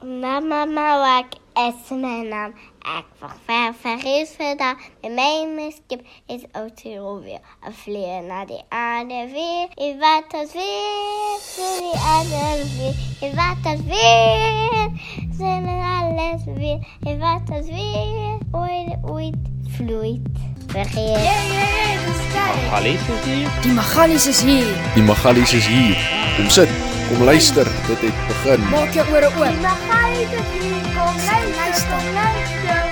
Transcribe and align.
Mamma 0.00 0.62
ek 1.18 1.34
is 1.58 1.90
my 1.90 2.22
naam. 2.22 2.52
Ek 2.86 3.06
ver 3.46 3.74
vergeet 3.74 4.28
vandaag. 4.38 4.76
De 5.00 5.08
mijn 5.08 5.54
miskip 5.54 6.06
is 6.26 6.42
auto 6.52 7.20
weer. 7.20 7.40
Een 7.66 7.74
vlieg 7.74 8.22
naar 8.22 8.46
die 8.46 8.62
aarde 8.68 9.28
weer. 9.32 9.68
In 9.74 9.98
water 9.98 10.46
weer. 10.52 11.38
Voor 11.40 11.78
die 11.78 12.00
aarde 12.00 12.64
weer. 12.76 12.94
In 13.20 13.36
water 13.36 13.84
weer. 13.84 14.90
Zijn 15.32 15.66
er 15.66 15.82
alles 15.82 16.44
weer. 16.44 16.86
In 17.00 17.18
water 17.18 17.64
weer. 17.64 18.38
Ooit, 18.52 18.96
ooit 19.02 19.36
vloeit. 19.68 20.57
Vergeet. 20.68 20.94
Yeah, 20.96 21.44
yeah, 21.48 21.68
yeah, 21.76 22.04
the 22.04 22.12
sky. 22.28 22.52
Magalies 22.60 23.08
is 23.08 23.24
hier. 23.24 23.48
Die 23.62 23.72
Magalies 23.72 24.26
is 24.26 24.40
hier. 24.40 24.66
Die 24.94 25.02
Magalies 25.02 25.52
is 25.52 25.66
hier. 25.66 25.96
Kom 26.36 26.50
sit, 26.50 26.68
kom 27.08 27.24
luister, 27.24 27.64
dit 27.86 28.00
het 28.04 28.18
begin. 28.28 28.66
Maak 28.70 28.92
jou 28.92 29.06
ore 29.08 29.30
oop. 29.30 29.48
Die 29.48 29.62
Magalies 29.62 30.34
is 30.36 30.50
hier. 30.58 30.90
Kom 30.92 31.16
luister, 31.24 31.88
kom 31.88 32.12
luister. 32.18 32.84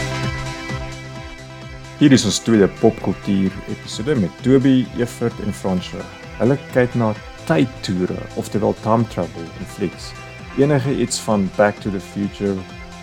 Hier 1.98 2.16
is 2.16 2.24
ons 2.24 2.40
tweede 2.44 2.68
popkultuur 2.80 3.52
episode 3.68 4.16
met 4.24 4.42
Toby, 4.44 4.86
Evert 4.96 5.44
en 5.44 5.52
Fransjo. 5.52 6.00
Hulle 6.40 6.56
kyk 6.72 6.96
na 6.96 7.12
tydtoere, 7.44 8.18
oftewel 8.40 8.76
time 8.80 9.04
travel 9.12 9.44
in 9.60 9.70
flieks. 9.76 10.10
Enige 10.56 10.96
iets 10.96 11.20
van 11.28 11.50
Back 11.60 11.84
to 11.84 11.92
the 11.92 12.00
Future 12.00 12.56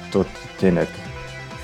tot 0.10 0.28
Tenet. 0.58 0.90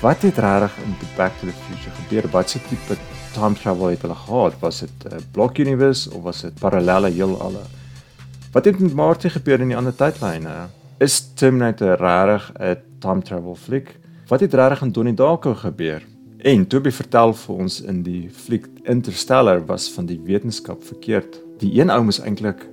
Wat 0.00 0.22
het 0.22 0.38
regtig 0.38 0.76
in 0.84 0.94
Back 1.16 1.32
to 1.38 1.46
the 1.46 1.52
Future 1.66 1.92
gebeur? 2.00 2.30
Wat 2.32 2.50
se 2.50 2.58
tipe 2.68 2.96
time 3.32 3.54
travel 3.54 3.86
het 3.92 4.02
hulle 4.02 4.14
gehad? 4.14 4.54
Was 4.60 4.80
dit 4.80 4.90
'n 5.04 5.24
block 5.32 5.58
universe 5.58 6.10
of 6.14 6.22
was 6.22 6.40
dit 6.40 6.54
parallelle 6.60 7.10
heelalle? 7.10 7.64
Wat 8.52 8.64
het 8.64 8.78
met 8.78 8.94
Marty 8.94 9.28
gebeur 9.28 9.60
in 9.60 9.68
die 9.68 9.76
ander 9.76 9.94
tydlyne? 9.94 10.68
Is 10.98 11.32
Terminator 11.34 11.96
regtig 11.96 12.52
'n 12.58 12.76
time 12.98 13.22
travel 13.22 13.54
fliek? 13.54 13.98
Wat 14.28 14.40
het 14.40 14.54
regtig 14.54 14.82
in 14.82 14.92
Donnie 14.92 15.14
Darko 15.14 15.54
gebeur? 15.54 16.02
En 16.38 16.66
Toby 16.66 16.90
vertel 16.90 17.34
vir 17.34 17.54
ons 17.54 17.80
in 17.80 18.02
die 18.02 18.30
fliek 18.32 18.66
Interstellar 18.82 19.66
was 19.66 19.90
van 19.92 20.06
die 20.06 20.20
wetenskap 20.24 20.84
verkeerd. 20.84 21.40
Die 21.58 21.80
een 21.80 21.90
ou 21.90 22.02
moes 22.02 22.20
eintlik 22.20 22.68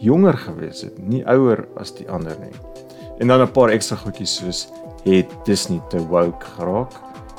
jonger 0.00 0.38
gewees 0.38 0.80
het, 0.80 0.98
nie 0.98 1.20
ouer 1.28 1.66
as 1.76 1.92
die 1.94 2.08
ander 2.10 2.36
nie. 2.40 2.54
En 3.18 3.28
dan 3.28 3.40
'n 3.40 3.52
paar 3.52 3.68
ekstra 3.68 3.96
goedjies 3.96 4.36
soos 4.36 4.68
het 5.04 5.28
Disney 5.44 5.80
te 5.88 5.98
woke 6.06 6.46
geraak. 6.56 6.92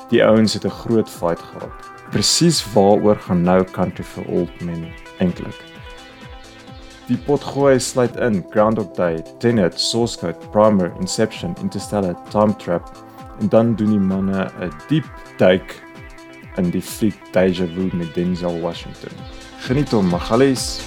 Die 0.09 0.23
ouens 0.25 0.53
het 0.53 0.66
'n 0.66 0.69
groot 0.69 1.09
fight 1.09 1.39
gehad. 1.39 2.00
Presies 2.12 2.59
waaroor 2.73 3.16
gaan 3.16 3.42
nou 3.42 3.64
Country 3.72 4.04
for 4.04 4.26
Old 4.28 4.62
Men 4.62 4.90
eintlik? 5.23 5.56
Die 7.08 7.16
potgooi 7.23 7.80
sluit 7.80 8.16
in 8.20 8.42
Groundhog 8.52 8.92
Day, 8.98 9.22
Tenet, 9.40 9.80
Source 9.80 10.20
Code, 10.20 10.50
Primer, 10.52 10.92
Inception, 11.00 11.56
Interstellar, 11.64 12.16
Time 12.30 12.56
Trap 12.56 12.92
en 13.39 13.48
dan 13.50 13.76
doen 13.76 13.95
die 13.95 14.00
manne 14.00 14.52
'n 14.59 14.72
diep 14.89 15.08
duik 15.38 15.80
in 16.58 16.70
die 16.70 16.82
fliek 16.82 17.16
Deja 17.32 17.66
Vu 17.66 17.89
met 17.94 18.14
Denzel 18.14 18.59
Washington. 18.59 19.12
Geniet 19.59 19.92
hom, 19.92 20.09
Magalies. 20.09 20.82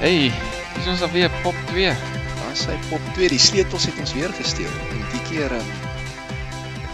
Hey, 0.00 0.30
dis 0.78 0.86
ons 0.88 1.02
alweer 1.04 1.28
pop 1.44 1.56
2. 1.68 1.90
Dan 2.38 2.54
sy 2.56 2.72
pop 2.88 3.08
2, 3.18 3.26
die 3.34 3.40
sleutels 3.40 3.84
het 3.84 3.98
ons 4.00 4.14
weer 4.16 4.32
gesteel. 4.32 4.70
En 4.94 5.02
die 5.12 5.20
keer 5.28 5.52
um, 5.52 5.74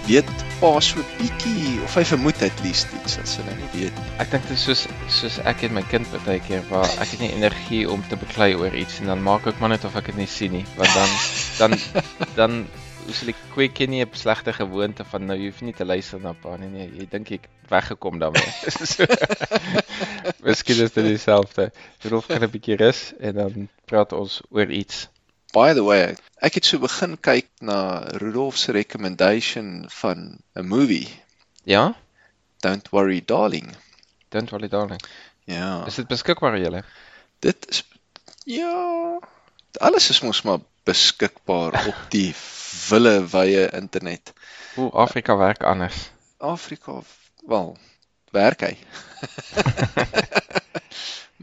weet 0.08 0.32
pa 0.58 0.72
so 0.82 1.04
bietjie 1.20 1.76
of 1.86 1.94
hy 1.94 2.02
vermoed 2.08 2.42
at 2.42 2.62
least 2.64 2.90
iets 2.98 3.14
wat 3.20 3.30
sy 3.30 3.44
nou 3.46 3.54
nie 3.60 3.70
weet 3.76 4.00
nie. 4.00 4.08
Ek 4.22 4.32
dink 4.32 4.48
dit 4.48 4.56
is 4.56 4.64
soos 4.66 4.82
soos 5.20 5.38
ek 5.46 5.62
en 5.68 5.76
my 5.76 5.84
kind 5.86 6.10
baie 6.26 6.40
keer 6.48 6.66
waar 6.70 6.88
ek 6.98 7.14
het 7.14 7.22
nie 7.22 7.30
energie 7.36 7.84
om 7.90 8.02
te 8.10 8.18
beklei 8.18 8.50
oor 8.58 8.74
iets 8.74 8.98
en 9.02 9.12
dan 9.12 9.22
maak 9.22 9.46
ek 9.50 9.62
maar 9.62 9.74
net 9.76 9.86
of 9.86 9.94
ek 10.02 10.10
dit 10.10 10.22
nie 10.24 10.30
sien 10.30 10.56
nie, 10.56 10.64
want 10.74 10.98
dan 10.98 11.14
dan 11.60 11.78
dan 12.40 12.58
hoe 13.06 13.14
sal 13.16 13.32
ek 13.32 13.42
kweek 13.54 13.80
jy 13.80 13.86
nie 13.90 14.04
'n 14.04 14.18
slegte 14.18 14.52
gewoonte 14.52 15.04
van 15.04 15.26
nou 15.26 15.36
jy 15.38 15.50
hoef 15.50 15.62
nie 15.62 15.74
te 15.74 15.84
luister 15.86 16.20
na 16.20 16.32
pa 16.32 16.56
nie. 16.60 16.68
Nee, 16.68 16.88
jy 17.00 17.06
dink 17.10 17.30
ek 17.38 17.48
weggekom 17.70 18.18
daarmee. 18.18 18.50
Miskien 20.46 20.82
is 20.84 20.92
dit 20.92 21.04
dieselfde. 21.04 21.70
Roof 22.10 22.26
kan 22.26 22.42
'n 22.42 22.50
bietjie 22.50 22.76
rus 22.76 23.12
en 23.20 23.34
dan 23.34 23.68
praat 23.86 24.12
ons 24.12 24.40
oor 24.50 24.70
iets. 24.70 25.08
By 25.54 25.72
the 25.72 25.84
way, 25.84 26.16
ek 26.42 26.58
het 26.58 26.66
so 26.66 26.78
begin 26.78 27.16
kyk 27.16 27.48
na 27.60 28.04
Rudolf 28.20 28.58
se 28.58 28.72
recommendation 28.72 29.86
van 29.88 30.38
'n 30.54 30.66
movie, 30.66 31.08
Ja? 31.66 31.96
Don't 32.60 32.88
Worry 32.90 33.22
Darling. 33.24 33.74
Don't 34.28 34.50
worry 34.50 34.68
darling. 34.68 35.02
Ja. 35.44 35.86
Is 35.86 35.94
dit 35.94 36.06
beskikbaar 36.06 36.58
julle? 36.58 36.84
Dit 37.38 37.66
is 37.68 37.82
ja, 38.44 39.18
alles 39.82 40.10
is 40.10 40.20
mos 40.22 40.42
maar 40.42 40.58
beskikbaar 40.86 41.74
op 41.90 42.00
die 42.14 42.30
wille 42.88 43.16
wye 43.32 43.66
internet. 43.74 44.32
Hoe 44.76 44.90
Afrika 44.92 45.36
werk 45.40 45.64
anders. 45.66 46.10
Afrika, 46.38 47.00
wel, 47.48 47.72
werk 48.36 48.60
hy. 48.66 48.74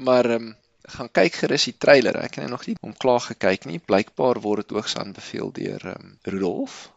maar 0.06 0.26
ehm 0.26 0.44
um, 0.50 0.56
gaan 0.94 1.08
kyk 1.16 1.38
gerus 1.40 1.64
die 1.70 1.76
trailer. 1.80 2.18
Ek 2.20 2.36
het 2.36 2.44
nou 2.44 2.50
nog 2.52 2.66
nie 2.68 2.76
hom 2.84 2.92
klaar 3.00 3.22
gekyk 3.24 3.66
nie. 3.70 3.80
Blykbaar 3.80 4.42
word 4.44 4.66
dit 4.68 4.76
hoogs 4.78 4.98
aanbeveel 5.00 5.54
deur 5.56 5.86
ehm 5.94 6.10
um, 6.10 6.18
Rudolf. 6.28 6.90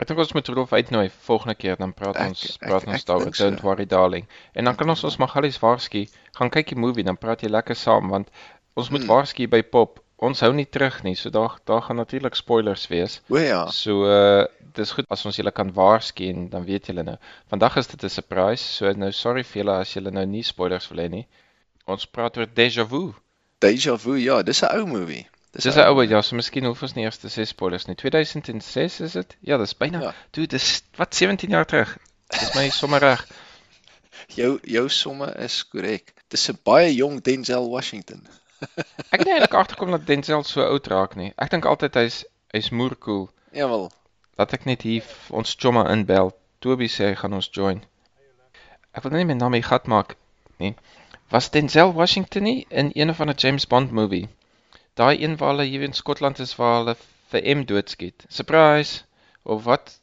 Ek 0.00 0.08
dink 0.08 0.20
ons 0.22 0.32
moet 0.36 0.48
Rudolf 0.48 0.72
uitnooi 0.72 1.08
volgende 1.26 1.54
keer 1.60 1.76
dan 1.80 1.92
praat 1.96 2.16
Ek- 2.16 2.30
ons 2.32 2.44
ek- 2.54 2.68
praat 2.68 2.84
ek 2.86 2.92
ons 2.94 3.04
daaroor 3.08 3.34
so. 3.34 3.44
Don't 3.48 3.60
worry 3.64 3.86
darling. 3.86 4.26
En 4.56 4.64
dan 4.68 4.76
kan 4.76 4.88
ons 4.92 5.04
ons 5.04 5.18
Magalies 5.20 5.58
waarsku, 5.60 6.06
gaan 6.38 6.50
kyk 6.52 6.72
die 6.74 6.78
movie 6.80 7.04
dan 7.04 7.18
praat 7.20 7.42
jy 7.44 7.50
lekker 7.52 7.76
saam 7.76 8.08
want 8.12 8.28
ons 8.76 8.88
moet 8.90 9.02
Hmm. 9.04 9.10
waarsku 9.12 9.48
by 9.48 9.62
Pop. 9.62 10.00
Ons 10.20 10.42
hou 10.44 10.50
nie 10.52 10.66
terug 10.68 11.02
nie. 11.02 11.14
So 11.16 11.30
daar 11.32 11.58
daar 11.64 11.82
gaan 11.82 11.96
natuurlik 11.96 12.34
spoilers 12.36 12.86
wees. 12.92 13.20
O 13.28 13.38
ja, 13.38 13.66
So 13.72 14.04
uh 14.04 14.46
dis 14.74 14.92
goed 14.94 15.08
as 15.10 15.24
ons 15.26 15.36
julle 15.36 15.50
kan 15.50 15.72
waarsku 15.74 16.28
en 16.30 16.48
dan 16.48 16.64
weet 16.64 16.86
julle 16.86 17.02
nou. 17.02 17.16
Vandag 17.50 17.76
is 17.76 17.86
dit 17.86 18.04
'n 18.04 18.08
surprise. 18.08 18.64
So 18.64 18.92
nou 18.92 19.10
sorry 19.12 19.42
vir 19.44 19.62
julle 19.62 19.78
as 19.80 19.94
julle 19.94 20.10
nou 20.10 20.26
nie 20.26 20.42
spoilers 20.42 20.88
wil 20.90 21.02
hê 21.04 21.08
nie. 21.10 21.26
Ons 21.86 22.06
praat 22.06 22.36
oor 22.36 22.46
Deja 22.54 22.84
Vu. 22.86 23.14
Deja 23.58 23.96
Vu, 23.96 24.14
ja, 24.16 24.42
dis 24.42 24.62
'n 24.62 24.76
ou 24.78 24.86
movie. 24.86 25.26
Dis 25.52 25.66
'n 25.76 25.88
oue 25.90 26.06
ja, 26.06 26.22
so 26.22 26.36
miskien 26.36 26.64
hoef 26.64 26.82
ons 26.82 26.94
nie 26.94 27.04
eers 27.04 27.18
te 27.18 27.28
sê 27.28 27.44
spoilers 27.46 27.86
nie. 27.88 27.96
2006 27.96 29.00
is 29.00 29.12
dit? 29.18 29.36
Ja, 29.40 29.56
dis 29.58 29.74
byna. 29.76 30.00
Ja. 30.00 30.12
Dude, 30.30 30.46
dis 30.46 30.82
wat 30.96 31.14
17 31.14 31.50
jaar 31.50 31.66
terug. 31.66 31.96
Dis 32.28 32.54
my 32.54 32.68
sommer 32.70 33.00
reg. 33.00 33.26
Jou 34.38 34.58
jou 34.62 34.88
somme 34.88 35.32
is 35.46 35.64
korrek. 35.72 36.14
Dis 36.28 36.48
'n 36.50 36.58
baie 36.62 36.94
jong 36.94 37.22
Denzel 37.22 37.68
Washington. 37.68 38.28
Ek 39.12 39.22
het 39.22 39.28
eintlik 39.28 39.54
agterkom 39.54 39.90
dat 39.94 40.06
Denzel 40.06 40.44
so 40.44 40.62
oud 40.62 40.86
raak 40.92 41.16
nie. 41.16 41.32
Ek 41.36 41.50
dink 41.52 41.68
altyd 41.68 41.96
hy's 42.00 42.22
hy's 42.54 42.70
moer 42.70 42.96
cool. 43.04 43.28
Jawel. 43.56 43.88
Laat 44.38 44.54
ek 44.56 44.66
net 44.68 44.84
hier 44.86 45.06
ons 45.36 45.54
chomma 45.56 45.86
inbel. 45.92 46.32
Toby 46.60 46.88
sê 46.92 47.10
hy 47.10 47.16
gaan 47.20 47.36
ons 47.38 47.48
join. 47.56 47.80
Ek 48.92 49.04
wil 49.04 49.14
nou 49.14 49.22
nie 49.22 49.30
my 49.30 49.38
naam 49.38 49.56
hier 49.56 49.66
gat 49.66 49.88
maak 49.88 50.16
nie. 50.60 50.74
Was 51.32 51.50
Denzel 51.54 51.94
Washington 51.94 52.44
nie 52.48 52.66
in 52.68 52.90
een 52.94 53.10
of 53.10 53.20
ander 53.20 53.38
James 53.38 53.66
Bond 53.70 53.92
movie? 53.94 54.26
Daai 54.98 55.14
een 55.22 55.36
waar 55.38 55.54
hulle 55.54 55.68
hier 55.70 55.84
in 55.86 55.94
Skotland 55.96 56.40
is 56.42 56.56
waar 56.58 56.80
hulle 56.80 56.96
vir 57.30 57.46
M 57.54 57.64
doodskiet. 57.64 58.26
Surprise. 58.28 59.04
Of 59.42 59.64
wat? 59.64 59.94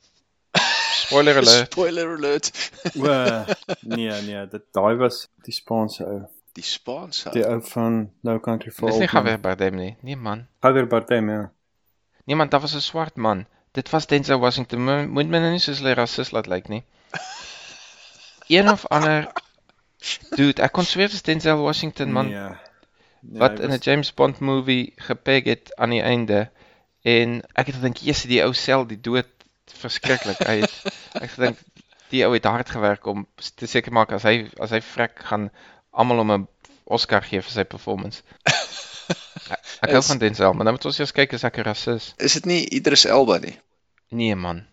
Spoiler 1.04 1.38
alert. 1.42 1.72
Spoiler 1.72 2.16
alert. 2.16 2.52
O 2.96 3.12
nee 3.82 4.22
nee, 4.30 4.48
dit 4.48 4.66
daai 4.74 4.96
was 5.04 5.28
die 5.46 5.54
Spaanse 5.54 6.08
ou. 6.08 6.24
Die 6.58 6.66
Spaanse. 6.66 7.30
Die 7.36 7.44
ou 7.46 7.60
van 7.62 7.98
No 8.26 8.40
Country 8.42 8.72
for 8.74 8.90
Dis 8.90 8.98
nie 8.98 9.06
Old 9.06 9.14
Men. 9.14 9.24
Javier 9.24 9.42
Bardem 9.44 9.76
nie. 9.78 9.92
Nee 10.02 10.16
man. 10.18 10.48
Javier 10.66 10.88
Bardem 10.90 11.30
ja. 11.30 11.44
Niemand, 12.26 12.52
daar 12.52 12.62
was 12.66 12.74
'n 12.76 12.82
swart 12.82 13.16
man. 13.16 13.46
Dit 13.74 13.90
was 13.94 14.08
Denzel 14.08 14.40
Washington. 14.40 14.84
Mo- 14.84 15.08
Moet 15.08 15.30
my 15.30 15.40
nou 15.40 15.52
nie 15.52 15.60
soos 15.62 15.80
'n 15.82 15.94
rasis 15.94 16.32
laat 16.32 16.48
lyk 16.48 16.68
nie. 16.68 16.84
Een 18.48 18.70
of 18.72 18.86
ander 18.88 19.28
Dude, 20.36 20.62
ek 20.62 20.72
kon 20.72 20.86
sweer 20.86 21.10
dis 21.10 21.22
Denzel 21.26 21.58
Washington 21.62 22.12
man 22.14 22.28
Nee. 22.30 22.50
Nee, 23.22 23.40
wat 23.40 23.60
in 23.60 23.72
'n 23.74 23.80
James 23.82 24.14
Bond 24.14 24.40
movie 24.40 24.94
gepeg 24.96 25.44
het 25.44 25.76
aan 25.76 25.90
die 25.90 26.02
einde. 26.02 26.50
En 27.02 27.42
ek 27.54 27.66
het 27.66 27.76
gedink, 27.76 27.98
"Jesus, 27.98 28.24
die 28.30 28.44
ou 28.44 28.54
sel 28.54 28.86
die 28.88 29.02
dood 29.02 29.28
verskriklik." 29.66 30.38
Hy 30.48 30.60
het 30.62 30.82
ek 31.22 31.30
gedink 31.30 31.58
die 32.10 32.24
ou 32.26 32.34
het 32.34 32.44
hard 32.46 32.70
gewerk 32.70 33.06
om 33.06 33.28
te 33.56 33.66
seker 33.66 33.92
maak 33.92 34.12
as 34.12 34.24
hy 34.24 34.50
as 34.60 34.70
hy 34.70 34.82
vrek 34.82 35.20
gaan 35.20 35.50
almal 35.98 36.22
hom 36.24 36.32
'n 36.36 36.48
Oscar 36.86 37.22
gee 37.26 37.42
vir 37.42 37.52
sy 37.52 37.64
performance. 37.68 38.22
Ek, 39.48 39.62
ek 39.86 39.92
hou 39.96 40.02
van 40.04 40.18
Denzel, 40.20 40.54
maar 40.54 40.66
dan 40.68 40.74
moet 40.76 40.86
ons 40.90 40.98
eers 41.00 41.14
kyk 41.16 41.34
as 41.38 41.44
ek 41.48 41.58
'n 41.60 41.64
rasis. 41.68 42.14
Is 42.18 42.34
dit 42.36 42.46
nie 42.46 42.62
Idris 42.76 43.06
Elba 43.06 43.38
nie? 43.40 43.56
Nee 44.12 44.36
man. 44.36 44.66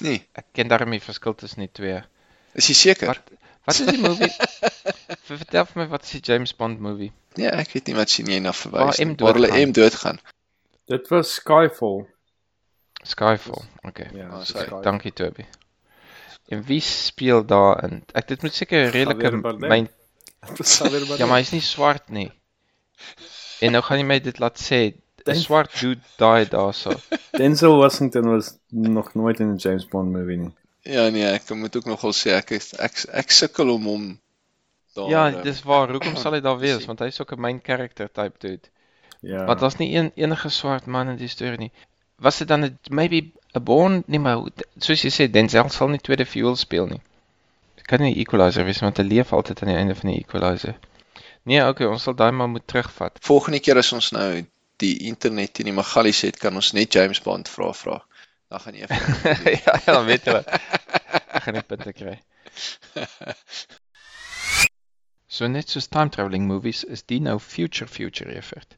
Nee. 0.00 0.22
Ek 0.32 0.46
ken 0.56 0.68
daarmee 0.68 1.00
verskil 1.00 1.34
tussen 1.34 1.60
die 1.60 1.72
twee. 1.72 1.98
Is 2.54 2.68
jy 2.70 2.74
seker? 2.74 3.08
Wat 3.08 3.30
wat 3.66 3.80
is 3.80 3.86
die 3.86 4.00
movie? 4.00 4.30
Ver- 5.28 5.36
Vertel 5.38 5.66
vir 5.66 5.82
my 5.82 5.88
wat 5.92 6.04
is 6.04 6.10
die 6.16 6.20
James 6.32 6.54
Bond 6.56 6.80
movie? 6.80 7.12
Nee, 7.36 7.48
ek 7.48 7.72
weet 7.72 7.86
nie 7.90 7.96
wat 7.96 8.10
sien 8.10 8.26
jy 8.28 8.38
na 8.40 8.52
verwys 8.52 8.98
nie. 8.98 9.16
Waar 9.20 9.34
hulle 9.36 9.48
doodgaan. 9.48 9.68
M 9.68 9.72
doodgaan. 9.72 10.18
Dit 10.88 11.08
was 11.12 11.34
Skyfall. 11.34 12.06
Skyfall. 13.04 13.62
Okay. 13.88 14.08
Ja, 14.14 14.28
dis 14.38 14.48
sorry. 14.48 14.64
Skyfall. 14.66 14.82
Dankie 14.82 15.12
Toby. 15.12 15.44
En 16.52 16.62
wie 16.68 16.80
speel 16.80 17.44
daarin? 17.46 18.02
Ek 18.14 18.28
dit 18.28 18.42
moet 18.42 18.54
seker 18.54 18.86
'n 18.88 18.92
redelike 18.96 19.30
Javier 19.30 19.88
Bardem. 20.42 20.56
myn 20.58 20.64
Xavier 20.66 21.00
Bardem. 21.06 21.18
Ja, 21.18 21.26
maar 21.26 21.38
hy's 21.38 21.52
nie 21.52 21.60
swart 21.62 22.08
nie. 22.10 22.30
En 23.62 23.72
nou 23.72 23.82
gaan 23.82 23.98
jy 23.98 24.04
my 24.06 24.18
dit 24.20 24.38
laat 24.42 24.58
sê, 24.58 24.94
'n 25.26 25.34
swart 25.38 25.70
dude 25.80 26.00
daai 26.18 26.44
daarso. 26.50 26.92
Denzel 27.38 27.76
Washington 27.78 28.28
was 28.28 28.58
nog 28.70 29.14
nooit 29.14 29.40
in 29.40 29.52
'n 29.52 29.56
James 29.56 29.86
Bond 29.86 30.10
movie 30.12 30.36
nie. 30.36 30.50
Ja 30.84 31.08
nee, 31.10 31.24
ek 31.24 31.50
moet 31.54 31.76
ook 31.76 31.84
nogal 31.86 32.12
sê 32.12 32.32
ek 32.34 32.50
is- 32.50 32.74
ek 32.74 33.04
ek 33.12 33.30
sukkel 33.30 33.70
om 33.70 33.84
hom 33.84 34.20
daar 34.94 35.08
Ja, 35.08 35.28
eh, 35.30 35.42
dis 35.42 35.62
waar. 35.62 35.88
Hoekom 35.90 36.16
sal 36.16 36.32
hy 36.32 36.40
daar 36.40 36.58
wees? 36.66 36.84
Want 36.86 36.98
hy's 36.98 37.20
ook 37.20 37.32
'n 37.32 37.40
main 37.40 37.60
character 37.62 38.10
type 38.12 38.38
dude. 38.38 38.68
Ja. 39.20 39.44
Want 39.44 39.60
daar's 39.60 39.76
nie 39.78 39.94
een 39.96 40.10
enige 40.16 40.48
swart 40.48 40.86
man 40.86 41.08
in 41.08 41.16
die 41.16 41.28
storie 41.28 41.58
nie. 41.58 41.72
Was 42.18 42.38
dit 42.38 42.48
dan 42.48 42.64
'n 42.64 42.78
maybe 42.90 43.30
'n 43.54 43.62
Bond 43.62 44.08
nie 44.08 44.18
maar 44.18 44.42
soos 44.78 45.02
jy 45.02 45.10
sê 45.10 45.30
Denzel 45.30 45.68
sal 45.70 45.88
nie 45.88 45.98
tweede 46.00 46.26
viool 46.26 46.56
speel 46.56 46.86
nie. 46.86 47.00
Kan 47.92 48.00
nie 48.00 48.14
'n 48.14 48.20
equalizer 48.24 48.64
wees 48.64 48.80
want 48.80 48.96
hy 48.96 49.04
leef 49.04 49.32
altyd 49.36 49.62
aan 49.62 49.68
die 49.68 49.76
einde 49.76 49.94
van 49.94 50.10
die 50.10 50.20
equalizer. 50.24 50.78
Nee, 51.44 51.60
okay, 51.68 51.86
ons 51.86 52.06
sal 52.08 52.14
daai 52.16 52.30
maar 52.32 52.48
moet 52.48 52.64
terugvat. 52.66 53.18
Volgende 53.20 53.60
keer 53.60 53.76
as 53.76 53.92
ons 53.92 54.10
nou 54.16 54.46
die 54.80 54.94
internet 55.10 55.60
in 55.60 55.68
die 55.68 55.74
Magalies 55.76 56.22
het, 56.24 56.38
kan 56.40 56.56
ons 56.56 56.72
net 56.72 56.96
James 56.96 57.20
Bond 57.20 57.50
vra 57.52 57.68
vra. 57.76 57.98
Dan 58.48 58.60
gaan 58.64 58.78
jy 58.80 58.86
ja, 59.66 59.76
ja, 59.86 59.92
dan 59.92 60.08
weet 60.08 60.24
jy. 60.24 60.40
Ek 60.40 61.42
gaan 61.44 61.58
nie 61.58 61.66
punte 61.68 61.92
kry. 61.92 62.16
So 65.32 65.46
net 65.48 65.70
soos 65.72 65.86
time 65.88 66.10
travelling 66.12 66.44
movies 66.44 66.82
is 66.84 67.06
die 67.08 67.20
nou 67.24 67.38
future 67.40 67.88
future 67.88 68.34
effort. 68.36 68.74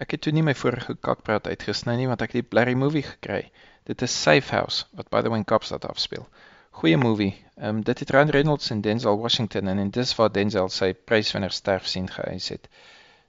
Ek 0.00 0.14
het 0.14 0.22
toe 0.24 0.32
nie 0.32 0.44
my 0.44 0.54
vorige 0.56 0.94
kakpraat 0.96 1.48
uitgesny 1.50 1.98
nie 1.98 2.08
want 2.08 2.24
ek 2.24 2.32
het 2.32 2.40
die 2.40 2.50
blerry 2.54 2.72
movie 2.72 3.02
gekry. 3.04 3.42
Dit 3.84 4.00
is 4.06 4.14
Safe 4.22 4.48
House 4.56 4.86
wat 4.96 5.10
by 5.12 5.20
the 5.20 5.28
way 5.28 5.42
in 5.42 5.44
Kaapstad 5.44 5.84
afspeel. 5.84 6.24
Goeie 6.72 6.96
movie. 6.96 7.34
Ehm 7.56 7.68
um, 7.68 7.82
dit 7.84 7.98
het 7.98 8.10
Ryan 8.10 8.30
Reynolds 8.30 8.70
en 8.70 8.80
Denzel 8.80 9.18
Washington 9.18 9.68
en 9.68 9.78
en 9.78 9.90
dis 9.90 10.14
waar 10.14 10.32
Denzel 10.32 10.68
sy 10.68 10.94
pryswenner 10.94 11.52
sterf 11.52 11.86
sien 11.86 12.08
geëis 12.08 12.48
het. 12.48 12.68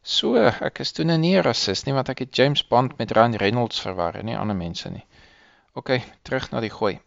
So, 0.02 0.40
ek 0.70 0.80
is 0.80 0.92
toe 0.92 1.06
nou 1.06 1.18
nie 1.20 1.36
rasis 1.42 1.84
nie 1.86 1.94
want 1.94 2.10
ek 2.10 2.24
het 2.24 2.36
James 2.36 2.64
Bond 2.68 2.98
met 2.98 3.12
Ryan 3.12 3.36
Reynolds 3.36 3.82
verwar 3.84 4.16
en 4.16 4.26
nie 4.32 4.38
ander 4.38 4.56
mense 4.56 4.90
nie. 4.90 5.06
OK, 5.74 6.00
terug 6.24 6.50
na 6.52 6.64
die 6.64 6.72
gooi. 6.72 6.98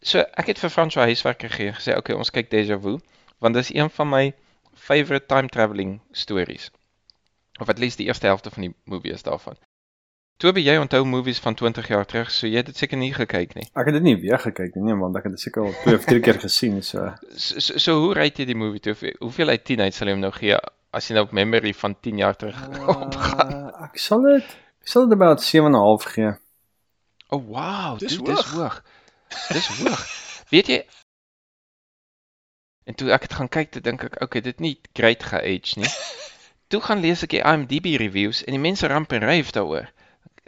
So, 0.00 0.24
ek 0.40 0.52
het 0.52 0.60
vir 0.62 0.70
François 0.70 1.08
huiswerk 1.10 1.40
gegee 1.42 1.72
gesê, 1.76 1.96
"Oké, 1.96 2.14
ons 2.14 2.30
kyk 2.30 2.50
Deja 2.50 2.78
Vu, 2.78 2.98
want 3.38 3.54
dis 3.54 3.74
een 3.74 3.90
van 3.90 4.08
my 4.08 4.34
favorite 4.74 5.26
time 5.26 5.48
travelling 5.48 6.00
stories. 6.12 6.70
Of 7.60 7.68
at 7.68 7.78
least 7.78 7.98
die 7.98 8.06
eerste 8.06 8.26
helfte 8.26 8.50
van 8.50 8.62
die 8.62 8.74
movie 8.84 9.12
is 9.12 9.22
daarvan. 9.22 9.58
Toby, 10.38 10.62
jy 10.62 10.76
onthou 10.78 11.00
movies 11.04 11.40
van 11.42 11.54
20 11.58 11.88
jaar 11.90 12.04
terug, 12.06 12.28
so 12.30 12.46
jy 12.46 12.60
het 12.60 12.68
dit 12.70 12.76
seker 12.78 12.98
nie 13.00 13.10
gekyk 13.14 13.56
nie. 13.58 13.64
Ek 13.74 13.88
het 13.90 13.96
dit 13.96 14.04
nie 14.06 14.14
weer 14.22 14.38
gekyk 14.38 14.76
nie, 14.76 14.84
nee, 14.86 14.94
want 15.00 15.16
ek 15.18 15.24
het 15.26 15.32
dit 15.34 15.42
seker 15.42 15.64
al 15.66 15.72
twee 15.82 15.96
of 15.98 16.04
drie 16.06 16.20
keer 16.22 16.38
gesien, 16.38 16.76
so 16.86 17.08
So, 17.46 17.58
so, 17.58 17.78
so 17.82 17.96
hoe 18.04 18.12
rate 18.14 18.44
jy 18.44 18.46
die 18.52 18.58
movie 18.58 18.78
toe? 18.84 18.94
Hoeveel- 19.18 19.50
uit 19.50 19.64
10 19.66 19.82
uit 19.88 19.96
sal 19.96 20.06
jy 20.06 20.14
hom 20.14 20.22
nou 20.22 20.30
gee 20.36 20.54
as 20.94 21.08
jy 21.10 21.16
nou 21.18 21.24
op 21.26 21.34
memory 21.34 21.72
van 21.80 21.96
10 22.06 22.22
jaar 22.22 22.38
terug 22.38 22.60
opgaan? 22.94 23.50
Uh, 23.56 23.82
ek 23.88 23.98
sal 23.98 24.22
dit 24.28 24.46
ek 24.54 24.92
sal 24.94 25.08
dit 25.10 25.16
about 25.18 25.42
7.5 25.42 26.06
gee. 26.14 26.30
Oh 27.34 27.42
wow, 27.50 27.98
Dis 27.98 28.14
dude, 28.14 28.30
dis 28.30 28.46
hoog. 28.54 28.54
hoog. 28.54 28.78
Dis 29.50 29.66
hoog. 29.82 30.06
Weet 30.54 30.70
jy 30.72 30.78
En 32.88 32.94
toe 32.96 33.10
ek 33.12 33.26
het 33.26 33.34
gaan 33.36 33.50
kyk, 33.52 33.74
toe 33.74 33.82
dink 33.84 34.06
ek, 34.06 34.14
okay, 34.24 34.40
dit 34.40 34.62
nie 34.64 34.76
great 34.96 35.20
ge-age 35.28 35.76
nie. 35.82 35.90
Toe 36.72 36.78
gaan 36.80 37.02
lees 37.04 37.20
ek 37.26 37.34
die 37.34 37.42
IMDb 37.44 37.90
reviews 38.00 38.40
en 38.46 38.54
die 38.56 38.62
mense 38.62 38.86
ramp 38.88 39.12
en 39.12 39.26
ryf 39.28 39.50
daaroor. 39.52 39.90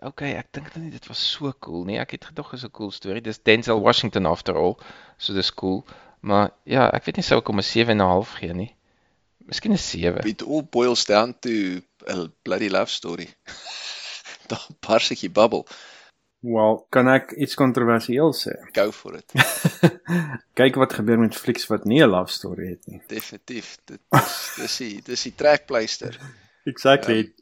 Okay, 0.00 0.32
ek 0.32 0.48
dink 0.56 0.70
nie 0.80 0.90
dit 0.90 1.06
was 1.10 1.20
so 1.20 1.52
cool 1.60 1.84
nie. 1.84 1.98
Ek 2.00 2.14
het 2.16 2.24
gedog 2.30 2.54
is 2.56 2.64
'n 2.64 2.72
cool 2.72 2.90
storie. 2.90 3.20
Dis 3.20 3.42
Denzel 3.42 3.80
Washington 3.84 4.26
after 4.26 4.56
all, 4.56 4.78
so 5.18 5.34
dis 5.34 5.52
cool. 5.54 5.84
Maar 6.20 6.50
ja, 6.64 6.90
ek 6.92 7.04
weet 7.04 7.16
nie 7.16 7.24
sou 7.24 7.38
ek 7.40 7.46
hom 7.46 7.58
'n 7.58 7.62
7 7.62 7.90
en 7.90 8.00
'n 8.00 8.08
half 8.08 8.32
gee 8.40 8.52
nie. 8.52 8.74
Miskien 9.44 9.72
'n 9.72 9.78
7. 9.78 10.26
It 10.26 10.42
all 10.42 10.62
boils 10.62 11.04
down 11.04 11.34
to 11.40 11.82
a 12.08 12.28
bloody 12.42 12.68
love 12.68 12.90
story. 12.90 13.28
Dan 14.48 14.76
bars 14.80 15.10
ek 15.10 15.20
die 15.20 15.30
bubble. 15.30 15.64
Wel, 16.40 16.86
kan 16.88 17.08
ek 17.08 17.32
iets 17.36 17.54
kontroversieel 17.54 18.32
sê? 18.32 18.56
Go 18.78 18.90
for 18.90 19.16
it. 19.16 19.32
Kyk 20.58 20.78
wat 20.80 20.96
gebeur 20.96 21.18
met 21.18 21.36
flieks 21.36 21.66
wat 21.68 21.84
nie 21.84 22.00
'n 22.00 22.08
love 22.08 22.32
story 22.32 22.70
het 22.70 22.86
nie. 22.86 23.02
Definitief. 23.06 23.76
Dit 23.84 24.00
is 24.16 24.54
dis 24.56 24.76
die 24.76 25.02
dis 25.04 25.22
die 25.22 25.34
trekpleister. 25.34 26.16
Exactly. 26.64 27.34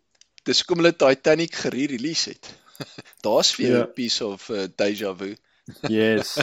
Dis 0.49 0.63
hoekom 0.63 0.83
hulle 0.83 0.95
Titanic 0.97 1.59
gere-release 1.61 2.33
het. 2.33 2.51
Daar's 3.27 3.53
vir 3.57 3.67
jou. 3.67 3.83
'n 3.83 3.93
piece 3.95 4.25
of 4.25 4.49
uh, 4.49 4.67
deja 4.77 5.15
vu. 5.15 5.35
Yes. 5.93 6.39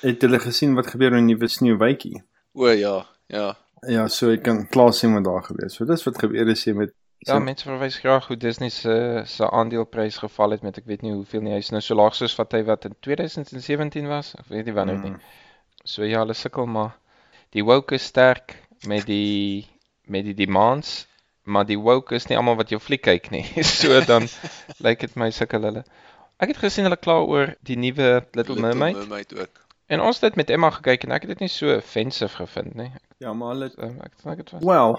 het 0.00 0.22
julle 0.22 0.38
gesien 0.40 0.74
wat 0.74 0.86
gebeur 0.88 1.12
met 1.12 1.20
'n 1.20 1.28
nuwe 1.28 1.48
sneeuwwytjie? 1.48 2.22
O 2.54 2.70
ja, 2.72 3.06
ja. 3.28 3.56
Ja, 3.86 4.08
so 4.08 4.30
ek 4.32 4.42
kan 4.42 4.64
klaar 4.68 4.94
sien 4.94 5.12
wat 5.14 5.24
daar 5.24 5.44
gebeur. 5.44 5.70
So 5.70 5.84
dis 5.84 6.04
wat 6.08 6.18
gebeur 6.18 6.48
is 6.48 6.64
jy 6.64 6.72
met 6.72 6.94
Ja, 7.26 7.38
mense 7.38 7.64
verwys 7.64 7.96
graag 7.98 8.26
hoe 8.28 8.36
Disney 8.36 8.68
se 8.70 9.22
se 9.26 9.50
aandeleprys 9.50 10.18
geval 10.22 10.50
het 10.50 10.62
met 10.62 10.76
ek 10.78 10.86
weet 10.86 11.02
nie 11.02 11.12
hoeveel 11.12 11.42
nie. 11.42 11.52
Hy's 11.52 11.72
nou 11.74 11.80
so 11.82 11.96
laag 11.96 12.14
soos 12.14 12.36
wat 12.38 12.52
hy 12.52 12.62
wat 12.64 12.84
in 12.84 12.94
2017 13.00 14.06
was. 14.06 14.34
Ek 14.38 14.48
weet 14.52 14.68
nie 14.68 14.74
wanneer 14.76 15.00
nie. 15.00 15.10
Mm. 15.10 15.20
So 15.84 16.04
ja, 16.04 16.20
hulle 16.22 16.34
sukkel 16.34 16.66
maar 16.66 16.96
die 17.56 17.64
woke 17.64 17.96
is 17.96 18.04
sterk 18.04 18.56
met 18.86 19.06
die 19.08 19.66
met 20.06 20.24
die 20.24 20.36
demands, 20.38 21.06
maar 21.46 21.66
die 21.66 21.78
woke 21.78 22.14
is 22.18 22.26
nie 22.28 22.36
almal 22.38 22.56
wat 22.58 22.72
jou 22.74 22.80
fliek 22.82 23.02
kyk 23.06 23.30
nie. 23.30 23.44
so 23.80 24.00
dan 24.04 24.26
lyk 24.86 25.00
dit 25.04 25.14
my 25.16 25.30
sukkel 25.30 25.62
hulle. 25.68 25.84
Ek 26.42 26.50
het 26.52 26.58
gesien 26.60 26.84
hulle 26.84 26.98
kla 27.00 27.20
oor 27.24 27.54
die 27.64 27.76
nuwe 27.80 28.26
Little, 28.36 28.58
Mermaid 28.60 28.96
Mermaid 28.98 29.32
ook. 29.38 29.62
en 29.86 30.00
ons 30.02 30.18
het 30.20 30.26
dit 30.30 30.36
met 30.42 30.50
Emma 30.50 30.70
gekyk 30.74 31.04
en 31.06 31.14
ek 31.16 31.22
het 31.24 31.30
dit 31.36 31.44
nie 31.46 31.52
so 31.52 31.70
offensive 31.76 32.36
gevind 32.36 32.74
nie. 32.74 32.90
Ja, 33.22 33.32
maar 33.32 33.54
hulle 33.54 33.70
So, 33.70 33.88
ek 34.04 34.18
dink 34.22 34.36
dit 34.42 34.50
was 34.50 34.62
well, 34.66 34.98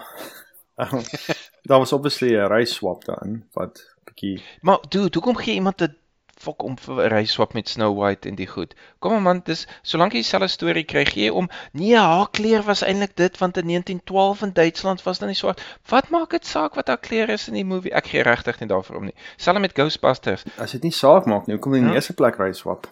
daar 1.68 1.80
was 1.84 1.94
obviously 1.94 2.34
'n 2.36 2.48
race 2.48 2.74
swap 2.74 3.06
daarin 3.06 3.44
wat 3.54 3.82
bietjie 4.06 4.42
Maar 4.62 4.80
dude, 4.90 5.14
hoekom 5.14 5.36
gee 5.36 5.54
iemand 5.54 5.82
'n 5.82 5.96
fok 6.40 6.64
om 6.64 6.76
vir 6.78 6.96
'n 7.06 7.10
reis 7.10 7.32
swap 7.34 7.54
met 7.54 7.70
Snow 7.70 7.98
White 8.00 8.30
en 8.30 8.36
die 8.36 8.48
goed? 8.48 8.76
Kom 9.00 9.12
maar 9.12 9.22
man, 9.22 9.42
dis 9.46 9.68
solank 9.84 10.14
jy 10.14 10.20
dieselfde 10.22 10.48
storie 10.48 10.84
kry, 10.84 11.06
gee 11.06 11.24
jy 11.26 11.30
om 11.34 11.50
nee, 11.74 11.96
haar 11.98 12.30
kleur 12.32 12.64
was 12.64 12.84
eintlik 12.84 13.16
dit 13.16 13.38
want 13.38 13.58
in 13.58 13.66
1912 13.68 14.42
in 14.42 14.54
Duitsland 14.54 15.04
was 15.04 15.20
dan 15.20 15.28
nie 15.28 15.36
swart. 15.36 15.62
Wat 15.90 16.10
maak 16.10 16.30
dit 16.30 16.46
saak 16.46 16.76
wat 16.76 16.88
haar 16.88 16.98
kleur 17.00 17.30
is 17.30 17.48
in 17.48 17.54
die 17.54 17.66
movie? 17.66 17.92
Ek 17.94 18.08
gee 18.08 18.22
regtig 18.24 18.60
nie 18.60 18.68
daarvoor 18.70 18.96
om 18.98 19.04
nie. 19.06 19.16
Selfs 19.38 19.60
met 19.62 19.74
Ghostbusters. 19.74 20.44
as 20.58 20.72
dit 20.72 20.84
nie 20.84 20.92
saak 20.92 21.26
maak 21.26 21.48
nie, 21.48 21.56
hoekom 21.56 21.74
in 21.74 21.82
die 21.84 21.90
Ja. 21.90 21.96
eerste 21.96 22.14
plek 22.14 22.36
race 22.38 22.60
swap? 22.60 22.88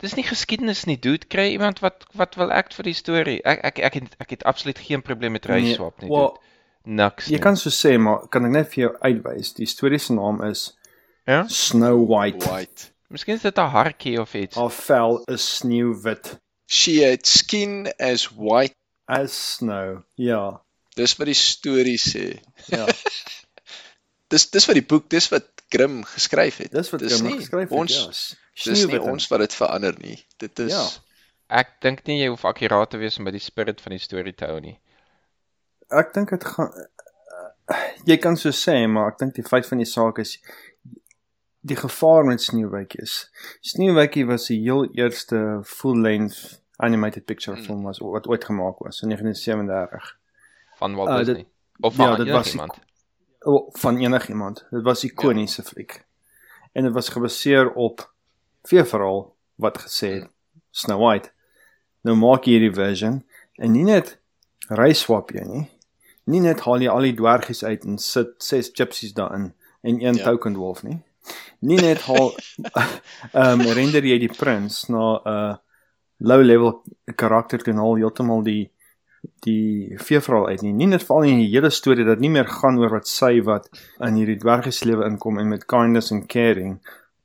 Dis 0.00 0.14
nie 0.14 0.22
geskiedenis 0.24 0.84
nie, 0.86 0.96
dude. 0.96 1.26
Kry 1.26 1.48
iemand 1.52 1.80
wat 1.80 2.04
wat 2.14 2.36
wil 2.38 2.52
act 2.52 2.74
vir 2.74 2.84
die 2.84 2.94
storie. 2.94 3.40
Ek 3.44 3.64
ek 3.64 3.78
ek 3.78 3.94
het 3.94 4.16
ek 4.20 4.30
het 4.30 4.44
absoluut 4.44 4.78
geen 4.78 5.02
probleem 5.02 5.32
met 5.32 5.46
reis 5.46 5.62
Nee, 5.62 5.74
swap 5.74 6.00
nie, 6.02 6.08
dude. 6.10 6.36
Niks. 6.84 7.26
Jy 7.26 7.32
nie. 7.32 7.38
kan 7.42 7.56
so 7.56 7.68
sê, 7.70 7.98
maar 7.98 8.28
kan 8.28 8.44
ek 8.46 8.50
net 8.52 8.68
vir 8.72 8.84
jou 8.84 8.92
uitwys? 9.02 9.52
Die 9.54 9.66
storie 9.66 9.98
se 9.98 10.12
naam 10.14 10.40
is 10.42 10.78
ja? 11.28 11.44
Snow 11.52 12.00
White. 12.08 12.48
White. 12.48 12.90
Miskien 13.12 13.36
is 13.38 13.44
dit 13.44 13.58
'n 13.58 13.72
hartjie 13.72 14.20
of 14.20 14.34
iets. 14.34 14.56
Haar 14.56 14.70
vel 14.72 15.22
is 15.32 15.44
sneeuwwit 15.60 16.38
She 16.68 17.00
had 17.04 17.26
skin 17.26 17.88
as 17.98 18.28
white. 18.36 18.74
as 19.06 19.32
snow. 19.56 20.02
Ja. 20.14 20.60
Dis 20.96 21.16
wat 21.16 21.26
die 21.30 21.34
storie 21.34 21.96
sê. 21.98 22.40
Ja. 22.68 22.86
Dis 24.28 24.50
dis 24.52 24.66
wat 24.68 24.76
die 24.76 24.84
boek, 24.84 25.06
dis 25.08 25.30
wat 25.32 25.46
Grimm 25.72 26.02
geskryf 26.04 26.58
het. 26.60 26.72
Dis 26.72 26.90
wat 26.92 27.00
dis 27.00 27.14
Grimm 27.16 27.38
geskryf 27.38 27.70
het. 27.70 27.78
Ons 27.78 27.94
ja. 27.96 28.72
dis 28.72 28.84
nie 28.86 29.00
ons 29.00 29.28
wat 29.32 29.40
dit 29.40 29.54
verander 29.56 29.96
nie. 30.02 30.18
Dit 30.36 30.58
is 30.58 30.72
Ja. 30.72 30.84
Ek 31.48 31.78
dink 31.80 32.02
nie 32.04 32.18
jy 32.20 32.28
hoef 32.28 32.44
akkuraat 32.44 32.90
te 32.92 32.98
wees 33.00 33.16
om 33.18 33.24
by 33.24 33.32
die 33.32 33.40
spirit 33.40 33.80
van 33.80 33.94
die 33.96 34.02
storie 34.04 34.34
te 34.36 34.44
hou 34.50 34.58
nie. 34.60 34.76
Ek 35.88 36.12
dink 36.12 36.34
dit 36.34 36.44
gaan 36.44 36.68
uh, 36.76 37.78
jy 38.04 38.18
kan 38.20 38.36
so 38.36 38.52
sê, 38.52 38.82
maar 38.84 39.14
ek 39.14 39.18
dink 39.22 39.34
die 39.40 39.46
feit 39.48 39.64
van 39.66 39.80
die 39.80 39.88
saak 39.88 40.20
is 40.20 40.36
die 41.60 41.76
gevaar 41.76 42.24
met 42.24 42.42
sneeuwwitjies. 42.42 43.30
Sneeuwwitjie 43.60 44.26
was 44.26 44.46
die 44.46 44.60
heel 44.62 44.84
eerste 44.94 45.60
full-length 45.64 46.62
animated 46.76 47.24
picture 47.24 47.56
Mm. 47.56 47.62
film 47.64 47.82
was 47.82 47.98
wat 47.98 48.28
ooit 48.28 48.44
gemaak 48.44 48.78
was 48.78 49.02
in 49.02 49.08
1937. 49.08 50.16
van 50.76 50.94
Walt 50.94 51.08
Uh, 51.08 51.16
dit- 51.16 51.26
Disney. 51.26 51.46
Of 51.80 51.96
ja, 51.96 52.06
van 52.16 52.24
dit 52.24 52.32
was 52.34 52.50
iemand. 52.50 52.78
O, 53.40 53.68
van 53.72 53.96
enigiemand. 53.98 54.66
Dit 54.70 54.82
was 54.82 55.04
ikoniese 55.04 55.62
ja. 55.62 55.68
fliek. 55.68 56.04
En 56.72 56.82
dit 56.84 56.92
was 56.92 57.08
gebaseer 57.08 57.72
op 57.72 58.12
veeverhaal 58.62 59.34
wat 59.54 59.78
gesê 59.78 60.08
het 60.12 60.28
Snow 60.70 61.00
White. 61.08 61.30
Nou 62.02 62.16
maak 62.16 62.44
jy 62.44 62.52
hierdie 62.58 62.74
version 62.74 63.24
en 63.54 63.72
nie 63.72 63.82
net 63.84 64.18
race 64.68 65.00
swap 65.00 65.30
jy 65.30 65.42
nie. 65.44 65.70
Nie 66.24 66.40
net 66.40 66.60
haal 66.60 66.80
jy 66.82 66.88
al 66.88 67.00
die 67.06 67.14
dwergies 67.14 67.64
uit 67.64 67.84
en 67.84 67.98
sit 67.98 68.34
ses 68.42 68.70
gypsies 68.72 69.12
daarin 69.14 69.54
en 69.80 69.94
een 69.94 70.00
Ja. 70.00 70.10
ja. 70.12 70.24
token 70.24 70.56
wolf 70.56 70.82
nie. 70.82 71.02
Nie 71.60 71.80
net 71.82 72.04
haal 72.06 72.34
ehm 73.32 73.60
um, 73.60 73.66
render 73.74 74.04
jy 74.04 74.18
die 74.22 74.34
prins 74.34 74.86
na 74.88 75.04
'n 75.18 75.32
uh, 75.34 75.54
low 76.18 76.42
level 76.42 76.82
karakter 77.14 77.62
toe 77.62 77.72
en 77.72 77.80
haal 77.82 77.96
heeltemal 77.96 78.42
die 78.42 78.70
die 79.42 79.98
veeverhaal 79.98 80.48
uit 80.48 80.62
nie. 80.62 80.72
Nie 80.72 80.86
net 80.86 81.02
val 81.06 81.26
in 81.26 81.42
die 81.42 81.50
hele 81.50 81.70
storie 81.70 82.06
dat 82.06 82.22
nie 82.22 82.30
meer 82.30 82.46
gaan 82.46 82.78
oor 82.78 82.92
wat 82.98 83.10
sy 83.10 83.40
wat 83.42 83.68
in 84.04 84.18
hierdie 84.18 84.38
dwergeslewe 84.38 85.06
inkom 85.06 85.38
en 85.38 85.48
met 85.48 85.66
kindness 85.66 86.12
en 86.14 86.26
caring 86.26 86.78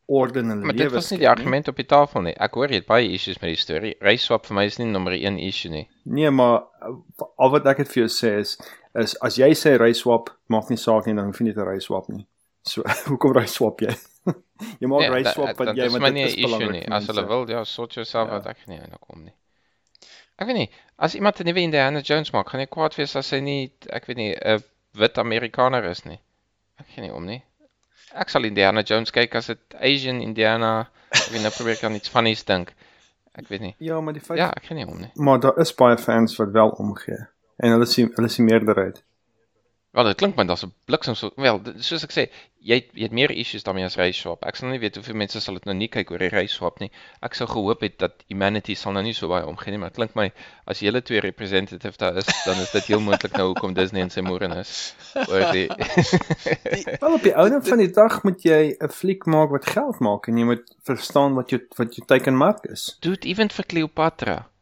orde 0.06 0.40
in 0.40 0.50
hulle 0.50 0.66
Maar 0.66 0.74
lewe 0.74 0.90
dit 0.90 0.96
was 0.98 1.10
nie 1.12 1.20
die 1.22 1.30
argument 1.30 1.68
op 1.68 1.80
die 1.80 1.86
tafel 1.86 2.25
nie. 2.28 2.36
Ek 2.36 2.58
hoor 2.58 2.74
jy 2.74 2.82
het 2.82 2.90
baie 2.90 3.10
issues 3.13 3.40
met 3.42 3.54
die 3.54 3.62
storie. 3.62 3.94
Race 4.02 4.25
swap 4.25 4.50
vir 4.50 4.58
my 4.58 4.66
is 4.70 4.80
nie 4.82 4.90
nommer 4.90 5.16
1 5.16 5.40
issue 5.40 5.72
nie. 5.72 5.86
Nee, 6.04 6.32
maar 6.34 6.66
uh, 6.82 6.96
al 7.38 7.54
wat 7.54 7.70
ek 7.70 7.86
het 7.86 7.94
vir 7.94 8.06
jou 8.06 8.12
sê 8.12 8.38
is 8.42 8.58
is 9.00 9.16
as 9.25 9.40
jy 9.42 9.50
sê 9.58 9.78
ry 9.82 9.94
swap, 9.98 10.30
maak 10.54 10.70
nie 10.70 10.78
saak 10.78 11.08
nie, 11.08 11.16
dan 11.18 11.32
hoef 11.32 11.40
jy 11.42 11.50
nie 11.50 11.56
te 11.58 11.66
ry 11.66 11.80
swap 11.82 12.10
nie. 12.13 12.25
So 12.68 12.86
hoekom 13.10 13.38
ry 13.38 13.48
swap 13.50 13.82
jy? 13.86 13.94
Jy 14.79 14.88
maak 14.88 15.10
ry 15.12 15.24
da- 15.24 15.32
swap 15.34 15.58
want 15.58 15.77
jy 15.77 15.86
is 15.86 15.91
want 15.98 16.15
dit 16.15 16.25
is 16.25 16.34
issue 16.34 16.48
belangrik. 16.48 16.72
nie. 16.89 16.96
As 16.96 17.08
hulle 17.08 17.25
wil, 17.27 17.50
ja, 17.50 17.63
sort 17.63 17.93
jouself 17.93 18.29
Ja. 18.29 18.36
uit. 18.36 18.46
Ek 18.48 18.67
nie 18.67 18.79
eintlik 18.79 19.01
kom 19.01 19.24
nie. 19.24 19.34
Ek 20.39 20.48
weet 20.48 20.55
nie, 20.55 20.70
as 20.98 21.15
iemand 21.15 21.39
'n 21.39 21.46
nuwe 21.46 21.62
Indiana 21.62 22.00
Jones 22.01 22.32
maak, 22.34 22.50
gaan 22.50 22.60
jy 22.62 22.67
kwaad 22.67 22.96
wees 22.98 23.15
as 23.15 23.29
hy 23.32 23.39
nie, 23.39 23.72
ek 23.89 24.05
weet 24.08 24.17
nie, 24.17 24.36
'n 24.36 24.63
wit 24.93 25.17
Amerikaner 25.17 25.84
is 25.89 26.05
nie. 26.05 26.20
Ek 26.79 26.88
gee 26.96 27.01
nie 27.03 27.13
om 27.13 27.25
nie. 27.25 27.43
Ek 28.15 28.29
sal 28.29 28.43
Indiana 28.46 28.82
Jones 28.82 29.12
kyk 29.12 29.36
as 29.36 29.48
dit 29.48 29.60
Asian 29.79 30.22
Indiana, 30.22 30.88
ek 31.12 31.29
weet 31.32 31.41
nou 31.41 31.51
probeer 31.51 31.74
ek 31.77 31.84
aan 31.84 31.96
iets 31.96 32.10
funnies 32.10 32.43
dink. 32.43 32.74
Ek 33.36 33.48
weet 33.50 33.62
nie. 33.62 33.75
Ja, 33.79 34.00
maar 34.01 34.13
die 34.13 34.22
feit 34.22 34.38
Ja, 34.38 34.50
ek 34.55 34.63
gee 34.65 34.75
nie 34.75 34.86
om 34.88 35.00
nie. 35.00 35.12
maar 35.15 35.39
daar 35.39 35.58
is 35.60 35.74
baie 35.74 35.98
fans 35.98 36.36
wat 36.38 36.51
wel 36.51 36.70
omgee. 36.70 37.27
En 37.60 37.72
hulle 37.72 37.86
sien 37.86 38.12
hulle 38.15 38.27
sien 38.29 38.46
meerderheid. 38.46 39.03
Wel, 39.94 40.08
dit 40.10 40.18
klink 40.18 40.34
my 40.36 40.44
daar's 40.50 40.64
'n 40.66 40.72
bliksem 40.90 41.14
so 41.16 41.30
wel, 41.36 41.60
soos 41.78 42.04
ek 42.04 42.14
sê, 42.14 42.24
jy 42.66 42.80
het, 42.80 42.88
jy 42.98 43.04
het 43.06 43.12
meer 43.14 43.32
issues 43.32 43.64
daarmee 43.64 43.86
as 43.86 43.98
race 44.00 44.18
swap. 44.18 44.42
Ek 44.50 44.56
sal 44.58 44.72
nie 44.72 44.80
weet 44.82 44.96
hoeveel 44.98 45.20
mense 45.22 45.42
sal 45.42 45.60
dit 45.60 45.66
nou 45.70 45.76
nie 45.78 45.88
kyk 45.88 46.10
oor 46.10 46.24
die 46.24 46.32
race 46.34 46.56
swap 46.56 46.80
nie. 46.82 46.90
Ek 47.22 47.36
sou 47.38 47.46
gehoop 47.52 47.84
het 47.86 48.00
dat 48.02 48.24
humanity 48.28 48.74
sal 48.74 48.96
nou 48.98 49.04
nie 49.06 49.14
so 49.14 49.30
baie 49.30 49.46
omgee 49.46 49.70
nie, 49.70 49.78
maar 49.78 49.92
dit 49.94 50.00
klink 50.00 50.16
my 50.18 50.32
as 50.66 50.82
julle 50.82 51.04
twee 51.06 51.22
representative 51.22 52.00
daar 52.02 52.18
is, 52.18 52.26
dan 52.46 52.58
is 52.64 52.72
dit 52.72 52.90
heel 52.90 53.04
moontlik 53.06 53.38
nou 53.38 53.52
hoekom 53.52 53.76
Disney 53.78 54.02
en 54.02 54.10
sy 54.10 54.24
moeder 54.26 54.58
is 54.58 54.96
oor 55.28 55.46
die 55.58 55.68
Wel 55.70 57.14
op 57.14 57.28
die 57.28 57.36
ouene 57.36 57.62
van 57.62 57.78
die 57.78 57.92
dag 57.94 58.24
moet 58.24 58.42
jy 58.42 58.74
'n 58.74 58.90
fliek 58.90 59.30
maak 59.30 59.54
wat 59.54 59.70
geld 59.76 60.00
maak 60.00 60.26
en 60.28 60.38
jy 60.42 60.46
moet 60.56 60.66
verstaan 60.90 61.38
wat 61.38 61.54
jou 61.54 61.62
wat 61.78 61.94
jou 61.94 62.06
teikenmark 62.08 62.66
is. 62.66 62.98
Dude, 63.00 63.28
even 63.30 63.54
vir 63.54 63.66
Cleopatra. 63.66 64.53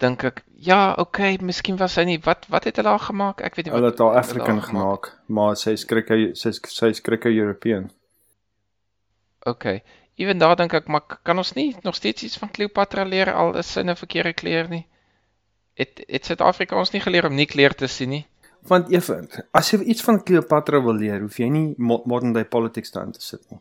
Dink 0.00 0.24
ek, 0.24 0.42
ja, 0.56 0.94
okay, 0.98 1.36
miskien 1.44 1.76
was 1.76 1.92
sy 1.98 2.06
nie 2.08 2.18
wat 2.24 2.46
wat 2.48 2.64
het 2.64 2.78
hulle 2.80 2.88
haar 2.94 3.06
gemaak? 3.10 3.42
Ek 3.44 3.56
weet 3.58 3.66
nie 3.68 3.72
wat. 3.72 3.80
Hulle 3.80 3.90
het 3.90 3.98
wat 4.00 4.06
hulle 4.08 4.20
African 4.20 4.60
haar 4.60 4.68
gemaak, 4.70 5.10
maar 5.28 5.56
sy 5.60 5.74
skrik 5.76 6.08
sy 6.40 6.52
sy 6.56 6.92
skrik 6.96 7.26
European. 7.28 7.90
Okay. 9.46 9.82
Ewen 10.20 10.38
daar 10.40 10.56
dink 10.56 10.74
ek, 10.76 10.88
maar 10.88 11.04
kan 11.24 11.38
ons 11.40 11.54
nie 11.56 11.76
nog 11.84 11.94
steeds 11.96 12.22
iets 12.26 12.40
van 12.40 12.50
Cleopatra 12.52 13.04
leer 13.08 13.32
al 13.32 13.54
is 13.56 13.72
sy 13.72 13.80
'n 13.80 13.96
verkeerde 13.96 14.32
kleur 14.32 14.68
nie? 14.68 14.86
Het 15.74 16.04
het 16.08 16.24
Suid-Afrika 16.24 16.76
ons 16.76 16.92
nie 16.92 17.00
geleer 17.00 17.26
om 17.26 17.34
nie 17.34 17.46
kleur 17.46 17.74
te 17.74 17.86
sien 17.86 18.08
nie? 18.10 18.26
Want 18.68 18.90
even, 18.92 19.28
as 19.52 19.70
jy 19.70 19.78
iets 19.80 20.02
van 20.02 20.22
Cleopatra 20.22 20.80
wil 20.84 20.94
leer, 20.94 21.20
hoef 21.20 21.38
jy 21.38 21.48
nie 21.48 21.74
mo- 21.78 22.02
modern 22.04 22.32
day 22.32 22.44
politics 22.44 22.90
daarin 22.90 23.12
te 23.12 23.20
sit 23.20 23.50
nie. 23.50 23.60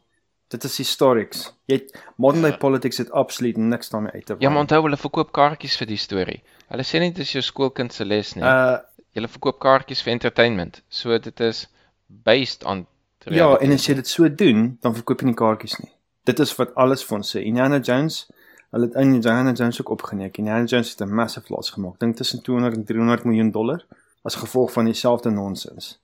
Dit 0.50 0.64
is 0.66 0.78
historics. 0.82 1.44
Jy 1.70 1.76
het 1.78 1.98
modern 2.18 2.42
day 2.42 2.56
politics 2.58 2.98
het 2.98 3.12
absoluut 3.12 3.58
niks 3.58 3.90
daarmee 3.90 4.12
uit 4.12 4.26
te 4.26 4.36
Ja, 4.40 4.50
maar 4.50 4.66
onthou 4.66 4.82
hulle 4.84 4.98
verkoop 4.98 5.32
kaartjies 5.32 5.76
vir 5.78 5.88
die 5.92 5.98
storie. 6.02 6.40
Hulle 6.74 6.86
sê 6.86 7.02
nie 7.02 7.12
dit 7.14 7.22
is 7.26 7.36
jou 7.36 7.44
skoolkind 7.46 7.94
se 7.94 8.06
les 8.06 8.36
nie. 8.36 8.46
uh 8.46 8.80
Hulle 9.18 9.28
verkoop 9.28 9.58
kaartjies 9.60 10.02
vir 10.06 10.14
entertainment. 10.14 10.82
So 10.90 11.18
dit 11.18 11.40
is 11.42 11.68
based 12.08 12.64
on 12.64 12.86
ja, 13.26 13.32
reality. 13.32 13.66
en 13.66 13.74
as 13.74 13.86
jy 13.88 13.96
dit 13.98 14.08
so 14.08 14.30
doen, 14.42 14.78
dan 14.82 14.94
verkoop 14.96 15.22
jy 15.22 15.30
nie 15.32 15.38
kaartjies 15.38 15.78
nie. 15.82 15.90
Dit 16.30 16.40
is 16.40 16.54
wat 16.58 16.76
alles 16.76 17.06
van 17.06 17.26
sê. 17.26 17.42
Indiana 17.46 17.80
Jones, 17.80 18.20
hulle 18.70 18.86
het 18.90 18.98
in 19.02 19.16
Indiana 19.18 19.54
Jones 19.54 19.82
ook 19.82 19.90
opgeneem. 19.98 20.30
Indiana 20.34 20.66
Jones 20.66 20.94
het 20.94 21.02
'n 21.02 21.14
massive 21.14 21.54
loss 21.54 21.70
gemaak. 21.78 22.00
Dink 22.00 22.16
tussen 22.16 22.42
200 22.42 22.76
en 22.76 22.86
300 22.86 23.24
miljoen 23.24 23.52
dollar 23.52 23.86
as 24.24 24.36
gevolg 24.36 24.72
van 24.72 24.86
dieselfde 24.86 25.30
nonsens. 25.30 26.00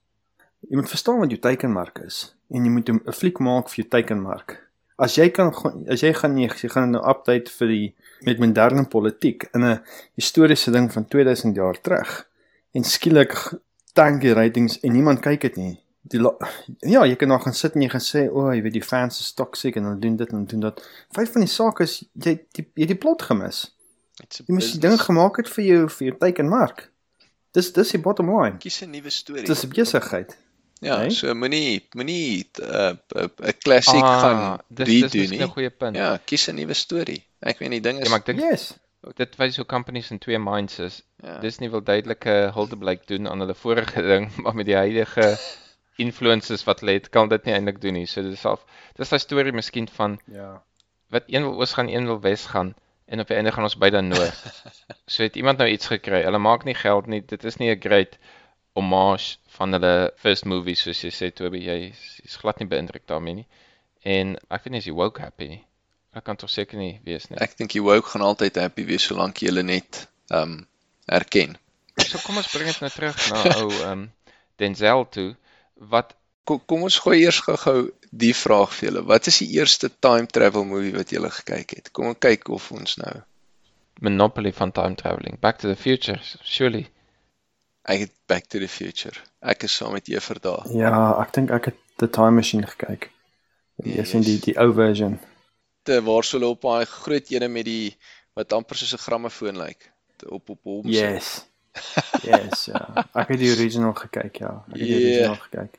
Jy 0.60 0.76
moet 0.76 0.88
verstaan 0.88 1.18
wat 1.18 1.30
jou 1.30 1.40
teikenmark 1.40 1.98
is 1.98 2.35
en 2.50 2.64
jy 2.64 2.70
moet 2.70 2.88
'n 2.88 3.12
fliek 3.12 3.38
maak 3.38 3.68
vir 3.68 3.82
jou 3.82 3.88
teikenmark. 3.88 4.62
As 4.98 5.16
jy 5.16 5.28
kan 5.30 5.52
as 5.88 6.00
jy 6.00 6.12
gaan 6.12 6.34
nee, 6.34 6.48
jy 6.48 6.68
gaan 6.68 6.90
nou 6.90 7.02
update 7.04 7.50
vir 7.58 7.68
die 7.68 7.94
met 8.24 8.38
moderne 8.38 8.84
politiek 8.84 9.48
in 9.54 9.64
'n 9.64 9.80
historiese 10.14 10.70
ding 10.70 10.92
van 10.92 11.04
2000 11.04 11.56
jaar 11.56 11.80
terug 11.80 12.28
en 12.72 12.84
skielik 12.84 13.34
tank 13.92 14.20
die 14.20 14.32
ratings 14.32 14.80
en 14.80 14.92
niemand 14.92 15.20
kyk 15.20 15.40
dit 15.40 15.56
nie. 15.56 15.80
Die 16.06 16.20
ja, 16.80 17.04
jy 17.04 17.16
kan 17.16 17.28
nou 17.28 17.40
gaan 17.40 17.54
sit 17.54 17.74
en 17.74 17.82
jy 17.82 17.88
gaan 17.88 18.00
sê, 18.04 18.28
"O, 18.30 18.46
oh, 18.46 18.54
jy 18.54 18.62
weet 18.62 18.72
die 18.72 18.82
fans 18.82 19.20
is 19.20 19.32
toxic 19.34 19.76
en 19.76 19.84
hulle 19.84 19.98
doen 19.98 20.16
dit 20.16 20.32
en 20.32 20.44
doen 20.44 20.60
dat." 20.60 20.88
Vyf 21.10 21.32
van 21.32 21.40
die 21.40 21.50
sake 21.50 21.82
is 21.82 22.04
jy 22.12 22.38
die, 22.52 22.66
jy 22.74 22.82
het 22.86 22.88
die 22.88 23.02
plot 23.04 23.22
gemis. 23.22 23.74
Jy 24.16 24.54
moes 24.54 24.72
die 24.72 24.80
ding 24.80 25.00
gemaak 25.00 25.36
het 25.36 25.48
vir 25.48 25.64
jou 25.64 25.88
vir 25.88 26.06
jou 26.06 26.16
teikenmark. 26.18 26.90
Dis 27.52 27.72
dis 27.72 27.90
die 27.90 28.00
bottom 28.00 28.30
line. 28.30 28.58
Kies 28.58 28.82
'n 28.82 28.90
nuwe 28.90 29.10
storie. 29.10 29.44
Dis 29.44 29.64
'n 29.64 29.68
besigheid. 29.68 30.36
Ja, 30.80 30.98
nee? 30.98 31.10
so 31.10 31.34
moenie 31.34 31.88
moenie 31.92 32.50
'n 32.58 32.62
uh, 32.62 32.92
'n 33.14 33.30
'n 33.42 33.52
klassiek 33.64 34.02
ah, 34.04 34.20
gaan 34.20 34.60
dis 34.68 34.86
dis 34.86 34.94
redo 35.02 35.18
miskien 35.18 35.38
'n 35.38 35.42
nie. 35.42 35.52
goeie 35.52 35.70
punt. 35.70 35.96
Ja, 35.96 36.16
kies 36.24 36.48
'n 36.48 36.54
nuwe 36.54 36.74
storie. 36.74 37.22
Ek 37.40 37.58
weet 37.58 37.70
die 37.70 37.80
ding 37.80 37.98
is 37.98 38.04
Ja, 38.04 38.10
maar 38.10 38.18
ek 38.20 38.26
dink 38.26 38.40
Yes. 38.40 38.74
dit 39.16 39.36
wys 39.36 39.56
hoe 39.56 39.66
companies 39.66 40.10
in 40.10 40.18
twee 40.18 40.38
minds 40.38 40.78
is. 40.78 41.02
ja. 41.22 41.38
Disney 41.38 41.70
wil 41.70 41.82
duidelike 41.82 42.50
huldeblyk 42.54 43.06
doen 43.06 43.28
aan 43.28 43.40
hulle 43.40 43.54
vorige 43.54 44.02
ding, 44.02 44.30
maar 44.42 44.54
met 44.54 44.66
die 44.66 44.74
huidige 44.76 45.38
influences 45.96 46.64
wat 46.64 46.80
hulle 46.80 46.92
het, 46.92 47.08
kan 47.08 47.28
dit 47.28 47.44
nie 47.44 47.54
eintlik 47.54 47.80
doen 47.80 47.92
nie. 47.96 48.06
So 48.06 48.22
dis 48.22 48.40
self 48.40 48.64
dis 48.96 49.12
'n 49.12 49.18
storie 49.18 49.52
miskien 49.52 49.88
van 49.88 50.18
Ja. 50.26 50.62
wat 51.08 51.22
een 51.26 51.42
wil 51.42 51.54
oos 51.60 51.72
gaan, 51.72 51.88
een 51.88 52.04
wil 52.06 52.20
wes 52.20 52.46
gaan 52.46 52.74
en 53.06 53.20
op 53.20 53.26
die 53.28 53.36
einde 53.36 53.52
gaan 53.52 53.62
ons 53.64 53.76
beide 53.78 54.00
noord. 54.02 54.34
so 55.06 55.22
het 55.22 55.36
iemand 55.36 55.58
nou 55.58 55.70
iets 55.70 55.86
gekry. 55.86 56.22
Hulle 56.22 56.38
maak 56.38 56.64
nie 56.64 56.74
geld 56.74 57.06
nie. 57.06 57.22
Dit 57.26 57.44
is 57.44 57.56
nie 57.56 57.70
'n 57.74 57.80
great 57.80 58.18
homage 58.76 59.36
van 59.58 59.72
hulle 59.76 59.92
first 60.22 60.44
movie 60.46 60.76
soos 60.78 61.00
jy 61.04 61.10
sê 61.14 61.30
Toby, 61.34 61.62
jy 61.64 61.78
is- 61.90 62.36
glad 62.42 62.60
nie 62.60 62.68
beïndruk 62.68 63.06
daarmee 63.08 63.34
nie. 63.42 63.46
En 64.04 64.36
ek 64.50 64.64
weet 64.66 64.72
nie 64.76 64.82
as 64.84 64.86
jy 64.88 64.94
woke 64.94 65.22
happy 65.24 65.48
nie. 65.54 65.62
Ek 66.16 66.24
kan 66.24 66.36
tog 66.40 66.50
seker 66.52 66.78
nie 66.78 67.00
wees 67.04 67.28
nie. 67.30 67.38
Ek 67.40 67.56
dink 67.58 67.72
die 67.72 67.82
woke 67.82 68.08
gaan 68.12 68.22
altyd 68.24 68.56
happy 68.62 68.84
wees 68.88 69.04
solank 69.08 69.42
jy 69.42 69.48
hulle 69.50 69.62
net 69.66 70.06
ehm 70.30 70.42
um, 70.60 70.66
erken. 71.08 71.56
So 72.02 72.18
kom 72.24 72.36
ons 72.36 72.48
bring 72.52 72.68
dit 72.68 72.80
nou 72.84 72.90
terug 72.92 73.16
na 73.32 73.42
ou 73.62 73.70
ehm 73.72 73.92
um, 73.92 74.06
Denzel 74.60 75.04
toe 75.12 75.34
wat 75.92 76.14
Kom, 76.46 76.60
kom 76.70 76.84
ons 76.86 76.96
gooi 77.02 77.24
eers 77.24 77.40
gou-gou 77.42 77.88
die 78.14 78.30
vraag 78.32 78.70
vir 78.76 78.86
julle. 78.88 79.00
Wat 79.08 79.26
is 79.26 79.40
die 79.42 79.48
eerste 79.58 79.88
time 79.90 80.28
travel 80.30 80.62
movie 80.64 80.92
wat 80.94 81.10
julle 81.10 81.26
gekyk 81.34 81.72
het? 81.74 81.88
Kom 81.90 82.06
ons 82.12 82.20
kyk 82.22 82.46
of 82.54 82.68
ons 82.70 82.92
nou. 83.02 83.14
Monopoly 84.00 84.52
van 84.52 84.70
time 84.72 84.94
traveling. 84.94 85.40
Back 85.40 85.58
to 85.58 85.66
the 85.66 85.74
Future, 85.74 86.20
surely. 86.44 86.84
Ek 87.86 88.00
het 88.02 88.12
Back 88.26 88.48
to 88.50 88.58
the 88.58 88.68
Future. 88.68 89.14
Ek 89.46 89.62
is 89.62 89.74
saam 89.78 89.92
met 89.94 90.06
Jefer 90.10 90.40
daar. 90.42 90.64
Ja, 90.74 91.20
ek 91.22 91.32
dink 91.36 91.50
ek 91.54 91.64
het 91.70 91.76
The 92.00 92.08
Time 92.10 92.34
Machine 92.40 92.66
gekyk. 92.66 93.10
Die 93.84 93.94
is 94.00 94.14
in 94.16 94.24
die 94.26 94.38
die 94.42 94.56
ou 94.58 94.72
version. 94.74 95.18
Te 95.86 96.00
waar 96.02 96.24
so 96.24 96.38
hulle 96.38 96.48
op 96.50 96.62
daai 96.66 96.84
groot 96.90 97.30
ene 97.30 97.48
met 97.48 97.64
die 97.68 97.94
wat 98.34 98.52
amper 98.52 98.76
soos 98.76 98.92
'n 98.96 98.98
grammofoon 99.04 99.56
lyk. 99.60 99.90
Te- 100.16 100.30
Op 100.30 100.48
op 100.50 100.58
hom. 100.64 100.88
Yes. 100.88 101.44
Yes, 102.24 102.64
ja. 102.72 103.06
Ek 103.14 103.28
het 103.28 103.38
die 103.38 103.52
original 103.52 103.92
gekyk, 103.92 104.36
ja. 104.40 104.64
Ek 104.72 104.78
het 104.80 104.88
die 104.88 104.88
Ja. 104.88 105.28
original 105.30 105.36
gekyk. 105.36 105.78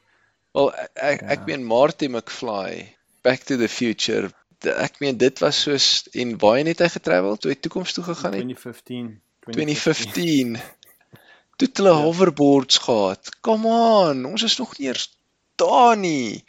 Wel 0.53 0.73
ek 0.73 0.89
ek, 0.95 1.21
ek 1.21 1.39
Ja. 1.39 1.45
meen 1.45 1.63
Marty 1.65 2.07
McFly, 2.07 2.95
Back 3.23 3.39
to 3.43 3.57
the 3.57 3.67
Future. 3.67 4.29
d- 4.59 4.67
Ek 4.67 4.99
meen 4.99 5.17
dit 5.17 5.39
was 5.39 5.61
soos 5.61 6.07
en 6.13 6.37
waar 6.37 6.57
het 6.57 6.79
hy 6.79 6.87
getravel 6.89 7.35
toe 7.37 7.51
hy 7.51 7.57
toekoms 7.59 7.93
toe 7.93 8.03
gegaan 8.03 8.33
het? 8.33 8.41
2015. 8.41 9.21
2015. 9.51 10.57
Toe 11.57 11.67
het 11.67 11.77
hulle 11.81 11.89
Ja. 11.93 12.01
hoverboards 12.05 12.77
gehad. 12.85 13.29
Come 13.41 13.67
on, 13.67 14.25
ons 14.25 14.43
is 14.45 14.57
nog 14.61 14.77
nie 14.77 14.87
eers 14.87 15.07
daar 15.57 15.97
nie. 15.97 16.43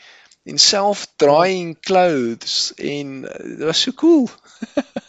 En 0.48 0.58
self-drying 0.58 1.76
clothes 1.80 2.72
en 2.76 3.22
uh, 3.24 3.32
dit 3.56 3.64
was 3.68 3.80
so 3.82 3.92
cool. 3.92 4.28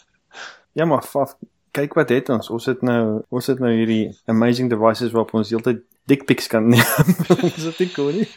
Ja, 0.72 0.84
maar 0.86 1.02
faf, 1.02 1.32
kyk 1.74 1.94
wat 1.98 2.08
het 2.14 2.28
ons. 2.30 2.46
Ons 2.54 2.66
het 2.70 2.82
nou 2.86 3.22
ons 3.34 3.46
het 3.50 3.58
nou 3.58 3.72
hierdie 3.74 4.12
amazing 4.30 4.70
devices 4.70 5.10
waarop 5.10 5.32
ons 5.34 5.50
heeltyd 5.50 5.80
dick 6.06 6.22
pics 6.28 6.46
kan 6.46 6.68
neem. 6.70 6.84
is 7.50 7.64
dit 7.66 7.78
nie 7.82 7.88
cool 7.96 8.12
nie? 8.20 8.28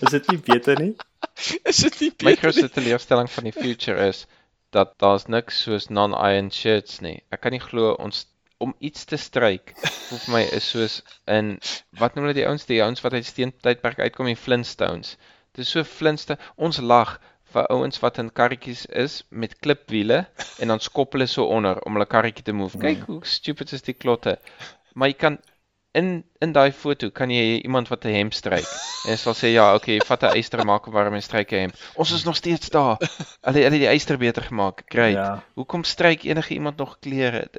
Is 0.00 0.10
dit 0.10 0.30
nie 0.32 0.38
beter 0.46 0.80
nie? 0.80 0.94
Is 1.70 1.82
dit 1.84 1.98
nie 2.00 2.08
My 2.10 2.16
beter? 2.32 2.40
grootste 2.40 2.70
teleurstelling 2.72 3.28
van 3.30 3.44
die 3.50 3.52
future 3.54 4.08
is 4.08 4.24
dat 4.72 4.94
daar's 5.04 5.28
niks 5.28 5.60
soos 5.66 5.90
non-iron 5.92 6.48
shirts 6.50 7.00
nie. 7.04 7.18
Ek 7.30 7.42
kan 7.44 7.52
nie 7.52 7.60
glo 7.62 7.92
ons 8.00 8.24
om 8.64 8.74
iets 8.78 9.04
te 9.10 9.18
stryk 9.20 9.74
vir 9.82 10.24
my 10.34 10.42
is 10.58 10.70
soos 10.74 11.00
in 11.36 11.56
wat 12.00 12.14
noem 12.14 12.28
hulle 12.28 12.38
die 12.38 12.46
ouens 12.48 12.68
die 12.68 12.80
ouens 12.84 13.02
wat 13.04 13.16
uit 13.18 13.28
steentydperk 13.28 14.00
uitkom 14.06 14.30
die 14.30 14.38
Flintstones. 14.38 15.16
Dit 15.52 15.66
is 15.66 15.72
so 15.74 15.84
Flintstone 15.84 16.40
ons 16.56 16.80
lag 16.80 17.18
vir 17.52 17.68
ouens 17.74 18.00
wat 18.00 18.20
in 18.22 18.30
karretjies 18.32 18.84
is 19.04 19.20
met 19.28 19.58
klipwiele 19.64 20.22
en 20.62 20.72
dan 20.72 20.80
skop 20.80 21.16
hulle 21.16 21.28
so 21.28 21.48
onder 21.56 21.80
om 21.86 21.98
hulle 21.98 22.08
karretjie 22.08 22.46
te 22.46 22.54
move. 22.56 22.80
Kyk 22.80 23.04
hoe 23.10 23.20
stupid 23.28 23.74
is 23.76 23.84
die 23.88 23.96
klotte. 23.96 24.38
Maar 24.94 25.12
jy 25.12 25.18
kan 25.24 25.38
in 25.92 26.24
in 26.38 26.52
daai 26.52 26.72
foto 26.72 27.10
kan 27.10 27.30
jy 27.30 27.60
iemand 27.60 27.88
wat 27.88 28.04
'n 28.04 28.14
hemp 28.14 28.32
stryk 28.32 28.68
en 29.08 29.18
sal 29.18 29.34
sê 29.34 29.52
ja, 29.52 29.74
okay, 29.74 29.98
vat 30.08 30.22
'n 30.22 30.38
yster 30.40 30.64
maak 30.64 30.84
hom 30.84 30.94
warm 30.94 31.14
en 31.14 31.22
stryk 31.22 31.52
'n 31.52 31.60
hemp. 31.64 31.74
Ons 31.94 32.12
is 32.12 32.24
nog 32.24 32.36
steeds 32.36 32.70
daar. 32.70 32.96
Hulle 33.46 33.64
hulle 33.66 33.78
die 33.78 33.92
yster 33.92 34.16
beter 34.16 34.42
gemaak. 34.42 34.82
Great. 34.88 35.12
Ja. 35.12 35.42
Hoekom 35.54 35.84
stryk 35.84 36.24
enige 36.24 36.54
iemand 36.54 36.76
nog 36.76 36.96
klere? 36.98 37.50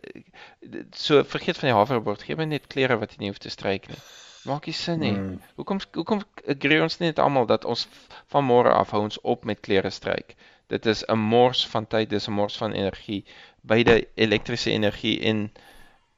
So 0.92 1.24
vergeet 1.24 1.58
van 1.58 1.70
die 1.70 1.78
hoverboard. 1.78 2.24
Gee 2.24 2.36
my 2.36 2.46
net 2.46 2.68
klere 2.68 2.98
wat 2.98 3.12
jy 3.12 3.20
nie 3.20 3.30
hoef 3.30 3.38
te 3.38 3.50
stryk 3.50 3.88
nie. 3.88 4.02
Maak 4.44 4.66
nie 4.66 4.74
sin 4.74 5.00
nie. 5.00 5.12
Mm. 5.12 5.42
Hoekom 5.56 5.80
hoekom 5.94 6.24
agree 6.48 6.82
ons 6.82 6.98
nie 7.00 7.08
net 7.08 7.20
almal 7.20 7.46
dat 7.46 7.66
ons 7.66 7.88
van 8.34 8.46
môre 8.46 8.74
af 8.74 8.92
hou 8.92 9.04
ons 9.04 9.22
op 9.22 9.46
met 9.46 9.62
klere 9.62 9.90
stryk? 9.90 10.36
Dit 10.68 10.86
is 10.86 11.04
'n 11.08 11.20
mors 11.20 11.68
van 11.68 11.86
tyd, 11.88 12.10
dis 12.10 12.28
'n 12.28 12.34
mors 12.34 12.58
van 12.58 12.74
energie. 12.74 13.26
Beide 13.62 14.08
elektriese 14.16 14.72
energie 14.72 15.22
en 15.22 15.52
Emosionele 15.52 15.73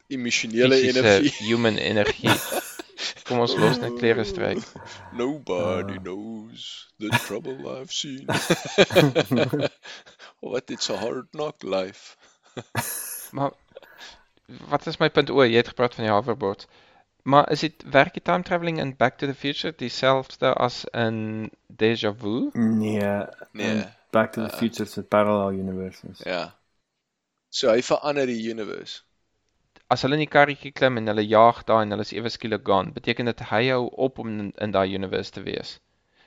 fisiese 0.09 0.89
energie. 0.89 1.31
human 1.47 1.77
energie. 1.77 2.35
Kom 3.25 3.39
ons 3.39 3.55
los 3.57 3.77
net 3.81 3.95
klere 3.97 4.23
stryk. 4.23 4.61
Nobody 5.13 5.97
knows 5.99 6.87
the 6.99 7.09
trouble 7.25 7.57
I've 7.67 7.91
seen. 7.91 8.27
What 10.41 10.69
it's 10.69 10.89
a 10.89 10.97
hard 10.97 11.27
knock 11.33 11.63
life. 11.63 12.15
Maar 13.31 13.51
wat 14.69 14.85
is 14.87 14.97
my 14.99 15.09
punt 15.09 15.29
o, 15.33 15.41
jy 15.43 15.57
het 15.57 15.67
gepraat 15.73 15.95
van 15.97 16.05
die 16.05 16.13
hoverboard. 16.13 16.67
Maar 17.25 17.49
is 17.51 17.59
dit 17.65 17.83
werk 17.91 18.13
die 18.13 18.21
time 18.21 18.43
travelling 18.45 18.77
in 18.79 18.93
Back 18.95 19.17
to 19.17 19.25
the 19.27 19.33
Future 19.35 19.73
dieselfde 19.75 20.53
as 20.53 20.83
in 20.93 21.49
Deja 21.67 22.13
Vu? 22.13 22.49
Nee, 22.53 23.01
Nee. 23.51 23.67
en 23.67 23.81
Back 24.11 24.31
to 24.37 24.45
the 24.45 24.53
Future 24.57 24.85
se 24.85 25.01
parallel 25.03 25.57
universes. 25.59 26.21
Ja. 26.23 26.53
So 27.49 27.71
hy 27.73 27.81
verander 27.81 28.25
die 28.29 28.37
universe. 28.51 29.01
As 29.95 30.03
hulle 30.03 30.17
in 30.19 30.25
die 30.25 30.31
karretjie 30.35 30.73
klim 30.75 30.99
en 30.99 31.07
hulle 31.07 31.23
jaag 31.23 31.61
daar 31.69 31.85
en 31.85 31.95
hulle 31.95 32.03
is 32.03 32.11
ewe 32.17 32.31
skielik 32.33 32.65
gone, 32.67 32.91
beteken 32.95 33.29
dit 33.31 33.43
hy 33.51 33.61
hou 33.69 33.85
op 34.07 34.19
om 34.23 34.31
in, 34.33 34.49
in 34.65 34.73
daai 34.75 34.95
universe 34.97 35.31
te 35.31 35.43
wees. 35.45 35.77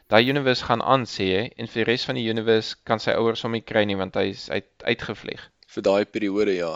Daai 0.08 0.30
universe 0.32 0.64
gaan 0.64 0.80
aan 0.94 1.04
sê 1.14 1.26
jy 1.28 1.42
en 1.60 1.68
vir 1.68 1.82
die 1.82 1.88
res 1.90 2.06
van 2.08 2.16
die 2.16 2.24
universe 2.32 2.78
kan 2.88 3.02
sy 3.04 3.12
ouers 3.20 3.44
hom 3.44 3.52
nie 3.58 3.64
kry 3.72 3.82
nie 3.90 3.98
want 4.00 4.16
hy 4.16 4.30
is 4.30 4.46
uit, 4.48 4.70
uitgevlieg. 4.92 5.42
vir 5.74 5.84
daai 5.84 6.04
periode 6.08 6.54
ja. 6.56 6.72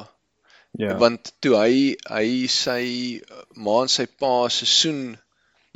Ja. 0.83 0.99
Want 1.01 1.33
toe 1.45 1.57
hy 1.57 1.73
hy 2.09 2.29
sy 2.53 2.85
ma 3.57 3.79
en 3.87 3.93
sy 3.93 4.07
pa 4.21 4.35
se 4.53 4.69
soen 4.69 5.03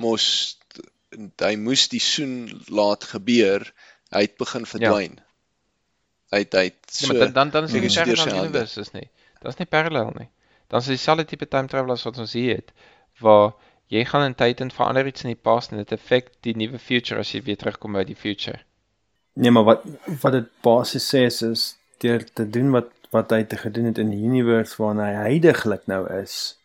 mos 0.00 0.28
hy 1.40 1.54
moes 1.56 1.88
die 1.92 2.02
soen 2.02 2.37
laat 2.68 3.08
gebeur, 3.14 3.64
hy 4.12 4.26
het 4.26 4.37
begin 4.40 4.68
verdwyn. 4.68 5.20
Hy 6.35 6.44
het 6.44 6.56
hy 6.61 6.68
het 6.68 6.80
Ja, 6.87 6.96
so 6.99 7.12
maar 7.12 7.20
dan 7.25 7.32
dan, 7.40 7.50
dan 7.56 7.68
is 7.68 7.76
dit 7.76 7.85
nie 7.85 7.92
sy 7.92 8.04
parallel 8.04 8.35
hande. 8.37 8.49
universes 8.50 8.92
nie. 8.92 9.08
Dit 9.40 9.52
is 9.52 9.61
nie 9.61 9.73
parallel 9.78 10.12
nie. 10.18 10.28
Dan 10.68 10.80
is 10.80 10.87
dieselfde 10.87 11.25
tipe 11.25 11.49
time 11.49 11.68
travel 11.68 11.92
as 11.92 12.02
wat 12.04 12.18
ons 12.18 12.32
hier 12.32 12.56
het 12.56 12.73
waar 13.20 13.52
jy 13.88 14.02
gaan 14.04 14.25
in 14.26 14.35
tyd 14.35 14.61
en 14.61 14.70
verander 14.70 15.06
iets 15.06 15.23
in 15.25 15.30
die 15.30 15.42
past 15.49 15.70
en 15.73 15.78
dit 15.78 15.92
affect 15.92 16.32
die 16.42 16.56
nuwe 16.58 16.78
future 16.78 17.20
as 17.20 17.30
jy 17.32 17.42
weer 17.46 17.56
terugkom 17.56 17.92
by 17.92 18.02
die 18.04 18.16
future. 18.18 18.58
Nee, 19.38 19.50
maar 19.50 19.64
wat 19.64 19.82
wat 20.23 20.32
dit 20.32 20.49
basies 20.64 21.06
sê 21.14 21.25
is, 21.30 21.42
is 21.42 21.64
deur 22.02 22.25
te 22.32 22.44
doen 22.50 22.70
wat 22.75 22.90
wat 23.14 23.30
hy 23.30 23.42
te 23.46 23.56
gedoen 23.56 23.85
het 23.92 23.99
in 24.02 24.11
die 24.11 24.25
universe 24.26 24.75
waarna 24.82 25.04
hy 25.06 25.28
heidaglik 25.30 25.87
nou 25.87 26.02
is, 26.20 26.56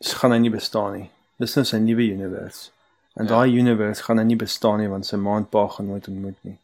s- 0.00 0.12
gaan 0.20 0.32
hy 0.34 0.38
nie 0.44 0.50
bestaan 0.52 0.92
nie. 0.98 1.06
Dis 1.40 1.54
nou 1.56 1.64
sy 1.64 1.78
nuwe 1.80 2.04
universe. 2.12 2.70
En 3.16 3.24
Ja. 3.24 3.30
daai 3.30 3.56
universe 3.58 4.02
gaan 4.04 4.18
hy 4.18 4.24
nie 4.24 4.36
bestaan 4.36 4.78
nie 4.80 4.88
want 4.92 5.06
sy 5.06 5.16
ma 5.16 5.36
en 5.40 5.46
pa 5.48 5.66
gaan 5.68 5.86
nooit 5.88 6.08
ontmoet 6.08 6.36
nie. 6.44 6.58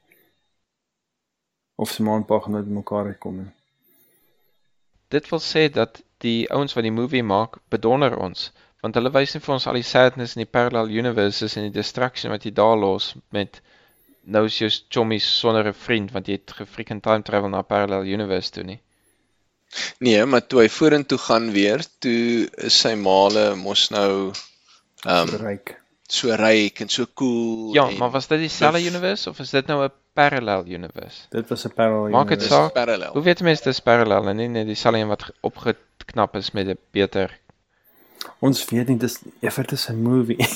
Of 1.81 1.91
sy 1.97 2.03
ma 2.03 2.17
en 2.21 2.25
pa 2.29 2.39
gaan 2.45 2.53
nooit 2.53 2.69
bymekaar 2.69 3.07
uitkom 3.15 3.37
nie. 3.41 3.51
Dit 5.13 5.29
wil 5.31 5.43
sê 5.45 5.69
dat 5.69 6.01
die 6.25 6.49
ouens 6.51 6.75
wat 6.77 6.87
die 6.87 6.95
movie 6.95 7.23
maak 7.23 7.59
bedonder 7.75 8.17
ons 8.17 8.51
want 8.83 8.97
hulle 8.99 9.13
wys 9.15 9.35
nie 9.35 9.43
vir 9.45 9.55
ons 9.55 9.67
al 9.71 9.79
die 9.79 9.87
sadness 9.87 10.35
in 10.37 10.43
die 10.43 10.53
parallel 10.57 10.91
universes 10.91 11.55
en 11.57 11.69
die 11.69 11.77
distraction 11.77 12.33
wat 12.35 12.47
jy 12.47 12.51
daar 12.57 12.79
los 12.79 13.13
met 13.37 13.61
nou 14.37 14.45
is 14.47 14.59
jou 14.59 14.71
chommies 14.95 15.27
sonder 15.39 15.69
'n 15.71 15.83
vriend 15.85 16.11
want 16.15 16.29
jy 16.29 16.39
het 16.39 16.57
gefreaking 16.59 17.03
time 17.03 17.23
travel 17.23 17.51
na 17.51 17.63
'n 17.63 17.71
parallel 17.75 18.11
universe 18.17 18.51
toe 18.51 18.65
nie. 18.65 18.81
Nee, 20.01 20.25
maar 20.25 20.47
toe 20.47 20.61
hy 20.61 20.69
vorentoe 20.69 21.19
gaan 21.19 21.53
weer, 21.53 21.81
toe 21.99 22.49
is 22.69 22.79
sy 22.79 22.95
male 22.95 23.55
mos 23.57 23.89
nou 23.91 24.33
ehm 25.07 25.29
um, 25.29 25.37
Ryk. 25.47 25.77
so 26.09 26.35
ryk 26.37 26.81
en 26.81 26.89
so 26.89 27.07
cool 27.15 27.75
Ja, 27.75 27.89
en 27.89 27.99
maar 27.99 28.11
was 28.11 28.27
dit 28.27 28.39
dieselfde 28.39 28.85
universe 28.85 29.31
of 29.31 29.39
is 29.39 29.51
dit 29.51 29.67
nou 29.67 29.85
'n 29.85 29.91
parallel 30.13 30.65
universe? 30.67 31.19
Dit 31.31 31.49
was 31.49 31.65
'n 31.67 31.73
parallel 31.75 32.11
Maak 32.11 32.29
dit 32.29 32.39
dis 32.39 32.49
universe. 32.49 32.63
saak. 32.65 32.73
parallel. 32.73 33.13
Hoe 33.13 33.23
weet 33.23 33.41
mense 33.43 33.63
dis 33.63 33.81
parallel 33.81 34.29
en 34.29 34.37
nie 34.37 34.49
net 34.49 34.67
dieselfde 34.67 34.99
een 35.01 35.09
wat 35.09 35.23
ge- 35.23 35.35
opgeknap 35.41 36.37
is 36.37 36.51
met 36.51 36.67
'n 36.67 36.79
beter 36.91 37.41
Ons 38.39 38.65
weet 38.65 38.89
nie 38.89 38.97
dis 38.99 39.19
effe 39.41 39.63
dis 39.63 39.89
'n 39.89 40.03
movie. 40.03 40.37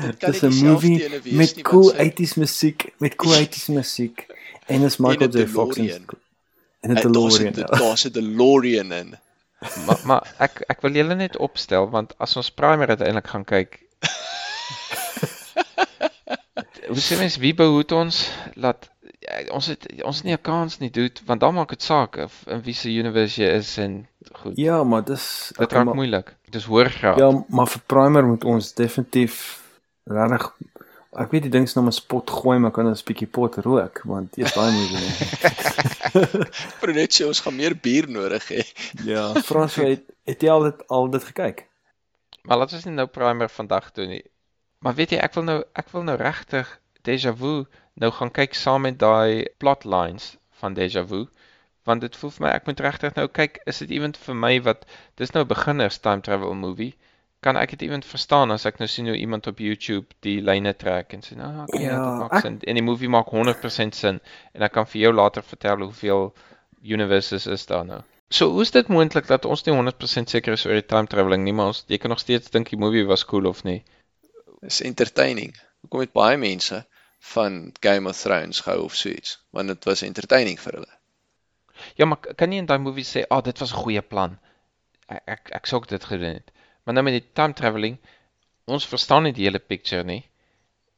Dit 0.00 0.20
Dis 0.20 0.42
'n 0.42 0.64
movie 0.64 1.08
met 1.34 1.62
cool 1.62 1.82
want 1.82 1.96
sy- 1.96 2.10
80s 2.10 2.34
musiek, 2.36 2.92
met 2.98 3.14
cool 3.16 3.34
80s 3.46 3.66
musiek 3.68 4.26
en 4.66 4.82
is 4.82 4.96
Michael 4.96 5.30
J. 5.30 5.46
Fox 5.46 5.76
en 5.76 5.82
DeLorean. 5.84 6.06
en 6.80 6.90
'n 6.90 6.94
DeLorean. 6.94 7.52
Daar's 7.52 8.04
'n 8.06 8.10
DeLorean 8.12 8.92
in. 8.92 9.18
Maar 9.86 10.00
maar 10.04 10.34
ek 10.38 10.60
ek 10.68 10.80
wil 10.80 10.92
julle 10.92 11.14
net 11.14 11.36
opstel 11.36 11.90
want 11.90 12.18
as 12.18 12.36
ons 12.36 12.50
primer 12.50 12.88
uiteindelik 12.88 13.26
gaan 13.26 13.44
kyk 13.44 13.78
Hoe 16.88 17.00
sê 17.00 17.16
mens 17.18 17.36
wie 17.40 17.54
behoed 17.54 17.92
ons 17.92 18.30
laat 18.54 18.90
ja, 19.24 19.40
ons 19.56 19.66
het 19.66 19.86
ons 20.04 20.16
het 20.16 20.24
nie 20.24 20.34
'n 20.34 20.42
kans 20.42 20.78
nie 20.78 20.90
dude 20.90 21.20
want 21.26 21.40
dan 21.40 21.54
maak 21.54 21.68
dit 21.68 21.82
saak 21.82 22.16
of 22.16 22.42
in 22.46 22.62
wie 22.62 22.74
se 22.74 22.88
universe 22.92 23.40
jy 23.42 23.48
is 23.56 23.78
en 23.78 24.06
goed. 24.32 24.56
Ja, 24.56 24.84
maar 24.84 25.04
dis 25.04 25.52
dit 25.58 25.72
raak 25.72 25.84
maar- 25.84 25.94
moeilik. 25.94 26.34
Dis 26.50 26.64
hoor 26.64 26.90
graad. 26.90 27.18
Ja, 27.18 27.44
maar 27.48 27.66
vir 27.66 27.80
primer 27.86 28.24
moet 28.24 28.44
ons 28.44 28.74
definitief 28.74 29.60
regtig 30.04 30.52
ek 31.16 31.30
weet 31.30 31.42
die 31.42 31.50
ding 31.50 31.64
is 31.64 31.74
nou 31.74 31.86
'n 31.86 31.92
spot 31.92 32.30
gooi, 32.30 32.58
maar 32.58 32.70
kan 32.70 32.86
ons 32.86 33.00
'n 33.02 33.06
bietjie 33.12 33.26
pot 33.30 33.54
rook 33.56 34.00
want 34.04 34.36
eers 34.38 34.52
daai. 34.52 34.72
Vir 36.80 36.92
net 36.92 37.12
sê 37.14 37.26
ons 37.26 37.40
gaan 37.40 37.56
meer 37.56 37.74
bier 37.74 38.08
nodig 38.08 38.44
hê. 38.50 38.62
Ja, 39.12 39.32
Frans 39.42 39.74
het 39.76 40.02
het 40.26 40.40
jy 40.42 40.48
al 40.50 40.62
dit 40.62 40.88
al 40.88 41.10
dit 41.10 41.24
gekyk? 41.24 41.66
Maar 42.44 42.58
laat 42.58 42.72
ons 42.72 42.84
nie 42.84 42.94
nou 42.94 43.06
primer 43.06 43.48
vandag 43.48 43.92
doen 43.92 44.08
nie. 44.08 44.22
Maar 44.84 44.94
weet 44.98 45.14
jy, 45.14 45.18
ek 45.24 45.34
wil 45.38 45.46
nou 45.48 45.60
ek 45.80 45.88
wil 45.94 46.02
nou 46.04 46.16
regtig 46.20 46.68
Deja 47.08 47.32
Vu 47.36 47.52
nou 48.02 48.10
gaan 48.12 48.30
kyk 48.36 48.54
saam 48.58 48.82
met 48.84 48.98
daai 49.00 49.46
plotlines 49.62 50.34
van 50.60 50.74
Deja 50.76 51.04
Vu. 51.08 51.24
Want 51.88 52.00
dit 52.04 52.16
voel 52.16 52.32
vir 52.34 52.44
my 52.46 52.50
ek 52.56 52.66
moet 52.68 52.80
regtig 52.84 53.14
nou 53.16 53.26
kyk, 53.38 53.58
is 53.70 53.78
dit 53.84 53.90
iemand 53.96 54.16
vir 54.26 54.36
my 54.42 54.52
wat 54.66 54.84
dis 55.20 55.32
nou 55.36 55.44
'n 55.44 55.48
beginners 55.54 55.98
time 56.04 56.20
travel 56.24 56.54
movie. 56.54 56.94
Kan 57.44 57.56
ek 57.60 57.70
dit 57.76 57.82
iemand 57.88 58.04
verstaan 58.08 58.50
as 58.50 58.64
ek 58.66 58.78
nou 58.80 58.88
sien 58.88 59.06
hoe 59.08 59.16
iemand 59.16 59.46
op 59.46 59.58
YouTube 59.60 60.06
die 60.24 60.40
lyne 60.40 60.72
trek 60.76 61.12
en 61.12 61.20
sê, 61.20 61.36
"Nou, 61.36 61.62
okay, 61.62 61.82
ja, 61.82 61.90
Ja, 61.90 62.04
dit 62.10 62.18
maak 62.20 62.32
ek- 62.32 62.40
sin." 62.42 62.60
En 62.66 62.74
die 62.74 62.82
movie 62.82 63.08
maak 63.08 63.28
100% 63.30 63.94
sin 63.94 64.20
en 64.54 64.62
ek 64.62 64.72
kan 64.72 64.86
vir 64.86 65.00
jou 65.02 65.12
later 65.12 65.42
vertel 65.42 65.76
hoeveel 65.80 66.32
universes 66.82 67.46
is 67.46 67.66
daar 67.66 67.84
nou. 67.84 68.00
So, 68.30 68.50
hoe 68.50 68.62
is 68.62 68.70
dit 68.70 68.88
moontlik 68.88 69.26
dat 69.26 69.44
ons 69.44 69.64
nie 69.64 69.74
100% 69.74 70.28
seker 70.30 70.52
is 70.52 70.66
oor 70.66 70.72
die 70.72 70.86
time 70.86 71.06
travelling 71.06 71.44
nie, 71.44 71.52
maar 71.52 71.66
ons 71.66 71.84
jy 71.88 71.98
kan 71.98 72.10
nog 72.10 72.18
steeds 72.18 72.50
dink 72.50 72.70
die 72.70 72.78
movie 72.78 73.04
was 73.06 73.24
cool 73.24 73.46
of 73.46 73.62
nie? 73.64 73.82
Dis 74.64 74.80
entertaining. 74.80 75.52
Hoekom 75.84 76.00
het 76.00 76.12
baie 76.16 76.36
mense 76.40 76.78
van 77.34 77.72
Game 77.84 78.08
of 78.08 78.16
Thrones 78.16 78.60
gehou 78.64 78.84
of 78.86 78.94
so 78.96 79.08
iets? 79.12 79.36
Want 79.52 79.68
dit 79.68 79.84
was 79.84 80.02
entertaining 80.06 80.60
vir 80.60 80.78
hulle. 80.78 80.92
Ja, 82.00 82.06
maar 82.08 82.34
kan 82.38 82.48
nie 82.48 82.62
in 82.62 82.68
daai 82.70 82.78
movie 82.78 83.04
sê, 83.04 83.24
"Ag, 83.28 83.38
oh, 83.38 83.44
dit 83.44 83.58
was 83.58 83.72
'n 83.72 83.82
goeie 83.82 84.02
plan." 84.02 84.38
Ek 85.08 85.22
ek, 85.26 85.50
ek 85.60 85.66
sou 85.66 85.82
dit 85.86 86.04
gedoen 86.04 86.34
het. 86.40 86.52
Maar 86.84 86.94
nou 86.94 87.04
met 87.04 87.20
die 87.20 87.32
time 87.32 87.52
travelling, 87.52 87.98
ons 88.64 88.86
verstaan 88.86 89.22
nie 89.22 89.32
die 89.32 89.44
hele 89.44 89.58
picture 89.58 90.04
nie. 90.04 90.24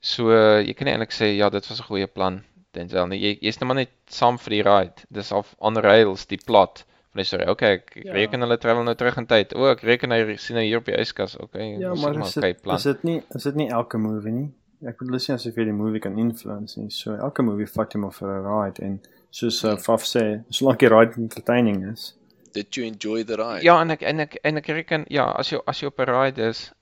So 0.01 0.31
jy 0.61 0.75
kan 0.75 0.87
nie 0.87 0.95
eintlik 0.95 1.15
sê 1.15 1.37
ja, 1.37 1.51
dit 1.51 1.69
was 1.69 1.81
'n 1.81 1.91
goeie 1.91 2.07
plan, 2.07 2.45
Denzel 2.73 3.07
nie. 3.07 3.19
Jy 3.19 3.39
jy's 3.41 3.59
net 3.61 3.67
maar 3.67 3.77
net 3.77 3.93
saam 4.07 4.39
vir 4.39 4.51
die 4.51 4.63
ride. 4.63 5.07
Dis 5.11 5.33
al 5.33 5.45
on 5.59 5.77
rails 5.77 6.27
die 6.27 6.41
plot 6.45 6.85
van 7.17 7.23
die 7.23 7.29
storie. 7.29 7.49
Okay, 7.51 7.73
ek, 7.81 7.91
ek 7.97 8.05
Ja. 8.05 8.13
reken 8.13 8.45
hulle 8.45 8.59
travel 8.61 8.85
nou 8.85 8.95
terug 8.95 9.17
in 9.23 9.27
tyd. 9.27 9.55
O, 9.57 9.71
ek 9.73 9.83
reken 9.87 10.13
hy 10.15 10.37
sien 10.37 10.57
nou 10.59 10.65
hier 10.67 10.79
op 10.83 10.85
die 10.89 10.97
yskas. 11.01 11.37
Okay, 11.41 11.79
Ja, 11.81 11.95
maar 11.95 12.17
is 12.21 12.35
dit 12.37 12.63
is 12.67 12.83
dit 12.91 13.03
nie 13.05 13.23
is 13.35 13.43
dit 13.49 13.55
nie 13.57 13.69
elke 13.71 13.99
movie 13.99 14.33
nie. 14.33 14.49
Ek 14.87 14.99
bedoel 15.01 15.19
sien 15.19 15.35
asof 15.39 15.57
jy 15.57 15.65
die 15.65 15.73
movie 15.73 16.01
kan 16.01 16.19
influence 16.19 16.77
nie. 16.81 16.91
So 16.91 17.15
elke 17.17 17.43
movie 17.43 17.67
vat 17.67 17.93
jy 17.95 18.01
maar 18.01 18.13
vir 18.13 18.29
'n 18.29 18.45
ride 18.45 18.83
en 18.83 19.01
soos 19.31 19.65
uh, 19.65 19.77
Faf 19.77 20.05
sê, 20.05 20.43
solank 20.51 20.79
die 20.79 20.89
ride 20.89 21.17
entertaining 21.17 21.83
is. 21.93 22.15
Did 22.53 22.75
you 22.77 22.87
enjoy 22.87 23.25
the 23.25 23.37
ride? 23.37 23.65
Ja, 23.65 23.81
en 23.81 23.91
ek 23.91 24.03
en 24.03 24.21
ek 24.21 24.39
en 24.45 24.57
ek 24.57 24.67
reken 24.67 25.05
ja, 25.09 25.25
as 25.33 25.51
jy 25.51 25.61
as 25.67 25.81
jy 25.81 25.87
op 25.89 25.99
'n 26.01 26.09
ride 26.11 26.43
is, 26.49 26.73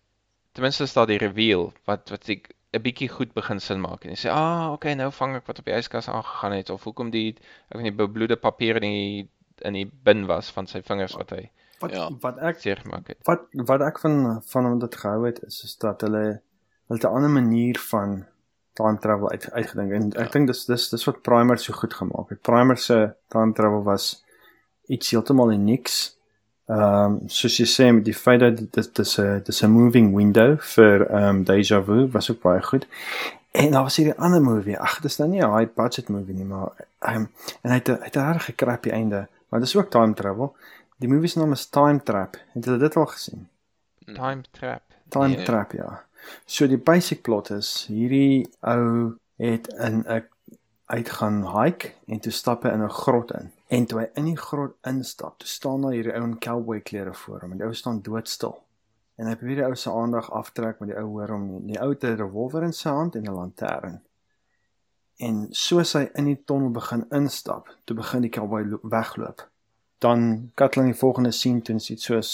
ten 0.54 0.62
minste 0.62 0.84
is 0.84 0.92
daar 0.94 1.06
die 1.06 1.18
reveal 1.18 1.72
wat 1.86 2.10
wat 2.10 2.28
ek 2.28 2.50
'n 2.74 2.82
bietjie 2.82 3.08
goed 3.08 3.32
begin 3.34 3.60
sin 3.60 3.80
maak 3.80 4.04
en 4.04 4.10
jy 4.10 4.16
sê, 4.26 4.30
"Ah, 4.30 4.72
okay, 4.72 4.94
nou 4.94 5.10
vang 5.10 5.36
ek 5.36 5.46
wat 5.46 5.58
op 5.58 5.64
die 5.64 5.74
yskas 5.74 6.08
aangegaan 6.08 6.52
het 6.52 6.70
of 6.70 6.82
hoekom 6.84 7.10
die 7.10 7.34
ek 7.70 7.76
weet 7.78 7.82
nie 7.82 7.90
bebloede 7.92 8.36
papier 8.36 8.76
in 8.76 8.82
die 8.82 9.28
in 9.62 9.72
die 9.72 9.90
bin 10.04 10.26
was 10.26 10.50
van 10.50 10.66
sy 10.66 10.82
vingers 10.82 11.14
wat 11.16 11.30
hy 11.30 11.50
Wat 11.80 11.90
Ja. 11.92 12.08
wat 12.20 12.38
ek 12.38 12.60
seer 12.60 12.76
gemaak 12.76 13.06
het." 13.08 13.18
wat 13.24 13.40
wat 13.52 13.80
ek 13.80 13.98
van 13.98 14.42
van 14.46 14.64
hom 14.64 14.78
dit 14.78 14.94
gehou 14.96 15.26
het 15.26 15.42
is 15.42 15.64
is 15.64 15.76
dat 15.76 16.00
hulle 16.00 16.40
hulle 16.88 17.00
'n 17.00 17.06
ander 17.06 17.30
manier 17.30 17.78
van 17.78 18.24
time 18.74 18.98
travel 18.98 19.30
uit, 19.30 19.50
uitgedink 19.52 19.92
en 19.92 20.06
ek 20.12 20.18
Ja. 20.18 20.28
dink 20.32 20.46
dis 20.46 20.64
dis 20.64 20.88
dis 20.90 21.04
wat 21.04 21.22
Primer 21.22 21.58
so 21.58 21.72
goed 21.72 21.94
gemaak 21.94 22.28
het. 22.28 22.42
Primer 22.42 22.76
se 22.76 23.14
time 23.28 23.52
travel 23.52 23.82
was 23.82 24.24
iets 24.88 25.10
heeltemal 25.10 25.52
unieks. 25.52 26.16
Ehm 26.66 27.04
um, 27.04 27.28
soos 27.28 27.56
jy 27.58 27.66
sê 27.66 27.92
met 27.94 28.04
die 28.04 28.14
feit 28.14 28.40
dat 28.40 28.56
dit 28.56 28.72
dit 28.72 28.98
is 28.98 29.18
'n 29.18 29.42
dis 29.44 29.62
'n 29.62 29.70
moving 29.70 30.14
window 30.16 30.58
vir 30.60 31.06
ehm 31.10 31.28
um, 31.28 31.44
Deja 31.44 31.82
Vu 31.82 32.08
was 32.10 32.30
ook 32.30 32.40
baie 32.42 32.62
goed. 32.62 32.86
En 33.52 33.70
daar 33.70 33.82
was 33.82 33.96
hierdie 33.96 34.18
ander 34.18 34.40
movie. 34.42 34.78
Ag, 34.78 35.00
dis 35.00 35.18
nou 35.18 35.30
nie 35.30 35.40
'n 35.42 35.56
high 35.58 35.74
budget 35.74 36.08
movie 36.08 36.34
nie, 36.34 36.44
maar 36.44 36.72
ehm 37.00 37.16
um, 37.16 37.28
en 37.62 37.70
hy 37.70 37.76
het 37.76 37.88
'n- 37.88 37.98
hy 37.98 38.04
het 38.04 38.16
'n 38.16 38.20
regtig 38.26 38.44
gekrappie 38.44 38.92
einde, 38.92 39.28
maar 39.54 39.62
dis 39.62 39.76
ook 39.76 39.90
time 39.90 40.14
travel. 40.14 40.56
Die 40.96 41.08
movie 41.08 41.28
se 41.28 41.38
naam 41.38 41.52
is 41.52 41.66
Time 41.66 42.02
Trap. 42.02 42.36
Het 42.52 42.64
julle 42.64 42.78
dit 42.78 42.96
al 42.96 43.06
gesien? 43.06 43.48
Time 44.04 44.42
Trap. 44.50 44.82
Time 45.08 45.36
Nee. 45.36 45.44
Trap 45.44 45.72
ja. 45.72 46.04
So 46.44 46.66
die 46.66 46.78
basic 46.78 47.22
plot 47.22 47.50
is 47.50 47.84
hierdie 47.86 48.48
ou 48.60 49.14
het 49.36 49.68
in 49.68 50.02
'n 50.08 50.26
uitgaan 50.86 51.38
hike 51.60 51.92
en 52.06 52.20
toe 52.20 52.32
stap 52.32 52.62
hy 52.62 52.70
in 52.70 52.82
'n 52.82 52.90
grot 52.90 53.30
in. 53.30 53.52
En 53.66 53.86
toe 53.86 53.98
hy 54.00 54.08
in 54.14 54.24
die 54.24 54.36
grot 54.36 54.74
instap, 54.82 55.38
toe 55.38 55.48
staan 55.48 55.82
daar 55.82 55.92
hierdie 55.92 56.14
ou 56.14 56.24
in 56.24 56.38
cowboy 56.38 56.80
klere 56.80 57.14
voor 57.14 57.40
hom 57.40 57.52
en 57.52 57.58
die 57.58 57.66
ou 57.66 57.74
staan 57.74 58.02
doodstil. 58.02 58.58
En 59.14 59.26
hy 59.26 59.36
probeer 59.36 59.56
die 59.56 59.66
ou 59.66 59.74
se 59.74 59.90
aandag 59.90 60.30
aftrek 60.30 60.80
met 60.80 60.88
die 60.88 60.98
ou 60.98 61.06
hoor 61.06 61.28
hom 61.28 61.46
nie. 61.50 61.72
Die 61.72 61.80
ou 61.80 61.90
het 61.90 62.04
'n 62.04 62.16
revolver 62.16 62.62
in 62.62 62.72
sy 62.72 62.88
hand 62.88 63.14
en 63.16 63.22
'n 63.22 63.34
lantern. 63.34 64.02
En 65.16 65.46
soos 65.50 65.92
hy 65.92 66.08
in 66.18 66.24
die 66.24 66.40
tonnel 66.44 66.70
begin 66.74 67.04
instap, 67.14 67.68
toe 67.84 67.96
begin 67.96 68.24
die 68.26 68.30
cowboy 68.30 68.64
lo- 68.66 68.80
wegloop. 68.82 69.46
Dan 69.98 70.50
kat 70.54 70.74
hulle 70.74 70.86
in 70.86 70.92
die 70.92 70.98
volgende 70.98 71.32
scene 71.32 71.62
toe 71.62 71.74
en 71.74 71.80
sien 71.80 71.98
soos 71.98 72.32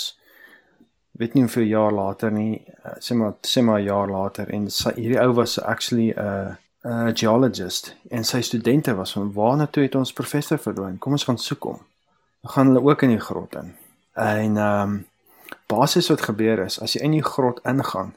weet 1.20 1.34
nie 1.34 1.42
hoeveel 1.44 1.68
jaar 1.68 1.92
later 1.92 2.32
nie, 2.32 2.62
uh, 2.84 2.96
sê 3.04 3.14
maar 3.14 3.34
sê 3.42 3.62
maar 3.62 3.80
'n 3.80 3.84
jaar 3.84 4.08
later 4.08 4.48
en 4.50 4.70
sy, 4.70 4.92
hierdie 4.96 5.20
ou 5.20 5.32
was 5.34 5.58
actually 5.60 6.14
'n 6.16 6.18
uh, 6.18 6.56
'n 6.84 7.16
geologist 7.16 7.94
en 8.10 8.24
sy 8.24 8.40
studente 8.40 8.94
was 8.94 9.12
van 9.12 9.32
waarna 9.32 9.66
toe 9.66 9.82
het 9.82 9.94
ons 9.94 10.12
professor 10.12 10.58
verdwyn? 10.58 10.98
Kom 10.98 11.12
ons 11.12 11.24
gaan 11.24 11.38
soek 11.38 11.62
hom. 11.62 11.78
Dan 12.42 12.50
gaan 12.52 12.66
hulle 12.66 12.82
ook 12.82 13.02
in 13.02 13.08
die 13.08 13.20
grot 13.20 13.54
in. 13.54 13.74
En 14.14 14.56
ehm 14.56 14.82
um, 14.82 15.06
basies 15.66 16.08
wat 16.08 16.20
gebeur 16.20 16.58
is 16.64 16.80
as 16.80 16.92
jy 16.92 17.02
in 17.02 17.10
die 17.10 17.22
grot 17.24 17.60
ingaan, 17.64 18.14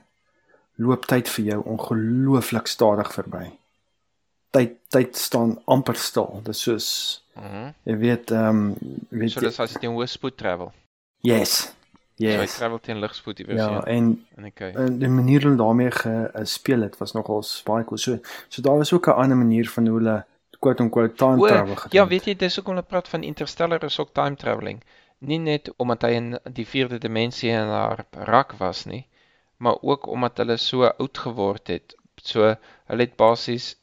loop 0.76 1.06
tyd 1.06 1.30
vir 1.30 1.46
jou 1.46 1.64
ongelooflik 1.66 2.68
stadig 2.68 3.14
verby. 3.14 3.52
Tyd 4.54 4.76
tyd 4.94 5.16
staan 5.18 5.56
amper 5.66 5.96
stil. 5.98 6.40
Dit 6.44 6.54
is 6.56 6.62
soos 6.62 6.88
Mhm. 7.36 7.72
jy 7.90 7.96
weet 7.98 8.32
ehm 8.32 8.50
um, 8.50 8.76
weet 9.10 9.32
So 9.34 9.40
jy, 9.42 9.48
dis 9.48 9.60
as 9.60 9.72
jy 9.74 9.80
teen 9.82 9.96
hoë 9.96 10.08
spoed 10.08 10.36
travel. 10.38 10.72
yes. 11.26 11.54
So 12.20 12.30
jy 12.30 12.36
Yes. 12.44 12.56
travel 12.60 12.80
teen 12.80 13.00
ligspoed 13.02 13.40
iewers 13.40 13.58
Ja, 13.60 13.84
en 13.90 14.26
En 14.38 14.46
okay. 14.46 14.72
En 14.74 15.00
die 15.00 15.10
manier 15.10 15.48
hoe 15.48 15.56
daarmee 15.58 15.92
gespeel 15.92 16.82
het 16.82 16.98
was 17.00 17.12
nogals 17.14 17.64
baie 17.66 17.84
cool. 17.86 17.98
So 17.98 18.20
so 18.50 18.62
daar 18.62 18.78
was 18.78 18.94
ook 18.94 19.08
'n 19.08 19.12
ander 19.18 19.38
manier 19.38 19.70
van 19.70 19.88
hoe 19.88 19.98
hulle 19.98 20.26
quote 20.60 20.84
unquote 20.84 21.16
time 21.16 21.42
O, 21.42 21.48
travel 21.48 21.76
gedoen. 21.76 22.00
ja, 22.02 22.08
weet 22.08 22.26
jy, 22.26 22.36
dis 22.36 22.60
ook 22.60 22.68
om 22.68 22.76
hulle 22.76 22.86
praat 22.88 23.08
van 23.08 23.24
Interstellar 23.24 23.84
is 23.84 24.00
ook 24.00 24.14
time 24.14 24.36
traveling. 24.36 24.84
Nie 25.20 25.40
net 25.40 25.74
omdat 25.78 26.02
hy 26.02 26.10
in 26.10 26.40
die 26.54 26.66
vierde 26.68 26.98
dimensie 27.00 27.50
in 27.50 27.68
haar 27.68 28.06
rak 28.12 28.52
was 28.60 28.86
nie, 28.86 29.08
maar 29.58 29.78
ook 29.82 30.08
omdat 30.08 30.38
hulle 30.38 30.58
so 30.58 30.84
oud 30.86 31.18
geword 31.18 31.68
het. 31.68 31.96
So 32.16 32.56
hulle 32.86 33.02
het 33.02 33.16
basies 33.16 33.76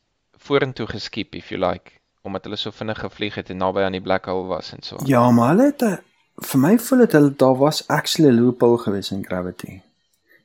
vorentoe 0.47 0.87
geskiep 0.87 1.35
if 1.35 1.51
you 1.53 1.61
like, 1.61 2.01
omdat 2.23 2.45
hulle 2.45 2.57
so 2.57 2.71
vinnig 2.71 2.99
gevlieg 2.99 3.35
het 3.41 3.51
en 3.51 3.61
naby 3.63 3.85
aan 3.87 3.97
die 3.97 4.05
black 4.05 4.29
hole 4.31 4.47
was 4.49 4.73
en 4.73 4.83
so. 4.83 4.99
Ja, 5.09 5.31
maar 5.31 5.55
hulle 5.55 5.71
het 5.73 5.83
'n 5.83 5.99
vir 6.41 6.61
my 6.61 6.79
voel 6.79 6.99
dit 6.99 7.13
hulle 7.13 7.37
daar 7.37 7.57
was 7.57 7.87
actually 7.89 8.31
'n 8.31 8.41
loophole 8.41 8.79
gewees 8.79 9.11
in 9.11 9.25
gravity. 9.25 9.81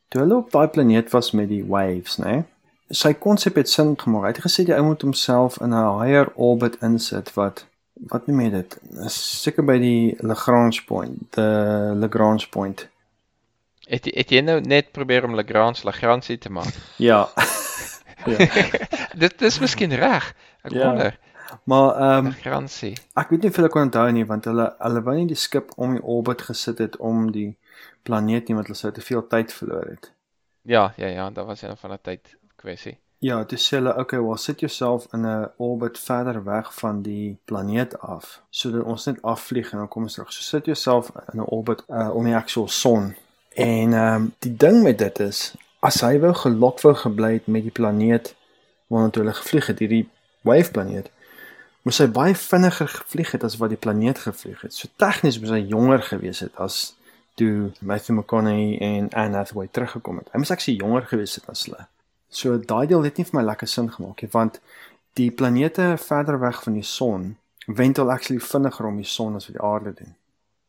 Toe 0.08 0.22
hulle 0.22 0.36
op 0.36 0.52
daai 0.52 0.68
planeet 0.68 1.12
was 1.12 1.32
met 1.32 1.50
die 1.50 1.66
waves, 1.66 2.18
né? 2.18 2.44
Sy 2.90 3.14
konsep 3.14 3.56
het 3.56 3.70
sin 3.70 3.96
gemaak. 3.98 4.24
Hy 4.24 4.28
het 4.28 4.46
gesê 4.46 4.66
die 4.66 4.76
ou 4.76 4.84
moet 4.84 5.02
homself 5.02 5.62
in 5.62 5.74
'n 5.74 6.00
higher 6.00 6.32
orbit 6.36 6.78
insit 6.82 7.34
wat 7.34 7.66
wat 8.12 8.28
noem 8.28 8.42
jy 8.42 8.50
dit? 8.50 8.78
Seker 9.08 9.64
by 9.64 9.78
die 9.80 10.16
Lagrange 10.20 10.84
point, 10.86 11.32
the 11.32 11.94
Lagrange 11.96 12.48
point. 12.50 12.88
Het, 13.88 14.06
het 14.06 14.30
jy 14.30 14.42
nou 14.42 14.62
net 14.62 14.92
probeer 14.92 15.24
om 15.24 15.36
Lagrange 15.36 15.84
Lagrange 15.84 16.38
te 16.38 16.50
maak? 16.50 16.74
Ja. 16.98 17.30
ja. 18.26 18.38
dit 19.24 19.40
dis 19.40 19.60
miskien 19.60 19.94
reg. 19.96 20.34
Ek 20.64 20.72
Ja. 20.72 20.88
wonder. 20.88 21.18
Maar 21.64 21.96
ehm 21.96 22.26
um, 22.26 22.32
Lagrange. 22.32 22.94
Ek 23.14 23.30
weet 23.30 23.42
nie 23.42 23.50
of 23.50 23.56
hulle 23.56 23.70
kon 23.70 23.82
onthou 23.82 24.12
nie 24.12 24.26
want 24.26 24.46
hulle 24.46 24.76
hulle 24.80 25.02
wou 25.04 25.16
nie 25.16 25.28
die 25.28 25.36
skip 25.40 25.72
om 25.78 25.94
die 25.94 26.04
orbit 26.04 26.42
gesit 26.42 26.78
het 26.78 26.98
om 26.98 27.32
die 27.32 27.56
planeet 28.04 28.48
nie 28.48 28.56
want 28.56 28.68
hulle 28.68 28.78
sou 28.78 28.92
te 28.92 29.02
veel 29.02 29.28
tyd 29.28 29.54
verloor 29.54 29.86
het. 29.90 30.12
Ja, 30.62 30.94
ja, 30.98 31.08
ja, 31.08 31.30
daar 31.30 31.46
was 31.46 31.62
een 31.62 31.78
van 31.78 31.92
'n 31.92 32.00
tyd 32.02 32.36
kwessie. 32.56 32.98
Ja, 33.20 33.44
toe 33.46 33.58
sê 33.58 33.78
hulle, 33.78 33.98
okay, 33.98 34.20
well 34.20 34.38
sit 34.38 34.60
jouself 34.60 35.08
in 35.14 35.26
'n 35.26 35.50
orbit 35.58 36.00
verder 36.00 36.44
weg 36.44 36.74
van 36.74 37.02
die 37.02 37.38
planeet 37.46 38.00
af 38.00 38.42
sodat 38.50 38.84
ons 38.84 39.06
net 39.06 39.22
afvlieg 39.22 39.72
en 39.72 39.78
dan 39.78 39.88
kom 39.88 40.04
ons 40.04 40.14
terug. 40.14 40.34
So 40.34 40.42
sit 40.42 40.66
jouself 40.66 41.12
in 41.34 41.40
'n 41.40 41.46
orbit 41.46 41.84
uh, 41.90 42.16
om 42.16 42.24
die 42.24 42.36
actual 42.36 42.68
son. 42.68 43.16
En 43.56 43.94
ehm 43.94 44.16
um, 44.16 44.34
die 44.40 44.56
ding 44.58 44.84
met 44.84 44.98
dit 44.98 45.20
is 45.20 45.56
as 45.86 46.02
hy 46.02 46.16
wou 46.24 46.34
gelok 46.34 46.82
wou 46.82 46.96
gebly 46.98 47.36
het 47.38 47.48
met 47.52 47.66
die 47.68 47.74
planeet 47.74 48.34
waarna 48.90 49.12
toe 49.14 49.22
hulle 49.24 49.36
gevlieg 49.38 49.68
het, 49.70 49.82
hierdie 49.82 50.06
wave 50.46 50.72
planeet, 50.74 51.10
moes 51.86 52.00
hy 52.02 52.08
baie 52.10 52.36
vinniger 52.38 52.90
gevlieg 52.90 53.34
het 53.36 53.46
as 53.46 53.58
wat 53.62 53.74
die 53.74 53.82
planeet 53.82 54.24
gevlieg 54.24 54.64
het. 54.66 54.74
So 54.74 54.90
tegnies 55.02 55.38
moes 55.42 55.54
hy 55.54 55.62
jonger 55.70 56.02
gewees 56.06 56.42
het 56.46 56.58
as 56.62 56.96
toe 57.38 57.72
Matthew 57.80 58.16
McConaughey 58.16 58.80
en 58.82 59.12
Anne 59.14 59.38
Hathaway 59.38 59.68
teruggekom 59.72 60.22
het. 60.22 60.32
Hy 60.34 60.42
moes 60.42 60.54
actually 60.56 60.80
jonger 60.82 61.06
gewees 61.10 61.38
het 61.38 61.50
as 61.52 61.66
hulle. 61.68 61.86
So 62.34 62.58
daai 62.58 62.88
deel 62.90 63.06
het 63.06 63.20
nie 63.20 63.28
vir 63.30 63.40
my 63.40 63.46
lekker 63.46 63.70
sin 63.70 63.92
gemaak 63.94 64.24
nie, 64.24 64.32
want 64.34 64.62
die 65.20 65.30
planete 65.32 65.94
verder 66.02 66.40
weg 66.42 66.64
van 66.66 66.80
die 66.80 66.88
son 66.88 67.36
wentel 67.68 68.12
actually 68.14 68.42
vinniger 68.42 68.90
om 68.90 68.98
die 69.02 69.10
son 69.10 69.38
as 69.38 69.50
wat 69.50 69.58
die 69.58 69.66
aarde 69.66 69.94
doen. 70.02 70.16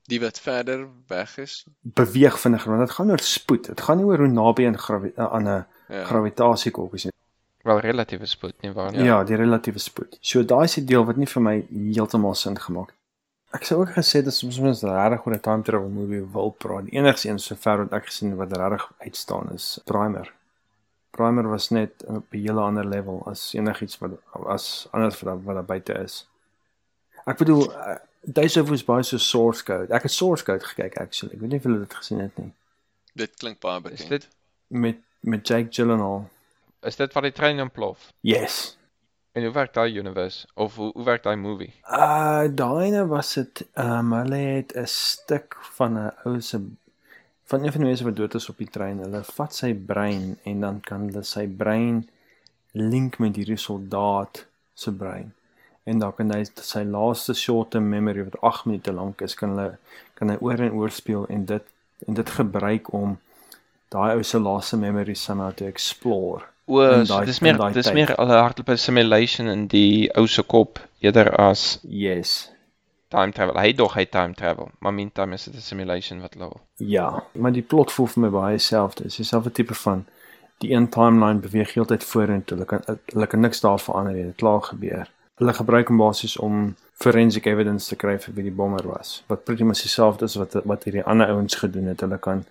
Die 0.06 0.20
wat 0.20 0.38
verder 0.40 0.86
weg 1.08 1.38
is. 1.38 1.64
Beweeg 1.80 2.38
vinniger 2.40 2.70
want 2.70 2.86
dit 2.86 2.94
gaan 2.96 3.10
oor 3.10 3.18
spoed. 3.18 3.64
Dit 3.66 3.80
gaan 3.80 3.96
nie 3.96 4.04
oor 4.06 4.18
hoe 4.18 4.28
naby 4.28 4.66
aan 4.66 4.78
gravi 4.78 5.12
aan 5.16 5.48
'n 5.48 5.64
Ja. 5.88 6.04
gravitasiekolk 6.04 6.94
is 6.94 7.04
nie. 7.04 7.12
Wel 7.62 7.80
relatiewe 7.80 8.26
spoed 8.26 8.54
nie 8.62 8.72
waar 8.72 8.90
nie. 8.92 8.98
Ja. 9.00 9.04
ja, 9.04 9.24
die 9.24 9.36
relatiewe 9.36 9.78
spoed. 9.78 10.18
So 10.20 10.42
daai 10.44 10.64
is 10.64 10.74
die 10.74 10.84
deel 10.84 11.04
wat 11.04 11.16
nie 11.16 11.26
vir 11.26 11.42
my 11.42 11.66
heeltemal 11.70 12.34
sin 12.34 12.58
gemaak 12.58 12.86
het. 12.88 12.96
Ek 13.54 13.64
sou 13.64 13.80
ook 13.80 13.90
gesê 13.94 14.22
dis 14.24 14.38
soms 14.38 14.58
mens 14.60 14.82
regtig 14.82 15.26
oor 15.26 15.34
'n 15.34 15.40
time 15.40 15.62
travel 15.62 15.88
movie 15.88 16.24
wil 16.32 16.50
praat. 16.50 16.84
Die 16.84 16.98
enigste 16.98 17.28
een 17.28 17.38
sover 17.38 17.78
wat 17.78 17.92
ek 17.92 18.06
gesien 18.06 18.30
het 18.30 18.38
wat 18.38 18.56
regtig 18.56 18.92
uitstaan 18.98 19.52
is 19.54 19.80
Primer. 19.84 20.32
Primer 21.10 21.48
was 21.48 21.70
net 21.70 22.04
op 22.06 22.24
'n 22.32 22.38
hele 22.38 22.60
ander 22.60 22.84
level 22.86 23.22
as 23.26 23.54
enigiets 23.54 23.98
wat 23.98 24.10
as 24.46 24.88
anders 24.90 25.20
wat 25.20 25.38
wat 25.44 25.54
daar 25.54 25.64
buite 25.64 25.92
is. 25.92 26.26
Ek 27.26 27.38
bedoel 27.38 27.70
uh, 27.72 27.96
Days 28.26 28.56
of 28.56 28.68
was 28.68 28.82
baie 28.84 29.02
so 29.04 29.18
source 29.18 29.62
code. 29.62 29.92
Ek 29.94 30.02
het 30.02 30.12
source 30.12 30.42
code 30.44 30.64
gekyk 30.64 30.96
actually. 30.98 31.34
Ek 31.34 31.40
weet 31.40 31.50
nie 31.50 31.58
of 31.58 31.66
julle 31.68 31.78
dit 31.84 31.94
gesien 31.94 32.20
het 32.20 32.38
nie. 32.38 32.52
Dit 33.14 33.36
klink 33.38 33.60
baie 33.60 33.78
Is 33.84 33.84
bekend. 33.90 34.08
dit 34.10 34.28
Met 34.68 34.96
met 35.20 35.46
Jake 35.48 35.68
Gyllenhaal. 35.70 36.28
is 36.82 36.96
dit 36.96 37.12
waar 37.12 37.22
die 37.22 37.32
trein 37.32 37.60
ontplof? 37.60 38.12
Yes. 38.20 38.76
En 39.32 39.42
hoe 39.42 39.52
werk 39.52 39.72
daai 39.74 39.94
universe 39.98 40.46
of 40.54 40.74
hoe, 40.76 40.90
hoe 40.92 41.04
werk 41.04 41.22
daai 41.22 41.36
movie? 41.36 41.72
Uh 41.90 42.46
daaiene 42.50 43.06
was 43.06 43.34
dit 43.34 43.64
ehm 43.74 44.12
um, 44.12 44.12
hulle 44.12 44.36
het 44.36 44.72
'n 44.76 44.86
stuk 44.86 45.56
van 45.76 45.98
'n 45.98 46.12
ou 46.24 46.40
se 46.40 46.60
van 47.44 47.62
een 47.64 47.72
van 47.72 47.80
die 47.80 47.88
mense 47.88 48.04
wat 48.04 48.16
dood 48.16 48.34
is 48.34 48.48
op 48.48 48.58
die 48.58 48.70
trein. 48.70 48.98
Hulle 48.98 49.22
vat 49.24 49.54
sy 49.54 49.74
brein 49.74 50.38
en 50.44 50.60
dan 50.60 50.80
kan 50.80 51.00
hulle 51.08 51.22
sy 51.22 51.46
brein 51.46 52.08
link 52.72 53.18
met 53.18 53.36
hierdie 53.36 53.56
soldaat 53.58 54.46
se 54.74 54.92
brein. 54.92 55.34
En 55.86 55.98
dan 56.02 56.14
kan 56.18 56.32
hy 56.34 56.42
sy 56.66 56.82
laaste 56.82 57.34
short-term 57.38 57.86
memory 57.88 58.24
wat 58.26 58.40
8 58.42 58.66
minute 58.66 58.92
lank 58.92 59.20
is, 59.22 59.36
kan 59.38 59.54
hulle 59.54 59.76
kan 60.18 60.32
hy 60.32 60.36
oor 60.40 60.60
en 60.64 60.72
oor 60.74 60.90
speel 60.90 61.26
en 61.30 61.44
dit 61.46 61.62
en 62.06 62.14
dit 62.18 62.30
gebruik 62.38 62.90
om 62.92 63.14
daai 63.94 64.16
ou 64.16 64.24
se 64.26 64.38
laaste 64.42 64.76
memory 64.76 65.14
somehow 65.14 65.52
te 65.54 65.68
explore. 65.70 66.42
O, 66.66 66.82
so 67.06 67.20
dis 67.24 67.38
meer 67.40 67.60
dis 67.72 67.92
meer 67.94 68.10
'n 68.18 68.34
hardloop 68.34 68.74
simulation 68.78 69.46
in 69.46 69.66
die 69.70 70.10
ou 70.18 70.26
se 70.26 70.42
kop 70.42 70.80
eerder 71.00 71.30
as 71.38 71.78
Yes. 71.82 72.50
time 73.08 73.32
travel. 73.32 73.54
Hy 73.60 73.72
dog 73.72 73.94
hy 73.94 74.04
time 74.04 74.34
travel, 74.34 74.70
maar 74.80 74.92
meantime 74.92 75.34
is 75.34 75.44
dit 75.44 75.54
'n 75.54 75.60
simulation 75.60 76.20
wat 76.20 76.34
hulle. 76.34 76.50
Ja, 76.76 77.22
maar 77.32 77.52
die 77.52 77.62
plot 77.62 77.92
voel 77.92 78.06
vir 78.06 78.20
my 78.22 78.28
baie 78.28 78.56
dieselfde. 78.56 79.02
Dit 79.02 79.12
is 79.12 79.16
dieselfde 79.16 79.52
tipe 79.52 79.74
van 79.74 80.04
die 80.58 80.70
een 80.72 80.88
timeline 80.88 81.38
beweeg 81.40 81.74
heeltyd 81.74 82.04
vorentoe. 82.04 82.56
Hulle 82.58 82.66
kan 82.66 82.98
hulle 83.12 83.26
kan 83.26 83.40
niks 83.40 83.60
daar 83.60 83.78
verander 83.78 84.12
nie. 84.12 84.24
Dit 84.24 84.36
klaar 84.36 84.62
gebeur. 84.62 85.08
Hulle 85.40 85.52
gebruik 85.52 85.90
hom 85.92 86.00
basies 86.00 86.36
om 86.40 86.74
forensic 86.96 87.46
evidence 87.46 87.88
te 87.88 87.96
kry 88.00 88.16
vir 88.22 88.36
wie 88.36 88.46
die 88.46 88.54
bommer 88.60 88.86
was. 88.88 89.22
Wat 89.28 89.44
pretty 89.44 89.64
much 89.68 89.84
dieselfde 89.84 90.24
is 90.24 90.36
wat 90.40 90.56
wat 90.64 90.86
hierdie 90.88 91.04
ander 91.04 91.28
ouens 91.34 91.58
gedoen 91.60 91.90
het. 91.92 92.00
Hulle 92.00 92.18
kan 92.18 92.44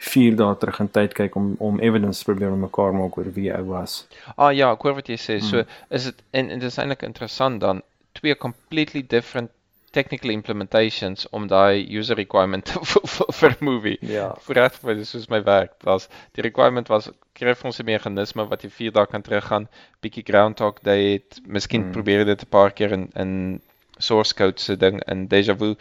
4 0.00 0.36
dae 0.36 0.56
terug 0.56 0.80
in 0.80 0.88
tyd 0.90 1.14
kyk 1.18 1.36
om 1.36 1.52
om 1.58 1.80
evidence 1.84 2.22
te 2.22 2.30
probeer 2.30 2.56
mekaar 2.56 2.96
maak 2.96 3.18
oor 3.20 3.28
wie 3.36 3.50
hy 3.52 3.60
was. 3.68 4.06
Ah 4.36 4.52
ja, 4.56 4.72
ek 4.72 4.86
hoor 4.86 4.96
wat 5.00 5.12
jy 5.12 5.18
sê. 5.20 5.36
Hmm. 5.38 5.48
So 5.50 5.64
is 5.98 6.08
dit 6.08 6.22
en, 6.30 6.48
en 6.48 6.62
dit 6.62 6.68
is 6.72 6.80
eintlik 6.80 7.04
interessant 7.04 7.60
dan 7.60 7.82
twee 8.16 8.36
completely 8.36 9.04
different 9.06 9.52
technical 9.92 10.30
implementations 10.30 11.26
om 11.30 11.46
daai 11.50 11.82
user 11.98 12.16
requirement 12.16 12.64
te 12.68 12.78
fulfill 12.84 13.32
vir 13.40 13.56
movie. 13.60 13.98
Ja. 14.00 14.34
Voordat 14.46 14.76
vir 14.82 14.94
dis 15.00 15.10
soos 15.10 15.28
my 15.28 15.42
werk 15.44 15.72
was. 15.84 16.08
Die 16.36 16.42
requirement 16.46 16.88
was 16.88 17.10
kry 17.34 17.54
vir 17.54 17.66
ons 17.70 17.80
'n 17.80 17.86
meganisme 17.86 18.46
wat 18.48 18.62
jy 18.62 18.70
4 18.70 18.92
dae 18.92 19.06
kan 19.06 19.22
teruggaan, 19.22 19.68
bietjie 20.02 20.24
groundhog 20.24 20.78
day 20.82 21.12
het, 21.12 21.40
miskien 21.46 21.86
Mm. 21.88 21.92
probeer 21.92 22.24
dit 22.24 22.42
'n 22.42 22.50
paar 22.50 22.70
keer 22.70 22.92
in 22.92 23.10
in 23.16 23.60
source 23.98 24.34
code 24.34 24.60
se 24.60 24.76
ding 24.76 25.02
in 25.08 25.26
deja 25.28 25.54
vu. 25.54 25.74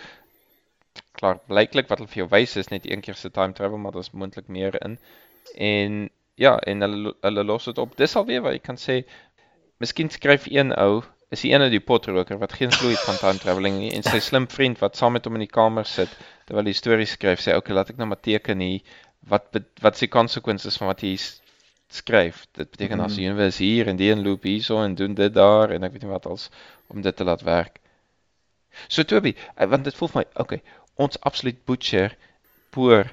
Klaar, 1.19 1.39
blyklik 1.47 1.87
wat 1.89 1.99
hulle 1.99 2.09
vir 2.09 2.23
jou 2.23 2.29
wys 2.31 2.55
is 2.57 2.69
net 2.71 2.85
een 2.85 3.01
keer 3.01 3.15
se 3.15 3.29
time 3.29 3.53
travel, 3.53 3.77
maar 3.77 3.91
daar's 3.91 4.11
moontlik 4.11 4.47
meer 4.47 4.75
in. 4.85 4.97
En 5.55 6.09
ja, 6.35 6.57
en 6.59 6.81
hulle 6.81 7.13
hulle 7.21 7.43
los 7.43 7.65
dit 7.65 7.77
op. 7.77 7.95
Dis 7.97 8.15
alweer 8.15 8.41
waar 8.41 8.53
jy 8.53 8.59
kan 8.59 8.75
sê 8.77 9.03
miskien 9.79 10.09
skryf 10.09 10.47
een 10.47 10.73
ou 10.75 11.03
is 11.31 11.41
die 11.45 11.51
ene 11.53 11.69
die 11.69 11.79
potroker 11.79 12.39
wat 12.41 12.53
geen 12.57 12.71
gloei 12.73 12.95
het 12.95 13.03
van 13.05 13.17
time 13.21 13.39
traveling 13.43 13.77
nie 13.79 13.91
en 13.97 14.03
sy 14.03 14.19
slim 14.29 14.47
vriend 14.49 14.79
wat 14.81 14.97
saam 14.97 15.13
met 15.17 15.25
hom 15.29 15.35
in 15.37 15.45
die 15.45 15.51
kamer 15.59 15.85
sit 15.85 16.09
terwyl 16.47 16.65
hy 16.65 16.73
stories 16.73 17.13
skryf 17.17 17.43
sê 17.43 17.53
okay 17.57 17.75
laat 17.77 17.91
ek 17.93 17.99
nou 18.01 18.07
maar 18.09 18.21
teken 18.25 18.59
hier 18.65 18.81
wat 19.29 19.51
wat 19.83 19.93
is 19.99 20.05
die 20.07 20.11
consequences 20.13 20.77
van 20.79 20.87
wat 20.93 21.03
s- 21.05 21.41
skryf? 21.89 22.45
Dit 22.53 22.69
beteken 22.71 22.99
as 23.01 23.15
die 23.17 23.25
universe 23.25 23.63
hier 23.63 23.87
en 23.89 23.97
die 23.97 24.11
een 24.11 24.21
loop 24.23 24.43
hierso 24.45 24.77
en 24.83 24.93
doen 24.95 25.15
dit 25.17 25.33
daar 25.33 25.71
en 25.73 25.83
ek 25.83 25.95
weet 25.95 26.03
nie 26.05 26.11
wat 26.11 26.25
als 26.29 26.49
om 26.93 27.01
dit 27.01 27.15
te 27.17 27.25
laat 27.25 27.41
werk. 27.41 27.79
So 28.87 29.03
Toby, 29.03 29.33
eh, 29.55 29.65
want 29.67 29.83
dit 29.83 29.95
voel 29.97 30.07
vir 30.13 30.19
my, 30.21 30.25
okay, 30.43 30.61
ons 31.01 31.17
absoluut 31.25 31.57
butcher 31.65 32.13
poor 32.71 33.09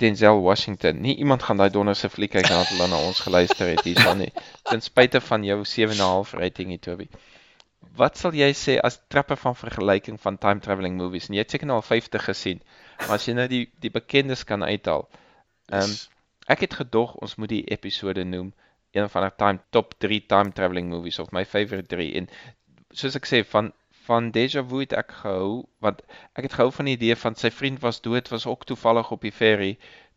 Denzel 0.00 0.40
Washington. 0.44 1.00
Nie 1.00 1.16
iemand 1.16 1.42
gaan 1.42 1.56
daai 1.60 1.70
donderse 1.72 2.08
fliek 2.12 2.32
kyk 2.36 2.48
nadat 2.48 2.68
hulle 2.72 2.88
na 2.92 3.00
ons 3.08 3.20
geluister 3.24 3.68
het 3.72 3.84
hierson 3.88 4.18
nie. 4.22 4.30
Ten 4.70 4.80
spyte 4.84 5.20
van 5.24 5.44
jou 5.44 5.58
7.5 5.64 6.36
rating 6.40 6.68
hier 6.76 6.80
Toby. 6.80 7.08
Wat 7.96 8.16
sal 8.20 8.36
jy 8.36 8.50
sê 8.56 8.76
as 8.78 9.00
trappe 9.12 9.36
van 9.36 9.56
vergelyking 9.56 10.20
van 10.20 10.38
time 10.38 10.60
travelling 10.60 10.96
movies? 10.96 11.28
En 11.28 11.36
jy 11.36 11.44
het 11.44 11.50
seker 11.56 11.68
nou 11.70 11.80
al 11.80 11.86
50 11.86 12.24
gesien. 12.24 12.62
Maar 13.00 13.16
as 13.16 13.26
jy 13.28 13.34
nou 13.36 13.48
die 13.50 13.64
die 13.80 13.92
bekendes 13.92 14.44
kan 14.44 14.64
uithaal. 14.64 15.08
Ehm 15.72 15.88
um, 15.88 15.98
ek 16.50 16.64
het 16.66 16.74
gedog 16.74 17.14
ons 17.22 17.36
moet 17.38 17.52
die 17.52 17.64
episode 17.70 18.24
noem 18.26 18.48
een 18.90 19.08
van 19.10 19.22
die 19.22 19.36
time 19.36 19.60
top 19.70 19.94
3 20.02 20.26
time 20.26 20.52
travelling 20.52 20.88
movies 20.90 21.18
of 21.18 21.30
my 21.36 21.44
favorite 21.44 21.86
3 21.92 22.14
en 22.20 22.26
soos 22.90 23.18
ek 23.20 23.28
sê 23.30 23.42
van 23.52 23.70
van 24.08 24.30
Deja 24.34 24.64
Vu 24.66 24.80
het 24.82 24.94
ek 24.98 25.12
gehou 25.20 25.50
want 25.84 26.00
ek 26.34 26.48
het 26.48 26.56
gehou 26.58 26.72
van 26.74 26.88
die 26.90 26.96
idee 26.98 27.16
van 27.22 27.36
sy 27.38 27.52
vriend 27.54 27.82
was 27.84 28.00
dood 28.06 28.30
was 28.34 28.46
ook 28.50 28.66
toevallig 28.66 29.10
op 29.14 29.26
die 29.26 29.34
ferry 29.40 29.70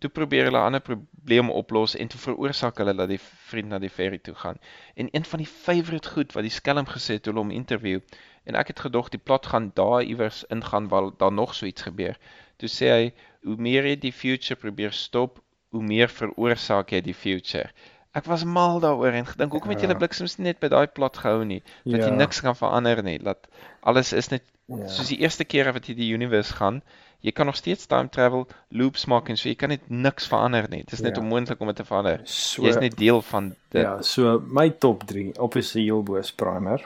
toe 0.03 0.11
probeer 0.11 0.49
hulle 0.49 0.59
'n 0.59 0.67
ander 0.69 0.83
probleem 0.83 1.49
oplos 1.49 1.95
en 1.95 2.09
toe 2.11 2.19
veroorsaak 2.19 2.79
hulle 2.81 2.95
dat 2.99 3.11
die 3.11 3.19
vriend 3.49 3.69
na 3.71 3.79
die 3.79 3.91
ferry 3.97 4.19
toe 4.19 4.35
gaan. 4.35 4.59
En 4.99 5.07
een 5.11 5.25
van 5.31 5.39
die 5.43 5.47
favorite 5.47 6.09
goed 6.15 6.35
wat 6.35 6.43
die 6.43 6.55
skelm 6.59 6.87
gesê 6.95 7.17
het 7.17 7.23
toe 7.23 7.33
hom 7.37 7.51
interview 7.51 7.99
en 8.43 8.59
ek 8.59 8.73
het 8.73 8.83
gedog 8.85 9.09
die 9.13 9.23
plot 9.29 9.47
gaan 9.53 9.71
daar 9.79 10.03
iewers 10.03 10.43
ingaan 10.55 10.89
waar 10.91 11.11
daar 11.17 11.31
nog 11.31 11.55
so 11.55 11.65
iets 11.65 11.87
gebeur. 11.87 12.19
Toe 12.57 12.69
sê 12.69 12.91
hy 12.95 13.13
hoe 13.47 13.55
meer 13.55 13.87
jy 13.87 13.95
die 13.95 14.15
future 14.23 14.59
probeer 14.59 14.91
stop 14.91 15.39
hoe 15.69 15.83
meer 15.83 16.09
veroorsaak 16.09 16.91
jy 16.91 17.01
die 17.01 17.19
future 17.23 17.69
Ek 18.13 18.25
was 18.29 18.43
mal 18.45 18.79
daaroor 18.79 19.13
en 19.17 19.25
gedink 19.25 19.51
hoekom 19.51 19.71
het 19.73 19.81
julle 19.81 19.93
Ja. 19.93 19.99
bliksems 19.99 20.37
net 20.37 20.59
by 20.59 20.67
daai 20.69 20.87
plot 20.87 21.17
gehou 21.17 21.43
nie 21.45 21.63
dat 21.85 22.01
jy 22.01 22.09
Ja. 22.11 22.15
niks 22.15 22.41
kan 22.41 22.55
verander 22.55 23.03
nie 23.03 23.17
dat 23.19 23.47
alles 23.81 24.13
is 24.13 24.29
net 24.29 24.43
Ja. 24.67 24.87
soos 24.87 25.07
die 25.09 25.17
eerste 25.19 25.43
keer 25.45 25.73
wat 25.73 25.87
jy 25.87 25.95
die 25.95 26.13
universe 26.13 26.53
gaan 26.53 26.81
jy 27.21 27.31
kan 27.31 27.45
nog 27.45 27.55
steeds 27.55 27.85
time 27.87 28.09
travel 28.09 28.47
loops 28.69 29.05
maak 29.07 29.29
en 29.29 29.37
so 29.37 29.49
jy 29.49 29.55
kan 29.55 29.69
net 29.69 29.89
niks 29.89 30.27
verander 30.27 30.69
nie 30.69 30.83
dit 30.83 30.93
is 30.93 31.01
net 31.01 31.15
Ja. 31.17 31.21
onmoontlik 31.21 31.59
om 31.61 31.67
dit 31.67 31.75
te 31.75 31.83
verander 31.85 32.21
So 32.25 32.61
jy 32.61 32.69
is 32.69 32.77
net 32.79 32.97
deel 32.97 33.21
van 33.21 33.55
dit 33.71 33.81
Ja, 33.81 34.01
so 34.01 34.39
my 34.39 34.69
top 34.69 35.03
3, 35.07 35.33
obviously 35.39 35.81
heel 35.83 36.03
bo 36.03 36.15
is 36.15 36.31
Primer. 36.31 36.85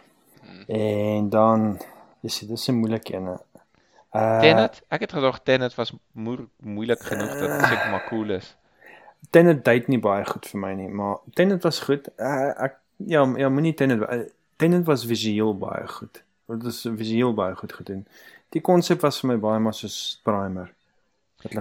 En 0.68 1.30
dan 1.30 1.80
is 2.24 2.40
dit 2.40 2.50
dis 2.50 2.68
'n 2.70 2.74
moeilike 2.80 3.14
ene. 3.14 3.40
Uh 4.16 4.40
Tenet 4.42 4.82
ek 4.90 5.02
het 5.02 5.12
gedog 5.14 5.40
Tenet 5.44 5.76
was 5.76 5.92
moer, 6.14 6.48
moeilik 6.64 7.00
genoeg 7.02 7.30
dat 7.40 7.50
dit 7.60 7.68
seker 7.68 7.90
maar 7.92 8.06
cool 8.10 8.32
is 8.32 8.56
Tenet 9.30 9.64
date 9.66 9.90
nie 9.92 10.00
baie 10.00 10.24
goed 10.26 10.46
vir 10.48 10.60
my 10.60 10.74
nie, 10.74 10.88
maar 10.88 11.18
Tenet 11.36 11.64
was 11.64 11.80
goed. 11.80 12.08
Uh, 12.20 12.54
ek 12.64 12.78
ja, 12.98 13.26
ja, 13.38 13.50
moenie 13.50 13.74
Tenet 13.74 14.02
uh, 14.02 14.22
Tenet 14.58 14.86
was 14.88 15.06
visueel 15.06 15.54
baie 15.58 15.88
goed. 15.88 16.24
Dit 16.48 16.64
is 16.72 16.82
visueel 16.96 17.34
baie 17.34 17.56
goed 17.56 17.74
gedoen. 17.74 18.06
Die 18.56 18.62
konsep 18.62 19.02
was 19.04 19.20
vir 19.20 19.34
my 19.34 19.38
baie 19.38 19.60
maar 19.60 19.74
soos 19.76 20.20
Primer. 20.24 20.72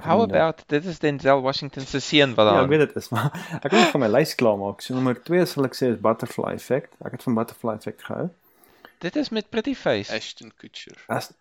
How 0.02 0.22
about 0.22 0.62
dit 0.72 0.84
is 0.84 0.98
Denzel 0.98 1.40
Washington 1.42 1.84
se 1.86 2.00
seun 2.00 2.34
wat 2.34 2.46
Ja, 2.46 2.52
daar 2.54 2.62
ek 2.64 2.68
weet 2.70 2.78
dit 2.86 2.96
is, 2.96 3.08
maar 3.12 3.28
ek 3.64 3.70
wil 3.70 3.82
van 3.92 4.00
my 4.00 4.08
lys 4.08 4.34
klaar 4.34 4.56
maak. 4.58 4.80
So 4.80 4.94
nommer 4.94 5.18
2 5.26 5.44
sal 5.46 5.66
ek 5.68 5.74
sê 5.76 5.90
is 5.92 5.98
Butterfly 6.00 6.54
Effect. 6.56 6.94
Ek 7.04 7.12
het 7.18 7.22
van 7.26 7.34
Butterfly 7.36 7.74
Effect 7.76 8.02
gehou. 8.08 8.30
dit 9.04 9.16
is 9.16 9.28
met 9.28 9.50
Pretty 9.52 9.74
Face 9.76 10.14
Ashton 10.14 10.52
Kutcher. 10.56 10.96
As 11.12 11.32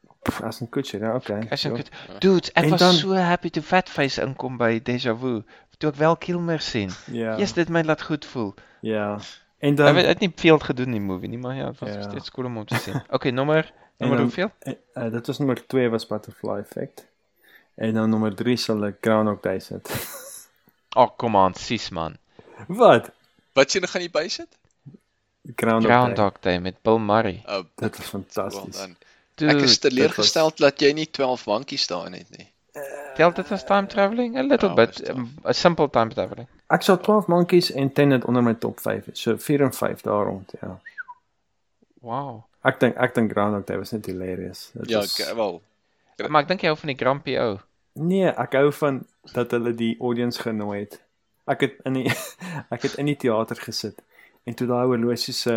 as 0.44 0.60
'n 0.62 0.68
Kutcher, 0.70 1.00
ja, 1.00 1.14
okay. 1.16 1.48
As 1.50 1.62
jy 1.64 1.70
sure. 1.70 1.76
goed. 1.78 2.22
Dude, 2.22 2.52
ek 2.54 2.64
En 2.64 2.70
was 2.70 2.80
dan- 2.80 2.94
so 3.00 3.14
happy 3.14 3.50
toe 3.50 3.64
Fatface 3.64 4.22
inkom 4.22 4.58
by 4.58 4.80
Deja 4.84 5.16
Vu. 5.16 5.44
Toe 5.78 5.90
ek 5.92 5.96
wel 5.96 6.16
Kilmer 6.18 6.60
sien. 6.60 6.92
Ja. 7.12 7.38
Yes, 7.38 7.54
dit 7.54 7.70
my 7.70 7.82
laat 7.84 8.02
goed 8.02 8.26
voel. 8.26 8.54
Ja. 8.82 9.20
En 9.60 9.76
dan 9.76 9.96
hy 9.96 10.02
het 10.06 10.20
nie 10.20 10.32
veel 10.36 10.60
gedoen 10.60 10.86
in 10.86 10.92
die 10.92 11.02
movie 11.02 11.30
nie, 11.30 11.38
maar 11.38 11.56
ja, 11.56 11.66
dit 11.72 11.80
was 11.80 11.90
Ja. 11.90 11.96
nog 11.96 12.10
steeds 12.10 12.32
cool 12.32 12.46
om 12.48 12.66
te 12.66 12.76
sien. 12.76 13.02
Okay, 13.10 13.32
nommer 13.32 13.72
nommer 13.98 14.18
dan- 14.18 14.26
hoeveel? 14.26 14.52
uh, 14.94 15.12
dit 15.12 15.28
was 15.28 15.38
nommer 15.38 15.68
2 15.68 15.90
was 15.90 16.08
Butterfly 16.08 16.60
Effect. 16.60 17.06
En 17.76 17.94
dan 17.94 18.10
nommer 18.10 18.36
3 18.36 18.58
sal 18.58 18.84
ek 18.86 18.98
Groundhog 19.02 19.40
Day 19.42 19.60
sit. 19.60 19.90
Oh, 20.98 21.10
kom 21.18 21.36
aan, 21.36 21.54
sis 21.54 21.90
man. 21.90 22.16
Wat? 22.68 23.10
Wat 23.54 23.72
nog 23.80 23.92
gaan 23.92 24.02
jy 24.02 24.10
bysit? 24.12 24.48
Groundhog, 25.56 25.92
Day. 25.92 25.98
Groundhog 26.00 26.40
Day 26.40 26.60
met 26.60 26.82
Bill 26.82 26.98
Murray. 27.00 27.44
Oh, 27.48 27.64
Dit 27.76 27.98
was 27.98 28.06
well 28.12 28.22
fantasties. 28.22 28.78
done. 28.78 28.96
Dude, 29.36 29.52
Ek 29.54 29.62
is 29.62 29.78
teleurgesteld 29.80 30.58
dat 30.58 30.80
jy 30.80 30.94
nie 30.96 31.10
12 31.12 31.46
monkeys 31.46 31.88
daarin 31.88 32.14
het 32.14 32.30
nie. 32.38 32.48
Was- 32.76 33.14
Tel 33.16 33.32
dit 33.34 33.52
as 33.52 33.64
time 33.64 33.88
traveling? 33.88 34.38
A 34.38 34.42
little 34.44 34.70
Ja, 34.70 34.76
bit. 34.76 35.02
is 35.02 35.10
um, 35.10 35.30
a 35.46 35.54
simple 35.54 35.90
time 35.90 36.10
traveling. 36.14 36.48
Ek 36.70 36.82
sal 36.84 36.98
12 36.98 37.28
Monkeys 37.28 37.72
en 37.72 37.94
Tenet 37.94 38.26
onder 38.26 38.44
my 38.44 38.54
top 38.54 38.80
5 38.80 39.06
hê. 39.06 39.14
So 39.16 39.38
4 39.38 39.62
en 39.64 39.74
5 39.74 40.02
daar 40.02 40.26
rond, 40.26 40.54
ja. 40.62 40.80
Wow. 42.02 42.44
Ek 42.66 42.80
dink 42.82 42.98
ek 42.98 43.14
dink 43.16 43.32
Groundhog 43.34 43.66
Day 43.70 43.78
was 43.78 43.92
net 43.94 44.06
hilarious. 44.10 44.72
Dit 44.74 44.90
Ja, 44.90 45.00
was, 45.00 45.20
ek- 45.20 45.36
wel. 45.38 45.62
Maar 46.30 46.42
ek 46.42 46.48
dink 46.48 46.62
jy 46.62 46.68
hou 46.72 46.78
van 46.80 46.88
die 46.94 46.98
Grumpy 47.00 47.38
ou. 47.38 47.58
Nee, 47.94 48.28
ek 48.32 48.54
hou 48.54 48.72
van 48.72 49.06
dat 49.34 49.52
hulle 49.56 49.74
die 49.74 49.96
audience 50.02 50.42
genooi 50.42 50.80
het. 50.86 51.00
Ek 51.48 51.62
het 51.62 51.76
in 51.86 51.94
die 52.00 52.10
ek 52.74 52.82
het 52.88 52.96
in 53.02 53.06
die 53.12 53.16
teater 53.16 53.56
gesit 53.62 54.02
en 54.46 54.54
toe 54.58 54.68
daai 54.68 54.86
horlosie 54.90 55.34
se 55.34 55.56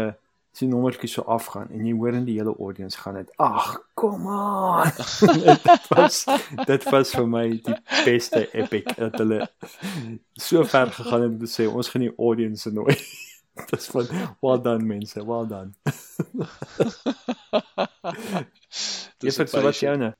se 0.53 0.67
nommertjie 0.67 1.09
so 1.09 1.23
afgaan 1.23 1.71
en 1.71 1.87
jy 1.87 1.95
hoor 1.95 2.17
in 2.19 2.27
die 2.27 2.37
hele 2.39 2.55
audience 2.59 2.99
gaan 2.99 3.15
dit. 3.21 3.31
Ag, 3.37 3.79
kom 3.95 4.29
aan. 4.29 4.93
dit 5.47 5.89
was 5.89 6.25
dit 6.67 6.89
was 6.91 7.15
vir 7.15 7.29
my 7.31 7.47
die 7.69 7.79
beste 8.05 8.45
epic 8.53 8.91
dat 8.97 9.19
hulle 9.23 9.47
so 10.35 10.65
ver 10.65 10.93
gegaan 10.93 11.27
het 11.27 11.31
om 11.31 11.39
te 11.45 11.51
sê 11.53 11.69
ons 11.71 11.91
gaan 11.93 12.07
die 12.09 12.15
audience 12.17 12.73
nooi. 12.73 12.97
Dis 13.71 13.89
van 13.91 14.07
well 14.41 14.61
done 14.63 14.85
mense, 14.87 15.25
well 15.27 15.47
done. 15.51 15.75
Jy 19.19 19.35
het 19.35 19.51
so 19.51 19.63
wat 19.63 19.79
joune. 19.83 20.15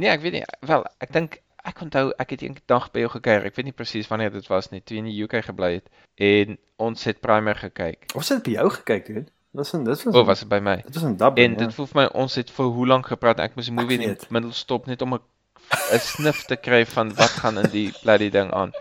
Nee, 0.00 0.08
ek 0.08 0.22
weet 0.24 0.38
nie. 0.38 0.44
Wel, 0.64 0.86
ek 1.04 1.12
dink 1.12 1.40
ek 1.68 1.82
onthou 1.84 2.06
ek 2.22 2.32
het 2.34 2.44
eendag 2.46 2.88
by 2.94 3.04
jou 3.04 3.10
gekuier. 3.16 3.44
Ek 3.50 3.58
weet 3.58 3.68
nie 3.68 3.76
presies 3.76 4.08
wanneer 4.08 4.32
dit 4.32 4.46
was 4.48 4.70
nie. 4.72 4.80
Toe 4.80 4.96
jy 4.96 5.02
in 5.04 5.10
die 5.10 5.18
UK 5.26 5.42
gebly 5.50 5.74
het 5.76 5.90
en 6.16 6.56
ons 6.80 7.04
het 7.08 7.20
Primer 7.20 7.60
gekyk. 7.60 8.08
Ons 8.16 8.32
het 8.32 8.42
by 8.46 8.56
jou 8.56 8.68
gekyk, 8.80 9.12
dude. 9.12 9.28
Dis 9.52 9.72
in 9.74 9.84
dit 9.84 10.02
was 10.04 10.14
O, 10.14 10.20
oh, 10.20 10.26
was 10.26 10.38
dit 10.44 10.48
by 10.48 10.58
my? 10.62 10.76
Dit 10.86 10.94
was 10.94 11.02
in 11.08 11.16
Dublin. 11.16 11.50
En 11.50 11.56
dit 11.58 11.74
voel 11.74 11.86
vir 11.90 12.00
my 12.02 12.06
ons 12.22 12.34
het 12.38 12.50
vir 12.54 12.64
hoe 12.76 12.86
lank 12.86 13.06
gepraat. 13.10 13.40
Ek 13.42 13.56
moes 13.58 13.66
die 13.66 13.74
movie 13.74 13.98
in 13.98 14.14
die 14.14 14.30
middel 14.30 14.52
stop 14.54 14.86
net 14.86 15.02
om 15.02 15.14
'n 15.14 15.20
'n 15.94 15.98
snif 15.98 16.44
te 16.46 16.56
kry 16.56 16.84
van 16.86 17.10
wat 17.14 17.34
gaan 17.42 17.58
in 17.58 17.70
die 17.70 17.90
bloody 18.02 18.30
ding 18.30 18.50
aan. 18.52 18.72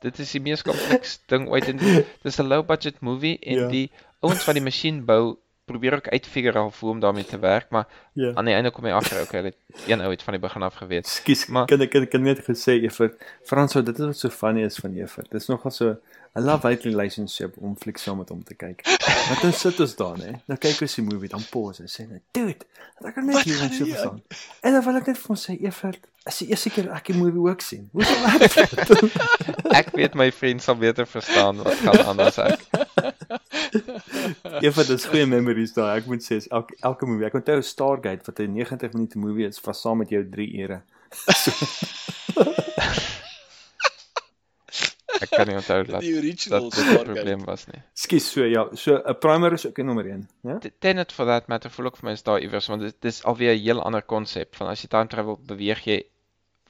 Dit 0.00 0.18
is 0.18 0.30
die 0.32 0.40
mees 0.40 0.62
kompleks 0.62 1.20
ding 1.28 1.48
ooit 1.48 1.68
en 1.68 1.76
dit- 1.76 2.06
dis 2.22 2.38
'n 2.40 2.46
low 2.48 2.62
budget 2.66 3.00
movie 3.00 3.38
en 3.40 3.54
Ja. 3.58 3.68
die 3.68 3.90
ouens 4.20 4.44
wat 4.44 4.54
die 4.54 4.64
masjien 4.64 5.04
bou 5.04 5.36
probeer 5.66 5.94
ook 5.94 6.08
uitfigure 6.08 6.58
al 6.58 6.72
hoe 6.80 6.90
om 6.90 7.00
daarmee 7.00 7.24
te 7.24 7.38
werk, 7.38 7.70
maar 7.70 7.86
Ja. 8.14 8.32
aan 8.34 8.44
die 8.44 8.54
einde 8.54 8.70
kom 8.70 8.84
jy 8.84 8.92
agter 8.92 9.22
okay, 9.22 9.40
hulle 9.40 9.54
het 9.54 9.88
een 9.88 10.00
ou 10.00 10.10
het 10.10 10.22
van 10.22 10.32
die 10.34 10.40
begin 10.40 10.62
af 10.62 10.74
geweet. 10.74 11.06
Skus, 11.06 11.46
Maar- 11.46 11.66
kan 11.66 11.80
ek 11.80 12.10
kan 12.10 12.22
net 12.22 12.40
gesê 12.44 12.82
Evert, 12.82 13.14
Frans, 13.44 13.72
dit 13.72 13.98
is 13.98 14.04
wat 14.06 14.16
so 14.16 14.28
funny 14.28 14.64
is 14.64 14.76
van 14.76 14.94
Evert. 14.96 15.30
Dis 15.30 15.46
nogal 15.48 15.70
so 15.70 15.96
'n 16.32 16.44
love-hate 16.44 16.88
relationship 16.88 17.56
om 17.58 17.76
fliek 17.76 17.98
saam 17.98 18.18
met 18.18 18.28
hom 18.28 18.42
te 18.44 18.54
kyk. 18.54 18.82
Want 19.28 19.40
dan 19.42 19.52
sit 19.52 19.80
ons 19.80 19.96
daar, 19.96 20.16
hè. 20.16 20.30
Nou 20.46 20.58
kyk 20.58 20.80
ons 20.86 20.94
die 20.94 21.04
movie, 21.04 21.28
dan 21.28 21.42
pause 21.50 21.82
en 21.82 21.88
sê 21.90 22.08
net, 22.08 22.22
"Dude, 22.30 22.64
ek 23.04 23.14
kan 23.14 23.26
net 23.26 23.42
hier 23.42 23.54
gaan 23.54 23.68
om 23.68 23.74
so 23.74 23.84
verstaan." 23.84 24.22
En 24.60 24.72
dan 24.72 24.84
wil 24.84 24.96
ek 24.96 25.06
net 25.06 25.18
vir 25.18 25.26
hom 25.26 25.36
sê, 25.36 25.60
Evert, 25.60 26.06
is 26.26 26.38
die 26.38 26.48
eerste 26.48 26.70
keer 26.70 26.90
ek 26.92 27.06
die 27.06 27.16
movie 27.16 27.40
ook 27.40 27.60
sien. 27.60 27.88
Hoe 27.92 28.04
sal 28.04 28.26
ek? 28.26 28.54
Ek 29.80 29.90
weet 29.94 30.14
my 30.14 30.30
vriend 30.32 30.62
sal 30.62 30.76
beter 30.76 31.06
verstaan 31.06 31.56
wat 31.62 31.74
gaan 31.74 31.98
aan 32.06 32.20
as 32.20 32.38
ek. 32.38 32.60
Evert, 34.66 34.86
dis 34.86 35.04
goeie 35.04 35.26
memories 35.26 35.72
daai. 35.72 35.98
Ek 36.00 36.06
moet 36.06 36.22
sê, 36.24 36.34
is 36.42 36.48
elke 36.48 36.74
elke 36.80 37.06
movie. 37.06 37.26
Ek 37.26 37.34
onthou 37.38 37.62
Stargate 37.62 38.26
wat 38.26 38.38
'n 38.38 38.54
90 38.58 38.92
minute 38.92 39.18
movie 39.18 39.46
is, 39.46 39.60
was 39.64 39.80
saam 39.80 39.98
met 39.98 40.08
jou 40.10 40.28
3 40.28 40.62
ure. 40.62 40.82
Ek 45.20 45.30
kan 45.30 45.46
nie 45.46 45.56
onthou 45.56 45.82
dat 45.90 46.00
Die 46.00 46.14
original 46.16 46.70
Stargate. 46.70 47.04
probleem 47.04 47.44
was 47.44 47.66
nie. 47.66 47.82
Skus, 47.94 48.30
so 48.32 48.44
ja, 48.44 48.68
so 48.74 48.96
'n 49.04 49.18
primer 49.20 49.52
is 49.52 49.66
ook 49.66 49.78
'n 49.78 49.86
nommer 49.86 50.06
1, 50.06 50.28
ja? 50.42 50.58
T- 50.58 50.72
Tenet 50.80 51.12
for 51.12 51.26
that 51.26 51.48
matter 51.48 51.70
voel 51.70 51.86
ook 51.86 51.96
vir 51.96 52.04
my 52.08 52.12
is 52.12 52.22
daar 52.22 52.40
iewers 52.40 52.66
want 52.68 52.82
dit 52.82 52.96
dis 53.00 53.22
alweer 53.24 53.54
'n 53.54 53.62
heel 53.62 53.82
ander 53.82 54.02
konsep 54.02 54.54
van 54.56 54.68
as 54.68 54.82
jy 54.82 54.88
time 54.88 55.06
travel 55.08 55.38
beweeg 55.46 55.84
jy 55.84 56.02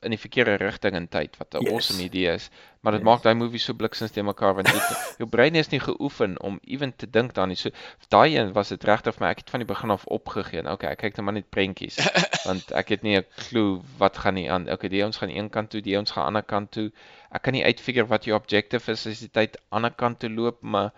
in 0.03 0.11
die 0.11 0.19
verkeerde 0.19 0.55
rigting 0.61 0.95
in 0.97 1.09
tyd 1.09 1.37
wat 1.39 1.55
'n 1.55 1.63
Yes. 1.65 1.73
awesome 1.73 2.03
idee 2.03 2.33
is. 2.35 2.51
Maar 2.83 2.93
dit 2.93 3.01
Yes. 3.01 3.07
maak 3.11 3.23
daai 3.23 3.35
movie 3.35 3.59
so 3.59 3.75
bliksins 3.75 4.11
te 4.11 4.23
mekaar 4.23 4.55
want 4.55 4.69
jy, 4.69 4.79
jou 5.21 5.29
brein 5.29 5.55
is 5.55 5.69
nie 5.71 5.81
geoefen 5.81 6.41
om 6.41 6.59
ewen 6.65 6.97
te 6.97 7.07
dink 7.11 7.35
daarin. 7.35 7.57
So 7.57 7.71
daai 8.09 8.37
een 8.37 8.53
was 8.53 8.69
dit 8.69 8.85
regtig 8.85 9.15
vir 9.15 9.25
my. 9.27 9.31
Ek 9.31 9.39
het 9.39 9.51
van 9.51 9.61
die 9.61 9.67
begin 9.67 9.91
af 9.91 10.05
opgegee. 10.07 10.63
Nou, 10.63 10.73
Okay, 10.75 10.91
ek 10.91 10.99
kyk 10.99 11.17
net 11.17 11.25
maar 11.25 11.35
net 11.35 11.51
prentjies 11.51 11.97
want 12.49 12.73
ek 12.73 12.89
het 12.89 13.03
nie 13.03 13.17
'n 13.19 13.25
klou 13.37 13.83
wat 13.99 14.17
gaan 14.19 14.35
nie 14.35 14.51
aan. 14.51 14.71
Okay, 14.71 14.89
die 14.89 15.03
ouens 15.03 15.17
gaan 15.17 15.31
een 15.31 15.51
kant 15.51 15.71
toe, 15.71 15.81
die 15.81 15.95
ouens 15.97 16.11
gaan 16.11 16.25
ander 16.27 16.43
kant 16.43 16.71
toe. 16.71 16.91
Ek 17.33 17.43
kan 17.43 17.53
nie 17.53 17.65
uitfigure 17.65 18.07
wat 18.07 18.25
jou 18.25 18.35
objective 18.37 18.91
is 18.93 19.07
as 19.07 19.21
die 19.21 19.31
tyd 19.31 19.57
ander 19.71 19.91
kant 19.91 20.19
toe 20.21 20.31
loop, 20.31 20.63
maar 20.63 20.91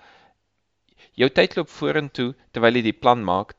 jou 1.15 1.29
tyd 1.29 1.57
loop 1.57 1.69
vorentoe 1.69 2.35
terwyl 2.53 2.75
jy 2.75 2.83
die 2.83 2.93
plan 2.93 3.25
maak, 3.25 3.55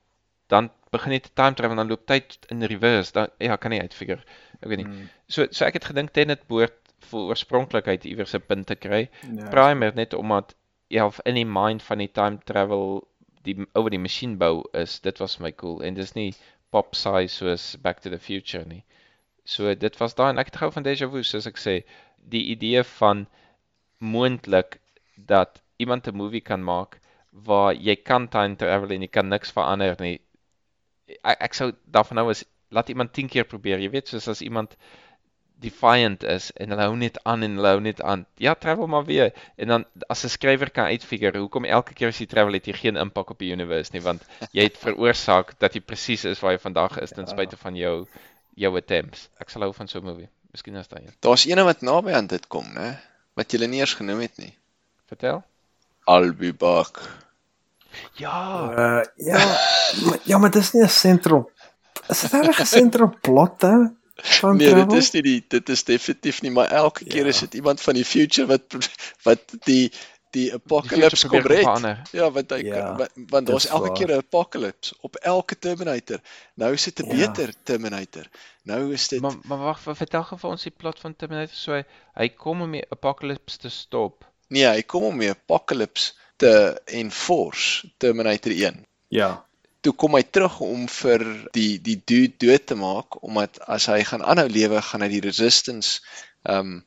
dan 0.48 0.70
begin 0.94 1.20
te 1.20 1.34
time 1.34 1.58
travel 1.58 1.76
en 1.76 1.84
dan 1.84 1.92
loop 1.92 2.06
tyd 2.10 2.38
in 2.54 2.64
reverse. 2.72 3.14
Dan 3.16 3.32
ja, 3.42 3.58
kan 3.58 3.74
nie 3.74 3.82
uitfigure. 3.82 4.22
Ek 4.62 4.70
weet 4.72 4.84
nie. 4.84 4.90
Mm. 4.90 5.10
So 5.28 5.48
so 5.52 5.66
ek 5.68 5.80
het 5.80 5.90
gedink 5.92 6.14
Tenet 6.16 6.46
behoort 6.48 6.80
vir 7.10 7.32
oorspronklikheid 7.34 8.06
iewers 8.10 8.36
'n 8.38 8.46
punt 8.48 8.68
te 8.68 8.76
kry. 8.76 9.08
Ja. 9.28 9.50
Primer 9.54 9.96
net 9.96 10.14
omdat 10.14 10.56
ja, 10.94 11.10
in 11.26 11.36
die 11.36 11.50
mind 11.50 11.84
van 11.84 11.98
die 12.04 12.12
time 12.12 12.40
travel 12.46 13.08
die 13.44 13.58
oor 13.76 13.90
die 13.92 14.00
masjien 14.00 14.38
bou 14.40 14.64
is, 14.74 15.00
dit 15.04 15.20
was 15.20 15.40
my 15.40 15.52
cool 15.60 15.82
en 15.84 15.98
dis 16.00 16.14
nie 16.16 16.32
pop 16.72 16.96
size 16.96 17.34
soos 17.36 17.76
Back 17.82 18.02
to 18.02 18.10
the 18.10 18.20
Future 18.20 18.66
nie. 18.66 18.84
So 19.46 19.74
dit 19.76 20.00
was 20.00 20.16
daai 20.16 20.30
en 20.32 20.42
ek 20.42 20.52
het 20.52 20.60
gehou 20.62 20.72
van 20.72 20.86
Deja 20.88 21.10
Vu 21.12 21.24
soos 21.28 21.48
ek 21.50 21.60
sê, 21.60 21.82
die 22.18 22.46
idee 22.56 22.84
van 23.00 23.26
moontlik 24.00 24.80
dat 25.18 25.62
iemand 25.78 26.08
'n 26.08 26.16
movie 26.16 26.42
kan 26.42 26.64
maak 26.64 27.00
waar 27.32 27.74
jy 27.74 27.96
kan 27.96 28.28
time 28.28 28.56
travel 28.56 28.92
en 28.92 29.02
jy 29.02 29.08
kan 29.08 29.30
niks 29.30 29.52
verander 29.52 29.96
nie. 30.00 30.20
Ek, 31.22 31.38
ek 31.50 31.54
sou 31.54 31.72
daarvan 31.86 32.18
hou 32.18 32.30
is 32.34 32.44
laat 32.74 32.90
iemand 32.90 33.14
10 33.14 33.30
keer 33.30 33.46
probeer. 33.46 33.80
Jy 33.80 33.90
weet 33.94 34.08
soos 34.08 34.28
as 34.28 34.42
iemand 34.42 34.76
defiant 35.64 36.24
is 36.28 36.50
en 36.60 36.74
hulle 36.74 36.86
hou 36.90 36.96
net 37.00 37.20
aan 37.30 37.46
en 37.46 37.56
hulle 37.60 37.72
hou 37.76 37.82
net 37.84 38.02
aan. 38.02 38.26
Ja, 38.42 38.56
travel 38.60 38.90
maar 38.92 39.06
weer. 39.08 39.32
En 39.56 39.68
dan 39.68 39.86
as 40.10 40.24
'n 40.26 40.34
skrywer 40.36 40.72
kan 40.72 40.92
uitfigure 40.92 41.40
hoekom 41.40 41.66
elke 41.66 41.94
keer 41.94 42.08
as 42.08 42.20
jy 42.20 42.28
travel 42.28 42.54
het 42.54 42.68
jy 42.68 42.74
geen 42.74 42.98
impak 42.98 43.30
op 43.30 43.40
die 43.40 43.52
universe 43.52 43.94
nie 43.94 44.02
want 44.02 44.22
jy 44.52 44.64
het 44.64 44.78
veroorsaak 44.78 45.60
dat 45.60 45.74
jy 45.74 45.82
presies 45.82 46.26
is 46.26 46.40
waar 46.40 46.58
jy 46.58 46.60
vandag 46.60 47.00
is 47.00 47.12
ten 47.12 47.28
spyte 47.28 47.58
van 47.58 47.76
jou 47.76 48.08
jou 48.56 48.78
attempts. 48.78 49.30
Ek 49.40 49.50
sal 49.50 49.62
hou 49.62 49.74
van 49.74 49.88
so 49.88 50.00
'n 50.00 50.06
movie. 50.06 50.30
Miskien 50.52 50.76
is 50.76 50.88
daai 50.88 51.06
een. 51.06 51.14
Daar's 51.20 51.46
eene 51.46 51.64
wat 51.64 51.82
naby 51.82 52.12
aan 52.14 52.28
dit 52.28 52.48
kom, 52.48 52.66
né? 52.74 53.00
Wat 53.34 53.52
jy 53.52 53.66
nie 53.66 53.80
eers 53.80 53.94
genoem 53.94 54.20
het 54.20 54.38
nie. 54.38 54.54
Vertel? 55.10 55.44
Albubak. 56.06 57.00
Ja, 58.14 58.70
Uh 58.78 59.04
ja, 59.16 59.38
maar, 60.06 60.20
ja, 60.24 60.38
maar 60.38 60.52
dis 60.52 60.72
nie 60.74 60.84
'n 60.84 60.90
sentrum. 60.90 61.48
Is 62.08 62.22
dit 62.22 62.32
regtig 62.32 62.60
'n 62.60 62.66
sentrum 62.66 63.20
plot 63.20 63.62
hè? 63.62 63.78
Van 64.16 64.56
Nee, 64.58 64.68
dit 64.68 64.76
travel? 64.76 64.96
is 64.98 65.12
nie 65.12 65.22
die 65.22 65.46
dit 65.48 65.70
is 65.70 65.84
definitief 65.84 66.42
nie, 66.42 66.52
maar 66.52 66.68
elke 66.72 67.06
keer 67.06 67.22
Ja. 67.24 67.28
is 67.28 67.40
dit 67.40 67.54
iemand 67.54 67.82
van 67.82 67.94
die 67.94 68.06
future 68.06 68.48
wat 68.48 68.62
wat 69.24 69.40
die 69.64 69.92
die 70.30 70.54
apocalypse 70.54 71.28
kom 71.28 71.40
probeer 71.42 71.56
red. 71.58 71.64
verander. 71.66 72.02
Ja, 72.12 72.32
want 72.32 72.50
hy 72.50 72.58
Ja, 72.66 72.96
kan, 72.96 73.08
want, 73.30 73.48
daar's 73.48 73.66
elke 73.66 73.88
waar. 73.88 73.98
keer 73.98 74.08
'n 74.08 74.18
apocalypse 74.18 74.96
op 75.02 75.16
elke 75.16 75.60
Terminator. 75.60 76.20
Nou 76.56 76.74
is 76.74 76.84
dit 76.84 77.00
'n 77.00 77.06
Ja. 77.18 77.28
beter 77.32 77.54
Terminator. 77.64 78.26
Nou 78.64 78.94
is 78.94 79.08
dit 79.08 79.22
maar 79.22 79.34
maar 79.44 79.58
wag, 79.58 79.80
vertel 79.82 80.24
gou 80.24 80.40
vir 80.40 80.50
ons 80.50 80.64
die 80.64 80.72
plot 80.78 81.00
van 81.00 81.16
Terminator 81.16 81.56
so 81.56 81.72
hy, 81.74 81.84
hy 82.16 82.30
kom 82.30 82.62
om 82.62 82.72
die 82.72 82.86
apocalypse 82.90 83.58
te 83.58 83.70
stop. 83.70 84.26
nee, 84.48 84.66
hy 84.68 84.82
kom 84.84 85.04
om 85.04 85.20
die 85.20 85.30
apocalypse 85.30 86.14
te 86.38 86.82
enforce 86.86 87.90
Terminator 87.98 88.52
1. 88.52 88.86
Ja. 89.14 89.46
Toe 89.84 89.94
kom 89.94 90.16
hy 90.16 90.24
terug 90.24 90.60
om 90.64 90.88
vir 90.88 91.24
die 91.56 91.78
die 91.84 92.00
dude 92.06 92.34
dood 92.40 92.66
te 92.72 92.76
maak 92.80 93.20
omdat 93.24 93.60
as 93.68 93.90
hy 93.92 94.02
gaan 94.08 94.24
aanhou 94.24 94.48
lewe, 94.50 94.82
gaan 94.82 95.04
hy 95.04 95.10
die 95.18 95.24
resistance 95.26 96.00
um 96.50 96.82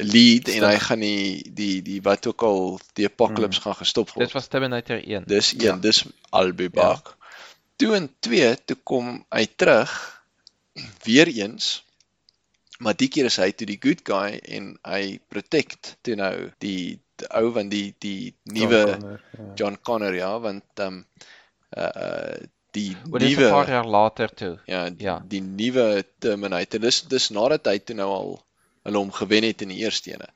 lead 0.00 0.48
en 0.48 0.64
hy 0.64 0.76
gaan 0.80 1.02
die 1.04 1.42
die 1.52 1.82
die 1.84 2.00
wat 2.02 2.26
ook 2.30 2.42
al 2.48 2.78
die 2.96 3.06
apocalypse 3.06 3.60
gaan 3.60 3.76
gestop 3.76 4.10
word. 4.14 4.26
Dit 4.26 4.36
was 4.38 4.48
Terminator 4.48 4.96
1. 5.02 5.24
Dis 5.26 5.52
een, 5.52 5.60
Ja. 5.60 5.76
dis 5.76 6.04
Albubak. 6.30 7.16
Toe 7.76 7.96
in 7.96 8.08
2 8.20 8.56
toe 8.64 8.76
kom 8.84 9.24
hy 9.30 9.46
terug 9.56 10.22
weer 11.04 11.28
eens. 11.28 11.84
Maar 12.78 12.96
die 12.96 13.08
keer 13.08 13.24
is 13.28 13.36
hy 13.36 13.50
toe 13.52 13.66
die 13.66 13.78
good 13.82 14.00
guy 14.02 14.38
en 14.42 14.78
hy 14.82 15.20
protect 15.28 15.96
toe 16.02 16.16
nou 16.18 16.50
die 16.58 16.98
ou 17.30 17.52
van 17.52 17.68
die 17.68 17.94
die 17.98 18.34
nuwe 18.44 18.80
John 18.82 19.00
Connor, 19.00 19.20
ja. 19.38 19.52
John 19.56 19.76
Connor 19.82 20.14
ja, 20.14 20.32
want 20.40 20.64
um 20.86 21.04
uh 21.76 22.36
die 22.72 22.96
Oor 23.10 23.18
dit 23.20 23.36
'n 23.36 23.50
paar 23.50 23.66
nuwe 23.66 23.72
jaar 23.72 23.86
later 23.86 24.28
toe. 24.34 24.58
ja, 24.66 24.90
die, 24.90 25.04
Ja. 25.04 25.18
die 25.28 25.40
nuwe 25.42 26.04
Terminator. 26.18 26.80
Dis 26.80 27.02
dis 27.02 27.30
nadat 27.30 27.66
hy 27.66 27.78
toe 27.78 27.94
nou 27.96 28.08
al 28.10 28.30
hulle 28.84 28.98
hom 28.98 29.10
gewen 29.12 29.44
het 29.44 29.62
in 29.62 29.68
die 29.68 29.82
eerste 29.84 30.10
ene. 30.14 30.28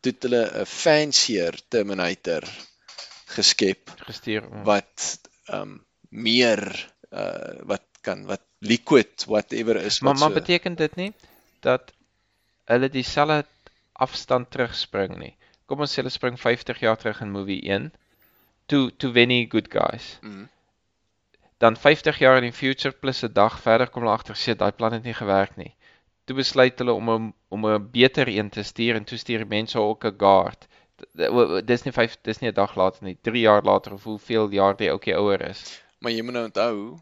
Toe 0.00 0.12
het 0.12 0.22
hulle 0.22 0.42
'n 0.60 0.66
fancier 0.66 1.56
Terminator 1.68 2.44
geskep 3.26 3.90
gestuur. 4.06 4.42
mm. 4.50 4.64
wat 4.64 5.18
um 5.52 5.80
meer 6.10 6.60
uh 7.12 7.60
wat 7.64 7.82
kan 8.02 8.26
wat 8.26 8.42
liquid 8.60 9.24
whatever 9.26 9.76
is 9.76 10.00
Maar 10.00 10.12
wat 10.12 10.20
maar 10.20 10.28
so- 10.30 10.34
beteken 10.40 10.74
dit 10.74 10.96
nie 10.96 11.12
dat 11.60 11.92
hulle 12.66 12.88
dieselfde 12.88 13.44
afstand 13.92 14.50
terugspring 14.50 15.16
nie. 15.18 15.34
Kom 15.70 15.84
ons 15.84 15.92
sê 15.94 16.02
hulle 16.02 16.10
spring 16.10 16.38
50 16.44 16.80
jaar 16.82 16.98
terug 16.98 17.20
in 17.24 17.30
movie 17.34 17.60
1 17.76 17.92
toe 18.70 18.90
toe 19.02 19.12
wen 19.14 19.30
die 19.32 19.44
good 19.52 19.70
guys. 19.70 20.16
Mhm. 20.22 20.48
Dan 21.62 21.76
50 21.76 22.18
jaar 22.18 22.36
in 22.40 22.48
die 22.48 22.56
future 22.56 22.94
plus 23.02 23.22
'n 23.24 23.32
dag 23.32 23.60
verder 23.60 23.88
kom 23.88 24.02
hulle 24.02 24.16
agter 24.16 24.34
sê 24.34 24.56
daai 24.56 24.72
plan 24.72 24.92
het 24.96 25.04
nie 25.04 25.14
gewerk 25.14 25.56
nie. 25.56 25.74
Toe 26.26 26.36
besluit 26.36 26.78
hulle 26.78 26.92
om 26.92 27.10
'n 27.10 27.34
om 27.48 27.66
'n 27.66 27.90
beter 27.90 28.28
een 28.28 28.50
te 28.50 28.62
stuur 28.62 28.96
en 28.96 29.04
toe 29.04 29.18
stuur 29.18 29.46
mense 29.46 29.78
ook 29.78 30.04
'n 30.04 30.18
guard. 30.18 30.66
Dis 31.66 31.84
nie 31.84 31.92
5 31.92 32.16
dis 32.22 32.40
nie 32.40 32.50
'n 32.50 32.54
dag 32.54 32.74
later 32.76 33.04
nie, 33.04 33.18
3 33.22 33.40
jaar 33.40 33.62
later 33.62 33.92
of 33.92 34.04
hoeveel 34.04 34.50
jaar 34.50 34.76
die 34.76 34.90
ouetjie 34.90 35.16
ouer 35.16 35.40
is. 35.48 35.82
maar 36.00 36.12
jy 36.12 36.22
moet 36.22 36.32
nou 36.32 36.44
onthou 36.48 36.98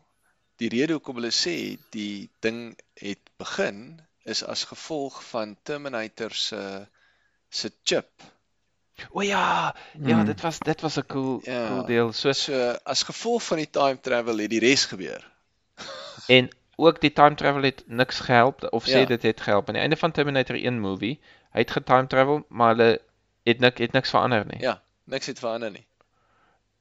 die 0.58 0.68
rede 0.74 0.96
hoekom 0.96 1.20
hulle 1.20 1.30
sê 1.34 1.78
die 1.94 2.28
ding 2.44 2.76
het 2.98 3.30
begin 3.38 4.00
is 4.24 4.42
as 4.44 4.64
gevolg 4.64 5.20
van 5.30 5.56
Terminator 5.62 6.34
se 6.34 6.62
se 7.50 7.70
chip. 7.84 8.10
O 9.12 9.20
ja, 9.22 9.74
ja, 10.04 10.16
Mm. 10.18 10.24
dit 10.24 10.40
was 10.40 10.58
dit 10.58 10.80
was 10.80 10.96
'n 10.98 11.06
cool 11.06 11.40
Ja. 11.44 11.66
cool 11.66 11.84
deel. 11.84 12.12
So 12.12 12.32
So 12.32 12.76
as 12.84 13.02
gevolg 13.02 13.42
van 13.42 13.56
die 13.56 13.70
time 13.70 14.00
travel 14.00 14.38
het 14.38 14.50
die 14.50 14.60
res 14.60 14.84
gebeur. 14.84 15.30
En 16.26 16.48
ook 16.76 17.00
die 17.00 17.12
time 17.12 17.34
travel 17.34 17.62
het 17.62 17.82
niks 17.86 18.20
gehelp 18.20 18.66
of 18.72 18.84
sê 18.84 18.90
Ja. 18.98 19.04
dit 19.04 19.22
het 19.22 19.40
gehelp. 19.40 19.68
Aan 19.68 19.74
die 19.74 19.82
einde 19.82 19.96
van 19.96 20.12
Terminator 20.12 20.56
1 20.56 20.80
movie, 20.80 21.20
hy 21.52 21.58
het 21.60 21.70
getime 21.70 22.06
travel, 22.06 22.44
maar 22.48 22.74
hulle 22.76 23.00
het 23.44 23.58
nik 23.58 23.78
het 23.78 23.92
niks 23.92 24.10
verander 24.10 24.44
nie. 24.46 24.60
Ja, 24.60 24.82
niks 25.04 25.26
het 25.26 25.38
verander 25.38 25.70
nie. 25.70 25.86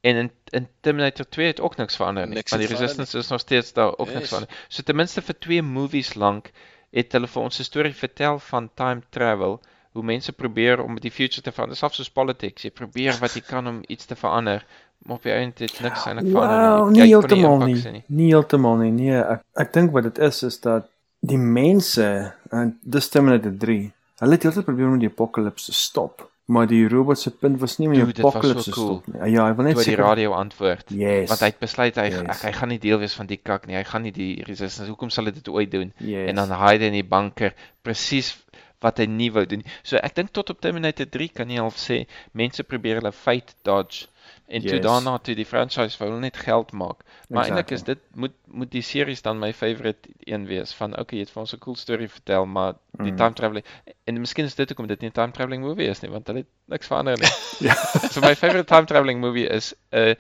En 0.01 0.15
in 0.15 0.32
in 0.49 0.67
Terminator 0.82 1.25
2 1.30 1.47
het 1.47 1.60
ook 1.60 1.75
niks 1.77 1.95
verander 1.95 2.25
nie. 2.27 2.36
Niks 2.36 2.51
want 2.51 2.67
die 2.67 2.71
resistance 2.75 3.17
is 3.17 3.27
nog 3.27 3.39
steeds 3.39 3.73
daar, 3.73 3.97
ook 3.97 4.08
niks 4.08 4.19
Yes. 4.19 4.27
verander. 4.30 4.58
So 4.67 4.84
ten 4.84 4.95
minste 4.95 5.21
vir 5.21 5.39
twee 5.39 5.62
movies 5.62 6.13
lank 6.13 6.51
het 6.91 7.12
hulle 7.12 7.27
vir 7.27 7.41
ons 7.41 7.60
'n 7.60 7.63
storie 7.63 7.93
vertel 7.95 8.39
van 8.39 8.69
time 8.73 9.01
travel, 9.10 9.62
hoe 9.97 10.05
mense 10.05 10.31
probeer 10.38 10.81
om 10.83 10.97
die 11.01 11.12
future 11.12 11.41
te 11.45 11.51
verander, 11.55 11.77
selfs 11.79 11.97
soos 12.01 12.10
politics. 12.13 12.63
Jy 12.67 12.71
probeer 12.77 13.17
wat 13.21 13.33
jy 13.38 13.41
kan 13.47 13.67
om 13.67 13.81
iets 13.89 14.05
te 14.10 14.15
verander, 14.15 14.63
maar 15.05 15.17
op 15.19 15.23
die 15.27 15.33
einde 15.33 15.65
het 15.65 15.79
niks 15.81 16.05
eintlik 16.10 16.29
verander 16.31 16.62
Wel, 16.62 16.86
nie. 16.89 17.01
nie 17.01 17.01
Jy 17.01 17.19
kon 17.19 17.29
heeltemal 17.29 17.65
nie. 17.65 17.75
nie. 17.97 18.03
Nie 18.21 18.29
heeltemal 18.33 18.77
nie. 18.86 18.91
Nee, 19.01 19.19
ek 19.21 19.43
ek 19.65 19.73
dink 19.75 19.91
wat 19.97 20.07
dit 20.12 20.17
is 20.29 20.43
is 20.47 20.60
dat 20.63 20.88
die 21.27 21.38
mense 21.41 22.07
en 22.53 22.77
dis 22.83 23.10
Terminator 23.10 23.53
3, 23.65 23.77
hulle 24.21 24.38
het 24.38 24.43
heeltyd 24.47 24.65
probeer 24.65 24.88
om 24.93 24.99
die 25.01 25.10
apocalypse 25.10 25.71
te 25.71 25.73
stop, 25.77 26.23
maar 26.47 26.67
die 26.69 26.86
robot 26.88 27.19
se 27.19 27.31
punt 27.36 27.57
was 27.60 27.73
nie 27.81 27.89
om 27.89 27.93
die 27.97 28.03
was 28.05 28.13
so 28.15 28.27
apocalypse 28.29 28.69
te 28.69 28.75
cool. 28.77 28.99
stop 29.01 29.07
nie. 29.15 29.31
Ja, 29.33 29.47
hy 29.49 29.55
wil 29.57 29.65
net 29.67 29.75
hy 29.75 29.81
die 29.83 29.89
seker 29.91 30.03
radio 30.05 30.31
antwoord. 30.38 30.93
Yes. 30.95 31.27
Want 31.33 31.41
hy 31.43 31.49
het 31.51 31.60
besluit 31.60 31.97
hy 31.99 32.05
Yes. 32.07 32.21
yes. 32.23 32.41
hy 32.47 32.51
gaan 32.55 32.69
nie 32.71 32.79
deel 32.79 33.01
wees 33.01 33.15
van 33.19 33.27
die 33.27 33.39
kak 33.43 33.65
nie. 33.67 33.75
Hy 33.75 33.83
gaan 33.89 34.05
nie 34.07 34.13
die 34.15 34.43
resistance. 34.47 34.88
Hoekom 34.88 35.10
sal 35.12 35.25
hy 35.27 35.33
dit 35.36 35.49
ooit 35.51 35.71
doen? 35.73 35.91
yes. 35.99 36.29
En 36.31 36.39
dan 36.39 36.53
hide 36.62 36.88
in 36.88 36.93
die 37.01 37.03
bunker 37.03 37.51
presies 37.83 38.31
wat 38.79 38.97
hy 38.97 39.05
nie 39.05 39.31
wou 39.31 39.45
doen. 39.45 39.59
nie. 39.63 39.71
So 39.83 39.97
ek 39.97 40.15
dink 40.15 40.31
tot 40.31 40.49
op 40.49 40.59
Terminator 40.61 41.05
3 41.09 41.29
kan 41.29 41.49
jy 41.49 41.59
al 41.59 41.71
sê 41.71 42.05
mense 42.33 42.63
probeer 42.63 42.95
hulle 43.01 43.11
fate 43.11 43.53
dodge 43.63 44.07
en 44.47 44.61
toe 44.61 44.75
Yes. 44.77 44.83
daarna 44.83 45.17
toe 45.19 45.35
die 45.35 45.45
franchise 45.45 45.97
wou 45.99 46.19
net 46.19 46.37
geld 46.37 46.71
maak. 46.71 47.03
Maar 47.29 47.43
eintlik 47.45 47.71
Exactly. 47.71 47.75
is 47.75 47.83
dit 47.83 47.99
moet 48.15 48.33
moet 48.45 48.71
die 48.71 48.81
series 48.81 49.21
dan 49.21 49.39
my 49.39 49.53
favorite 49.53 50.09
een 50.25 50.45
wees 50.47 50.73
van 50.73 50.97
okay, 50.99 51.17
jy 51.19 51.23
het 51.25 51.31
vir 51.33 51.41
ons 51.41 51.53
'n 51.53 51.59
cool 51.59 51.75
storie 51.75 52.07
vertel, 52.09 52.45
maar 52.45 52.73
die 53.03 53.11
Mm. 53.11 53.17
time 53.17 53.33
traveling 53.33 53.65
en 54.05 54.19
miskien 54.19 54.45
is 54.45 54.55
dit 54.55 54.69
hoekom 54.69 54.87
dit 54.87 55.01
nie 55.01 55.09
'n 55.09 55.13
time 55.13 55.31
traveling 55.31 55.63
movie 55.63 55.87
is 55.89 56.01
nie, 56.01 56.11
want 56.11 56.27
hulle 56.27 56.39
het 56.39 56.47
niks 56.67 56.87
verander 56.87 57.17
nie. 57.19 57.29
Ja. 57.59 57.73
so 58.11 58.21
my 58.21 58.35
favorite 58.35 58.65
time 58.67 58.85
traveling 58.85 59.19
movie 59.19 59.47
is 59.49 59.73
'n 59.91 60.15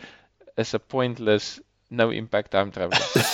is 0.57 0.73
'n 0.73 0.79
pointless 0.87 1.59
no 1.89 2.09
impact 2.09 2.51
time 2.51 2.71
traveling. 2.71 3.03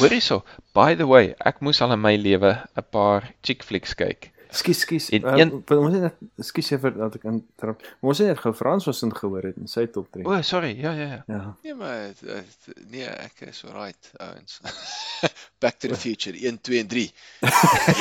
Hoorie 0.00 0.20
so, 0.24 0.42
by 0.74 0.94
the 0.96 1.06
way, 1.06 1.34
ek 1.44 1.60
moes 1.60 1.80
al 1.84 1.92
in 1.92 2.00
my 2.00 2.16
lewe 2.16 2.52
'n 2.76 2.84
paar 2.90 3.32
chick 3.42 3.62
flicks 3.62 3.94
kyk. 3.94 4.30
Skus, 4.50 4.80
skus. 4.82 5.10
En 5.14 5.22
Uh, 5.24 5.36
een- 5.38 5.62
ons 5.78 5.94
het 5.94 6.14
skus 6.42 6.70
effe 6.74 6.90
dat 6.96 7.14
ek 7.14 7.22
interrupt. 7.24 7.86
Ons 8.02 8.18
het 8.18 8.26
net 8.26 8.38
gou 8.42 8.52
Frans 8.54 8.84
was 8.84 9.02
in 9.02 9.12
gehoor 9.14 9.42
het 9.46 9.56
in 9.56 9.68
sy 9.68 9.84
top 9.86 10.08
3. 10.10 10.24
O, 10.26 10.32
oh, 10.32 10.42
sorry. 10.42 10.72
Ja, 10.80 10.90
ja, 10.90 11.06
ja. 11.06 11.22
Ja. 11.26 11.56
Nee, 11.62 11.74
maar 11.74 12.00
het- 12.10 12.20
het- 12.26 12.74
nee, 12.90 13.04
ek 13.06 13.40
is 13.46 13.62
alright, 13.64 14.10
ouens. 14.18 14.60
Back 15.62 15.78
to 15.78 15.88
the 15.88 15.94
Future 15.96 16.36
1, 16.36 16.58
2 16.60 16.78
en 16.80 16.86
3. 16.86 17.12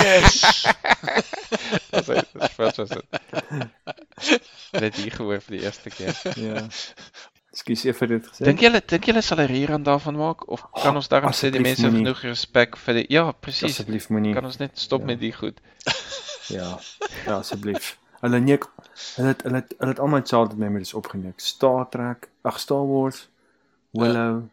Yes. 0.02 0.42
Dis 2.34 2.50
Frans 2.54 2.78
was 2.78 2.90
dit. 2.90 3.06
Net 4.72 4.96
hier 4.96 5.12
gehoor 5.12 5.42
vir 5.42 5.58
die 5.58 5.64
eerste 5.66 5.90
keer. 5.90 6.18
Ja. 6.36 6.66
Skus 7.52 7.86
effe 7.86 8.08
dit 8.08 8.26
gesê. 8.28 8.44
Dink 8.46 8.60
julle 8.62 8.82
dink 8.86 9.06
julle 9.10 9.22
sal 9.22 9.40
'n 9.42 9.48
rerun 9.48 9.84
daarvan 9.84 10.16
maak 10.16 10.48
of 10.50 10.62
kan 10.84 10.96
ons 10.96 11.08
daarom 11.10 11.32
sê 11.34 11.50
die 11.52 11.60
mense 11.60 11.82
moenie. 11.82 12.06
genoeg 12.06 12.22
respek 12.22 12.78
vir 12.78 12.94
die 12.94 13.06
Ja, 13.10 13.32
presies. 13.32 13.72
asseblief 13.80 14.10
moenie. 14.10 14.34
Kan 14.34 14.46
ons 14.46 14.58
net 14.60 14.78
stop 14.78 15.02
Ja. 15.02 15.06
met 15.08 15.20
die 15.20 15.32
goed. 15.34 15.60
Ja. 16.50 16.80
Ja, 17.26 17.38
asseblief. 17.38 17.98
Hulle 18.22 18.40
neek 18.40 18.66
hulle 19.18 19.28
het 19.30 19.42
hulle 19.44 19.56
het, 19.56 19.74
hulle 19.80 19.92
het 19.92 20.00
almal 20.00 20.22
childhood 20.26 20.58
memories 20.58 20.94
opgeneek. 20.94 21.40
Star 21.40 21.88
Trek, 21.90 22.30
ag 22.44 22.60
Star 22.60 22.86
Wars, 22.88 23.28
Willow, 23.94 24.44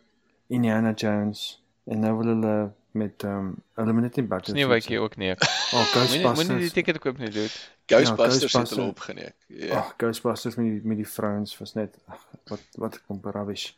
Indiana 0.49 0.93
Jones 0.93 1.61
en 1.87 2.01
nou 2.01 2.17
wil 2.19 2.27
hulle 2.35 2.71
met 2.97 3.23
ehm 3.25 3.39
um, 3.39 3.55
hulle 3.79 3.93
moet 3.93 4.03
net 4.07 4.17
nie 4.17 4.27
the 4.29 4.51
Sneeuwwitjie 4.51 4.99
ook 5.01 5.17
nie. 5.17 5.33
Oh, 5.33 5.95
Moenie 5.95 5.95
moenie 5.95 6.19
die 6.19 6.23
Ghostbusters. 6.25 6.73
ticket 6.73 6.99
koop 6.99 7.19
nie, 7.19 7.31
dude. 7.31 7.51
Ghostbusters 7.87 8.17
het 8.17 8.41
Ghostbusters. 8.41 8.71
hulle 8.71 8.89
opgeneem. 8.91 9.33
Ja. 9.47 9.79
Ag, 9.79 9.95
Ghostbusters 9.99 10.55
met 10.57 10.67
die 10.67 10.81
met 10.85 10.97
die 10.97 11.09
vrouens 11.09 11.59
was 11.59 11.75
net 11.75 11.97
ag, 12.07 12.27
wat 12.49 12.61
wat 12.77 13.01
kom 13.07 13.21
rubbish. 13.23 13.73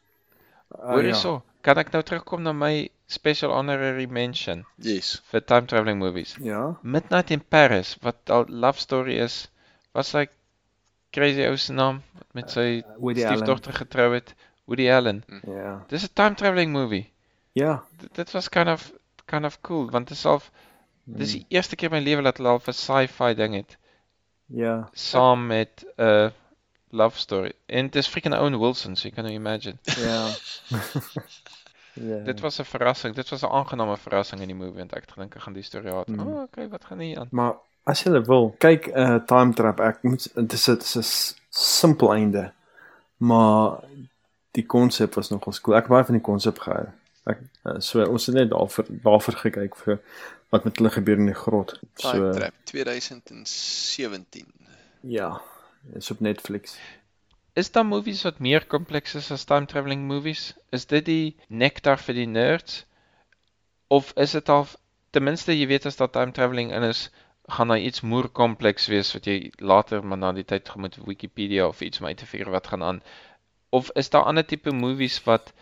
Uh, 0.75 0.91
Hoor 0.93 1.03
hierso, 1.03 1.43
kan 1.65 1.79
ek 1.79 1.91
nou 1.93 2.03
terugkom 2.03 2.43
na 2.43 2.53
my 2.53 2.89
special 3.09 3.51
honorary 3.57 4.07
mention 4.07 4.65
Yes. 4.77 5.23
vir 5.31 5.41
time 5.45 5.67
traveling 5.67 5.99
movies? 5.99 6.37
Ja. 6.45 6.77
Midnight 6.83 7.31
in 7.31 7.41
Paris, 7.49 7.97
wat 8.03 8.29
al 8.31 8.45
love 8.49 8.79
story 8.81 9.17
is, 9.19 9.49
was 9.95 10.13
hy 10.13 10.27
crazy 11.13 11.47
ou 11.49 11.57
se 11.57 11.73
naam 11.73 12.03
wat 12.15 12.27
met 12.35 12.51
sy 12.51 12.83
Woody 12.99 13.25
Allen. 13.25 13.37
stiefdogter 13.39 13.73
getrou 13.73 14.13
het, 14.15 14.35
Woody 14.67 14.91
Allen. 14.93 15.25
Ja. 15.47 15.85
Dis 15.89 16.05
'n 16.05 16.13
time 16.13 16.35
traveling 16.35 16.73
movie. 16.73 17.11
Ja. 17.53 17.83
Dit, 17.97 18.15
dit 18.15 18.31
was 18.33 18.49
kind 18.49 18.69
of 18.69 18.93
kind 19.29 19.45
of 19.45 19.59
cool 19.61 19.91
want 19.91 20.09
dit 20.09 20.17
is 20.17 20.25
al 20.27 20.41
dis 21.05 21.33
Hmm. 21.33 21.39
die 21.39 21.47
eerste 21.57 21.77
keer 21.77 21.93
in 21.93 21.97
my 21.99 22.03
lewe 22.05 22.23
dat 22.23 22.37
hulle 22.37 22.49
al 22.53 22.61
'n 22.67 22.73
sci-fi 22.73 23.35
ding 23.35 23.55
het 23.55 23.77
Ja. 24.47 24.89
saam 24.93 25.47
met 25.47 25.85
'n 25.97 26.03
uh, 26.03 26.31
love 26.91 27.19
story. 27.19 27.53
En 27.67 27.85
dit 27.85 27.97
is 27.97 28.07
freaking 28.09 28.35
Owen 28.35 28.59
Wilson, 28.59 28.97
so 28.97 29.09
you 29.09 29.15
can 29.15 29.27
imagine. 29.33 29.77
Ja. 29.83 30.29
ja. 32.09 32.19
Dit 32.25 32.41
was 32.41 32.59
'n 32.59 32.65
verrassing. 32.65 33.15
Dit 33.15 33.29
was 33.29 33.43
'n 33.43 33.47
aangename 33.47 33.97
verrassing 33.97 34.41
in 34.41 34.47
die 34.47 34.57
movie 34.57 34.79
want 34.79 34.93
ek 34.93 35.01
het 35.01 35.13
gedink 35.13 35.35
ek 35.35 35.43
gaan 35.43 35.53
die 35.53 35.63
storie 35.63 35.93
haat. 35.93 36.09
Mm. 36.09 36.21
Oh, 36.21 36.43
okay, 36.43 36.69
wat 36.69 36.85
gaan 36.85 36.99
hier 36.99 37.19
aan? 37.19 37.29
Maar 37.31 37.55
as 37.85 38.03
jy 38.03 38.23
wil, 38.23 38.55
kyk 38.59 38.87
'n 38.87 38.99
uh, 38.99 39.15
time 39.27 39.55
trap. 39.55 39.81
Ek 39.81 40.03
moet 40.03 40.29
dit 40.35 40.53
is 40.53 40.65
dit 40.65 40.83
is 40.83 40.97
'n 40.97 41.37
simpel 41.51 42.13
einde. 42.15 42.53
Maar 43.17 43.81
die 44.51 44.67
konsep 44.67 45.15
was 45.15 45.29
nogal 45.31 45.53
cool. 45.63 45.77
Ek 45.77 45.83
het 45.83 45.91
baie 45.93 46.05
van 46.05 46.15
die 46.15 46.23
konsep 46.23 46.59
gehou. 46.59 46.87
Ek 47.29 47.41
uh, 47.65 47.77
so 47.85 48.05
ons 48.05 48.27
het 48.31 48.37
net 48.39 48.51
daarvoor 48.55 48.87
daarvoor 49.05 49.37
gekyk 49.45 49.77
vir 49.83 50.01
wat 50.55 50.65
met 50.65 50.79
hulle 50.81 50.93
gebeur 50.95 51.21
in 51.21 51.29
die 51.29 51.37
grot. 51.37 51.75
Time 52.01 52.33
So 52.33 52.33
Trap 52.39 52.55
2017. 52.71 54.47
ja, 55.01 55.41
is 55.95 56.11
op 56.11 56.21
Netflix. 56.21 56.79
Is 57.53 57.71
daar 57.71 57.87
movies 57.87 58.23
wat 58.23 58.39
meer 58.39 58.67
kompleks 58.67 59.15
is 59.15 59.31
as 59.35 59.45
time 59.45 59.67
traveling 59.67 60.07
movies? 60.07 60.55
Is 60.71 60.87
dit 60.87 61.05
die 61.05 61.37
nektar 61.49 61.99
vir 61.99 62.15
die 62.15 62.27
nerds? 62.27 62.85
Of 63.89 64.13
is 64.17 64.37
dit 64.37 64.49
al 64.49 64.67
ten 65.11 65.25
minste 65.25 65.57
jy 65.57 65.67
weet 65.67 65.89
as 65.89 65.97
daar 65.97 66.13
time 66.13 66.33
traveling 66.33 66.73
in 66.77 66.85
is, 66.87 67.09
gaan 67.49 67.73
daar 67.73 67.81
iets 67.81 68.05
moer 68.05 68.29
kompleks 68.29 68.87
wees 68.93 69.13
wat 69.17 69.27
jy 69.27 69.51
later 69.57 70.05
maar 70.05 70.21
na 70.21 70.33
die 70.37 70.45
tyd 70.45 70.69
gaan 70.69 70.85
moet 70.85 71.01
Wikipedia 71.07 71.67
of 71.67 71.81
iets 71.81 72.01
om 72.01 72.07
uit 72.07 72.17
te 72.21 72.27
figure 72.27 72.53
wat 72.53 72.67
gaan 72.73 72.83
aan? 72.83 73.03
Of 73.71 73.91
is 73.95 74.11
daar 74.11 74.29
ander 74.29 74.47
tipe 74.47 74.73
movies 74.73 75.19
wat 75.25 75.53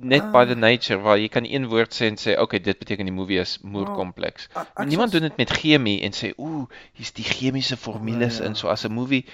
net 0.00 0.30
by 0.32 0.44
the 0.44 0.54
nature 0.56 0.98
waar 1.00 1.18
jy 1.18 1.28
kan 1.28 1.44
een 1.46 1.68
woord 1.70 1.92
sê 1.94 2.08
en 2.10 2.16
sê 2.16 2.34
okay 2.40 2.58
dit 2.60 2.78
beteken 2.78 3.06
die 3.06 3.14
movie 3.14 3.38
is 3.40 3.58
moer 3.62 3.86
kompleks. 3.94 4.48
Ek- 4.54 4.66
ek 4.76 4.86
Niemand 4.88 5.12
doen 5.12 5.22
dit 5.22 5.36
met 5.36 5.50
chemie 5.50 6.00
en 6.02 6.10
sê 6.12 6.32
ooh, 6.36 6.66
hier's 6.92 7.12
die 7.12 7.24
chemiese 7.24 7.76
formules 7.76 8.38
Ja. 8.38 8.44
in 8.44 8.54
so 8.54 8.68
as 8.68 8.84
'n 8.84 8.92
movie 8.92 9.24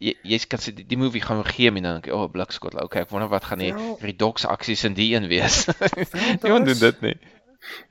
jy 0.00 0.14
jy 0.24 0.38
kan 0.48 0.58
sê 0.58 0.72
die, 0.74 0.84
die 0.86 0.96
movie 0.98 1.20
gaan 1.20 1.36
oor 1.38 1.44
chemie 1.48 1.82
dan 1.82 1.94
dink 2.00 2.06
ek 2.08 2.14
o, 2.14 2.22
oh, 2.24 2.28
blikskottel. 2.32 2.80
Okay, 2.84 3.02
ek 3.02 3.10
wonder 3.10 3.28
wat 3.28 3.44
gaan 3.44 3.58
die 3.58 3.72
redox 4.00 4.44
aksies 4.46 4.84
in 4.84 4.94
die 4.94 5.14
een 5.14 5.28
wees. 5.28 5.66
Niemand 6.42 6.66
doen 6.66 6.78
dit 6.78 7.00
nie. 7.00 7.16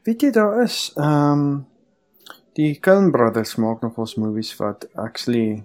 Weet 0.04 0.22
jy 0.22 0.32
daar 0.32 0.64
is 0.64 0.92
ehm 0.98 1.32
um, 1.32 1.66
die 2.56 2.80
Coen 2.80 3.12
Brothers 3.12 3.56
maak 3.56 3.82
nog 3.82 3.96
ons 3.98 4.16
movies 4.16 4.56
wat 4.58 4.88
actually 4.96 5.64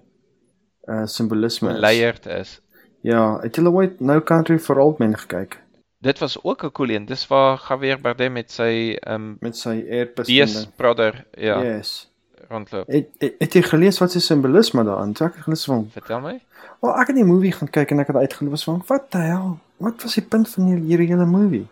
uh 0.89 1.07
simbolisme 1.07 1.73
is. 1.73 1.81
Layered 1.81 2.27
is. 2.27 2.61
Ja, 3.03 3.41
het 3.41 3.57
julle 3.57 3.71
ooit 3.71 4.01
No 4.01 4.21
Country 4.21 4.59
for 4.59 4.79
Old 4.79 4.99
Men 4.99 5.17
gekyk 5.19 5.59
Dit 6.05 6.19
was 6.21 6.37
ook 6.43 6.63
'n 6.65 6.71
cool 6.73 6.89
een. 6.91 7.05
Dis 7.09 7.27
waar 7.27 7.65
Javier 7.69 8.01
Bardem 8.01 8.33
met 8.33 8.51
sy 8.53 8.97
ehm 9.01 9.15
um, 9.15 9.37
met 9.41 9.57
sy 9.57 9.85
airpus 9.91 10.27
DS 10.27 10.67
brother 10.77 11.25
ja, 11.33 11.63
Yes. 11.63 12.11
rondloop. 12.49 12.87
Het, 12.89 13.09
het, 13.19 13.35
het 13.39 13.53
jy 13.53 13.63
gelees 13.63 13.99
wat 13.99 14.13
se 14.13 14.21
simbolisme 14.21 14.85
daarin? 14.85 15.13
Toe 15.13 15.27
ek 15.27 15.35
het 15.35 15.43
gelees 15.43 15.65
van, 15.65 15.89
Vertel 15.93 16.21
my. 16.21 16.41
"Wel, 16.81 16.97
ek 17.01 17.07
het 17.07 17.17
die 17.17 17.25
movie 17.25 17.53
gaan 17.53 17.71
kyk 17.71 17.91
en 17.91 17.99
ek 17.99 18.07
het 18.07 18.17
uitgeloop 18.17 18.59
van, 18.59 18.83
wat 18.87 19.11
die 19.13 19.21
hel? 19.21 19.59
Wat 19.77 20.03
was 20.03 20.15
die 20.15 20.23
punt 20.25 20.49
van 20.51 20.65
hierdie 20.65 21.07
hele 21.07 21.25
movie?" 21.27 21.67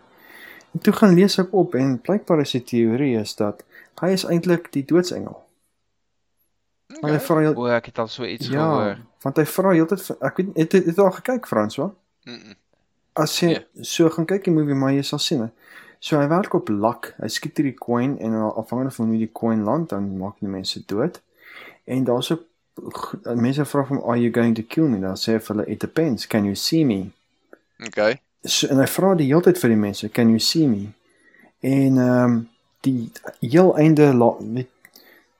En 0.73 0.79
toe 0.79 0.93
gaan 0.93 1.13
lees 1.13 1.37
ek 1.37 1.53
op 1.53 1.75
en 1.75 2.01
blykbaar 2.01 2.39
is 2.39 2.51
die 2.51 2.63
teorie 2.63 3.19
is 3.19 3.35
dat 3.35 3.63
hy 4.01 4.07
is 4.09 4.23
eintlik 4.25 4.71
die 4.71 4.85
doodsengel. 4.85 5.43
Maar 7.01 7.11
hy 7.11 7.15
Okay. 7.15 7.25
vra 7.25 7.39
heel, 7.39 7.55
O, 7.55 7.65
ek 7.67 7.85
het 7.85 7.97
al 7.99 8.07
so 8.07 8.23
iets 8.25 8.47
ja, 8.47 8.53
gehoor. 8.59 8.97
want 9.21 9.37
hy 9.37 9.45
vra 9.45 9.69
heeltyd 9.71 10.09
ek 10.21 10.37
weet 10.37 10.55
het 10.57 10.71
het, 10.71 10.85
het 10.85 10.97
al 10.99 11.11
gekyk 11.11 11.47
Frans, 11.47 11.75
wat? 11.75 11.93
Mm 12.23 12.33
-mm. 12.33 12.55
As 13.13 13.39
jy 13.39 13.47
Nee. 13.47 13.65
so 13.81 14.09
gaan 14.09 14.25
kyk 14.25 14.43
die 14.43 14.53
movie, 14.53 14.73
maar 14.75 14.91
jy 14.93 15.01
sal 15.01 15.19
sien. 15.19 15.41
hè. 15.41 15.49
So 15.99 16.19
hy 16.19 16.27
werk 16.27 16.53
op 16.53 16.69
lak. 16.69 17.13
Hy 17.21 17.27
skiet 17.27 17.57
hierdie 17.57 17.77
coin 17.79 18.17
en 18.19 18.33
afhangende 18.33 18.91
van 18.91 19.07
hoe 19.07 19.17
die 19.17 19.31
coin 19.31 19.63
land, 19.63 19.89
dan 19.89 20.17
maak 20.17 20.39
die 20.39 20.49
mense 20.49 20.83
dood. 20.85 21.21
En 21.85 22.03
daar's 22.03 22.31
ook 22.31 22.43
mense 23.35 23.65
vra 23.65 23.85
van 23.85 24.03
are 24.03 24.19
you 24.19 24.31
going 24.33 24.55
to 24.55 24.63
kill 24.67 24.87
me? 24.87 24.99
Dan 24.99 25.15
sê 25.15 25.33
hy 25.33 25.39
vir 25.39 25.55
hulle 25.55 25.67
it 25.71 25.79
depends. 25.79 26.27
Can 26.27 26.43
you 26.43 26.55
see 26.55 26.85
me? 26.85 27.11
Okay. 27.85 28.19
So, 28.43 28.67
en 28.67 28.79
hy 28.81 28.87
vra 28.87 29.13
die 29.15 29.27
hele 29.29 29.41
tyd 29.41 29.59
vir 29.61 29.69
die 29.69 29.79
mense, 29.79 30.09
can 30.09 30.29
you 30.29 30.39
see 30.39 30.67
me? 30.67 30.89
En 31.61 31.97
ehm 31.97 32.23
um, 32.23 32.49
die 32.83 33.11
heel 33.39 33.77
einde 33.79 34.09
met 34.41 34.67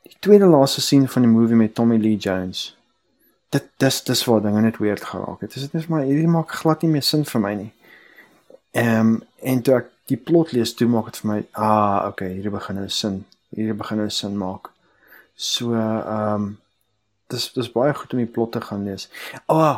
die 0.07 0.15
tweede 0.19 0.45
laaste 0.45 0.81
scene 0.81 1.07
van 1.07 1.21
die 1.21 1.31
movie 1.31 1.55
met 1.59 1.75
Tommy 1.75 1.97
Lee 1.97 2.15
Jones. 2.15 2.77
Dit 3.53 3.69
dis 3.83 3.99
dis 4.07 4.25
waar 4.25 4.41
dinge 4.41 4.61
net 4.65 4.79
weird 4.81 5.03
geraak 5.05 5.43
het. 5.45 5.53
Dis 5.53 5.67
dit 5.69 5.81
is 5.81 5.87
maar 5.91 6.05
hierdie 6.07 6.29
maak 6.31 6.51
glad 6.61 6.81
nie 6.81 6.91
meer 6.95 7.05
sin 7.05 7.25
vir 7.29 7.43
my 7.43 7.53
nie. 7.61 7.71
Ehm 8.73 8.99
um, 9.13 9.13
en 9.43 9.61
toe 9.61 9.75
ek 9.81 9.89
die 10.09 10.17
plot 10.17 10.51
lees, 10.55 10.73
toe 10.73 10.87
maak 10.89 11.11
dit 11.11 11.21
vir 11.21 11.29
my 11.29 11.39
ah, 11.51 12.07
okay, 12.09 12.31
hierdie 12.35 12.53
begin 12.53 12.79
nou 12.81 12.89
sin. 12.89 13.23
Hierdie 13.53 13.77
begin 13.77 14.01
nou 14.01 14.09
sin 14.09 14.37
maak. 14.39 14.71
So 15.35 15.73
ehm 15.77 16.35
um, 16.35 16.51
dis 17.33 17.49
dis 17.53 17.71
baie 17.73 17.93
goed 17.97 18.13
om 18.13 18.21
die 18.21 18.29
plot 18.37 18.55
te 18.55 18.61
gaan 18.61 18.85
lees. 18.87 19.07
Ah, 19.45 19.57
oh, 19.57 19.77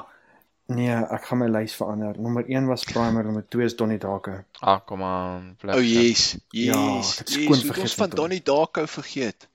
nee, 0.75 0.95
ek 1.17 1.27
gaan 1.29 1.41
my 1.43 1.49
lys 1.51 1.75
verander. 1.79 2.17
Nommer 2.19 2.47
1 2.47 2.67
was 2.71 2.83
Primer, 2.89 3.27
nommer 3.27 3.45
2 3.55 3.67
is 3.69 3.75
Donnie 3.79 3.99
Darko. 4.01 4.39
Ah, 4.59 4.79
kom 4.85 5.03
aan. 5.03 5.51
O 5.67 5.77
oh, 5.77 5.83
yes. 5.83 6.35
Ja, 6.49 6.79
Yes. 6.79 7.11
ek 7.13 7.25
het 7.25 7.35
yes. 7.35 7.43
skoon 7.43 7.57
het 7.59 7.67
vergeet 7.71 7.89
ons 7.89 7.99
van 7.99 8.09
van 8.09 8.17
Donnie 8.21 8.41
Darko 8.43 8.85
vergeet? 8.85 9.47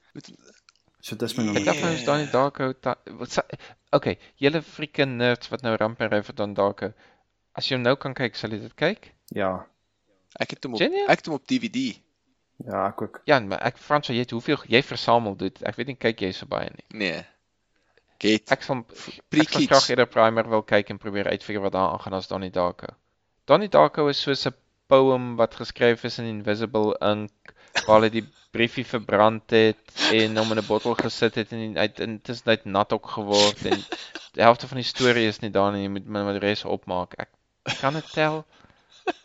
So 1.03 1.17
dis 1.17 1.37
my 1.37 1.45
Ek 1.45 1.47
nommer. 1.47 1.65
dink 1.73 1.83
nou 1.83 1.93
is 1.95 2.05
Donnie 2.05 2.27
Darko 2.31 2.73
wat 3.19 3.39
Okay, 3.93 4.19
julle 4.39 4.61
freaking 4.63 5.17
nerds 5.17 5.49
wat 5.51 5.63
nou 5.63 5.75
ramp 5.77 6.01
en 6.01 6.11
ry 6.13 6.21
vir 6.23 6.35
Donnie 6.37 6.55
Darko. 6.55 6.93
As 7.57 7.67
jy 7.69 7.77
hom 7.77 7.83
nou 7.83 7.97
kan 7.97 8.15
kyk, 8.15 8.37
sal 8.37 8.51
jy 8.51 8.61
dit 8.61 8.75
kyk? 8.77 9.13
Ja, 9.35 9.67
Ek 10.39 10.51
het 10.55 10.63
hom 10.65 10.75
op 10.75 10.79
Genial. 10.79 11.09
ek 11.11 11.19
het 11.19 11.27
hom 11.27 11.35
op 11.41 11.47
DVD. 11.47 11.97
ja, 12.65 12.87
ek 12.89 13.03
ook. 13.03 13.21
Ja, 13.27 13.41
maar 13.41 13.59
ek 13.67 13.79
Frans, 13.79 14.07
jy 14.09 14.19
het 14.23 14.31
hoeveel 14.31 14.61
jy 14.69 14.83
versamel 14.83 15.35
doen. 15.37 15.51
Ek 15.67 15.75
weet 15.77 15.87
nie 15.87 15.97
kyk 15.97 16.21
jy 16.21 16.31
so 16.33 16.47
baie 16.47 16.71
nie. 16.71 16.85
Nee. 16.95 17.25
Get 18.21 18.53
Ek 18.53 18.59
ek 18.61 18.63
sal 18.63 18.85
pre-kids. 19.31 19.67
graag 19.67 19.89
eerder 19.91 20.07
Primer 20.07 20.47
wil 20.49 20.63
kyk 20.63 20.91
en 20.91 20.99
probeer 20.99 21.27
uitfigure 21.33 21.63
wat 21.65 21.73
daar 21.73 21.93
aangaan 21.97 22.15
as 22.15 22.29
Donnie 22.29 22.51
Darko. 22.51 22.87
Donnie 23.47 23.69
Darko 23.69 24.07
is 24.09 24.21
soos 24.23 24.47
'n 24.47 24.55
poem 24.89 25.37
wat 25.37 25.55
geskryf 25.55 26.05
is 26.05 26.19
in 26.19 26.27
invisible 26.27 26.95
ink 27.01 27.55
waar 27.73 27.97
hulle 27.97 28.11
die 28.11 28.27
briefie 28.51 28.87
verbrand 28.87 29.51
het 29.55 30.07
en 30.13 30.37
hom 30.37 30.55
in 30.55 30.59
'n 30.63 30.67
bottel 30.67 30.95
gesit 30.95 31.35
het 31.35 31.53
en 31.53 31.79
uit 31.79 32.01
intussen 32.01 32.47
uit 32.47 32.65
nat 32.65 32.93
ook 32.93 33.11
geword 33.17 33.67
en 33.67 33.85
die 34.33 34.43
helfte 34.43 34.69
van 34.69 34.77
die 34.77 34.87
storie 34.87 35.27
is 35.27 35.39
nie 35.39 35.51
daar 35.51 35.73
nie, 35.73 35.83
jy 35.83 35.93
moet 35.97 36.07
maar 36.07 36.25
maar 36.25 36.39
die 36.39 36.47
res 36.47 36.65
opmaak. 36.65 37.15
Ek 37.19 37.31
kan 37.81 37.93
dit 37.93 38.13
tel. 38.13 38.45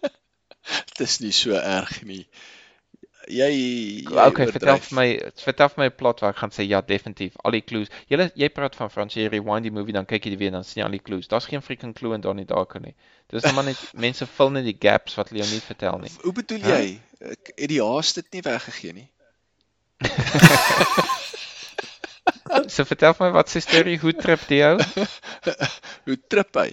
Dit 0.90 1.00
is 1.00 1.20
nie 1.20 1.32
so 1.32 1.54
erg 1.54 2.02
nie. 2.04 2.28
Jy, 3.28 3.48
jy 4.06 4.26
Okay, 4.28 4.46
vertel 4.54 4.78
vir 4.84 4.96
my, 4.98 5.06
vertel 5.42 5.70
vir 5.74 5.82
my 5.82 5.88
'n 5.90 5.96
plot 5.98 6.20
waar 6.22 6.34
ek 6.36 6.42
gaan 6.44 6.54
sê 6.54 6.66
ja, 6.68 6.82
definitief. 6.82 7.34
Al 7.44 7.52
die 7.58 7.64
clues. 7.66 7.90
Jy 8.12 8.30
jy 8.36 8.50
praat 8.54 8.76
van 8.76 8.92
Frans, 8.94 9.16
jy 9.18 9.28
rewind 9.30 9.66
die 9.66 9.72
movie 9.74 9.94
dan 9.94 10.06
kyk 10.06 10.26
jy 10.26 10.36
dit 10.36 10.40
weer 10.40 10.52
dan 10.52 10.64
sien 10.64 10.82
jy 10.82 10.86
al 10.86 10.98
die 10.98 11.02
clues. 11.02 11.28
Daar's 11.28 11.50
geen 11.50 11.62
freaking 11.66 11.96
clue 11.96 12.14
in 12.14 12.22
Donnie 12.22 12.46
Darko 12.46 12.80
nie. 12.80 12.94
Dis 13.34 13.44
net 13.44 13.56
maar 13.56 13.66
net 13.66 13.82
mense 14.06 14.26
vul 14.26 14.50
net 14.52 14.66
die 14.66 14.78
gaps 14.78 15.16
wat 15.18 15.30
hulle 15.30 15.42
jou 15.44 15.52
nie 15.52 15.62
vertel 15.62 16.00
nie. 16.00 16.12
Hoe 16.22 16.34
bedoel 16.34 16.62
Hæ? 16.62 16.78
jy? 16.78 17.00
Ek 17.34 17.54
het 17.56 17.70
die 17.70 17.82
haas 17.82 18.14
dit 18.14 18.32
nie 18.34 18.42
weggegee 18.46 18.94
nie. 18.94 19.10
So 22.72 22.86
vertel 22.86 23.14
vir 23.14 23.28
my 23.28 23.32
wat 23.36 23.50
se 23.52 23.60
storie, 23.62 23.98
hoe 24.02 24.14
trip 24.18 24.44
die 24.50 24.62
ou? 24.66 24.78
Hoe 26.08 26.18
trip 26.30 26.56
hy? 26.56 26.70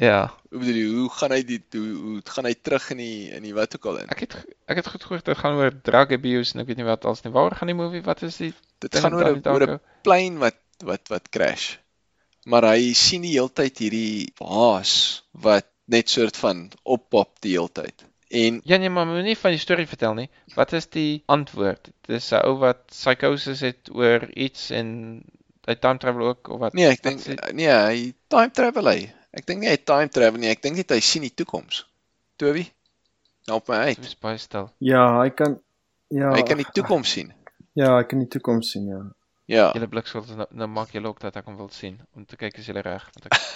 Ja, 0.00 0.32
Hoe 0.50 0.58
bedoel? 0.58 0.94
Hoe 0.96 1.10
gaan 1.12 1.32
hy 1.36 1.42
die 1.44 1.58
hoe, 1.76 1.88
hoe 2.02 2.20
gaan 2.24 2.46
hy 2.48 2.54
terug 2.56 2.86
in 2.94 3.00
die 3.02 3.28
in 3.36 3.44
die 3.44 3.52
wat 3.54 3.76
ook 3.76 3.84
al 3.90 3.98
in? 4.00 4.08
ek 4.14 4.22
het 4.24 4.36
ek 4.72 4.80
het 4.80 4.88
goed 4.88 5.04
gehoor 5.04 5.22
dit 5.26 5.38
gaan 5.38 5.58
oor 5.60 5.74
drug 5.88 6.14
abuse 6.16 6.54
en 6.54 6.62
ek 6.62 6.70
weet 6.70 6.80
nie 6.80 6.86
wat 6.88 7.04
als 7.04 7.20
nie. 7.22 7.32
Waaroor 7.34 7.58
gaan 7.58 7.70
die 7.70 7.76
movie? 7.76 8.00
Wat 8.06 8.22
is 8.26 8.38
die 8.40 8.52
Dit 8.80 8.96
gaan 8.96 9.14
oor 9.14 9.28
'n 9.36 9.44
oor 9.44 9.66
'n 9.66 9.80
plane 10.02 10.40
wat 10.40 10.56
wat 10.88 11.12
wat 11.12 11.28
crash. 11.28 11.76
Maar 12.48 12.70
hy 12.72 12.94
sien 12.96 13.22
die 13.22 13.34
heeltyd 13.36 13.78
hierdie 13.84 14.32
haas 14.40 15.22
wat 15.32 15.68
net 15.84 16.08
soort 16.08 16.36
van 16.36 16.70
oppop 16.82 17.36
die 17.44 17.52
heeltyd. 17.58 18.06
En 18.30 18.60
Ja 18.64 18.76
nee, 18.78 18.88
maar 18.88 19.06
moenie 19.06 19.36
van 19.36 19.50
die 19.50 19.60
storie 19.60 19.86
vertel 19.86 20.14
nie. 20.14 20.28
Wat 20.54 20.72
is 20.72 20.86
die 20.88 21.22
antwoord? 21.26 21.90
Dis 22.08 22.32
'n 22.32 22.40
ou 22.46 22.56
wat 22.64 22.86
psychosis 22.88 23.60
het 23.60 23.92
oor 23.92 24.30
iets 24.32 24.70
en 24.70 25.22
hy 25.66 25.74
time 25.76 25.98
travel 25.98 26.26
ook 26.32 26.48
of 26.48 26.58
wat? 26.58 26.72
nee, 26.72 26.88
ek 26.88 27.02
dink 27.02 27.52
nee, 27.52 27.68
hy 27.68 28.14
time 28.28 28.50
travel 28.50 28.88
hy. 28.88 29.12
Ek 29.32 29.46
dink 29.46 29.60
nie 29.60 29.68
hy 29.70 29.76
time 29.76 30.08
travel 30.08 30.40
nie, 30.40 30.48
ek 30.50 30.62
dink 30.62 30.76
net 30.76 30.90
hy 30.90 31.00
sien 31.00 31.22
die 31.22 31.34
toekoms. 31.34 31.84
Toby? 32.36 32.64
Help 33.46 33.68
my 33.68 33.76
uit. 33.90 33.98
is 33.98 34.14
baie 34.18 34.38
stil. 34.38 34.70
Ja, 34.78 35.20
hy 35.22 35.30
kan 35.30 35.60
ja, 36.08 36.32
Hy 36.34 36.42
kan 36.42 36.56
die 36.58 36.66
toekoms 36.74 37.10
sien. 37.10 37.32
Ja, 37.78 37.96
hy 37.96 38.04
kan 38.10 38.18
die 38.18 38.28
toekoms 38.28 38.70
sien, 38.72 38.86
ja. 38.90 39.02
Ja. 39.50 39.72
Julle 39.74 39.88
blikskuld 39.90 40.28
nou, 40.36 40.46
nou 40.50 40.66
maak 40.70 40.90
julle 40.94 41.08
ook 41.10 41.20
dat 41.20 41.36
ek 41.36 41.44
hom 41.46 41.56
wil 41.58 41.70
sien 41.74 42.00
om 42.14 42.24
te 42.26 42.36
kyk 42.38 42.58
as 42.58 42.66
julle 42.70 42.82
reg 42.86 43.02
want 43.14 43.26
ek 43.26 43.40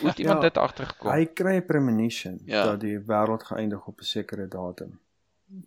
Hoe 0.00 0.08
het 0.10 0.18
iemand 0.18 0.42
Ja, 0.42 0.48
dit 0.48 0.58
agtergekom? 0.58 1.10
Hy 1.12 1.26
kry 1.38 1.54
'n 1.60 1.66
premonition 1.66 2.40
Ja. 2.44 2.64
dat 2.64 2.80
die 2.80 2.98
wêreld 2.98 3.44
geëindig 3.46 3.86
op 3.86 4.00
'n 4.00 4.04
sekere 4.04 4.48
datum. 4.48 4.98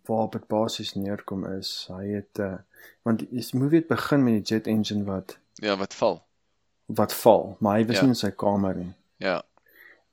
Waarop 0.06 0.32
dit 0.34 0.48
basies 0.48 0.94
neerkom 0.94 1.46
is, 1.58 1.88
hy 1.90 2.08
het 2.20 2.40
uh 2.40 2.58
want 3.04 3.20
die 3.20 3.46
movie 3.54 3.80
het 3.80 3.88
begin 3.88 4.24
met 4.24 4.34
die 4.46 4.56
jet 4.56 4.68
engine 4.68 5.04
wat 5.06 5.38
Ja, 5.62 5.76
wat 5.78 5.94
val. 5.94 6.22
Wat 6.96 7.14
val, 7.14 7.56
maar 7.60 7.78
hy 7.78 7.86
was 7.86 7.96
Ja. 7.96 8.02
nie 8.02 8.10
in 8.10 8.16
sy 8.16 8.32
kamer 8.32 8.76
nie. 8.76 8.94
Ja. 9.18 9.42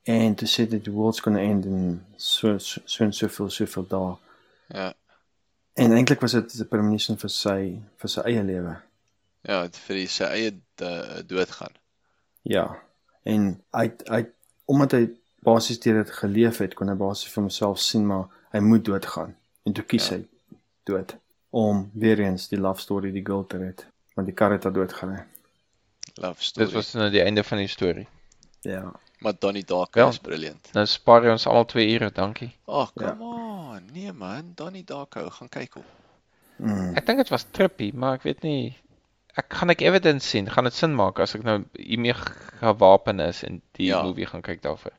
En 0.05 0.35
toe 0.35 0.47
sê 0.47 0.67
dit 0.69 0.83
the 0.83 0.91
world's 0.91 1.19
going 1.19 1.37
to 1.37 1.43
end 1.43 1.65
in 1.65 2.05
so 2.17 2.57
so 2.57 2.81
so 2.85 3.11
soveel 3.11 3.49
soveel 3.49 3.87
dae. 3.87 4.15
Ja. 4.69 4.93
En 5.73 5.91
eintlik 5.91 6.19
was 6.21 6.31
dit 6.31 6.53
'n 6.59 6.67
premonition 6.67 7.17
vir 7.17 7.29
sy 7.29 7.79
vir 7.97 8.09
sy 8.09 8.21
eie 8.21 8.43
lewe. 8.43 8.77
Ja, 9.43 9.67
vir 9.69 9.95
die- 9.95 10.07
sy 10.07 10.23
eie 10.23 10.51
uh, 10.81 11.21
dood 11.27 11.51
gaan. 11.51 11.73
Ja. 12.41 12.77
En 13.23 13.61
hy 13.73 13.91
hy 14.07 14.25
omdat 14.65 14.91
hy 14.91 15.09
basies 15.43 15.79
deur 15.79 16.03
dit 16.03 16.13
geleef 16.13 16.57
het, 16.57 16.73
kon 16.73 16.87
hy 16.89 16.95
basies 16.95 17.31
vir 17.33 17.41
homself 17.43 17.79
sien 17.79 18.05
maar 18.07 18.25
hy 18.51 18.59
moet 18.59 18.85
doodgaan. 18.85 19.35
En 19.65 19.73
toe 19.73 19.83
kies 19.83 20.09
Ja. 20.09 20.15
hy 20.15 20.25
dood 20.83 21.15
om 21.49 21.91
weer 21.93 22.19
eens 22.19 22.47
die 22.47 22.59
love 22.59 22.81
story 22.81 23.11
die 23.11 23.25
girl 23.25 23.45
te 23.47 23.57
red, 23.57 23.85
want 24.15 24.27
die 24.27 24.35
kar 24.35 24.51
het 24.51 24.63
haar 24.63 24.73
doodgery. 24.73 25.23
Love 26.17 26.43
story. 26.43 26.65
Dit 26.65 26.73
was 26.75 26.93
nou 26.93 27.09
die 27.13 27.21
einde 27.21 27.43
van 27.43 27.57
die 27.57 27.67
storie. 27.67 28.07
Ja. 28.61 28.91
maar 29.19 29.33
Donnie 29.39 29.63
Darko 29.65 29.99
Wel. 29.99 30.09
is 30.09 30.17
briljant. 30.19 30.69
Nou 30.73 30.85
spaar 30.85 31.23
jy 31.25 31.31
ons 31.31 31.45
almal 31.47 31.65
2 31.65 31.87
ure, 31.93 32.11
dankie. 32.13 32.51
Ag, 32.67 32.91
oh, 32.95 33.01
Ja. 33.03 33.07
come 33.17 33.23
on. 33.23 33.89
Nee 33.93 34.11
man, 34.13 34.51
Donnie 34.55 34.83
Darko, 34.83 35.29
gaan 35.29 35.49
kyk 35.49 35.75
op. 35.75 35.85
Mm. 36.57 36.95
Ek 36.97 37.05
dink 37.05 37.17
dit 37.17 37.29
was 37.29 37.45
trippy, 37.51 37.91
maar 37.93 38.13
ek 38.17 38.23
weet 38.23 38.43
nie 38.43 38.75
ek 39.37 39.53
gaan 39.53 39.69
ek 39.69 39.81
evidence 39.85 40.27
sien, 40.27 40.49
gaan 40.49 40.63
dit 40.65 40.73
sin 40.73 40.95
maak 40.95 41.19
as 41.19 41.35
ek 41.37 41.43
nou 41.45 41.63
hiermee 41.77 42.13
gewapen 42.59 43.19
is 43.19 43.43
en 43.43 43.61
die 43.77 43.87
Ja. 43.91 44.01
movie 44.03 44.25
gaan 44.25 44.41
kyk 44.41 44.61
daarvoor. 44.61 44.93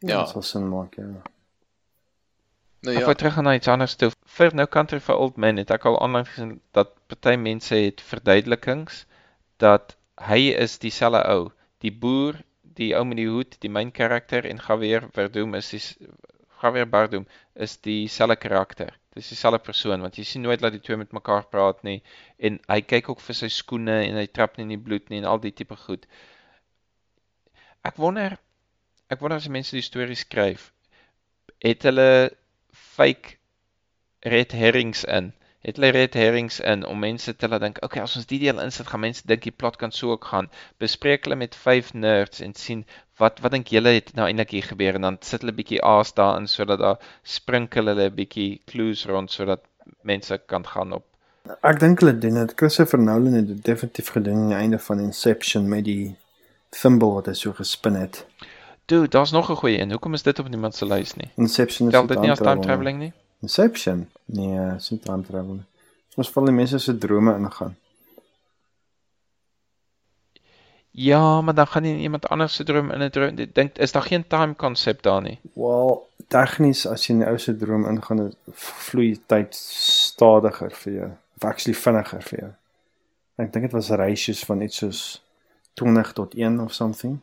Ja, 0.00 0.08
Ja. 0.08 0.20
dit 0.20 0.28
sal 0.32 0.42
sin 0.42 0.68
maak, 0.68 0.94
ja. 0.96 1.04
Nou 2.84 2.94
Ek 2.94 3.00
ja, 3.00 3.04
wou 3.06 3.14
terug 3.14 3.32
gaan 3.34 3.44
na 3.44 3.54
iets 3.54 3.68
anders 3.68 3.94
toe. 3.96 4.10
Vir 4.36 4.54
nou 4.54 4.66
Country 4.66 5.00
for 5.00 5.16
Old 5.16 5.36
Men 5.36 5.56
het 5.56 5.70
ek 5.70 5.84
al 5.88 6.00
aandag 6.02 6.28
gesien 6.28 6.60
dat 6.72 6.88
party 7.08 7.36
mense 7.36 7.74
het 7.74 8.00
verduidelikings 8.00 9.04
dat 9.56 9.96
hy 10.20 10.52
is 10.54 10.78
dieselfde 10.78 11.22
ou. 11.30 11.48
Die 11.82 11.92
boer, 11.92 12.38
die 12.62 12.92
ou 12.96 13.04
met 13.06 13.18
die 13.20 13.28
hoed, 13.28 13.56
die 13.62 13.70
main 13.70 13.92
karakter 13.92 14.46
en 14.46 14.62
Javier 14.62 15.08
Bardem 15.14 15.54
is 15.58 15.70
die 15.70 15.82
Javier 16.62 16.86
Bardem 16.88 17.26
is 17.54 17.76
dieselfde 17.84 18.36
karakter. 18.36 18.94
Dis 19.14 19.28
dieselfde 19.30 19.60
persoon 19.62 20.02
want 20.02 20.16
jy 20.18 20.24
sien 20.26 20.42
nooit 20.46 20.62
dat 20.62 20.74
die 20.74 20.82
twee 20.82 20.98
met 20.98 21.12
mekaar 21.14 21.44
praat 21.50 21.82
nie 21.86 22.00
en 22.38 22.58
hy 22.70 22.80
kyk 22.82 23.10
ook 23.12 23.20
vir 23.22 23.38
sy 23.38 23.50
skoene 23.52 24.00
en 24.06 24.16
hy 24.18 24.26
trap 24.26 24.56
nie 24.56 24.66
in 24.66 24.74
die 24.74 24.80
bloed 24.86 25.10
nie 25.10 25.20
en 25.20 25.28
al 25.30 25.42
die 25.42 25.52
tipe 25.54 25.76
goed. 25.84 26.08
Ek 27.84 28.00
wonder 28.00 28.38
ek 29.12 29.20
wonder 29.20 29.38
as 29.38 29.50
mense 29.52 29.76
die 29.76 29.84
storie 29.84 30.16
skryf, 30.18 30.70
het 31.62 31.84
hulle 31.86 32.32
fake 32.74 33.36
red 34.24 34.54
herrings 34.56 35.04
in. 35.04 35.32
Het 35.64 35.78
hulle 35.80 35.92
red 35.96 36.16
herrings 36.18 36.58
in 36.60 36.84
om 36.84 36.98
mense 37.00 37.32
te 37.36 37.48
laat 37.48 37.62
dink, 37.64 37.78
okay, 37.86 38.02
as 38.04 38.16
ons 38.20 38.26
die 38.28 38.38
deel 38.42 38.60
insit, 38.60 38.90
gaan 38.90 39.00
mense 39.00 39.24
dink 39.30 39.46
die 39.46 39.54
plot 39.62 39.78
kan 39.80 39.94
so 39.96 40.10
ook 40.12 40.28
gaan. 40.32 40.50
Bespreek 40.82 41.24
hulle 41.24 41.38
met 41.40 41.56
vyf 41.56 41.94
nerds 41.94 42.42
en 42.44 42.52
sien 42.54 42.84
wat 43.22 43.40
wat 43.40 43.54
dink 43.54 43.72
julle 43.72 43.94
het 43.96 44.12
nou 44.18 44.26
eintlik 44.28 44.52
hier 44.56 44.68
gebeur 44.68 44.98
en 44.98 45.08
dan 45.08 45.16
sit 45.24 45.44
hulle 45.44 45.54
bietjie 45.56 45.80
aas 45.86 46.12
daarin 46.18 46.50
sodat 46.50 46.82
daar 46.82 46.98
sprinkel 47.22 47.88
hulle 47.92 48.10
'n 48.10 48.14
bietjie 48.20 48.60
clues 48.70 49.06
rond 49.06 49.30
sodat 49.30 49.64
mense 50.02 50.40
kan 50.46 50.66
gaan 50.66 50.92
op. 50.92 51.06
Ek 51.62 51.80
dink 51.80 52.00
hulle 52.00 52.18
doen 52.18 52.34
dit. 52.34 52.52
Christopher 52.56 52.98
Nolan 52.98 53.32
het 53.32 53.46
dit 53.46 53.64
definitief 53.64 54.08
gedoen 54.12 54.36
aan 54.36 54.52
die 54.52 54.56
einde 54.56 54.78
van 54.78 55.00
Inception 55.00 55.68
met 55.68 55.84
die 55.84 56.16
thimble 56.70 57.12
wat 57.14 57.26
hy 57.26 57.32
so 57.32 57.52
gespin 57.52 57.94
het. 57.94 58.26
Dude, 58.86 59.08
daar's 59.08 59.32
nog 59.32 59.50
'n 59.50 59.56
goeie 59.56 59.80
een. 59.80 59.90
Hoekom 59.90 60.14
is 60.14 60.22
dit 60.22 60.38
op 60.38 60.48
niemand 60.48 60.74
se 60.74 60.86
lys 60.86 61.14
nie? 61.14 61.30
Inception 61.36 61.88
is 61.88 61.94
Tel 61.94 62.06
dit 62.06 62.20
nie 62.20 62.30
as 62.30 62.38
time 62.38 62.50
travel 62.50 62.62
traveling 62.62 62.98
nie? 62.98 63.12
Inception? 63.44 64.06
Nee, 64.32 64.58
is 64.74 64.90
nie 64.90 65.00
time 65.04 65.26
travel 65.26 65.60
nie. 65.60 65.68
Ons 66.16 66.30
val 66.32 66.48
die 66.48 66.54
mense 66.56 66.78
se 66.80 66.94
drome 66.98 67.34
ingaan. 67.36 67.74
Ja, 70.96 71.40
maar 71.40 71.54
dan 71.54 71.66
gaan 71.66 71.82
nie 71.82 71.98
iemand 71.98 72.28
anders 72.28 72.54
se 72.54 72.64
droom 72.64 72.90
in 72.90 73.02
'n 73.02 73.10
droom. 73.10 73.38
Ek 73.38 73.54
dink 73.54 73.78
is 73.78 73.92
daar 73.92 74.02
geen 74.02 74.26
time 74.26 74.54
konsep 74.54 75.02
daar 75.02 75.22
nie. 75.22 75.38
Wel, 75.54 76.08
tegnies 76.28 76.86
as 76.86 77.06
jy 77.06 77.14
in 77.14 77.18
die 77.18 77.28
ou 77.28 77.38
se 77.38 77.56
droom 77.56 77.86
ingaan, 77.86 78.34
vloei 78.52 79.20
tyd 79.26 79.54
stadiger 79.54 80.70
vir 80.70 80.92
jou. 80.92 81.10
Of 81.36 81.44
actually 81.44 81.78
vinniger 81.78 82.22
vir 82.22 82.38
jou. 82.38 82.52
Ek 83.36 83.52
dink 83.52 83.64
dit 83.64 83.72
was 83.72 83.88
ratios 83.88 84.44
van 84.44 84.60
iets 84.60 84.76
soos 84.76 85.22
20 85.74 86.12
tot 86.12 86.34
1 86.34 86.60
of 86.60 86.72
something. 86.72 87.20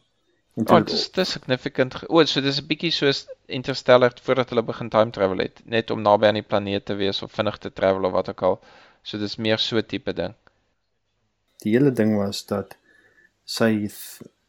Toe 0.56 0.66
Oh, 0.68 0.76
het- 0.76 0.86
dit 0.88 0.95
is 0.95 1.12
dis 1.12 1.32
significant. 1.32 1.95
O, 2.10 2.24
so 2.26 2.41
dis 2.41 2.60
'n 2.60 2.68
bietjie 2.68 2.91
soos 2.91 3.26
Interstellar 3.47 4.12
voordat 4.22 4.49
hulle 4.49 4.64
begin 4.64 4.89
time 4.89 5.12
travel 5.12 5.38
het, 5.38 5.62
net 5.66 5.91
om 5.91 6.02
naby 6.02 6.26
aan 6.28 6.34
die 6.34 6.43
planeet 6.43 6.86
te 6.86 6.93
wees 6.95 7.22
of 7.24 7.32
vinnig 7.32 7.58
te 7.58 7.72
travel 7.74 8.04
of 8.06 8.12
wat 8.12 8.30
ook 8.30 8.41
al. 8.41 8.60
So 9.04 9.18
dis 9.18 9.38
meer 9.38 9.58
so 9.58 9.82
tipe 9.82 10.14
ding. 10.14 10.34
die 11.64 11.72
hele 11.78 11.91
ding 11.91 12.18
was 12.18 12.45
dat 12.45 12.76
sy 13.45 13.89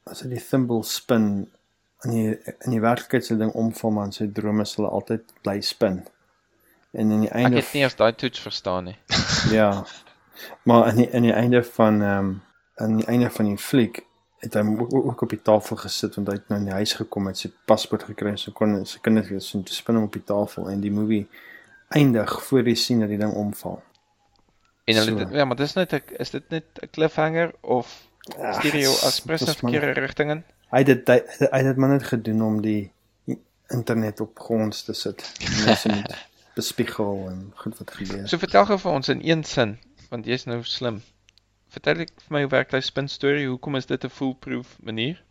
as 0.06 0.20
hy 0.22 0.28
die 0.28 0.40
thimble 0.50 0.82
spin 0.82 1.50
in 2.04 2.10
die 2.10 2.38
in 2.64 2.70
die 2.70 2.80
werklikheid 2.80 3.24
se 3.24 3.36
ding 3.36 3.52
omval 3.52 3.90
maar 3.90 4.04
in 4.06 4.12
sy 4.12 4.26
drome 4.32 4.64
sal 4.64 4.86
altyd 4.90 5.20
bly 5.42 5.60
spin. 5.60 6.06
En 6.92 7.10
in 7.10 7.20
die 7.20 7.28
Ek 7.28 7.34
einde 7.34 7.56
het 7.56 7.72
nie 7.74 7.82
eers 7.82 7.96
daai 7.96 8.12
toets 8.12 8.40
verstaan 8.40 8.84
nie. 8.84 8.96
ja. 9.58 9.84
Maar 10.64 10.88
in 10.88 10.96
die 10.96 11.10
in 11.10 11.22
die 11.22 11.32
einde 11.32 11.62
van 11.64 12.02
ehm 12.02 12.18
um, 12.18 12.42
aan 12.76 12.96
die 12.96 13.06
einde 13.06 13.30
van 13.30 13.44
die 13.44 13.58
fliek 13.58 14.06
het 14.42 14.54
hy 14.58 14.62
ook, 14.90 15.22
op 15.22 15.30
die 15.30 15.42
tafel 15.42 15.76
gesit 15.84 16.16
want 16.18 16.28
hy 16.32 16.34
het 16.34 16.48
nou 16.50 16.58
in 16.60 16.66
die 16.66 16.74
huis 16.74 16.92
gekom 16.98 17.28
met 17.28 17.38
sy 17.38 17.50
paspoort 17.70 18.02
gekry 18.08 18.34
so 18.40 18.50
kon 18.56 18.74
sy 18.88 18.98
kinders 19.04 19.28
weer 19.30 19.40
so 19.44 19.62
te 19.62 19.74
spin 19.74 19.94
hom 20.00 20.08
op 20.08 20.16
die 20.18 20.24
tafel 20.26 20.68
en 20.72 20.80
die 20.82 20.90
movie 20.90 21.26
eindig 21.94 22.32
voor 22.48 22.66
jy 22.66 22.74
sien 22.74 23.00
dat 23.04 23.08
die 23.12 23.18
ding 23.20 23.34
omval. 23.36 23.82
En 24.84 24.96
hulle 24.96 25.10
So. 25.10 25.16
dit, 25.18 25.30
ja, 25.38 25.44
maar 25.44 25.56
dis 25.56 25.74
net 25.74 25.92
'n 25.92 26.02
is 26.18 26.30
dit 26.30 26.48
net 26.50 26.64
'n 26.82 26.88
cliffhanger 26.90 27.52
of 27.60 28.08
aspres 28.40 29.40
in 29.40 29.46
dis 29.46 29.60
maar- 29.62 29.72
verkeerde 29.72 30.00
rigting 30.00 30.30
in? 30.30 30.44
Hy 30.70 30.78
het 30.78 30.86
dit 30.86 31.08
hy, 31.08 31.20
hy 31.50 31.58
het 31.58 31.66
dit 31.66 31.76
maar 31.76 31.90
net 31.90 32.02
gedoen 32.02 32.42
om 32.42 32.60
die 32.62 32.90
internet 33.68 34.20
op 34.20 34.38
gronds 34.38 34.82
te 34.84 34.92
sit. 34.92 35.32
Mense 35.66 35.88
moet 35.88 36.14
bespiegel 36.54 37.26
en 37.28 37.52
goed 37.54 37.78
wat 37.78 37.90
gebeur. 37.90 38.28
So 38.28 38.38
vertel 38.38 38.66
gou 38.66 38.78
vir 38.78 38.92
ons 38.92 39.08
in 39.08 39.20
een 39.22 39.44
sin, 39.44 39.78
want 40.10 40.26
jy's 40.26 40.44
nou 40.44 40.62
slim. 40.64 41.02
Vertel 41.72 42.02
ek 42.04 42.10
vir 42.20 42.34
my 42.36 42.42
hoe 42.44 42.50
werk 42.52 42.72
daai 42.72 42.82
spin 42.84 43.06
storie? 43.08 43.46
Hoekom 43.48 43.78
is 43.78 43.86
dit 43.88 44.04
'n 44.04 44.12
foolproof 44.12 44.76
manier? 44.84 45.22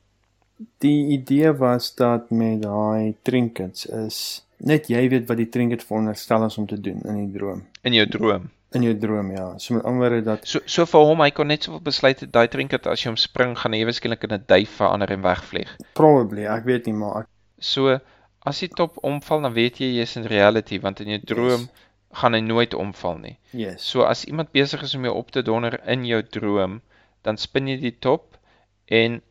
Die 0.82 1.14
idee 1.18 1.52
was 1.58 1.94
dat 1.96 2.32
met 2.32 2.62
daai 2.62 3.16
trinkets 3.22 3.86
is 3.86 4.46
net 4.58 4.90
jy 4.90 5.08
weet 5.10 5.28
wat 5.30 5.38
die 5.38 5.50
trinket 5.50 5.84
veronderstel 5.84 6.46
is 6.46 6.58
om 6.58 6.68
te 6.68 6.80
doen 6.82 7.02
in 7.06 7.16
die 7.26 7.38
droom. 7.38 7.62
In 7.84 7.94
jou 7.94 8.06
droom. 8.08 8.50
In 8.72 8.86
jou 8.86 8.94
droom 8.98 9.32
ja. 9.32 9.58
So 9.58 9.74
met 9.74 9.84
ander 9.84 10.00
woorde 10.00 10.24
dat 10.24 10.48
So 10.48 10.60
so 10.66 10.86
vir 10.86 11.06
hom, 11.10 11.22
hy 11.22 11.30
kon 11.32 11.48
net 11.48 11.64
soveel 11.64 11.82
besluit 11.82 12.20
het 12.20 12.32
daai 12.32 12.48
trinket 12.48 12.88
as 12.88 13.04
jy 13.04 13.10
hom 13.10 13.18
spring 13.18 13.58
gaan 13.58 13.74
hy 13.74 13.84
eweskielik 13.86 14.24
in 14.24 14.34
'n 14.34 14.44
duif 14.48 14.70
verander 14.78 15.12
en 15.12 15.22
wegvlieg. 15.22 15.78
probably, 15.94 16.46
ek 16.46 16.66
weet 16.66 16.86
nie 16.86 16.94
maar 16.94 17.22
ek, 17.22 17.28
So 17.60 18.00
as 18.46 18.60
die 18.60 18.70
top 18.70 18.98
omval, 19.04 19.42
dan 19.42 19.54
weet 19.54 19.78
jy 19.78 19.94
jy's 20.00 20.16
in 20.18 20.26
reality 20.26 20.80
want 20.80 21.00
in 21.02 21.08
jou 21.08 21.20
droom 21.24 21.62
Yes. 21.62 21.70
Gaan 22.14 22.34
hy 22.34 22.40
nooit 22.40 22.74
omval 22.74 23.18
nie. 23.18 23.38
yes. 23.52 23.90
So 23.90 24.04
as 24.04 24.26
iemand 24.26 24.52
besig 24.52 24.82
is 24.84 24.96
om 24.96 25.06
jou 25.06 25.16
op 25.16 25.32
te 25.32 25.44
donder 25.44 25.80
in 25.88 26.06
jou 26.06 26.22
droom, 26.24 26.82
dan 27.22 27.38
spin 27.38 27.68
jy 27.68 27.78
die 27.80 27.98
top 28.00 28.38
en 28.86 29.22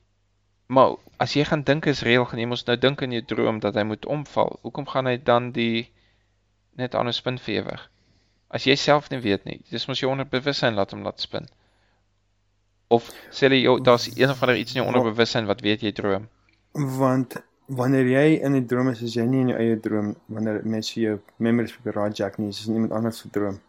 maar 0.70 0.96
as 1.18 1.34
jy 1.34 1.44
gaan 1.44 1.64
dink 1.66 1.86
is 1.90 2.02
reël, 2.06 2.24
gaan 2.30 2.40
jy 2.40 2.46
mos 2.46 2.62
nou 2.66 2.76
dink 2.78 3.02
in 3.02 3.12
jou 3.16 3.22
droom 3.32 3.58
dat 3.60 3.74
hy 3.74 3.82
moet 3.84 4.06
omval. 4.06 4.58
Hoekom 4.62 4.86
gaan 4.86 5.08
hy 5.10 5.16
dan 5.18 5.50
die 5.56 5.90
net 6.78 6.94
aan 6.94 7.10
'n 7.10 7.16
spin 7.16 7.38
vir 7.38 7.54
ewig? 7.62 7.82
As 8.50 8.66
jy 8.66 8.76
self 8.76 9.10
nie 9.10 9.20
weet 9.20 9.44
nie, 9.44 9.60
dis 9.70 9.86
mos 9.86 10.00
jou 10.00 10.10
onderbewussyn 10.10 10.74
laat 10.74 10.94
hom 10.94 11.02
laat 11.02 11.20
spin. 11.20 11.48
Of 12.88 13.10
sê 13.30 13.50
jy 13.50 13.62
jou 13.62 13.80
daar's 13.82 14.08
een 14.16 14.30
of 14.30 14.42
ander 14.42 14.56
iets 14.56 14.74
in 14.74 14.82
jou 14.82 14.86
onderbewussyn 14.86 15.46
wat 15.46 15.60
weet 15.60 15.82
jy 15.82 15.92
droom. 15.92 16.28
Want 16.72 17.42
wanneer 17.76 18.06
jy 18.08 18.40
in 18.42 18.54
'n 18.56 18.66
droom 18.66 18.88
is, 18.88 19.02
is 19.02 19.14
jy 19.14 19.24
nie 19.24 19.40
in 19.40 19.48
jou 19.48 19.58
eie 19.58 19.80
droom 19.80 20.14
wanneer 20.26 20.60
mense 20.64 21.00
jou 21.00 21.18
memories 21.38 21.72
probeer 21.76 22.02
hijack 22.04 22.38
nie, 22.38 22.48
dis 22.48 22.66
iemand 22.68 22.92
anders 22.92 23.18
se 23.18 23.28
droom. 23.30 23.60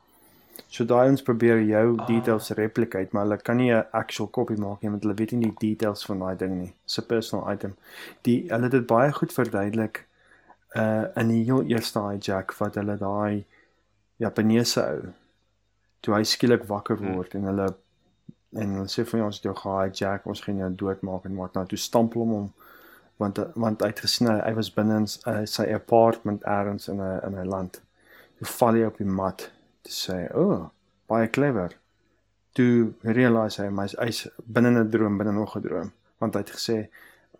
So 0.67 0.85
daai 0.85 1.09
ons 1.09 1.21
probeer 1.21 1.61
jou 1.67 1.95
Ah. 1.99 2.05
details 2.07 2.49
replicate, 2.51 3.09
maar 3.11 3.23
hulle 3.25 3.37
kan 3.37 3.57
nie 3.57 3.71
'n 3.71 3.85
actual 3.91 4.27
copy 4.29 4.55
maak 4.55 4.81
nie 4.81 4.89
want 4.89 5.03
hulle 5.03 5.15
weet 5.15 5.31
nie 5.31 5.51
die 5.51 5.75
details 5.75 6.05
van 6.05 6.19
daai 6.19 6.35
ding 6.37 6.53
nie. 6.59 6.73
Dis 6.85 6.97
'n 6.99 7.05
personal 7.07 7.51
item. 7.53 7.75
Die 8.23 8.45
hulle 8.49 8.63
het 8.63 8.71
dit 8.71 8.87
baie 8.87 9.11
goed 9.11 9.33
verduidelik 9.33 10.05
uh 10.75 11.05
in 11.15 11.27
die 11.27 11.43
heel 11.43 11.63
eerste 11.63 11.99
hijack 11.99 12.53
wat 12.59 12.75
hulle 12.75 12.97
daai 12.97 13.43
Japaneese 14.19 14.81
ou 14.81 15.01
toe 16.01 16.15
hy 16.15 16.23
skielik 16.23 16.63
wakker 16.67 16.97
Hmm. 16.97 17.15
word 17.15 17.35
en 17.35 17.43
hulle 17.43 17.67
en 18.53 18.69
hulle 18.73 18.87
sê 18.87 19.05
van 19.05 19.19
ja, 19.19 19.25
ons 19.25 19.39
jou 19.41 19.53
gehijack, 19.55 20.25
ons 20.25 20.41
gaan 20.41 20.57
jou 20.57 20.69
doodmaak 20.75 21.25
en 21.25 21.35
wat 21.35 21.53
nou 21.53 21.65
toe 21.65 21.77
stamp 21.77 22.13
hom 22.13 22.29
hom 22.31 22.53
want 23.17 23.39
want 23.55 23.81
hy 23.81 23.87
het 23.87 23.99
gesny 23.99 24.39
hy 24.39 24.53
was 24.53 24.73
binne 24.73 24.95
in 25.03 25.07
uh, 25.27 25.45
sy 25.45 25.67
apartment 25.73 26.43
elders 26.43 26.87
in 26.87 27.01
'n 27.01 27.19
in 27.27 27.37
'n 27.39 27.47
land. 27.47 27.81
Toe 28.37 28.47
val 28.47 28.73
hy 28.73 28.83
op 28.83 28.97
die 28.97 29.05
mat. 29.05 29.51
Te 29.81 29.91
sê 29.91 30.17
o 30.33 30.43
oh, 30.43 30.69
baie 31.07 31.29
clever. 31.29 31.77
Toe 32.53 32.93
realise 33.01 33.61
hy 33.63 33.69
maar 33.69 33.89
hy's 33.99 34.27
binne 34.45 34.71
'n 34.71 34.89
droom 34.89 35.17
binne 35.17 35.31
nog 35.33 35.55
'n 35.57 35.61
droom. 35.61 35.91
Want 36.17 36.33
hy 36.33 36.39
het 36.41 36.51
gesê 36.57 36.87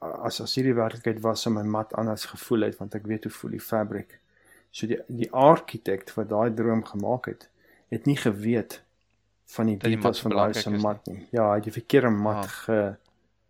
as 0.02 0.42
as 0.42 0.56
hierdie 0.56 0.74
werklikheid 0.74 1.22
was 1.22 1.42
sou 1.42 1.54
my 1.54 1.64
mat 1.64 1.94
anders 1.94 2.26
gevoel 2.26 2.62
het 2.62 2.78
want 2.78 2.96
ek 2.96 3.06
weet 3.06 3.24
hoe 3.24 3.32
voel 3.32 3.52
die 3.52 3.60
fabriek. 3.60 4.20
So 4.72 4.88
die 4.88 5.00
die 5.08 5.32
argitek 5.32 6.10
wat 6.16 6.30
daai 6.30 6.54
droom 6.54 6.84
gemaak 6.84 7.26
het 7.26 7.50
het 7.92 8.06
nie 8.06 8.16
geweet 8.18 8.82
van 9.46 9.66
die 9.66 9.78
details 9.78 10.22
van 10.22 10.32
daai 10.32 10.54
se 10.54 10.70
mat 10.70 11.06
nie. 11.08 11.28
Ja, 11.32 11.50
hy 11.50 11.56
het 11.56 11.64
die 11.64 11.74
verkeerde 11.76 12.10
mat 12.10 12.46
Ah. 12.46 12.50
ge 12.66 12.96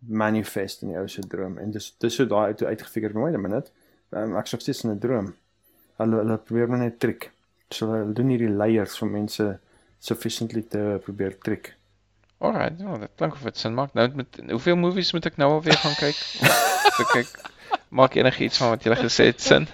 manifest 0.08 0.82
in 0.82 0.88
die 0.92 0.98
ou 0.98 1.08
se 1.08 1.22
droom 1.28 1.58
en 1.62 1.70
dis 1.70 1.92
dis 2.02 2.14
so 2.14 2.26
daai 2.26 2.52
uit 2.52 2.62
uitgefigure 2.62 3.18
wait 3.20 3.34
a 3.34 3.38
minute. 3.38 3.70
Um, 4.10 4.36
ek 4.36 4.48
is 4.48 4.52
nog 4.52 4.60
steeds 4.60 4.84
in 4.84 4.90
'n 4.90 4.98
droom. 4.98 5.34
Hulle 5.96 6.16
hulle 6.16 6.38
probeer 6.38 6.68
maar 6.68 6.78
net 6.78 6.98
trick. 7.00 7.30
So 7.70 7.90
hulle 7.92 8.12
doen 8.12 8.28
hierdie 8.28 8.50
layers 8.50 9.00
om 9.02 9.10
mense 9.10 9.58
sufficiently 9.98 10.62
te 10.62 10.98
probeer 11.04 11.38
trick. 11.38 11.76
Alright, 12.38 12.78
ja, 12.78 12.98
dit 12.98 13.10
klink 13.14 13.34
of 13.34 13.42
dit 13.42 13.58
sin 13.58 13.74
maak. 13.74 13.92
Nou 13.94 14.08
met 14.14 14.40
hoeveel 14.50 14.76
movies 14.76 15.12
moet 15.12 15.26
ek 15.26 15.36
nou 15.36 15.50
alweer 15.52 15.78
gaan 15.78 15.94
kyk? 15.94 16.18
so 16.96 17.04
kyk, 17.12 17.30
maak 17.88 18.14
enigiets 18.18 18.58
van 18.58 18.74
wat 18.74 18.84
jy 18.84 18.96
gesê 18.98 19.28
het 19.30 19.40
sin. 19.40 19.68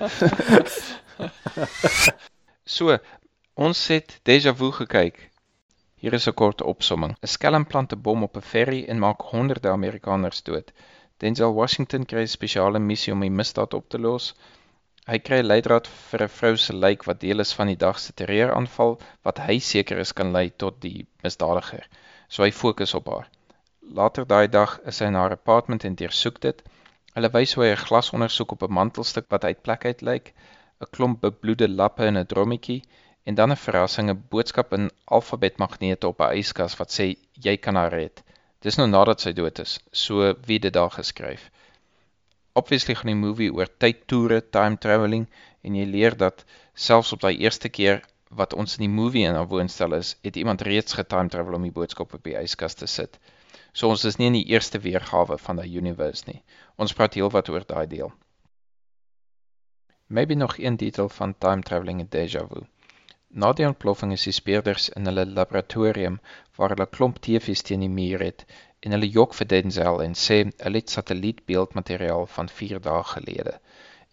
so, 2.76 2.98
ons 3.54 3.86
het 3.88 4.20
Deja 4.22 4.52
Vu 4.54 4.70
gekyk. 4.72 5.27
Hier 6.00 6.14
is 6.14 6.28
'n 6.30 6.34
kort 6.38 6.60
opsomming. 6.62 7.12
'n 7.22 7.30
Skelm 7.30 7.64
plant 7.70 7.92
'n 7.92 8.02
bom 8.06 8.20
op 8.22 8.36
'n 8.36 8.48
ferry 8.50 8.84
en 8.92 8.98
maak 9.04 9.22
honderde 9.30 9.68
Amerikaners 9.68 10.42
dood. 10.48 10.68
Denzel 11.22 11.54
Washington 11.54 12.04
kry 12.10 12.20
'n 12.20 12.34
spesiale 12.34 12.78
missie 12.78 13.12
om 13.12 13.24
die 13.24 13.30
misdaad 13.38 13.74
op 13.74 13.88
te 13.88 13.98
los. 13.98 14.28
Hy 15.10 15.18
kry 15.18 15.38
'n 15.40 15.48
leidraad 15.50 15.88
vir 16.10 16.22
'n 16.22 16.34
vrou 16.36 16.56
se 16.56 16.76
lijk 16.84 17.02
wat 17.08 17.20
deel 17.24 17.40
is 17.44 17.52
van 17.52 17.66
die 17.66 17.80
dag 17.86 17.98
se 17.98 18.12
terreuraanval 18.12 18.94
wat 19.24 19.42
hy 19.46 19.58
seker 19.70 19.98
is 20.04 20.12
kan 20.12 20.30
lei 20.36 20.44
tot 20.64 20.80
die 20.86 21.06
misdadiger. 21.22 21.88
So 22.28 22.44
hy 22.44 22.52
fokus 22.52 22.94
op 22.94 23.08
haar. 23.08 23.26
Later 24.00 24.26
daai 24.26 24.48
dag 24.48 24.78
is 24.86 25.00
hy 25.00 25.06
in 25.06 25.18
haar 25.18 25.32
apartment 25.32 25.84
en 25.84 25.94
deursoek 25.94 26.40
dit. 26.40 26.62
Hulle 27.14 27.32
wys 27.32 27.54
hoe 27.54 27.64
hy 27.64 27.72
'n 27.72 27.86
glas 27.86 28.12
ondersoek 28.12 28.52
op 28.52 28.62
'n 28.62 28.72
mantelstuk 28.72 29.26
wat 29.30 29.44
uit 29.44 29.62
plek 29.62 29.84
uit 29.84 30.02
lyk, 30.02 30.34
'n 30.80 30.90
klomp 30.90 31.20
bebloede 31.20 31.68
lappe 31.68 32.06
in 32.06 32.16
'n 32.16 32.26
drommetjie 32.26 32.82
en 33.28 33.34
dan 33.34 33.50
'n 33.52 33.62
verrassing, 33.66 34.08
'n 34.10 34.24
boodskap 34.32 34.72
in 34.72 34.90
alfabetmagnete 35.16 36.06
op 36.08 36.20
'n 36.20 36.36
yskas 36.40 36.76
wat 36.80 36.90
sê 36.96 37.06
jy 37.46 37.56
kan 37.56 37.74
haar 37.74 37.92
red. 37.92 38.22
Dis 38.64 38.76
nou 38.78 38.86
nadat 38.88 39.20
sy 39.20 39.32
dood 39.32 39.58
is, 39.58 39.72
so 39.92 40.34
wie 40.46 40.58
dit 40.58 40.72
daar 40.72 40.90
geskryf. 40.90 41.50
Obviously 42.52 42.94
gaan 42.94 43.12
die 43.12 43.24
movie 43.26 43.50
oor 43.52 43.68
tydtoere, 43.78 44.40
time 44.50 44.78
travelling 44.78 45.26
en 45.62 45.74
jy 45.74 45.84
leer 45.84 46.16
dat 46.16 46.44
selfs 46.74 47.12
op 47.12 47.20
daai 47.20 47.36
eerste 47.36 47.68
keer 47.68 48.00
wat 48.30 48.54
ons 48.54 48.78
in 48.78 48.86
die 48.86 48.96
movie 49.00 49.26
in 49.26 49.36
'n 49.36 49.48
woonstel 49.52 49.92
is, 49.94 50.16
het 50.22 50.36
iemand 50.36 50.62
reeds 50.62 50.92
getime 50.92 51.28
travel 51.28 51.54
om 51.54 51.62
die 51.62 51.76
boodskap 51.80 52.14
op 52.14 52.24
die 52.24 52.36
yskas 52.42 52.74
te 52.74 52.86
sit. 52.86 53.18
So 53.72 53.88
ons 53.88 54.04
is 54.04 54.16
nie 54.16 54.26
in 54.26 54.40
die 54.40 54.48
eerste 54.54 54.78
weergawe 54.78 55.38
van 55.38 55.56
daai 55.56 55.76
universe 55.76 56.24
nie. 56.26 56.42
Ons 56.76 56.92
praat 56.92 57.14
heelwat 57.14 57.48
oor 57.48 57.64
daai 57.66 57.86
deel. 57.86 58.12
Maybe 60.06 60.34
nog 60.34 60.58
een 60.58 60.76
detail 60.76 61.08
van 61.08 61.38
time 61.38 61.62
travelling 61.62 62.00
in 62.00 62.06
Deja 62.10 62.46
Vu. 62.46 62.64
Na 63.30 63.52
die 63.52 63.66
ontploffing 63.66 64.12
is 64.14 64.22
die 64.24 64.32
speurders 64.32 64.88
in 64.98 65.08
hulle 65.08 65.24
laboratorium 65.28 66.14
waar 66.56 66.72
hulle 66.72 66.86
klomp 66.96 67.18
TV's 67.26 67.62
teen 67.68 67.84
die 67.84 67.90
muur 67.96 68.24
het 68.24 68.44
en 68.80 68.96
hulle 68.96 69.10
jok 69.16 69.36
vir 69.36 69.48
Denzel 69.52 70.00
en 70.04 70.16
sê 70.20 70.38
hulle 70.46 70.80
het 70.80 70.94
satellietbeeldmateriaal 70.94 72.24
van 72.36 72.48
4 72.60 72.80
dae 72.86 73.02
gelede. 73.10 73.54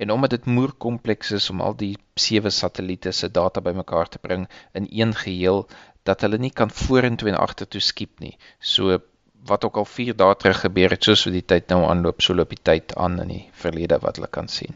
En 0.03 0.11
omdat 0.11 0.35
dit 0.35 0.51
moer 0.57 0.73
kompleks 0.87 1.31
is 1.39 1.49
om 1.49 1.63
al 1.63 1.79
die 1.79 1.93
sewe 2.25 2.51
satelliete 2.51 3.15
se 3.15 3.31
data 3.39 3.63
bymekaar 3.69 4.11
te 4.11 4.19
bring 4.27 4.47
in 4.73 4.91
een 4.91 5.15
geheel 5.23 5.63
dat 6.03 6.21
hulle 6.21 6.37
nie 6.37 6.51
kan 6.51 6.69
vorentoe 6.83 7.31
en 7.31 7.39
agtertoe 7.47 7.81
skiep 7.81 8.19
nie. 8.19 8.35
So 8.59 8.99
wat 9.47 9.63
ook 9.63 9.77
al 9.77 9.85
4 9.95 10.15
dae 10.19 10.35
terug 10.35 10.59
gebeur 10.67 10.91
het, 10.91 11.03
soos 11.03 11.23
wat 11.25 11.39
die 11.39 11.47
tyd 11.53 11.69
nou 11.71 11.85
aanloop, 11.87 12.21
so 12.21 12.33
loop 12.33 12.51
die 12.51 12.63
tyd 12.63 12.95
aan 12.99 13.21
in 13.23 13.31
die 13.31 13.43
verlede 13.63 14.01
wat 14.03 14.19
hulle 14.19 14.27
kan 14.27 14.51
sien. 14.51 14.75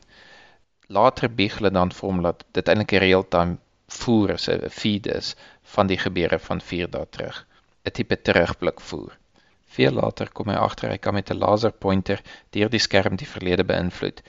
Later 0.88 1.28
bieg 1.30 1.58
hulle 1.60 1.74
dan 1.76 1.92
vir 1.92 2.08
hom 2.08 2.22
dat 2.24 2.46
dit 2.54 2.70
eintlik 2.70 2.94
'n 2.94 3.04
real-time 3.04 3.58
voer 3.90 4.30
is, 4.38 4.48
'n 4.50 4.70
feed 4.70 5.08
is 5.08 5.36
van 5.74 5.88
die 5.88 5.98
gebeure 5.98 6.40
van 6.40 6.62
4 6.62 6.90
dae 6.90 7.08
terug. 7.10 7.46
'n 7.86 7.92
Tipe 7.92 8.22
terugblik 8.22 8.82
voer. 8.82 9.18
Veel 9.66 9.92
later 9.92 10.32
kom 10.32 10.50
hy 10.50 10.56
agter 10.56 10.90
hy 10.90 10.98
kan 10.98 11.14
met 11.14 11.30
'n 11.32 11.38
laserpointer 11.38 12.22
deur 12.50 12.70
die 12.70 12.86
skerm 12.86 13.16
die 13.16 13.28
verlede 13.28 13.64
beïnvloed 13.64 14.22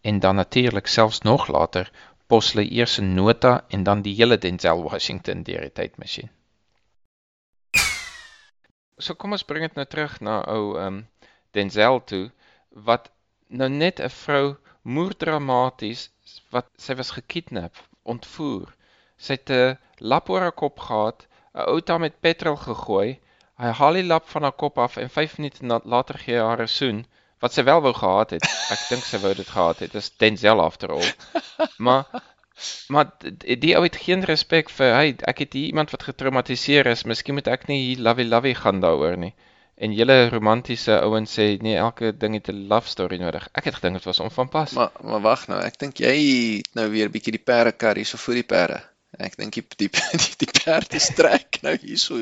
en 0.00 0.20
dan 0.20 0.34
natuurlik 0.34 0.86
selfs 0.86 1.20
nog 1.20 1.48
later 1.48 1.90
pos 2.26 2.52
hulle 2.52 2.70
eers 2.70 2.98
'n 2.98 3.14
nota 3.14 3.64
en 3.68 3.82
dan 3.82 4.02
die 4.02 4.14
hele 4.14 4.38
Denzel 4.38 4.82
Washington 4.82 5.42
deur 5.42 5.60
die 5.60 5.72
tydmasjien. 5.72 6.30
So 8.98 9.14
kom 9.14 9.32
ons 9.32 9.46
bring 9.46 9.62
dit 9.62 9.74
nou 9.74 9.86
terug 9.86 10.20
na 10.20 10.40
ou 10.56 10.76
um 10.86 11.06
Denzel 11.50 12.04
toe 12.04 12.30
wat 12.88 13.10
nou 13.48 13.68
net 13.68 14.00
'n 14.00 14.10
vrou 14.22 14.56
moerdramaties 14.82 16.10
wat 16.50 16.68
sy 16.76 16.94
was 16.94 17.10
gekidnap, 17.10 17.74
ontvoer. 18.02 18.74
Sy 19.26 19.36
'n 19.50 19.78
lap 19.98 20.30
oor 20.30 20.40
haar 20.46 20.58
kop 20.62 20.78
gehad, 20.88 21.26
'n 21.54 21.68
ou 21.72 21.80
ta 21.80 21.98
met 21.98 22.20
petrol 22.20 22.56
gegooi. 22.56 23.18
Hy 23.58 23.70
haal 23.78 23.94
die 23.98 24.06
lap 24.06 24.28
van 24.28 24.42
haar 24.42 24.58
kop 24.62 24.78
af 24.78 24.96
en 24.96 25.10
5 25.10 25.38
minute 25.38 25.80
later 25.84 26.18
gee 26.24 26.38
hy 26.38 26.46
haar 26.50 26.62
'n 26.62 26.76
soen 26.80 27.06
wat 27.42 27.52
sy 27.54 27.62
wel 27.64 27.80
wou 27.82 27.94
gehad 27.94 28.30
het. 28.36 28.46
Ek 28.74 28.82
dink 28.90 29.04
sy 29.06 29.18
wou 29.22 29.34
dit 29.34 29.48
gehad 29.48 29.78
het. 29.84 29.92
Dis 29.92 30.10
Denzel 30.16 30.60
after 30.60 30.92
all. 30.92 31.12
Maar 31.78 32.04
maar 32.88 33.12
die 33.38 33.76
ou 33.78 33.84
het 33.84 33.96
geen 34.02 34.24
respek 34.26 34.70
vir 34.74 34.94
hy 34.96 35.10
ek 35.30 35.44
het 35.44 35.52
hier 35.54 35.70
iemand 35.70 35.92
wat 35.94 36.08
getraumatiseer 36.08 36.90
is. 36.90 37.04
Miskien 37.06 37.38
moet 37.38 37.50
ek 37.50 37.68
nie 37.70 37.78
hier 37.84 38.02
lovey 38.02 38.26
lovey 38.26 38.54
gaan 38.58 38.80
daaroor 38.82 39.16
nie. 39.16 39.34
En 39.78 39.94
julle 39.94 40.16
romantiese 40.32 40.96
ouens 41.06 41.36
sê 41.38 41.52
nee, 41.62 41.76
elke 41.78 42.10
ding 42.10 42.34
het 42.34 42.50
'n 42.50 42.66
love 42.72 42.90
story 42.90 43.18
nodig. 43.22 43.48
Ek 43.52 43.70
het 43.70 43.78
gedink 43.78 44.00
dit 44.00 44.08
was 44.10 44.20
onvanpas. 44.20 44.72
Maar 44.72 44.90
maar 45.02 45.20
wag 45.20 45.46
nou, 45.46 45.60
ek 45.62 45.78
dink 45.78 46.02
jy 46.02 46.14
het 46.58 46.74
nou 46.74 46.88
weer 46.90 47.10
bietjie 47.10 47.36
die 47.38 47.46
perde 47.50 47.72
kar 47.72 47.94
hierso 47.94 48.18
voor 48.18 48.34
die 48.34 48.48
perde. 48.54 48.82
Ek 49.18 49.36
dink 49.40 49.54
die 49.54 49.64
die 49.78 49.88
die, 49.88 50.34
die 50.44 50.50
perde 50.52 50.98
strek 51.00 51.62
nou 51.62 51.76
hierso 51.80 52.18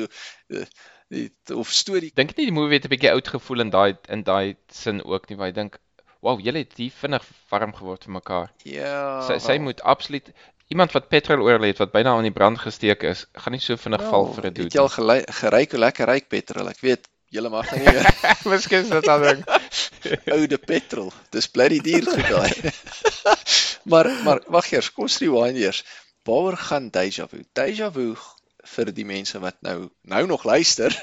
eh, 0.49 0.65
die 1.11 1.31
of 1.55 1.71
storie 1.71 2.11
Dink 2.15 2.35
nie 2.37 2.45
die 2.47 2.55
movie 2.55 2.77
het 2.79 2.85
'n 2.87 2.93
bietjie 2.95 3.11
oud 3.11 3.27
gevoel 3.27 3.59
in 3.65 3.69
daai 3.69 3.97
in 4.09 4.23
daai 4.23 4.55
sin 4.71 5.03
ook 5.03 5.29
nie, 5.29 5.37
waar 5.37 5.47
jy 5.51 5.53
dink, 5.55 5.79
"Wow, 6.21 6.39
julle 6.39 6.59
het 6.63 6.73
hier 6.77 6.91
vinnig 6.91 7.23
warm 7.51 7.73
geword 7.73 8.03
vir 8.05 8.13
mekaar." 8.13 8.53
ja. 8.63 9.21
Sy 9.27 9.37
sy 9.39 9.57
moet 9.59 9.81
absoluut 9.81 10.31
iemand 10.69 10.91
wat 10.91 11.09
petrol 11.09 11.43
oor 11.43 11.59
het 11.63 11.77
wat 11.79 11.91
byna 11.91 12.15
aan 12.15 12.23
die 12.27 12.31
brand 12.31 12.59
gesteek 12.59 13.03
is, 13.03 13.25
gaan 13.35 13.51
nie 13.53 13.59
so 13.63 13.75
vinnig 13.77 14.01
val 14.01 14.25
wel, 14.25 14.33
vir 14.33 14.43
'n 14.43 14.47
Het 14.47 14.55
dude. 14.55 14.69
jy 14.77 14.79
al 14.81 15.23
geryk 15.41 15.71
hoe 15.71 15.79
lekker 15.79 16.07
ryk 16.07 16.27
petrol? 16.29 16.67
Ek 16.69 16.79
weet 16.81 17.07
julle 17.29 17.49
mag 17.49 17.71
nou 17.71 17.79
nie. 17.83 18.03
Miskien 18.51 18.83
is 18.83 18.89
dit 18.89 19.07
al 19.07 19.19
ding. 19.27 19.43
oude 20.31 20.57
petrol. 20.57 21.11
Dis 21.31 21.47
bloody 21.47 21.79
duur 21.79 22.03
goed 22.03 22.27
daai. 22.27 22.71
maar 23.91 24.07
maar 24.23 24.41
wag 24.47 24.71
eers, 24.71 24.91
kom 24.91 25.03
ons 25.03 25.17
rewind 25.19 25.57
eers. 25.57 25.83
Waaroor 26.27 26.57
gaan 26.57 26.89
Deja 26.91 27.27
Vu? 27.31 27.39
Deja 27.55 27.91
Vu 27.91 28.15
vir 28.67 28.89
die 28.91 29.05
mense 29.07 29.39
wat 29.39 29.55
nou 29.63 29.89
nou 30.03 30.25
nog 30.27 30.43
luister. 30.43 30.91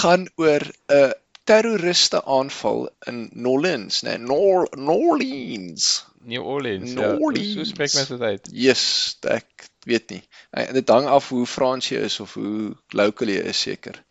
gaan 0.00 0.28
oor 0.36 0.60
'n 0.92 1.12
terroriste 1.44 2.24
aanval 2.24 2.88
in 3.06 3.30
Nolens, 3.32 4.02
né? 4.02 4.16
Nor 4.18 4.68
Norleans. 4.76 6.06
New 6.20 6.44
Orleans. 6.46 6.90
Ja. 6.92 6.94
New 7.00 7.10
Hoe- 7.10 7.20
Orleans. 7.20 7.54
Hoe 7.54 7.64
spreek 7.64 7.94
mense 7.94 8.16
dit 8.16 8.26
uit? 8.26 8.48
Yes, 8.52 9.16
ek 9.20 9.68
weet 9.88 10.10
nie. 10.10 10.22
En 10.50 10.72
dit 10.74 10.88
hang 10.88 11.06
af 11.06 11.28
hoe 11.28 11.46
Frans 11.46 11.88
jy 11.88 12.02
is 12.04 12.20
of 12.20 12.34
hoe 12.34 12.76
local 12.88 13.28
jy 13.28 13.40
is 13.48 13.60
seker. 13.60 14.04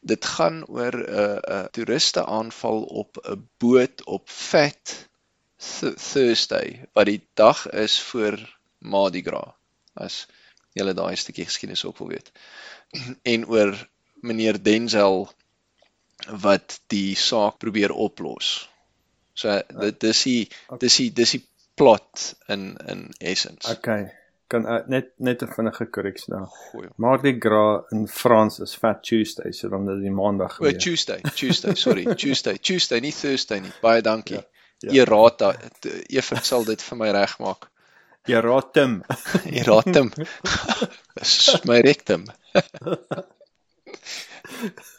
Dit 0.00 0.24
gaan 0.24 0.64
oor 0.68 0.92
'n 0.92 1.08
uh, 1.08 1.24
'n 1.24 1.52
uh, 1.52 1.64
toeriste 1.72 2.24
aanval 2.26 2.82
op 2.82 3.16
'n 3.24 3.48
boot 3.58 4.04
op 4.04 4.28
Th 4.28 5.08
Thursday 5.96 6.88
wat 6.92 7.06
die 7.06 7.20
dag 7.34 7.66
is 7.70 7.98
voor 8.02 8.38
Mardi 8.78 9.22
Gras. 9.22 9.54
As 9.94 10.26
julle 10.74 10.94
daai 10.94 11.14
stukkie 11.16 11.46
geskiedenis 11.46 11.84
ook 11.84 11.98
wil 12.02 12.14
weet. 12.16 12.32
En 13.34 13.46
oor 13.46 13.74
meneer 14.24 14.62
Denzel 14.62 15.28
wat 16.40 16.80
die 16.92 17.14
saak 17.18 17.58
probeer 17.58 17.92
oplos. 17.92 18.68
So 19.34 19.60
dit 19.80 20.00
dis 20.00 20.22
die 20.22 20.42
dis 20.80 20.98
die 21.02 21.08
dis 21.12 21.36
die 21.36 21.42
plot 21.74 22.34
in 22.48 22.76
in 22.86 23.08
essence. 23.18 23.70
Okay. 23.70 24.12
Kan 24.46 24.66
uh, 24.68 24.82
net 24.86 25.12
net 25.16 25.42
'n 25.42 25.52
vinnige 25.56 25.86
korreksie 25.90 26.34
daar. 26.34 26.46
Goeie. 26.46 26.90
Mardi 26.96 27.34
Gras 27.40 27.90
in 27.90 28.08
Frans 28.08 28.60
is 28.60 28.74
Fat 28.74 29.02
Tuesday, 29.02 29.52
so 29.52 29.68
dan 29.68 29.90
is 29.90 30.02
die 30.02 30.10
maandag 30.10 30.60
O, 30.60 30.64
weer. 30.64 30.78
Tuesday, 30.78 31.20
Tuesday, 31.34 31.74
sorry, 31.74 32.04
Tuesday, 32.22 32.58
Tuesday, 32.58 33.00
nie 33.00 33.12
Thursday 33.12 33.60
nie. 33.60 33.72
Baie 33.80 34.02
dankie. 34.02 34.36
Ja, 34.36 34.53
ja. 34.88 35.02
Errata, 35.02 35.54
Evert 36.06 36.46
sal 36.46 36.64
dit 36.68 36.82
vir 36.82 37.00
my 37.00 37.10
regmaak. 37.16 37.70
Ja, 38.26 38.40
ratum. 38.40 39.02
Erratum. 39.60 40.12
Dis 41.18 41.60
my 41.68 41.80
rectum. 41.84 42.24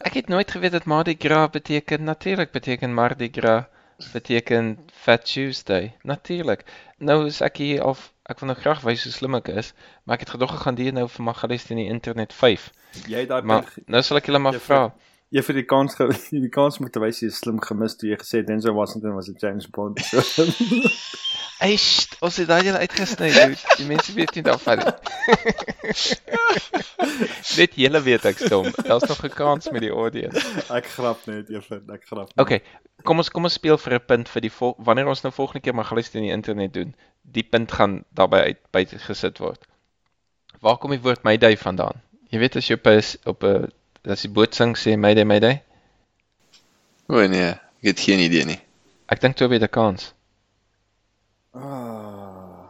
Ek 0.05 0.13
het 0.13 0.27
nooit 0.29 0.51
geweet 0.51 0.71
dat 0.71 0.85
Mardi 0.85 1.15
Gras 1.19 1.49
beteken 1.49 2.03
natuurlik 2.03 2.51
beteken 2.51 2.93
Mardi 2.93 3.29
Gras 3.33 3.65
beteken 4.11 4.77
Fat 4.93 5.25
Tuesday. 5.25 5.95
Natuurlik. 6.01 6.65
Nou 6.97 7.25
is 7.25 7.41
ek 7.41 7.57
hier 7.57 7.81
al 7.81 7.97
ek 8.29 8.39
wil 8.41 8.49
nou 8.49 8.57
graag 8.59 8.81
wys 8.85 9.03
hoe 9.05 9.13
slim 9.13 9.37
ek 9.37 9.51
is, 9.53 9.73
maar 10.03 10.17
ek 10.17 10.25
het 10.25 10.35
gedog 10.35 10.55
ek 10.55 10.63
gaan 10.65 10.77
die 10.77 10.91
nou 10.93 11.05
vir 11.09 11.25
Magalies 11.25 11.67
in 11.69 11.81
die 11.81 11.89
internet 11.89 12.33
5. 12.33 12.69
Jy 13.09 13.25
daai 13.29 13.41
Maar 13.41 13.69
nou 13.85 14.01
sal 14.05 14.21
ek 14.21 14.29
julle 14.29 14.41
maar 14.41 14.57
vra. 14.61 14.79
Jy 15.35 15.41
vir 15.43 15.55
die 15.59 15.65
kans 15.67 15.95
ge- 15.99 16.15
die 16.45 16.49
kans 16.53 16.77
moet 16.79 16.95
wys 17.03 17.19
jy 17.23 17.27
is 17.31 17.39
slim 17.43 17.57
gemis 17.63 17.95
toe 17.99 18.07
jy 18.09 18.17
gesê 18.21 18.35
het 18.41 18.47
Denzel 18.47 18.73
Washington 18.77 19.15
was 19.17 19.27
'n 19.29 19.35
James 19.41 19.67
Bond. 19.67 19.99
Hey, 21.59 21.75
sst, 21.79 22.15
ons 22.23 22.37
het 22.39 22.47
daai 22.47 22.63
julle 22.67 22.79
uitgesny. 22.83 23.29
dude. 23.35 23.57
Die 23.79 23.87
mense 23.89 24.13
weet 24.15 24.35
nie 24.35 24.43
daarvan 24.47 24.77
nie. 24.79 24.93
Net 27.59 27.75
julle 27.79 28.01
weet 28.03 28.25
ek 28.31 28.37
stom. 28.41 28.65
Daar's 28.87 29.03
nog 29.07 29.23
'n 29.23 29.29
kans 29.35 29.69
met 29.71 29.81
die 29.81 29.91
audience. 29.91 30.39
ek 30.73 30.85
grap 30.95 31.25
net 31.25 31.49
effe, 31.49 31.81
ek 31.93 32.03
grap. 32.07 32.27
net. 32.35 32.39
Okay, 32.45 32.61
kom 33.03 33.17
ons 33.17 33.29
kom 33.29 33.43
ons 33.43 33.53
speel 33.53 33.77
vir 33.77 33.93
'n 33.99 34.05
punt 34.07 34.29
vir 34.29 34.41
die 34.41 34.51
wanneer 34.77 35.07
ons 35.07 35.21
nou 35.23 35.33
volgende 35.33 35.59
keer 35.61 35.75
Magalies 35.75 36.13
in 36.15 36.21
die 36.23 36.31
internet 36.31 36.73
doen. 36.73 36.95
Die 37.21 37.43
punt 37.43 37.71
gaan 37.71 38.03
daarbey 38.13 38.41
uit 38.41 38.57
buite 38.71 38.97
gesit 38.99 39.37
word. 39.39 39.65
Waar 40.61 40.77
kom 40.77 40.91
die 40.91 41.01
woord 41.01 41.23
Mayday 41.23 41.57
vandaan? 41.57 42.01
Jy 42.31 42.39
weet 42.39 42.55
as 42.55 42.67
jy 42.67 42.73
op 42.75 42.87
'n 42.87 43.01
op 43.29 43.43
'n 43.43 43.71
as 44.07 44.21
die 44.21 44.29
boot 44.31 44.55
sing 44.55 44.75
sê 44.77 44.95
Mayday 44.97 45.23
Mayday. 45.25 45.61
O 47.07 47.21
nee, 47.27 47.51
ek 47.81 47.89
het 47.91 47.99
geen 47.99 48.19
idee 48.19 48.45
nie. 48.45 48.59
Ek 49.11 49.21
dink 49.21 49.35
toe 49.37 49.47
by 49.51 49.59
die 49.61 49.67
kans. 49.69 50.13
Ah. 51.53 52.69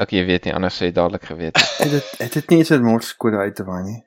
Okay, 0.00 0.18
jy 0.18 0.24
weet 0.28 0.44
nie 0.48 0.54
anders 0.56 0.78
sê 0.80 0.90
dadelik 0.92 1.24
geweet. 1.28 1.56
het. 1.56 1.76
Het 1.78 1.90
dit 1.90 2.10
het 2.18 2.32
dit 2.32 2.48
nie 2.50 2.58
eens 2.58 2.70
'n 2.70 2.82
morskode 2.84 3.36
uit 3.36 3.54
te 3.56 3.64
waai 3.64 3.82
nie. 3.84 4.02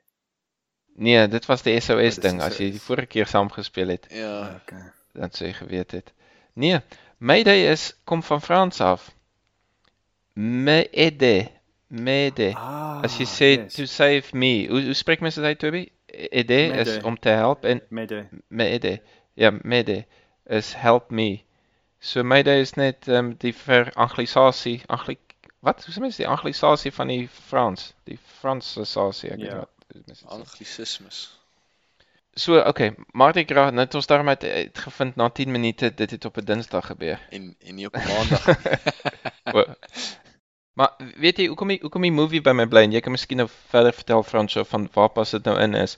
Nee, 0.96 1.28
dit 1.28 1.46
was 1.46 1.62
die 1.62 1.80
SOS 1.80 2.02
is 2.02 2.16
ding 2.22 2.38
die 2.38 2.46
as 2.46 2.58
jy 2.58 2.70
die 2.70 2.80
vorige 2.80 3.06
keer 3.06 3.26
saam 3.26 3.50
gespeel 3.50 3.88
het. 3.88 4.06
Ja, 4.10 4.60
Okay. 4.62 4.92
dan 5.14 5.30
sou 5.30 5.48
jy 5.48 5.54
geweet 5.54 5.90
het. 5.90 6.12
Nee, 6.54 6.80
Mayday 7.18 7.70
is 7.72 7.94
kom 8.04 8.22
van 8.22 8.40
Frans 8.42 8.80
af. 8.80 9.10
Mayday, 10.34 11.50
Mayday. 11.88 12.52
Ah. 12.56 13.00
As 13.04 13.18
jy 13.18 13.26
sê 13.26 13.48
yes. 13.56 13.74
to 13.74 13.86
save 13.86 14.32
me, 14.32 14.66
hoe 14.68 14.82
hoe 14.84 14.94
spreek 14.94 15.20
mense 15.20 15.40
dit 15.40 15.46
uit 15.48 15.58
Toby? 15.58 15.88
Ede 16.06 16.60
is 16.78 17.02
om 17.02 17.18
te 17.18 17.28
help 17.28 17.64
en 17.64 17.80
Mayday. 17.88 18.28
Mayday. 18.48 19.02
Ja, 19.34 19.50
Mayday 19.62 20.06
is 20.46 20.72
help 20.74 21.10
me. 21.10 21.42
So 21.98 22.22
Mayday 22.22 22.60
is 22.60 22.74
net 22.76 23.08
um, 23.08 23.34
die 23.38 23.54
veranglisasie, 23.54 24.82
angli 24.86 25.16
wat? 25.64 25.84
Hoe 25.84 25.94
sê 25.94 26.00
mense 26.00 26.20
die 26.22 26.28
anglisasie 26.28 26.92
van 26.92 27.08
die 27.08 27.28
Frans? 27.28 27.94
Die 28.04 28.18
Fransisasie, 28.40 29.30
ek 29.30 29.38
weet 29.38 29.46
Ja. 29.46 29.54
nie 29.54 29.60
wat. 29.64 30.06
mense 30.06 30.26
anglisismes. 30.26 31.38
So, 32.36 32.58
okay, 32.58 32.94
Mardi 33.12 33.44
Gras, 33.44 33.70
nou 33.70 33.84
het 33.84 33.94
ons 33.94 34.06
daarmee 34.06 34.34
uit- 34.36 34.50
uitgevind 34.52 35.16
na 35.16 35.28
10 35.30 35.50
minute 35.50 35.94
dit 35.94 36.10
het 36.10 36.24
op 36.24 36.36
'n 36.36 36.44
Dinsdag 36.44 36.86
gebeur. 36.86 37.20
En 37.30 37.54
en 37.66 37.74
nie 37.74 37.86
op 37.86 37.94
'n 37.96 38.02
maandag. 38.08 38.44
Maar 40.74 40.94
weet 41.22 41.38
jy 41.38 41.46
hoekom 41.50 41.70
die 41.70 41.78
hoekom 41.82 42.02
die 42.02 42.12
movie 42.14 42.42
by 42.42 42.52
my 42.56 42.66
bly 42.66 42.82
en 42.86 42.94
jy 42.96 43.02
kan 43.04 43.14
miskien 43.14 43.38
nou 43.42 43.46
verder 43.70 43.94
vertel 43.94 44.24
Fransjo 44.26 44.64
van 44.66 44.88
waar 44.94 45.12
pas 45.14 45.30
dit 45.36 45.44
nou 45.46 45.54
in 45.62 45.76
is. 45.78 45.96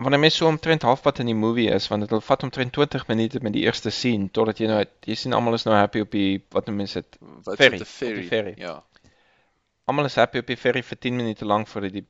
Wanneer 0.00 0.20
mens 0.20 0.36
so 0.36 0.48
omtrent 0.48 0.84
halfpad 0.84 1.20
in 1.20 1.28
die 1.28 1.36
movie 1.36 1.68
is, 1.72 1.88
want 1.92 2.08
dit 2.08 2.24
vat 2.24 2.44
omtrent 2.44 2.72
20 2.72 3.06
minute 3.08 3.40
met 3.44 3.52
die 3.52 3.64
eerste 3.66 3.92
scene 3.92 4.28
totdat 4.32 4.60
jy 4.60 4.68
nou 4.68 4.80
jy 5.08 5.16
sien 5.16 5.36
almal 5.36 5.56
is 5.56 5.64
nou 5.68 5.76
happy 5.76 6.04
op 6.04 6.12
die 6.16 6.40
wat 6.56 6.68
noem 6.68 6.82
mense 6.84 7.00
dit? 7.02 7.20
Wat 7.48 7.60
Ferry, 7.60 7.80
is 7.80 7.92
ferry? 7.96 8.22
die 8.22 8.28
ferry. 8.28 8.54
Ja. 8.60 8.78
Almal 9.88 10.08
is 10.08 10.16
happy 10.20 10.44
op 10.44 10.48
die 10.48 10.56
ferry 10.56 10.82
vir 10.84 11.00
10 11.08 11.16
minute 11.16 11.48
lank 11.48 11.68
voordat 11.68 11.96
die 11.96 12.06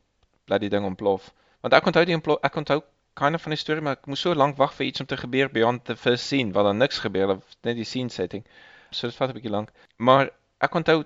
bloody 0.51 0.71
ding 0.71 0.87
ontplof. 0.87 1.31
Want 1.63 1.75
ek 1.79 1.87
onthou 1.91 2.05
die 2.09 2.19
ontplof, 2.19 2.43
ek 2.47 2.59
onthou 2.63 2.81
kind 3.21 3.35
of 3.35 3.43
van 3.43 3.55
die 3.55 3.61
storie, 3.61 3.83
maar 3.85 3.99
ek 3.99 4.11
moes 4.11 4.23
so 4.25 4.35
lank 4.35 4.59
wag 4.59 4.75
vir 4.77 4.87
iets 4.87 5.03
om 5.03 5.07
te 5.07 5.19
gebeur 5.19 5.51
beyond 5.53 5.85
the 5.87 5.97
first 5.97 6.27
scene, 6.27 6.55
waar 6.55 6.71
daar 6.71 6.79
niks 6.79 7.03
gebeur, 7.05 7.39
net 7.67 7.79
die 7.79 7.87
scene 7.87 8.11
setting. 8.11 8.45
So 8.91 9.07
dit 9.07 9.17
vat 9.17 9.31
'n 9.31 9.39
bietjie 9.39 9.55
lank. 9.55 9.71
Maar 9.99 10.31
ek 10.61 10.75
onthou 10.75 11.05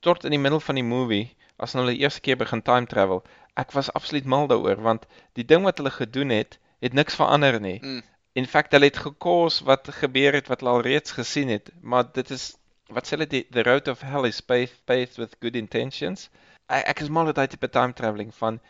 tot 0.00 0.24
in 0.24 0.34
die 0.34 0.40
middel 0.42 0.60
van 0.60 0.78
die 0.78 0.86
movie, 0.86 1.24
as 1.58 1.74
hulle 1.74 1.94
die 1.94 2.04
eerste 2.04 2.22
keer 2.22 2.38
begin 2.40 2.62
time 2.62 2.86
travel, 2.86 3.24
ek 3.58 3.74
was 3.74 3.90
absoluut 3.98 4.28
mal 4.34 4.46
daaroor 4.50 4.80
want 4.86 5.06
die 5.38 5.46
ding 5.52 5.64
wat 5.66 5.80
hulle 5.82 5.90
gedoen 5.94 6.30
het, 6.34 6.58
het 6.84 6.94
niks 6.94 7.18
verander 7.18 7.58
nie. 7.60 7.78
Mm. 7.82 8.02
In 8.38 8.46
feite 8.46 8.76
hulle 8.76 8.90
het 8.92 9.00
gekos 9.02 9.60
wat 9.66 9.90
gebeur 10.00 10.36
het 10.38 10.50
wat 10.52 10.62
hulle 10.62 10.76
al 10.76 10.86
reeds 10.86 11.16
gesien 11.16 11.50
het, 11.50 11.72
maar 11.82 12.06
dit 12.14 12.30
is 12.30 12.52
wat 12.94 13.08
sê 13.08 13.16
hulle 13.16 13.28
die 13.28 13.44
the 13.52 13.64
road 13.66 13.88
of 13.90 14.04
hell 14.06 14.28
is 14.28 14.40
paved, 14.40 14.78
paved 14.86 15.18
with 15.18 15.36
good 15.42 15.56
intentions. 15.58 16.28
Ek, 16.68 16.86
ek 16.94 17.02
is 17.04 17.10
mal 17.12 17.26
met 17.28 17.36
daai 17.36 17.50
tipe 17.50 17.68
time 17.74 17.96
traveling 17.98 18.30
van 18.38 18.60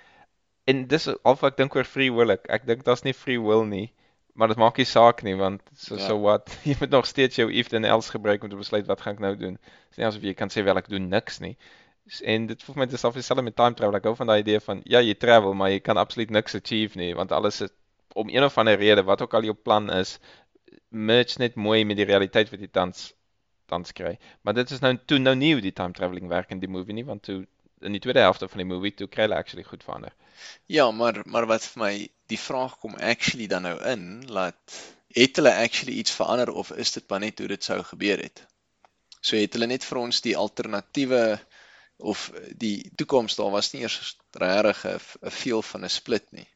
en 0.68 0.84
dis 0.88 1.08
al 1.08 1.36
wat 1.40 1.52
ek 1.52 1.60
dink 1.60 1.76
oor 1.76 1.88
free 1.88 2.12
will 2.12 2.32
ek. 2.34 2.48
Ek 2.48 2.66
dink 2.68 2.84
daar's 2.88 3.04
nie 3.04 3.16
free 3.16 3.40
will 3.40 3.66
nie, 3.68 3.88
maar 4.38 4.52
dit 4.52 4.60
maak 4.60 4.76
nie 4.78 4.86
saak 4.86 5.24
nie 5.26 5.34
want 5.38 5.62
so 5.74 5.96
Ja. 5.98 6.06
so 6.06 6.20
wat 6.22 6.52
jy 6.68 6.76
moet 6.80 6.94
nog 6.94 7.06
steeds 7.10 7.36
jou 7.40 7.48
if 7.50 7.72
and 7.74 7.84
else 7.88 8.10
gebruik 8.14 8.44
om 8.46 8.50
te 8.52 8.56
besluit 8.60 8.86
wat 8.86 9.02
gaan 9.02 9.18
ek 9.18 9.24
nou 9.24 9.34
doen. 9.36 9.58
Dis 9.90 9.98
nie 9.98 10.06
asof 10.06 10.22
jy 10.22 10.34
kan 10.38 10.52
sê 10.54 10.62
wel 10.64 10.78
ek 10.78 10.88
doen 10.92 11.08
niks 11.10 11.40
nie. 11.42 11.56
En 12.24 12.46
dit 12.48 12.62
voel 12.64 12.74
vir 12.78 12.80
my 12.84 12.86
dis 12.88 13.04
al 13.04 13.12
dieselfde 13.12 13.42
met 13.44 13.56
time 13.56 13.74
travel. 13.76 13.98
Ek 13.98 14.06
hou 14.08 14.14
van 14.16 14.30
daai 14.30 14.38
idee 14.40 14.60
van 14.64 14.80
ja, 14.88 15.02
jy 15.04 15.14
travel, 15.20 15.52
maar 15.58 15.70
jy 15.74 15.80
kan 15.84 15.98
absoluut 16.00 16.30
niks 16.30 16.54
achieve 16.56 16.96
nie 16.98 17.10
want 17.18 17.32
alles 17.32 17.60
is 17.66 17.74
om 18.14 18.30
een 18.32 18.44
of 18.46 18.56
ander 18.58 18.78
rede 18.80 19.02
wat 19.04 19.20
ook 19.22 19.34
al 19.34 19.44
jou 19.44 19.54
plan 19.54 19.90
is, 19.92 20.18
merge 20.88 21.38
net 21.38 21.54
mooi 21.54 21.84
met 21.84 21.98
die 22.00 22.06
realiteit 22.08 22.50
wat 22.50 22.60
jy 22.60 22.70
tans 22.72 23.12
tans 23.68 23.92
kry. 23.92 24.14
Maar 24.42 24.54
dit 24.56 24.70
is 24.72 24.80
nou 24.80 24.94
toe 25.04 25.18
nou 25.20 25.34
nie 25.36 25.52
hoe 25.52 25.60
die 25.62 25.74
time 25.76 25.92
traveling 25.92 26.30
werk 26.30 26.50
in 26.54 26.60
die 26.62 26.70
movie 26.72 26.94
nie, 26.96 27.04
want 27.04 27.22
toe 27.26 27.42
in 27.80 27.92
die 27.92 28.00
tweede 28.00 28.24
helfte 28.24 28.48
van 28.48 28.62
die 28.62 28.68
movie 28.68 28.94
toe 28.94 29.08
kry 29.08 29.26
hulle 29.26 29.38
actually 29.38 29.64
goed 29.64 29.84
verander. 29.84 30.14
Ja, 30.66 30.90
maar 30.90 31.22
maar 31.24 31.46
wat 31.46 31.64
vir 31.64 31.82
my 31.82 31.92
die 32.26 32.40
vraag 32.40 32.78
kom 32.78 32.94
actually 32.94 33.46
dan 33.46 33.62
nou 33.62 33.76
in, 33.92 34.24
laat 34.28 34.78
het 35.16 35.36
hulle 35.36 35.54
actually 35.54 35.98
iets 35.98 36.14
verander 36.14 36.52
of 36.52 36.70
is 36.70 36.92
dit 36.92 37.08
maar 37.08 37.20
net 37.20 37.38
hoe 37.38 37.48
dit 37.48 37.64
sou 37.64 37.82
gebeur 37.82 38.22
het? 38.22 38.46
So 39.20 39.36
het 39.36 39.52
hulle 39.56 39.66
net 39.66 39.84
vir 39.84 39.98
ons 39.98 40.20
die 40.24 40.36
alternatiewe 40.36 41.22
of 41.98 42.28
die 42.54 42.90
toekoms 42.96 43.36
daar 43.36 43.50
was 43.50 43.72
nie 43.72 43.82
eers 43.82 44.16
regtig 44.32 44.84
'n 44.86 45.30
feel 45.30 45.62
van 45.62 45.84
'n 45.84 45.90
split 45.90 46.26
nie. 46.32 46.48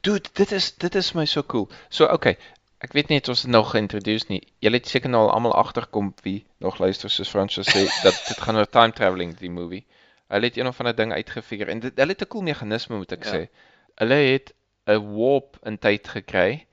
Dude, 0.00 0.28
dit 0.32 0.52
is 0.52 0.74
dit 0.74 0.94
is 0.94 1.12
my 1.12 1.24
so 1.26 1.42
cool. 1.42 1.68
So 1.88 2.06
okay, 2.06 2.38
ek 2.78 2.92
weet 2.92 3.08
nie 3.08 3.18
het 3.18 3.28
ons 3.28 3.42
dit 3.42 3.50
nog 3.50 3.70
geïntroduce 3.70 4.26
nie. 4.28 4.42
Julle 4.58 4.76
het 4.76 4.88
seker 4.88 5.10
nou 5.10 5.22
al 5.26 5.32
almal 5.32 5.54
agterkom 5.54 6.14
wie 6.22 6.46
nog 6.58 6.78
luister 6.78 7.10
soos 7.10 7.28
Francis 7.28 7.68
sê 7.68 7.84
dat 8.02 8.14
dit 8.28 8.40
gaan 8.40 8.56
oor 8.56 8.68
time 8.68 8.92
traveling 8.92 9.36
die 9.38 9.50
movie. 9.50 9.84
Hulle 10.34 10.50
het 10.50 10.56
een 10.58 10.66
of 10.66 10.80
ander 10.80 10.96
ding 10.98 11.12
uitgefigure 11.14 11.70
en 11.70 11.80
dit, 11.84 11.96
hulle 11.96 12.12
het 12.16 12.22
'n 12.22 12.28
cool 12.34 12.42
meganisme 12.42 12.96
moet 12.96 13.12
ek 13.12 13.24
Ja. 13.24 13.32
sê. 13.32 13.48
Hulle 14.02 14.14
het 14.32 14.52
'n 14.88 15.00
warp 15.16 15.58
in 15.64 15.78
tyd 15.78 16.08
gekry 16.08 16.66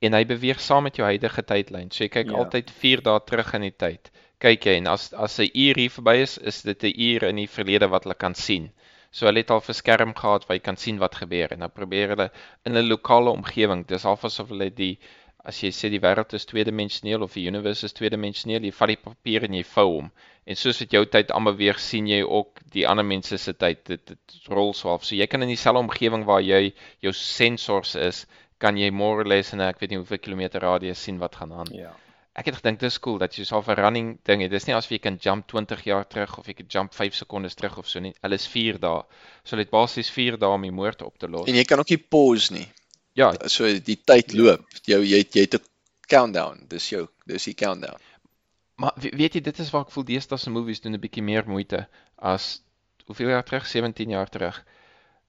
en 0.00 0.12
hy 0.14 0.24
beweeg 0.24 0.60
saam 0.60 0.82
met 0.84 0.96
jou 0.96 1.04
huidige 1.06 1.42
tydlyn. 1.44 1.90
So 1.90 2.04
jy 2.04 2.08
kyk 2.08 2.30
Ja. 2.30 2.36
altyd 2.38 2.70
4 2.70 3.02
dae 3.02 3.20
terug 3.26 3.54
in 3.54 3.62
die 3.62 3.76
tyd. 3.76 4.10
Kyk 4.38 4.64
jy 4.64 4.76
en 4.76 4.86
as 4.86 5.12
as 5.12 5.38
'n 5.40 5.50
uur 5.54 5.74
hier 5.76 5.90
verby 5.90 6.16
is, 6.22 6.38
is 6.38 6.62
dit 6.62 6.82
'n 6.84 6.94
uur 7.00 7.22
in 7.28 7.36
die 7.36 7.48
verlede 7.48 7.88
wat 7.90 8.04
hulle 8.04 8.14
kan 8.14 8.34
sien. 8.34 8.70
So 9.12 9.26
hulle 9.26 9.38
het 9.40 9.50
al 9.50 9.60
'n 9.68 9.74
skerm 9.74 10.14
gehad 10.14 10.46
waar 10.46 10.56
jy 10.56 10.62
kan 10.62 10.76
sien 10.76 10.98
wat 10.98 11.14
gebeur 11.16 11.52
en 11.52 11.58
dan 11.60 11.70
probeer 11.70 12.08
hulle 12.08 12.30
in 12.64 12.76
'n 12.76 12.88
lokale 12.88 13.30
omgewing. 13.30 13.86
Dis 13.86 14.02
half 14.04 14.24
asof 14.24 14.48
hulle 14.48 14.70
die 14.70 14.98
as 15.44 15.60
jy 15.62 15.70
sê 15.70 15.88
die 15.90 16.00
wêreld 16.00 16.32
is 16.34 16.44
tweedimensioneel 16.44 17.22
of 17.22 17.32
die 17.32 17.46
universe 17.46 17.84
is 17.84 17.92
tweedimensioneel, 17.92 18.62
jy 18.62 18.72
vat 18.72 18.88
die 18.88 18.96
papier 18.96 19.42
en 19.44 19.54
jy 19.54 19.64
vou 19.64 19.86
hom. 19.96 20.10
En 20.44 20.56
soos 20.56 20.78
wat 20.80 20.90
jou 20.90 21.04
tyd 21.06 21.30
aanbeweeg, 21.30 21.78
sien 21.80 22.06
jy 22.08 22.22
ook 22.22 22.60
die 22.72 22.86
ander 22.88 23.04
mense 23.04 23.38
se 23.38 23.52
tyd. 23.52 23.84
Dit, 23.86 24.06
dit 24.06 24.48
rol 24.48 24.72
so 24.74 24.88
half. 24.88 25.04
So 25.04 25.14
jy 25.14 25.26
kan 25.26 25.42
in 25.42 25.48
dieselfde 25.52 25.82
omgewing 25.84 26.24
waar 26.24 26.42
jy 26.42 26.72
jou 27.04 27.12
sensors 27.12 27.94
is, 27.94 28.26
kan 28.58 28.76
jy 28.76 28.90
more 28.90 29.22
or 29.22 29.28
less 29.28 29.52
in 29.52 29.60
'n 29.60 29.68
ek 29.68 29.80
weet 29.80 29.90
nie 29.90 29.98
hoeveel 29.98 30.18
kilometer 30.18 30.60
radius 30.60 31.02
sien 31.02 31.18
wat 31.18 31.36
gaan 31.36 31.52
aan. 31.52 31.68
Ja. 31.72 31.92
Ek 32.34 32.46
het 32.46 32.56
gedink 32.60 32.78
dis 32.80 32.98
cool 33.02 33.18
dat 33.18 33.34
jy 33.36 33.44
so 33.44 33.58
'n 33.60 33.74
running 33.76 34.18
ding 34.24 34.42
het. 34.42 34.50
Dis 34.50 34.66
nie 34.66 34.74
asof 34.74 34.90
jy 34.90 34.98
kan 34.98 35.16
jump 35.20 35.46
20 35.48 35.84
jaar 35.84 36.06
terug 36.06 36.38
of 36.38 36.46
jy 36.46 36.54
kan 36.54 36.66
jump 36.68 36.94
5 36.94 37.14
sekondes 37.14 37.54
terug 37.54 37.78
of 37.78 37.88
so 37.88 38.00
nie. 38.00 38.14
Hulle 38.22 38.34
is 38.34 38.46
4 38.46 38.78
dae. 38.78 39.02
So 39.44 39.56
het 39.56 39.70
basies 39.70 40.10
4 40.10 40.38
dae 40.38 40.48
om 40.48 40.62
die 40.62 40.70
moord 40.70 41.02
op 41.02 41.18
te 41.18 41.28
los. 41.28 41.48
En 41.48 41.54
jy 41.54 41.64
kan 41.64 41.78
ook 41.78 41.88
nie 41.88 41.98
pause 41.98 42.52
nie. 42.52 42.68
Ja, 43.14 43.32
So 43.46 43.64
die 43.64 43.98
tyd 44.04 44.32
loop. 44.32 44.64
Jou 44.84 45.02
jy 45.02 45.24
jy 45.32 45.40
het 45.40 45.54
'n 45.54 45.64
countdown. 46.08 46.66
Dis 46.68 46.90
jou 46.90 47.08
dis 47.26 47.44
die 47.44 47.54
countdown. 47.54 47.98
Maar 48.80 48.92
we- 48.96 49.12
weet 49.16 49.34
jy, 49.36 49.40
dit 49.44 49.58
is 49.60 49.70
waar 49.74 49.84
ek 49.86 49.92
voel 49.94 50.04
deesdae 50.08 50.38
se 50.40 50.50
movies 50.50 50.80
doen 50.80 50.94
'n 50.96 51.00
bietjie 51.02 51.22
meer 51.22 51.44
moeite 51.48 51.82
as 52.32 52.62
hoeveel 53.06 53.28
jaar 53.34 53.44
terug, 53.44 53.66
17 53.66 54.10
jaar 54.14 54.28
terug. 54.28 54.62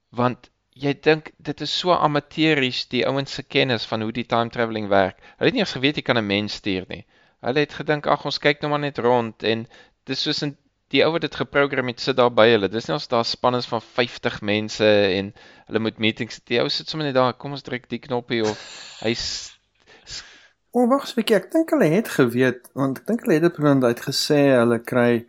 Want 0.10 0.50
jy 0.74 0.94
dink 1.04 1.32
dit 1.38 1.62
is 1.66 1.74
so 1.80 1.92
amateuries 1.92 2.86
die 2.88 3.04
ouens 3.08 3.34
se 3.34 3.44
kennis 3.44 3.86
van 3.86 4.02
hoe 4.06 4.12
die 4.16 4.24
time 4.26 4.50
travelling 4.50 4.88
werk. 4.88 5.18
Hulle 5.38 5.50
het 5.50 5.54
nie 5.54 5.64
eens 5.66 5.76
geweet 5.76 5.96
jy 6.00 6.02
kan 6.02 6.18
'n 6.18 6.28
mens 6.28 6.54
stuur 6.62 6.86
nie. 6.88 7.06
Hulle 7.42 7.60
het 7.60 7.74
gedink 7.74 8.08
ag 8.08 8.26
ons 8.26 8.40
kyk 8.40 8.62
nou 8.62 8.70
maar 8.70 8.80
net 8.80 8.98
rond 8.98 9.44
en 9.44 9.68
dis 10.06 10.22
soos 10.22 10.42
in 10.44 10.56
die 10.90 11.04
ou 11.06 11.12
wat 11.12 11.22
dit 11.22 11.36
geprogram 11.36 11.88
het 11.88 12.00
sit 12.00 12.16
daar 12.18 12.32
by 12.32 12.48
hulle. 12.52 12.68
Dis 12.70 12.88
nie 12.88 12.94
ons 12.94 13.08
daar 13.08 13.26
span 13.26 13.56
is 13.56 13.66
van 13.66 13.82
50 13.82 14.42
mense 14.42 14.86
en 15.18 15.34
hulle 15.68 15.80
moet 15.80 16.00
meetings. 16.00 16.40
Die 16.46 16.60
ou 16.62 16.70
sit 16.70 16.88
sommer 16.90 17.06
net 17.08 17.16
daar, 17.16 17.34
kom 17.34 17.52
ons 17.52 17.62
druk 17.64 17.90
die 17.90 18.00
knoppie 18.00 18.44
of 18.44 18.58
hy's 19.04 19.58
O, 20.74 20.88
wag 20.88 21.04
'n 21.08 21.16
bietjie. 21.18 21.36
Ek 21.36 21.52
dink 21.52 21.70
hulle 21.74 21.88
het 21.92 22.08
geweet 22.08 22.70
want 22.80 23.00
ek 23.02 23.08
dink 23.08 23.22
hulle 23.26 23.34
het 23.40 23.44
dit 23.48 23.56
punt 23.60 23.84
uitgesê 23.84 24.40
hulle 24.56 24.80
kry 24.80 25.26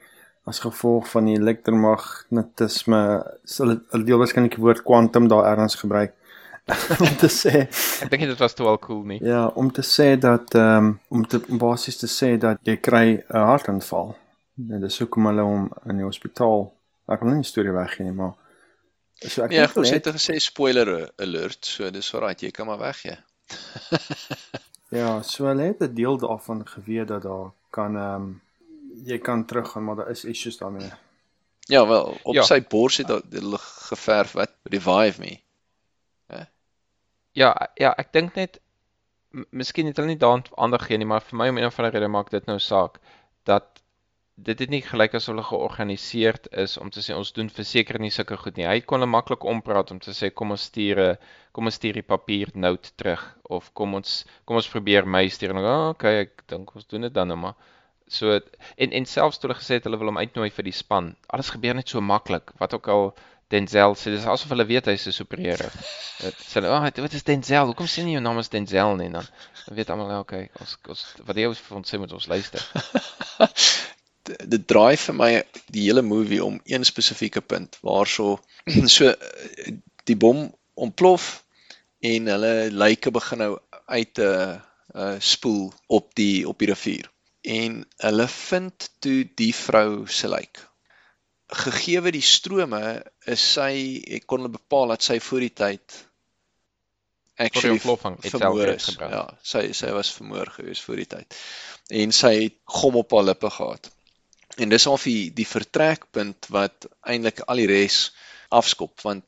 as 0.46 0.58
gevolg 0.62 1.08
van 1.10 1.24
die 1.28 1.36
elektromagnetisme 1.38 3.00
sal 3.44 3.72
hulle 3.92 4.04
deel 4.06 4.18
waarskynlik 4.22 4.56
die 4.56 4.62
woord 4.64 4.82
kwantum 4.86 5.28
daar 5.30 5.46
ergens 5.52 5.74
gebruik 5.82 6.12
om 7.06 7.14
te 7.22 7.26
sê 7.30 7.54
Ek 8.02 8.10
dink 8.10 8.22
dit 8.22 8.38
was 8.38 8.54
te 8.54 8.62
wel 8.62 8.78
cool 8.78 9.02
nie. 9.04 9.18
ja 9.22 9.46
om 9.54 9.70
te 9.72 9.82
sê 9.82 10.14
dat 10.18 10.54
ehm 10.54 10.78
um, 10.86 11.00
om 11.08 11.26
te 11.26 11.42
om 11.48 11.58
basies 11.58 11.98
te 11.98 12.06
sê 12.10 12.36
dat 12.38 12.58
jy 12.62 12.76
kry 12.76 13.06
'n 13.28 13.46
hartaanval. 13.50 14.14
En 14.70 14.80
dis 14.80 14.98
hoekom 14.98 15.26
hulle 15.26 15.42
hom 15.42 15.70
in 15.90 15.96
die 15.96 16.04
hospitaal 16.06 16.70
ek 17.08 17.20
wil 17.22 17.30
nie 17.34 17.42
die 17.42 17.50
storie 17.50 17.72
weggee 17.74 18.04
nie, 18.06 18.14
maar 18.14 18.34
so 19.26 19.42
ek 19.44 19.50
Ja, 19.52 19.66
hulle 19.74 19.90
het 19.90 20.06
gesê 20.06 20.38
spoiler 20.38 21.10
alert, 21.18 21.64
so 21.66 21.90
dis 21.90 22.14
alright, 22.14 22.40
jy 22.42 22.50
kan 22.50 22.66
maar 22.66 22.78
weggee. 22.78 23.16
Ja, 24.92 25.22
so 25.22 25.46
hulle 25.48 25.62
het 25.70 25.80
'n 25.80 25.94
deel 25.94 26.18
daarvan 26.18 26.66
geweet 26.68 27.08
dat 27.08 27.22
daar 27.22 27.50
kan 27.70 27.96
ehm 27.96 28.14
um, 28.14 28.40
jy 29.04 29.18
kan 29.18 29.44
teruggaan, 29.44 29.84
maar 29.84 29.96
daar 29.96 30.10
is 30.10 30.24
issues 30.24 30.56
daarmee. 30.58 30.90
Ja, 31.58 31.86
wel, 31.86 32.18
op 32.22 32.34
Ja. 32.34 32.42
sy 32.42 32.60
bors 32.68 32.96
het 32.96 33.08
hulle 33.08 33.58
geverf 33.58 34.32
wat 34.32 34.50
revive 34.62 35.20
me. 35.20 35.38
Ja, 37.32 37.70
ja, 37.74 37.94
ek 37.96 38.12
dink 38.12 38.34
net 38.34 38.60
miskien 39.50 39.86
het 39.88 39.96
hulle 39.96 40.08
nie 40.10 40.18
daaraan 40.20 40.42
aandag 40.60 40.80
gegee 40.84 40.98
nie, 41.00 41.06
maar 41.08 41.22
vir 41.24 41.38
my 41.40 41.48
om 41.48 41.58
een 41.58 41.66
of 41.66 41.78
ander 41.78 41.92
rede 41.94 42.08
maak 42.12 42.30
dit 42.30 42.46
nou 42.46 42.58
saak 42.60 42.98
dat 43.48 43.80
dit 44.36 44.58
het 44.58 44.68
nie 44.68 44.82
gelyk 44.82 45.14
asof 45.14 45.32
hulle 45.34 45.44
georganiseerd 45.48 46.50
is 46.64 46.76
om 46.78 46.90
te 46.90 47.00
sê 47.00 47.16
ons 47.16 47.32
doen 47.32 47.48
verseker 47.50 47.98
nie 48.00 48.10
sulke 48.10 48.36
goed 48.36 48.56
nie. 48.56 48.66
Hy 48.68 48.80
kon 48.80 49.00
hulle 49.00 49.10
maklik 49.10 49.44
ompraat 49.44 49.90
om 49.90 49.98
te 49.98 50.12
sê 50.12 50.30
kom 50.30 50.50
ons 50.50 50.62
stuur 50.68 51.00
'n 51.00 51.16
kom 51.52 51.68
ons 51.68 51.76
stuur 51.76 52.00
die 52.00 52.06
papier 52.06 52.52
note 52.54 52.92
terug 52.96 53.22
of 53.52 53.70
kom 53.76 53.94
ons 53.98 54.22
kom 54.48 54.56
ons 54.56 54.70
probeer 54.72 55.08
my 55.08 55.26
stuur 55.28 55.52
en 55.52 55.60
ek, 55.60 55.68
oh, 55.68 55.88
okay, 55.92 56.14
ek 56.26 56.46
dink 56.52 56.72
ons 56.76 56.88
doen 56.88 57.08
dit 57.08 57.14
dan 57.14 57.28
nou 57.28 57.38
maar. 57.44 57.58
So 58.12 58.32
en 58.36 58.96
en 58.98 59.08
selfs 59.08 59.38
toe 59.40 59.48
hulle 59.48 59.60
gesê 59.60 59.78
het 59.78 59.88
hulle 59.88 60.00
wil 60.00 60.12
hom 60.12 60.20
uitnooi 60.20 60.50
vir 60.50 60.68
die 60.68 60.76
span. 60.76 61.12
Alles 61.32 61.52
gebeur 61.54 61.76
net 61.78 61.92
so 61.92 62.00
maklik. 62.04 62.54
Wat 62.60 62.74
ook 62.76 62.88
al 62.92 63.12
Denzel 63.52 63.92
sê, 64.00 64.08
dis 64.14 64.24
asof 64.24 64.52
hulle 64.54 64.64
weet 64.64 64.88
hy's 64.88 65.06
'n 65.08 65.12
superheld. 65.12 65.76
Dit 66.24 66.38
sê 66.40 66.64
"Ag, 66.64 66.96
wat 67.04 67.12
is 67.12 67.22
Denzel? 67.28 67.66
Hoekom 67.66 67.86
sê 67.86 68.04
nie 68.04 68.16
jou 68.16 68.22
naam 68.24 68.38
is 68.38 68.48
Denzel 68.48 68.96
nie?" 68.96 69.10
Dan 69.10 69.26
dan 69.66 69.76
weet 69.76 69.90
almal, 69.90 70.10
ja, 70.10 70.18
okay, 70.18 70.48
ons 70.60 70.76
ons 70.88 71.02
wat 71.26 71.36
jy 71.36 71.52
vir 71.54 71.76
ons 71.76 71.90
sê 71.92 71.98
moet 71.98 72.12
ons 72.12 72.26
luister. 72.26 72.62
Dit 74.52 74.66
draai 74.66 74.96
vir 74.96 75.14
my 75.14 75.30
die 75.66 75.84
hele 75.84 76.02
movie 76.02 76.44
om 76.44 76.60
een 76.64 76.84
spesifieke 76.84 77.40
punt 77.40 77.78
waarso 77.82 78.40
so 78.96 79.14
die 80.04 80.16
bom 80.16 80.54
ontplof 80.74 81.41
en 82.02 82.26
hulle 82.26 82.54
lyke 82.74 83.12
begin 83.14 83.42
nou 83.44 83.52
uit 83.86 84.18
'n 84.18 84.26
uh, 84.26 84.60
uh, 84.94 85.16
spoel 85.18 85.72
op 85.86 86.14
die 86.18 86.48
op 86.48 86.58
die 86.58 86.68
rivier. 86.72 87.10
En 87.42 87.82
hulle 87.96 88.28
vind 88.28 88.90
toe 88.98 89.30
die 89.34 89.54
vrou 89.54 90.06
se 90.06 90.28
lijk. 90.28 90.68
Gegeewe 91.46 92.10
die 92.10 92.24
strome 92.24 93.02
is 93.26 93.44
sy 93.52 94.02
ek 94.18 94.26
kon 94.26 94.42
hulle 94.42 94.58
bepaal 94.58 94.94
dat 94.94 95.02
sy 95.02 95.20
voor 95.20 95.46
die 95.46 95.54
tyd 95.54 95.98
actually 97.36 97.76
ontploffing 97.76 98.18
het 98.22 98.34
vermoor 98.34 98.74
is. 98.74 98.88
Ja, 98.98 99.24
sy 99.42 99.64
sy 99.76 99.90
was 99.94 100.12
vermoor 100.14 100.50
gewees 100.56 100.82
voor 100.82 101.02
die 101.02 101.08
tyd. 101.14 101.38
En 102.02 102.14
sy 102.16 102.32
het 102.44 102.58
gom 102.78 102.98
op 103.00 103.12
haar 103.12 103.30
lippe 103.30 103.50
gehad. 103.50 103.90
En 104.56 104.68
dis 104.68 104.86
al 104.86 105.00
die 105.04 105.30
die 105.34 105.48
vertrekpunt 105.48 106.50
wat 106.52 106.88
eintlik 107.00 107.44
al 107.46 107.62
die 107.62 107.70
res 107.70 108.04
afskop 108.52 109.00
want 109.06 109.24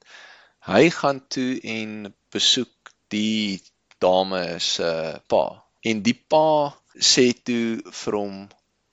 hy 0.69 0.89
gaan 0.93 1.21
toe 1.33 1.61
en 1.61 2.15
besoek 2.35 2.93
die 3.15 3.61
dame 4.03 4.59
se 4.61 4.91
pa. 5.31 5.45
En 5.85 6.03
die 6.05 6.17
pa 6.17 6.75
sê 6.95 7.31
toe 7.47 7.81
vir 8.03 8.19
hom 8.19 8.43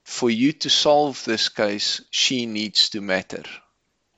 for 0.04 0.30
you 0.30 0.52
to 0.52 0.70
solve 0.70 1.24
this 1.24 1.48
case 1.48 2.02
she 2.10 2.46
needs 2.46 2.88
to 2.90 3.00
matter. 3.00 3.44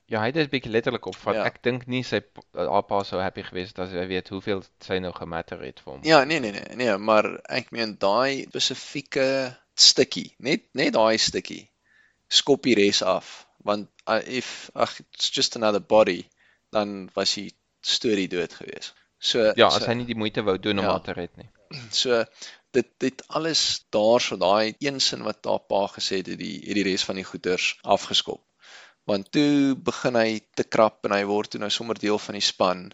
Ja, 0.07 0.21
hy 0.21 0.29
het 0.31 0.37
dit 0.37 0.51
bietjie 0.53 0.73
letterlik 0.73 1.07
opvat. 1.09 1.39
Ja. 1.39 1.45
Ek 1.49 1.63
dink 1.65 1.87
nie 1.89 2.03
sy 2.05 2.21
haar 2.55 2.85
pa 2.89 3.01
sou 3.09 3.21
happy 3.23 3.45
gewees 3.47 3.73
het 3.73 3.81
as 3.87 3.95
hy 3.97 4.05
weet 4.11 4.29
hoeveel 4.33 4.61
sy 4.85 4.99
nou 5.01 5.13
gematter 5.17 5.63
het 5.65 5.81
vir 5.81 5.95
hom. 5.95 6.03
Ja, 6.07 6.23
nee 6.29 6.43
nee 6.45 6.53
nee, 6.53 6.77
nee, 6.81 6.97
maar 7.01 7.31
ek 7.49 7.73
meen 7.75 7.97
daai 8.01 8.45
spesifieke 8.51 9.27
stukkie, 9.75 10.29
net 10.39 10.69
net 10.77 10.93
daai 10.99 11.17
stukkie 11.19 11.65
skop 12.29 12.69
die 12.69 12.77
res 12.79 13.03
af. 13.03 13.47
Want 13.65 13.89
uh, 14.07 14.21
if 14.27 14.71
ag 14.75 14.93
it's 15.01 15.31
just 15.31 15.57
another 15.57 15.81
body, 15.81 16.25
dan 16.73 17.09
was 17.15 17.35
die 17.39 17.51
storie 17.81 18.29
dood 18.29 18.53
gewees. 18.53 18.93
So 19.25 19.41
Ja, 19.57 19.71
so, 19.71 19.81
as 19.81 19.87
hy 19.89 19.95
nie 20.01 20.09
die 20.11 20.19
moeite 20.21 20.45
wou 20.45 20.59
doen 20.61 20.79
om 20.83 20.85
Ja. 20.85 20.97
haar 20.97 21.05
te 21.07 21.15
red 21.17 21.37
nie. 21.41 21.49
So 21.91 22.25
dit 22.75 22.89
dit 23.01 23.23
alles 23.39 23.85
daarso 23.95 24.37
daai 24.37 24.75
een 24.83 25.01
sin 25.01 25.23
wat 25.25 25.43
daar 25.47 25.63
pa 25.71 25.87
gesê 25.89 26.19
het, 26.21 26.27
het 26.35 26.39
die 26.43 26.59
het 26.67 26.75
die 26.77 26.85
res 26.85 27.05
van 27.09 27.17
die 27.17 27.25
goeders 27.25 27.75
afgeskop. 27.83 28.43
Want 29.07 29.29
toe 29.37 29.75
begin 29.77 30.17
hy 30.17 30.41
te 30.57 30.65
krap 30.65 31.05
en 31.05 31.13
hy 31.13 31.25
word 31.29 31.51
toe 31.53 31.61
nou 31.61 31.69
sommer 31.71 31.99
deel 32.01 32.19
van 32.19 32.39
die 32.39 32.45
span. 32.45 32.85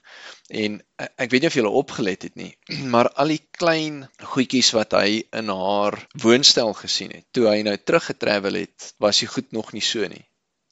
En 0.50 0.80
ek, 0.98 1.12
ek 1.26 1.30
weet 1.34 1.44
nie 1.44 1.50
of 1.52 1.58
julle 1.60 1.74
opgelet 1.82 2.26
het 2.26 2.36
nie, 2.40 2.50
maar 2.94 3.10
al 3.14 3.34
die 3.34 3.42
klein 3.58 4.00
goedjies 4.32 4.72
wat 4.74 4.96
hy 4.98 5.22
in 5.42 5.52
haar 5.54 5.98
woonstel 6.22 6.72
gesien 6.78 7.14
het, 7.14 7.26
toe 7.32 7.46
hy 7.50 7.60
nou 7.66 7.76
teruggetravel 7.78 8.58
het, 8.64 8.92
was 8.98 9.22
die 9.22 9.30
goed 9.30 9.52
nog 9.52 9.72
nie 9.72 9.82
so 9.86 10.06
nie. 10.10 10.24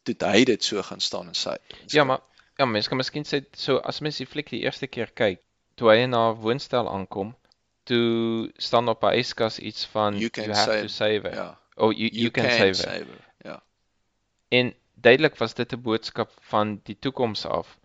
Toe 0.04 0.14
hy 0.26 0.44
dit 0.48 0.64
so 0.64 0.82
gaan 0.82 1.00
staan 1.04 1.30
en 1.30 1.38
sê. 1.38 1.54
Ja, 1.94 2.04
maar 2.04 2.22
ja, 2.58 2.66
mens 2.66 2.88
kan 2.90 2.98
miskien 2.98 3.26
sê 3.28 3.44
so 3.54 3.78
as 3.78 4.00
mens 4.02 4.18
die 4.18 4.26
fliek 4.26 4.50
die 4.50 4.64
eerste 4.66 4.86
keer 4.90 5.10
kyk, 5.14 5.42
toe 5.78 5.90
hy 5.92 6.02
in 6.04 6.12
haar 6.16 6.34
woonstel 6.42 6.88
aankom, 6.90 7.34
toe 7.88 8.50
staan 8.58 8.88
op 8.90 9.02
haar 9.06 9.16
yskas 9.16 9.58
iets 9.58 9.86
van 9.94 10.18
You 10.18 10.30
can 10.30 10.50
have 10.50 10.70
save- 10.70 10.82
to 10.82 10.88
save 10.88 11.22
her. 11.28 11.34
ja, 11.34 11.58
Oh, 11.78 11.92
you, 11.94 12.10
you, 12.10 12.30
can, 12.30 12.50
save 12.50 12.64
her. 12.64 12.74
save 12.74 13.06
her. 13.06 13.24
Ja. 13.44 13.62
En 14.50 14.74
duidelik 14.94 15.36
was 15.38 15.54
dit 15.54 15.72
'n 15.72 15.80
boodskap 15.82 16.30
van 16.40 16.80
die 16.84 16.96
toekoms 16.98 17.46
af. 17.46 17.78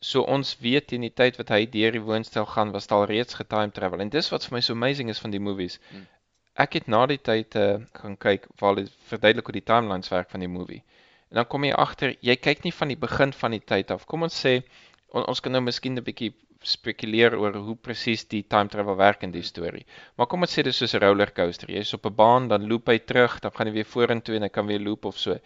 So 0.00 0.20
ons 0.22 0.56
weet 0.60 0.86
teen 0.86 1.00
die 1.00 1.12
tyd 1.14 1.36
wat 1.36 1.48
hy 1.48 1.66
deur 1.66 1.90
die 1.92 2.00
woonstel 2.00 2.46
gaan, 2.46 2.70
was 2.70 2.86
daar 2.86 3.06
reeds 3.08 3.34
getime 3.34 3.70
travel. 3.72 4.00
En 4.00 4.08
dis 4.08 4.28
wat 4.30 4.44
vir 4.44 4.52
my 4.54 4.60
so 4.60 4.72
amazing 4.72 5.08
is 5.08 5.18
van 5.18 5.30
die 5.30 5.40
movies. 5.40 5.78
Hmm. 5.90 6.06
Ek 6.54 6.72
het 6.72 6.86
na 6.86 7.06
die 7.06 7.18
tyd 7.22 7.54
uh, 7.54 7.76
gaan 7.92 8.16
kyk 8.16 8.46
waar 8.58 8.74
hulle 8.74 8.88
verduidelik 9.06 9.46
hoe 9.46 9.52
die 9.52 9.62
timelines 9.64 10.08
werk 10.08 10.30
van 10.30 10.40
die 10.40 10.48
movie. 10.48 10.82
En 11.30 11.34
dan 11.36 11.46
kom 11.46 11.64
jy 11.64 11.72
agter, 11.72 12.16
jy 12.20 12.36
kyk 12.36 12.62
nie 12.64 12.72
van 12.74 12.88
die 12.88 12.96
begin 12.96 13.32
van 13.32 13.50
die 13.50 13.60
tyd 13.64 13.90
af. 13.90 14.04
Kom 14.06 14.22
ons 14.22 14.44
sê 14.46 14.62
on, 15.08 15.24
ons 15.26 15.40
kan 15.40 15.52
nou 15.52 15.62
miskien 15.62 15.94
'n 15.98 16.02
bietjie 16.04 16.34
spekuleer 16.64 17.36
oor 17.38 17.54
hoe 17.54 17.76
presies 17.76 18.24
die 18.28 18.42
time 18.42 18.68
travel 18.68 18.96
werk 18.98 19.22
in 19.22 19.32
die 19.34 19.42
storie. 19.46 19.84
Maar 20.16 20.26
kom 20.26 20.42
ons 20.42 20.54
sê 20.56 20.64
dis 20.66 20.76
soos 20.76 20.94
'n 20.94 21.02
rollercoaster. 21.04 21.70
Jy's 21.70 21.94
op 21.94 22.06
'n 22.06 22.14
baan, 22.14 22.48
dan 22.48 22.68
loop 22.68 22.88
hy 22.88 22.98
terug, 22.98 23.40
dan 23.40 23.52
gaan 23.52 23.66
hy 23.66 23.72
weer 23.72 23.84
vorentoe 23.84 24.36
en 24.36 24.42
hy 24.42 24.48
kan 24.48 24.66
weer 24.66 24.80
loop 24.80 25.04
of 25.04 25.18
so. 25.18 25.38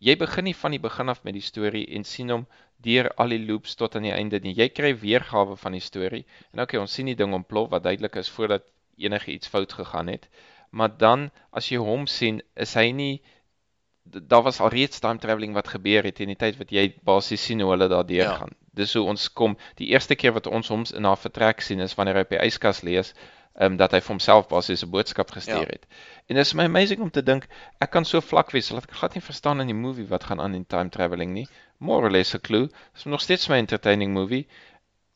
Jy 0.00 0.16
begin 0.16 0.44
nie 0.44 0.54
van 0.54 0.70
die 0.70 0.80
begin 0.80 1.08
af 1.08 1.24
met 1.24 1.34
die 1.34 1.40
storie 1.40 1.86
en 1.96 2.04
sien 2.04 2.30
hom 2.30 2.46
deur 2.84 3.08
al 3.16 3.28
die 3.28 3.44
loops 3.46 3.74
tot 3.74 3.96
aan 3.96 4.02
die 4.02 4.12
einde 4.12 4.40
nie. 4.40 4.54
Jy 4.54 4.68
kry 4.68 4.92
weergawe 4.98 5.56
van 5.56 5.72
die 5.72 5.80
storie. 5.80 6.24
En 6.52 6.60
okay, 6.60 6.80
ons 6.80 6.92
sien 6.92 7.06
die 7.06 7.14
ding 7.14 7.32
ontplof 7.34 7.70
wat 7.70 7.82
duidelik 7.82 8.16
is 8.16 8.28
voordat 8.28 8.64
enige 8.98 9.32
iets 9.32 9.48
fout 9.48 9.72
gegaan 9.72 10.06
het. 10.12 10.28
Maar 10.70 10.96
dan 10.98 11.30
as 11.52 11.70
jy 11.70 11.78
hom 11.78 12.06
sien, 12.06 12.42
is 12.56 12.74
hy 12.74 12.90
nie 12.92 13.22
daar 14.04 14.42
was 14.42 14.60
alreeds 14.60 14.98
time 15.00 15.18
travelling 15.18 15.54
wat 15.54 15.68
gebeur 15.68 16.02
het 16.04 16.20
in 16.20 16.28
die 16.28 16.36
tyd 16.36 16.56
wat 16.60 16.70
jy 16.70 16.94
basies 17.04 17.44
sien 17.44 17.60
hoe 17.60 17.70
hulle 17.70 17.88
daardeur 17.88 18.24
Ja. 18.24 18.34
gaan. 18.34 18.50
Dis 18.74 18.92
hoe 18.94 19.04
ons 19.06 19.32
kom. 19.32 19.56
Die 19.76 19.88
eerste 19.88 20.14
keer 20.14 20.32
wat 20.32 20.46
ons 20.46 20.68
hom 20.68 20.84
in 20.94 21.04
haar 21.04 21.16
vertrek 21.18 21.60
sien 21.60 21.80
is 21.80 21.94
wanneer 21.94 22.14
hy 22.14 22.20
op 22.20 22.28
die 22.28 22.38
yskas 22.46 22.82
lees, 22.82 23.14
ehm 23.56 23.72
um, 23.72 23.76
dat 23.76 23.92
hy 23.92 24.00
vir 24.00 24.08
homself 24.08 24.48
basies 24.48 24.82
'n 24.84 24.90
boodskap 24.90 25.30
gestuur 25.30 25.54
Ja. 25.66 25.66
het. 25.70 25.86
En 26.28 26.34
dit 26.36 26.44
is 26.46 26.54
my 26.54 26.64
amazing 26.64 27.00
om 27.00 27.10
te 27.10 27.22
dink 27.22 27.46
ek 27.80 27.90
kan 27.90 28.04
so 28.04 28.20
vlak 28.20 28.50
wees 28.52 28.68
dat 28.68 28.82
ek 28.84 28.90
glad 28.92 29.14
nie 29.14 29.22
verstaan 29.22 29.60
in 29.60 29.66
die 29.66 29.74
movie 29.74 30.06
wat 30.08 30.24
gaan 30.24 30.40
aan 30.40 30.54
in 30.54 30.66
time 30.66 30.88
travelling 30.90 31.32
nie. 31.32 31.48
More 31.78 32.02
or 32.06 32.10
less 32.10 32.34
a 32.34 32.38
clue. 32.38 32.68
Dis 32.94 33.04
nog 33.04 33.20
steeds 33.20 33.48
my 33.48 33.56
entertaining 33.56 34.12
movie. 34.12 34.46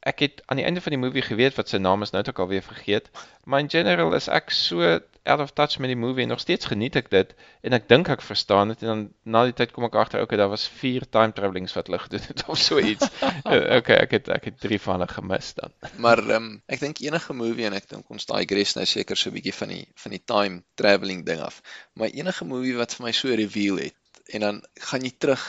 Ek 0.01 0.18
het 0.20 0.43
aan 0.47 0.57
die 0.57 0.64
einde 0.64 0.80
van 0.80 0.91
die 0.91 0.99
movie 0.99 1.22
geweet 1.22 1.55
wat 1.57 1.68
sy 1.68 1.76
naam 1.76 2.03
is, 2.03 2.11
nou 2.12 2.20
het 2.20 2.28
ek 2.28 2.39
alweer 2.39 2.62
vergeet. 2.62 3.11
Maar 3.45 3.61
in 3.61 3.70
general 3.70 4.14
is 4.14 4.28
ek 4.28 4.51
so 4.51 5.01
out 5.29 5.41
of 5.45 5.53
touch 5.53 5.79
met 5.79 5.91
die 5.93 5.99
movie 5.99 6.22
en 6.24 6.33
nog 6.33 6.41
steeds 6.41 6.68
geniet 6.70 6.97
ek 7.01 7.11
dit 7.12 7.35
en 7.66 7.76
ek 7.76 7.89
dink 7.89 8.09
ek 8.12 8.24
verstaan 8.24 8.72
dit 8.72 8.83
en 8.85 8.89
dan 8.91 9.03
na 9.35 9.45
die 9.49 9.55
tyd 9.61 9.72
kom 9.76 9.87
ek 9.89 9.99
agter 10.01 10.24
okay, 10.24 10.39
daar 10.41 10.51
was 10.53 10.66
4 10.81 11.07
time 11.14 11.37
travelings 11.37 11.76
wat 11.76 11.91
hulle 11.91 12.01
gedoen 12.05 12.26
het 12.29 12.45
of 12.53 12.59
so 12.59 12.79
iets. 12.79 13.09
Eh, 13.49 13.79
okay, 13.79 13.97
ek 14.03 14.12
het 14.16 14.29
ek 14.35 14.49
het 14.51 14.57
3 14.61 14.79
van 14.83 14.99
hulle 14.99 15.09
gemis 15.12 15.53
dan. 15.57 15.72
Maar 16.05 16.20
ehm 16.24 16.37
um, 16.37 16.51
ek 16.66 16.83
dink 16.83 17.01
enige 17.05 17.37
movie 17.37 17.68
en 17.68 17.76
ek 17.79 17.89
dink 17.91 18.11
ons 18.12 18.29
digress 18.29 18.76
nou 18.76 18.85
seker 18.89 19.16
so 19.16 19.31
'n 19.31 19.37
bietjie 19.39 19.55
van 19.61 19.72
die 19.72 19.85
van 20.03 20.16
die 20.16 20.22
time 20.33 20.62
travelling 20.81 21.24
ding 21.26 21.41
af. 21.45 21.62
Maar 21.95 22.12
enige 22.12 22.45
movie 22.45 22.76
wat 22.76 22.95
vir 22.99 23.09
my 23.09 23.12
so 23.12 23.35
reveal 23.43 23.81
het 23.85 23.97
en 24.35 24.41
dan 24.41 24.62
gaan 24.91 25.05
jy 25.07 25.12
terug 25.18 25.45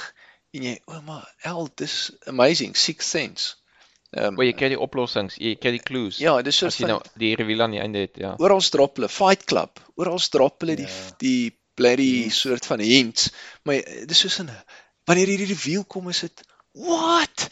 en 0.56 0.64
jy 0.66 0.76
o, 0.86 0.94
oh, 0.96 1.02
maar 1.06 1.26
el, 1.46 1.70
dis 1.82 1.96
amazing, 2.32 2.76
Sixth 2.78 3.10
Sense. 3.10 3.56
Ehm 4.12 4.34
Maar 4.36 4.45
jy 4.45 4.53
kry 4.57 4.70
die 4.70 4.80
oplossings, 4.80 5.36
jy 5.38 5.55
kry 5.55 5.72
die 5.72 5.84
clues. 5.86 6.18
ja, 6.18 6.41
dis 6.41 6.57
soort 6.57 6.72
as 6.74 6.78
jy 6.80 6.88
nou 6.88 7.01
die 7.16 7.36
reveal 7.36 7.62
aan 7.62 7.72
die 7.72 7.80
einde 7.82 7.99
het, 7.99 8.16
ja. 8.18 8.36
oral 8.39 8.62
drop 8.62 8.95
hulle 8.95 9.10
Fight 9.10 9.43
Club, 9.45 9.80
oral 9.95 10.18
drop 10.30 10.62
hulle 10.62 10.76
die 10.76 10.88
Ja. 10.88 11.16
die 11.18 11.57
bloody 11.76 12.30
soort 12.30 12.66
van 12.66 12.80
hints. 12.80 13.30
Maar 13.64 13.76
eh, 13.76 14.05
dis 14.07 14.20
soos 14.20 14.39
'n 14.41 14.49
wanneer 15.05 15.28
hierdie 15.28 15.47
reveal 15.53 15.86
kom 15.86 16.10
is 16.10 16.20
dit 16.20 16.41
what? 16.74 17.49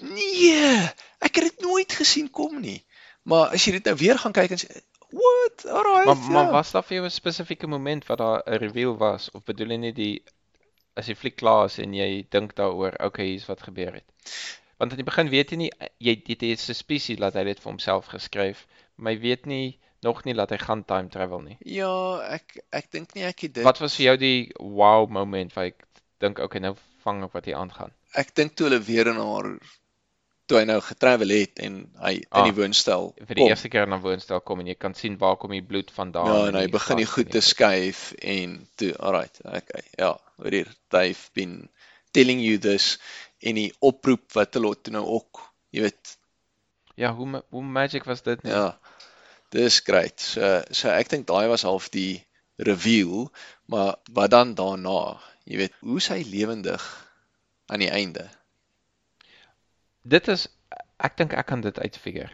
Nee, 0.00 0.88
ek 1.20 1.34
het 1.34 1.44
dit 1.44 1.60
nooit 1.60 1.92
gesien 1.92 2.30
kom 2.30 2.60
nie. 2.60 2.84
Maar 3.22 3.52
as 3.52 3.64
jy 3.64 3.72
dit 3.72 3.84
nou 3.84 3.96
weer 3.96 4.18
gaan 4.18 4.32
kyk 4.32 4.50
en 4.50 4.58
sê 4.58 4.80
what? 5.10 5.66
Alright. 5.66 6.06
Maar 6.06 6.16
maar 6.16 6.44
ja. 6.44 6.50
was 6.50 6.70
daar 6.70 6.84
vir 6.84 6.96
jou 6.96 7.04
'n 7.06 7.10
spesifieke 7.10 7.66
moment 7.66 8.06
wat 8.06 8.18
daar 8.18 8.42
'n 8.46 8.58
reveal 8.58 8.96
was 8.96 9.30
of 9.30 9.44
bedoel 9.44 9.70
jy 9.70 9.76
net 9.76 9.94
die 9.96 10.22
as 10.96 11.06
die 11.06 11.14
fliek 11.14 11.36
klaar 11.36 11.64
is 11.66 11.78
en 11.78 11.94
jy 11.94 12.26
dink 12.30 12.54
daaroor, 12.56 12.94
okay, 13.04 13.26
hier's 13.26 13.46
wat 13.46 13.62
gebeur 13.62 13.92
het. 13.94 14.04
Want 14.78 14.92
aan 14.92 15.00
die 15.00 15.04
begin 15.08 15.28
weet 15.30 15.50
jy 15.50 15.56
nie 15.56 15.70
jy 15.98 16.14
jy 16.24 16.36
het 16.36 16.42
'n 16.42 16.56
suspisie 16.56 17.16
dat 17.16 17.34
hy 17.34 17.44
dit 17.44 17.58
vir 17.60 17.70
homself 17.72 18.06
geskryf, 18.06 18.66
maar 18.96 19.12
jy 19.12 19.20
weet 19.20 19.46
nie 19.46 19.78
nog 20.02 20.24
nie 20.24 20.34
dat 20.34 20.50
hy 20.50 20.58
gaan 20.58 20.84
time 20.84 21.08
travel 21.08 21.40
nie. 21.42 21.56
Ja, 21.66 22.20
ek 22.30 22.58
ek 22.72 22.90
dink 22.92 23.14
nie 23.14 23.24
ek 23.24 23.40
het 23.40 23.54
dit 23.54 23.64
Wat 23.64 23.78
was 23.80 23.96
vir 23.96 24.04
jou 24.04 24.16
die 24.16 24.52
wow 24.60 25.08
moment 25.10 25.52
waar 25.54 25.64
ek 25.72 25.82
dink 26.20 26.38
okay, 26.38 26.60
nou 26.60 26.76
vang 27.02 27.24
ek 27.24 27.32
wat 27.32 27.44
hier 27.44 27.56
aangaan? 27.56 27.92
ek 28.14 28.34
dink 28.34 28.54
toe 28.56 28.68
hulle 28.68 28.80
weer 28.80 29.06
in 29.08 29.16
haar 29.18 29.58
toe 30.48 30.58
hy 30.58 30.64
nou 30.64 30.78
getravel 30.80 31.28
het 31.28 31.58
en 31.58 31.90
hy 32.00 32.12
in 32.14 32.24
Ah, 32.30 32.44
die 32.44 32.54
woonstel 32.56 33.12
Vir 33.18 33.34
die 33.34 33.42
kom. 33.42 33.48
eerste 33.50 33.68
keer 33.68 33.86
na 33.86 33.98
woonstel 34.00 34.40
kom 34.40 34.60
en 34.60 34.66
jy 34.66 34.74
kan 34.78 34.94
sien 34.94 35.18
waar 35.18 35.36
kom 35.36 35.50
die 35.50 35.60
bloed 35.62 35.90
vandaan. 35.90 36.26
Ja, 36.26 36.46
en 36.48 36.54
hy 36.54 36.68
begin 36.68 36.96
die 36.96 37.06
goed 37.06 37.30
te 37.30 37.40
skuif 37.40 38.12
en 38.22 38.66
toe, 38.76 38.94
alright, 38.98 39.40
okay. 39.44 39.82
Ja, 39.98 40.14
hoor 40.38 40.50
hier, 40.50 40.68
they've 40.90 41.28
been 41.34 41.68
telling 42.12 42.40
you 42.40 42.56
this 42.58 42.98
en 43.40 43.54
die 43.54 43.72
oproep 43.80 44.32
wat 44.34 44.54
hulle 44.58 44.74
toe 44.82 44.92
nou 44.92 45.04
ook, 45.18 45.42
jy 45.70 45.84
weet, 45.88 46.14
Ja, 46.98 47.12
hoe 47.14 47.44
hoe 47.54 47.62
magic 47.62 48.04
was 48.04 48.22
dit 48.26 48.42
nie? 48.42 48.50
ja. 48.52 48.78
Dis 49.54 49.80
great. 49.80 50.20
So 50.20 50.62
so 50.70 50.88
ek 50.92 51.08
dink 51.08 51.26
daai 51.28 51.46
was 51.48 51.62
half 51.64 51.88
die 51.94 52.24
reveal, 52.58 53.30
maar 53.66 53.96
wat 54.12 54.30
dan 54.34 54.54
daarna? 54.58 55.20
Jy 55.48 55.56
weet, 55.62 55.74
hoe 55.80 56.00
sy 56.00 56.18
lewendig 56.28 56.82
aan 57.70 57.80
die 57.80 57.90
einde. 57.90 58.26
Dit 60.02 60.28
is 60.28 60.48
ek 60.98 61.16
dink 61.20 61.32
ek 61.38 61.46
kan 61.46 61.62
dit 61.64 61.78
uitfigure. 61.78 62.32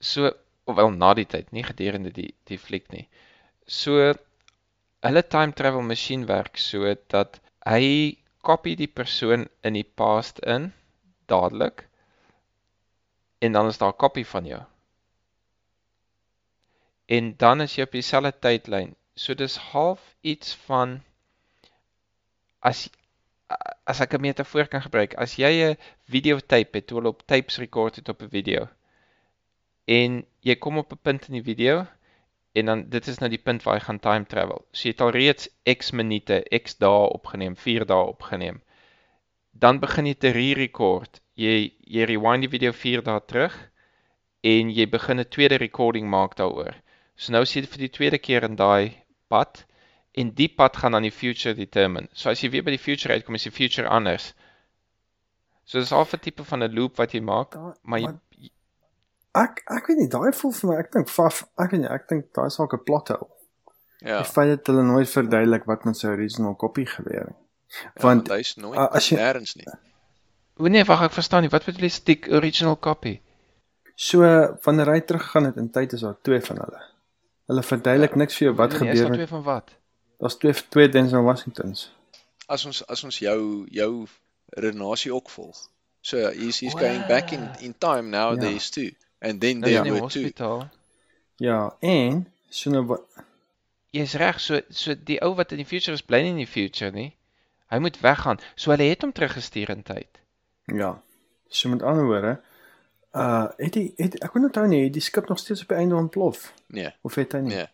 So 0.00 0.30
wel 0.70 0.90
na 0.94 1.12
die 1.18 1.26
tyd, 1.26 1.50
nie 1.52 1.64
gedurende 1.66 2.12
die 2.14 2.30
die 2.48 2.58
fliek 2.58 2.86
nie. 2.94 3.08
So 3.66 3.98
hulle 5.04 5.22
time 5.28 5.52
travel 5.58 5.82
masjien 5.82 6.26
werk 6.28 6.56
so 6.60 6.94
dat 7.12 7.40
hy 7.66 8.16
kopie 8.46 8.76
die 8.76 8.88
persoon 8.88 9.48
in 9.66 9.76
die 9.78 9.86
past 10.00 10.38
in 10.54 10.72
dadelik 11.30 11.86
en 13.40 13.52
dan 13.52 13.66
is 13.66 13.78
daar 13.78 13.92
'n 13.92 14.02
kopie 14.04 14.26
van 14.26 14.46
jou. 14.46 14.62
En 17.06 17.36
dan 17.36 17.60
is 17.60 17.74
jy 17.74 17.82
op 17.82 17.92
dieselfde 17.92 18.32
tydlyn. 18.38 18.94
So 19.14 19.34
dis 19.34 19.56
half 19.56 20.14
iets 20.20 20.54
van 20.54 21.00
as 22.60 22.88
as 23.84 24.00
ek 24.00 24.14
'n 24.14 24.20
metafoor 24.20 24.68
kan 24.68 24.82
gebruik, 24.82 25.14
as 25.14 25.36
jy 25.36 25.52
'n 25.70 25.78
videotape 26.04 26.78
het, 26.78 26.86
toe 26.86 26.98
hulle 26.98 27.08
op 27.08 27.26
tapes 27.26 27.58
rekord 27.58 27.96
het 27.96 28.08
op 28.08 28.22
'n 28.22 28.28
video 28.28 28.68
en 29.90 30.20
jy 30.46 30.54
kom 30.56 30.78
op 30.78 30.92
'n 30.92 31.02
punt 31.02 31.28
in 31.28 31.34
die 31.38 31.46
video 31.46 31.86
en 32.52 32.66
dan 32.66 32.84
dit 32.90 33.06
is 33.06 33.18
nou 33.22 33.30
die 33.30 33.42
punt 33.42 33.62
waar 33.62 33.78
jy 33.78 33.84
gaan 33.86 34.00
time 34.02 34.26
travel. 34.26 34.64
So 34.72 34.88
jy 34.88 34.94
het 34.94 35.04
al 35.06 35.14
reeds 35.14 35.48
X 35.70 35.90
minute, 35.90 36.42
X 36.62 36.76
dae 36.82 37.06
opgeneem, 37.14 37.56
4 37.56 37.86
dae 37.86 38.12
opgeneem. 38.12 38.60
Dan 39.52 39.80
begin 39.80 40.06
jy 40.06 40.14
te 40.14 40.32
re-record. 40.34 41.20
Jy 41.34 41.72
jy 41.80 42.06
rewind 42.10 42.46
die 42.46 42.52
video 42.52 42.72
4 42.72 43.04
dae 43.06 43.20
terug 43.26 43.56
en 44.42 44.70
jy 44.70 44.86
begin 44.88 45.20
'n 45.20 45.28
tweede 45.28 45.58
recording 45.62 46.08
maak 46.08 46.36
daaroor. 46.36 46.74
So 47.16 47.32
nou 47.32 47.44
sit 47.44 47.64
jy 47.64 47.70
vir 47.70 47.84
die 47.86 47.94
tweede 47.98 48.18
keer 48.18 48.44
in 48.44 48.56
daai 48.56 48.96
pad 49.28 49.64
en 50.12 50.30
die 50.34 50.48
pad 50.48 50.76
gaan 50.76 50.92
dan 50.92 51.02
die 51.02 51.14
future 51.14 51.54
determine. 51.54 52.08
So 52.12 52.30
as 52.30 52.42
jy 52.42 52.50
weer 52.50 52.62
by 52.62 52.74
die 52.74 52.84
future 52.84 53.14
uitkom, 53.14 53.34
is 53.34 53.46
die 53.46 53.54
future 53.54 53.88
anders. 53.88 54.34
So 55.64 55.78
dis 55.78 55.90
half 55.90 56.14
'n 56.14 56.18
tipe 56.18 56.44
van 56.44 56.64
'n 56.64 56.74
loop 56.74 56.96
wat 56.96 57.12
jy 57.14 57.20
maak, 57.20 57.54
maar 57.82 58.00
jy, 58.00 58.14
Ek 59.34 59.62
ek 59.70 59.86
weet 59.86 59.98
nie, 59.98 60.08
daai 60.08 60.32
voel 60.34 60.52
vir 60.52 60.70
my, 60.70 60.76
ek 60.82 60.92
dink 60.92 61.08
faf, 61.08 61.44
ek 61.58 61.70
weet 61.70 61.80
nie, 61.80 61.88
ek 61.90 62.08
dink 62.08 62.32
daai 62.34 62.46
is 62.46 62.58
ook 62.58 62.72
'n 62.74 62.84
plot 62.84 63.08
hole. 63.08 63.28
Ja. 64.00 64.22
Die 64.22 64.30
feit 64.32 64.48
dat 64.56 64.66
hulle 64.66 64.82
nooit 64.82 65.08
verduidelik 65.10 65.64
wat 65.66 65.84
met 65.84 65.96
sy 65.96 66.06
original 66.08 66.54
kopie 66.54 66.86
gebeur 66.86 67.26
het. 67.26 67.36
ja, 67.68 67.90
Want 68.02 68.28
hy's 68.28 68.56
nooit 68.56 68.78
as 68.78 69.08
jy- 69.10 69.16
nêrens 69.18 69.54
nie. 69.56 69.66
o 70.58 70.66
nee, 70.68 70.84
wag, 70.84 71.02
ek 71.02 71.12
verstaan 71.12 71.42
nie. 71.42 71.50
Wat 71.50 71.64
bedoel 71.64 71.82
jy 71.82 71.88
stick 71.88 72.26
original 72.30 72.76
copy? 72.78 73.20
so 73.96 74.20
wanneer 74.64 74.86
hy 74.86 75.00
teruggaan 75.00 75.44
het 75.44 75.56
in 75.56 75.70
tyd 75.70 75.92
is 75.92 76.00
daar 76.00 76.16
twee 76.22 76.40
van 76.40 76.56
hulle. 76.56 76.80
Hulle 77.46 77.62
verduidelik 77.62 78.14
niks 78.16 78.36
vir 78.36 78.46
jou 78.48 78.56
wat 78.56 78.70
Nee, 78.70 78.78
gebeur 78.78 78.92
Is 78.94 79.00
daar 79.00 79.12
twee 79.12 79.26
van 79.26 79.42
wat? 79.42 79.70
daar's 80.20 80.36
twee 80.38 80.52
twee 80.68 80.88
Denzel 80.88 81.22
Washingtons. 81.22 81.92
As 82.48 82.64
ons 82.64 82.82
as 82.88 83.04
ons 83.04 83.18
jou 83.18 83.66
jou 83.70 84.06
redenasie 84.56 85.14
ook 85.14 85.28
volg. 85.30 85.68
So 86.00 86.16
he's 86.30 86.60
he's 86.60 86.74
O, 86.74 86.78
going 86.78 87.06
back 87.06 87.32
in 87.32 87.48
in 87.60 87.74
time 87.78 88.08
now 88.08 88.32
Ja. 88.34 88.36
there's 88.40 88.70
two 88.70 88.90
and 89.20 89.40
then 89.40 89.62
in 89.64 89.82
die 89.84 89.92
were 89.92 90.00
hospitaal. 90.06 90.68
Ja, 91.40 91.76
en 91.80 92.26
so 92.48 92.70
nou 92.70 92.98
Jy's 93.90 94.14
reg, 94.14 94.38
so 94.40 94.60
so 94.70 94.94
die 94.94 95.18
ou 95.24 95.32
wat 95.34 95.50
in 95.52 95.58
die 95.58 95.66
future 95.66 95.94
is, 95.96 96.02
bly 96.06 96.20
nie 96.22 96.30
in 96.36 96.42
die 96.44 96.46
future 96.50 96.92
nie. 96.94 97.16
Hy 97.70 97.78
moet 97.82 97.96
weggaan. 98.02 98.38
So 98.54 98.70
hulle 98.70 98.86
het 98.90 99.02
hom 99.02 99.12
teruggestuur 99.14 99.70
in 99.74 99.82
tyd. 99.82 100.20
ja. 100.66 101.02
So 101.50 101.68
met 101.68 101.82
ander 101.82 102.04
woorde, 102.06 102.36
uh 103.18 103.48
het 103.58 103.74
hy 103.74 103.88
het 103.98 104.14
ek 104.22 104.30
kon 104.30 104.44
onthou 104.46 104.68
nie, 104.70 104.84
die 104.94 105.02
skip 105.02 105.26
nog 105.28 105.38
steeds 105.42 105.64
op 105.64 105.72
die 105.72 105.76
einde 105.82 105.96
ontplof 105.98 106.52
Nee, 106.70 106.92
of 107.02 107.14
het 107.18 107.32
hy 107.34 107.40
nie? 107.42 107.54
nee. 107.56 107.66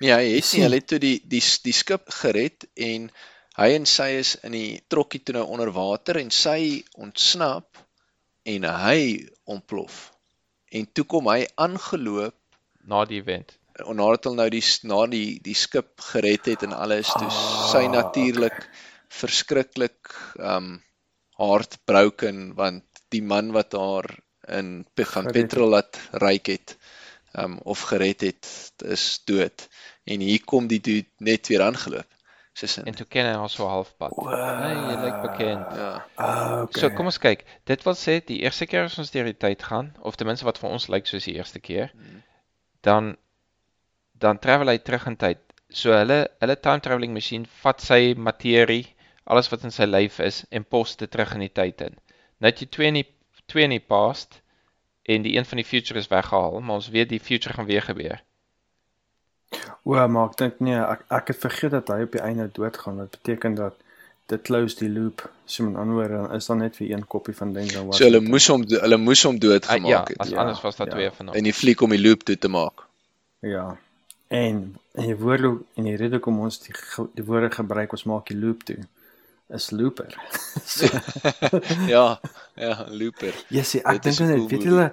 Nee, 0.00 0.12
hy 0.14 0.22
het 0.22 0.32
nie, 0.32 0.40
sien. 0.48 0.62
hulle 0.64 0.78
het 0.80 0.86
toe 0.88 0.98
die 1.02 1.18
die 1.28 1.42
die 1.62 1.74
skip 1.76 2.08
gered 2.22 2.64
en 2.74 3.10
hy 3.58 3.66
en 3.76 3.84
sy 3.86 4.06
is 4.22 4.30
in 4.48 4.56
die 4.56 4.80
trokkie 4.88 5.20
toe 5.20 5.34
nou 5.36 5.44
onder 5.44 5.68
water 5.76 6.16
en 6.16 6.30
sy 6.32 6.84
ontsnap 6.96 7.76
en 8.48 8.64
hy 8.64 9.28
ontplof. 9.44 9.98
En 10.70 10.88
toe 10.92 11.04
kom 11.04 11.30
hy 11.32 11.46
aangeloop 11.56 12.36
na 12.90 13.04
die 13.08 13.20
event. 13.22 13.56
en 13.78 13.96
nadat 14.00 14.26
hulle 14.26 14.40
nou 14.40 14.48
die 14.50 14.64
na 14.90 14.98
die 15.06 15.38
die 15.44 15.54
skip 15.54 16.02
gered 16.10 16.48
het 16.50 16.64
en 16.66 16.74
alles 16.74 17.12
toe 17.14 17.28
sy 17.30 17.84
Ah, 17.86 17.92
natuurlik 17.92 18.56
verskriklik 19.20 20.12
um 20.52 20.72
heartbroken 21.38 22.40
want 22.58 22.84
die 23.14 23.22
man 23.22 23.52
wat 23.54 23.76
haar 23.78 24.10
in 24.58 24.72
gaan 25.12 25.30
petrol 25.36 25.70
laat 25.76 26.00
ryk 26.24 26.50
het 26.54 26.76
um 27.38 27.58
of 27.74 27.86
gered 27.92 28.26
het 28.26 28.50
is 28.96 29.22
dood. 29.30 29.68
En 30.04 30.20
hier 30.20 30.42
kom 30.44 30.66
die 30.66 30.80
dude 30.80 31.08
net 31.30 31.46
weer 31.52 31.62
aangeloop 31.62 32.17
soos 32.58 32.76
in 32.80 32.86
En 32.90 32.96
toe 32.98 33.06
ken 33.06 33.26
hy 33.28 33.34
haar 33.38 33.50
so 33.52 33.66
halfpad. 33.70 34.14
Hey, 34.28 34.74
jy 34.74 34.96
lyk 35.04 35.18
bekend. 35.24 35.76
ja 35.78 35.90
Ah, 36.16 36.62
okay. 36.64 36.80
So 36.82 36.90
kom 36.96 37.06
ons 37.10 37.18
kyk. 37.22 37.44
Dit 37.70 37.84
wil 37.86 37.94
sê 37.98 38.18
die 38.26 38.40
eerste 38.42 38.66
keer 38.66 38.88
as 38.88 38.98
ons 38.98 39.12
deur 39.14 39.28
die 39.30 39.36
tyd 39.46 39.62
gaan, 39.62 39.92
of 40.02 40.16
ten 40.18 40.26
minste 40.26 40.46
wat 40.48 40.58
vir 40.58 40.70
ons 40.74 40.88
lyk 40.92 41.06
soos 41.06 41.24
die 41.28 41.36
eerste 41.38 41.60
keer, 41.60 41.92
Mhm. 41.94 42.22
dan 42.82 43.16
dan 44.18 44.38
travel 44.42 44.68
hy 44.72 44.78
terug 44.82 45.06
in 45.06 45.16
tyd. 45.16 45.38
So 45.70 45.92
hulle 45.94 46.26
hulle 46.40 46.56
time 46.60 46.80
travelling 46.82 47.12
masjien 47.14 47.44
vat 47.62 47.80
sy 47.80 48.14
materie, 48.16 48.86
alles 49.28 49.50
wat 49.52 49.62
in 49.64 49.70
sy 49.70 49.84
lyf 49.86 50.18
is 50.24 50.44
en 50.50 50.64
pos 50.64 50.96
dit 50.96 51.10
terug 51.10 51.34
in 51.34 51.40
die 51.46 51.52
tyd 51.54 51.80
in. 51.86 51.94
Nou 52.40 52.50
jy 52.50 52.66
twee 52.66 52.88
in 52.88 52.94
die 52.94 53.06
twee 53.46 53.64
in 53.64 53.70
die 53.76 53.80
past 53.94 54.40
en 55.08 55.22
die 55.22 55.36
een 55.36 55.44
van 55.44 55.56
die 55.60 55.64
future 55.64 55.98
is 56.00 56.08
weggehaal, 56.10 56.60
maar 56.60 56.80
ons 56.82 56.88
weet 56.92 57.08
die 57.08 57.20
future 57.20 57.54
gaan 57.54 57.66
weer 57.68 57.82
gebeur. 57.82 58.18
O, 59.82 59.94
maar 60.08 60.28
ek 60.30 60.36
dink 60.36 60.58
nee, 60.60 60.76
ek 60.76 61.04
ek 61.08 61.30
het 61.32 61.38
vergeet 61.40 61.70
dat 61.70 61.88
hy 61.88 62.02
op 62.04 62.12
die 62.12 62.20
einde 62.20 62.48
doodgaan. 62.52 62.98
Dit 63.04 63.10
beteken 63.10 63.54
dat 63.54 63.74
dit 64.28 64.42
close 64.44 64.76
die 64.76 64.90
loop. 64.92 65.22
So 65.48 65.64
met 65.64 65.76
ander 65.80 65.94
woorde, 65.96 66.14
dan 66.20 66.34
is 66.36 66.46
daar 66.46 66.56
net 66.60 66.76
weer 66.76 66.92
een 66.96 67.06
koppie 67.06 67.34
van 67.36 67.52
Denzel 67.56 67.92
so 67.92 68.04
hulle 68.04 68.20
moes 68.20 68.46
hom 68.52 68.64
hulle 68.68 68.96
moes 69.00 69.22
hom 69.24 69.34
Ah, 69.38 69.40
doodgemaak 69.40 69.88
ja, 69.88 70.02
het 70.08 70.18
as 70.20 70.28
Ja, 70.28 70.36
anders 70.42 70.60
was 70.60 70.76
daar 70.76 70.86
ja. 70.86 70.92
twee 70.92 71.10
van 71.16 71.26
hom. 71.26 71.36
in 71.36 71.44
die 71.48 71.54
fliek 71.54 71.80
om 71.80 71.90
die 71.90 72.00
loop 72.02 72.22
toe 72.28 72.36
te 72.38 72.48
maak 72.48 72.84
Ja. 73.40 73.78
En 74.28 74.76
en 74.94 75.06
die 75.06 75.16
woorde 75.16 75.54
en 75.76 75.84
die 75.84 75.96
rede 75.96 76.18
kom 76.18 76.40
ons 76.44 76.58
die 76.60 76.74
die 77.14 77.24
woorde 77.24 77.48
gebruik 77.50 77.92
ons 77.96 78.04
maak 78.04 78.26
die 78.28 78.36
loop 78.36 78.64
toe 78.68 78.76
is 79.48 79.70
looper. 79.70 80.12
so, 80.76 80.86
ja 81.94 82.20
ja 82.54 82.84
looper 82.90 83.32
ja, 83.56 83.62
sien, 83.62 83.80
ek 83.84 84.02
dink 84.02 84.18
een 84.20 84.26
net 84.28 84.36
cool 84.36 84.48
weet 84.52 84.62
julle 84.68 84.92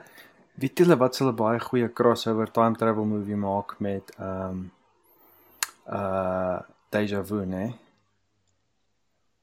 weet 0.55 0.77
julle 0.79 0.97
wat 0.97 1.17
hulle 1.17 1.33
baie 1.33 1.59
goeie 1.59 1.89
crossover 1.93 2.51
time 2.51 2.77
travel 2.79 3.05
movie 3.05 3.35
maak 3.35 3.75
met 3.79 4.15
ehm 4.17 4.49
um, 4.49 4.71
uh 5.87 6.59
Deja 6.89 7.23
Vu, 7.25 7.45
né? 7.45 7.75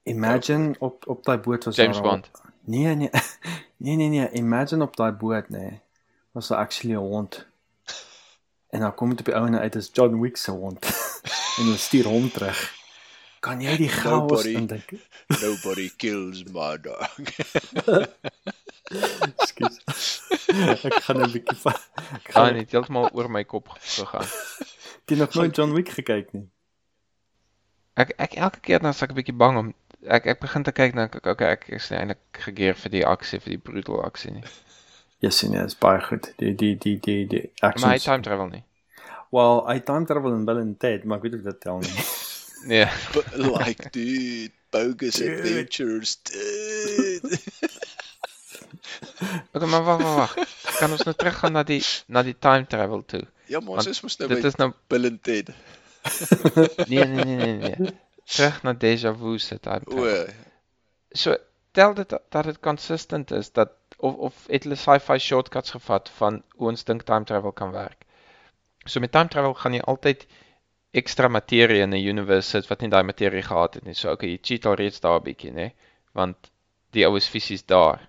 Imagine 0.02 0.74
op 0.78 1.06
op 1.06 1.24
daai 1.24 1.38
boot 1.38 1.64
was 1.64 1.76
James 1.76 2.00
Bond. 2.00 2.30
Nee 2.64 2.94
nee. 2.94 3.10
Nee 3.82 3.96
nee 3.96 4.08
nee, 4.08 4.30
imagine 4.30 4.82
op 4.82 4.96
daai 4.96 5.12
boot 5.12 5.48
nê. 5.48 5.58
Nee, 5.58 5.80
was 6.32 6.48
daar 6.48 6.58
actually 6.58 6.94
'n 6.96 6.98
hond. 6.98 7.46
En 8.68 8.80
dan 8.80 8.94
kom 8.94 9.08
dit 9.08 9.18
op 9.18 9.24
die 9.24 9.34
ouene 9.34 9.58
uit 9.58 9.76
as 9.76 9.90
John 9.92 10.20
Wick 10.20 10.36
se 10.36 10.50
hond. 10.50 10.84
en 11.58 11.64
hulle 11.64 11.76
stuur 11.76 12.06
hom 12.06 12.30
terug. 12.30 12.81
Kan 13.42 13.60
jy 13.64 13.74
die 13.80 13.88
chaos 13.90 14.44
indink? 14.46 14.92
nobody 15.42 15.88
kills 15.98 16.44
my 16.54 16.76
dog 16.78 17.32
Ekskuus. 18.92 19.78
ek 20.86 20.98
gaan 21.06 21.22
'n 21.24 21.30
bietjie 21.32 21.56
van 21.64 21.76
ek 22.18 22.28
gaan 22.34 22.54
net 22.58 22.70
heeltemal 22.74 23.08
oor 23.16 23.28
my 23.32 23.42
kop 23.48 23.70
gegaan. 23.80 24.26
Jy 25.08 25.16
het 25.16 25.18
nog 25.22 25.34
nooit 25.34 25.56
John 25.56 25.72
Wick 25.76 25.88
gekyk 25.96 26.32
nie. 26.36 26.44
Ek 27.96 28.12
ek 28.16 28.36
elke 28.36 28.60
keer 28.60 28.78
dan 28.80 28.90
as 28.92 29.02
ek 29.02 29.10
'n 29.12 29.18
bietjie 29.20 29.36
bang 29.36 29.58
om 29.58 29.72
ek 30.06 30.26
ek 30.26 30.40
begin 30.40 30.62
te 30.62 30.72
kyk 30.72 30.94
dan 30.94 31.08
ek 31.08 31.26
okay, 31.26 31.50
ek 31.56 31.68
is 31.68 31.90
nie 31.90 31.98
eintlik 31.98 32.22
gegeer 32.46 32.74
vir 32.74 32.90
die 32.90 33.04
aksie 33.06 33.40
vir 33.40 33.56
die 33.56 33.62
brutal 33.70 34.04
aksie 34.04 34.32
nie. 34.32 34.44
Ja, 35.22 35.30
sien 35.30 35.52
jy, 35.54 35.64
is 35.64 35.74
baie 35.78 36.00
goed. 36.02 36.32
Die 36.38 36.54
die 36.54 36.74
die 36.76 36.98
die 36.98 37.24
die 37.26 37.44
Maar 37.62 37.72
hy 37.72 37.96
actions. 37.96 38.04
time 38.04 38.22
travel 38.22 38.48
nie. 38.48 38.64
Well, 39.32 39.64
hy 39.66 39.78
time 39.80 40.04
travel 40.06 40.34
in 40.34 40.44
Bill 40.44 40.58
and 40.58 40.78
Ted, 40.80 41.04
maar 41.04 41.18
ek 41.18 41.22
weet 41.24 41.34
of 41.40 41.42
dit 41.42 41.60
tel 41.60 41.78
nie. 41.80 41.96
Nee. 42.64 42.88
But 43.14 43.26
like 43.34 43.90
dude 43.90 44.52
bogus 44.70 45.20
adventures. 45.20 46.16
Dude. 46.22 47.38
Okay, 49.52 49.68
maar 49.68 49.84
wag, 49.84 50.02
wag, 50.02 50.14
wag. 50.14 50.46
Kan 50.78 50.90
ons 50.90 51.02
nou 51.06 51.14
teruggaan 51.16 51.52
na 51.52 51.62
die 51.62 51.82
na 52.06 52.22
die 52.26 52.34
time 52.38 52.66
travel 52.66 53.04
toe? 53.06 53.22
Ja, 53.46 53.60
maar 53.60 53.80
ons 53.82 53.86
is 53.86 54.00
mos 54.00 54.16
nou 54.20 54.28
Dit 54.32 54.44
is 54.44 54.56
nou 54.60 54.72
Bill 54.92 55.08
and 55.10 55.22
Ted. 55.22 55.52
nee 56.90 57.04
nee 57.04 57.24
nee 57.24 57.36
nee 57.36 57.74
nee. 57.78 57.92
Terug 58.24 58.62
na 58.66 58.72
Deja 58.72 59.12
Vu 59.14 59.38
se 59.38 59.58
time 59.60 59.86
O, 59.86 59.94
travel. 59.94 60.34
So 61.12 61.36
tel 61.72 61.94
dit 61.94 62.16
dat 62.28 62.44
dit 62.44 62.60
consistent 62.60 63.30
is 63.30 63.52
dat 63.52 63.76
of 63.96 64.14
of 64.28 64.46
het 64.46 64.64
hulle 64.66 64.76
sci-fi 64.76 65.18
shortcuts 65.18 65.76
gevat 65.76 66.10
van 66.16 66.42
hoe 66.56 66.72
ons 66.72 66.84
dink 66.84 67.02
time 67.02 67.24
travel 67.24 67.52
kan 67.52 67.70
werk. 67.72 68.04
So 68.84 69.00
met 69.00 69.12
time 69.12 69.28
travel 69.28 69.54
gaan 69.54 69.78
jy 69.78 69.84
altyd 69.94 70.26
ekstra 70.92 71.28
materie 71.28 71.80
in 71.82 71.90
'n 71.94 72.08
universe 72.08 72.48
sit 72.50 72.68
wat 72.68 72.80
nie 72.80 72.90
daai 72.90 73.02
materie 73.02 73.42
gehad 73.42 73.74
het 73.74 73.84
nie. 73.84 73.94
So 73.94 74.12
okay, 74.12 74.28
jy 74.30 74.38
cheat 74.42 74.66
al 74.66 74.74
reeds 74.74 75.00
daar 75.00 75.20
'n 75.20 75.24
bietjie, 75.24 75.52
né? 75.52 75.72
Want 76.14 76.36
die 76.92 77.06
ou 77.06 77.16
is 77.16 77.28
fisies 77.28 77.64
daar. 77.66 78.08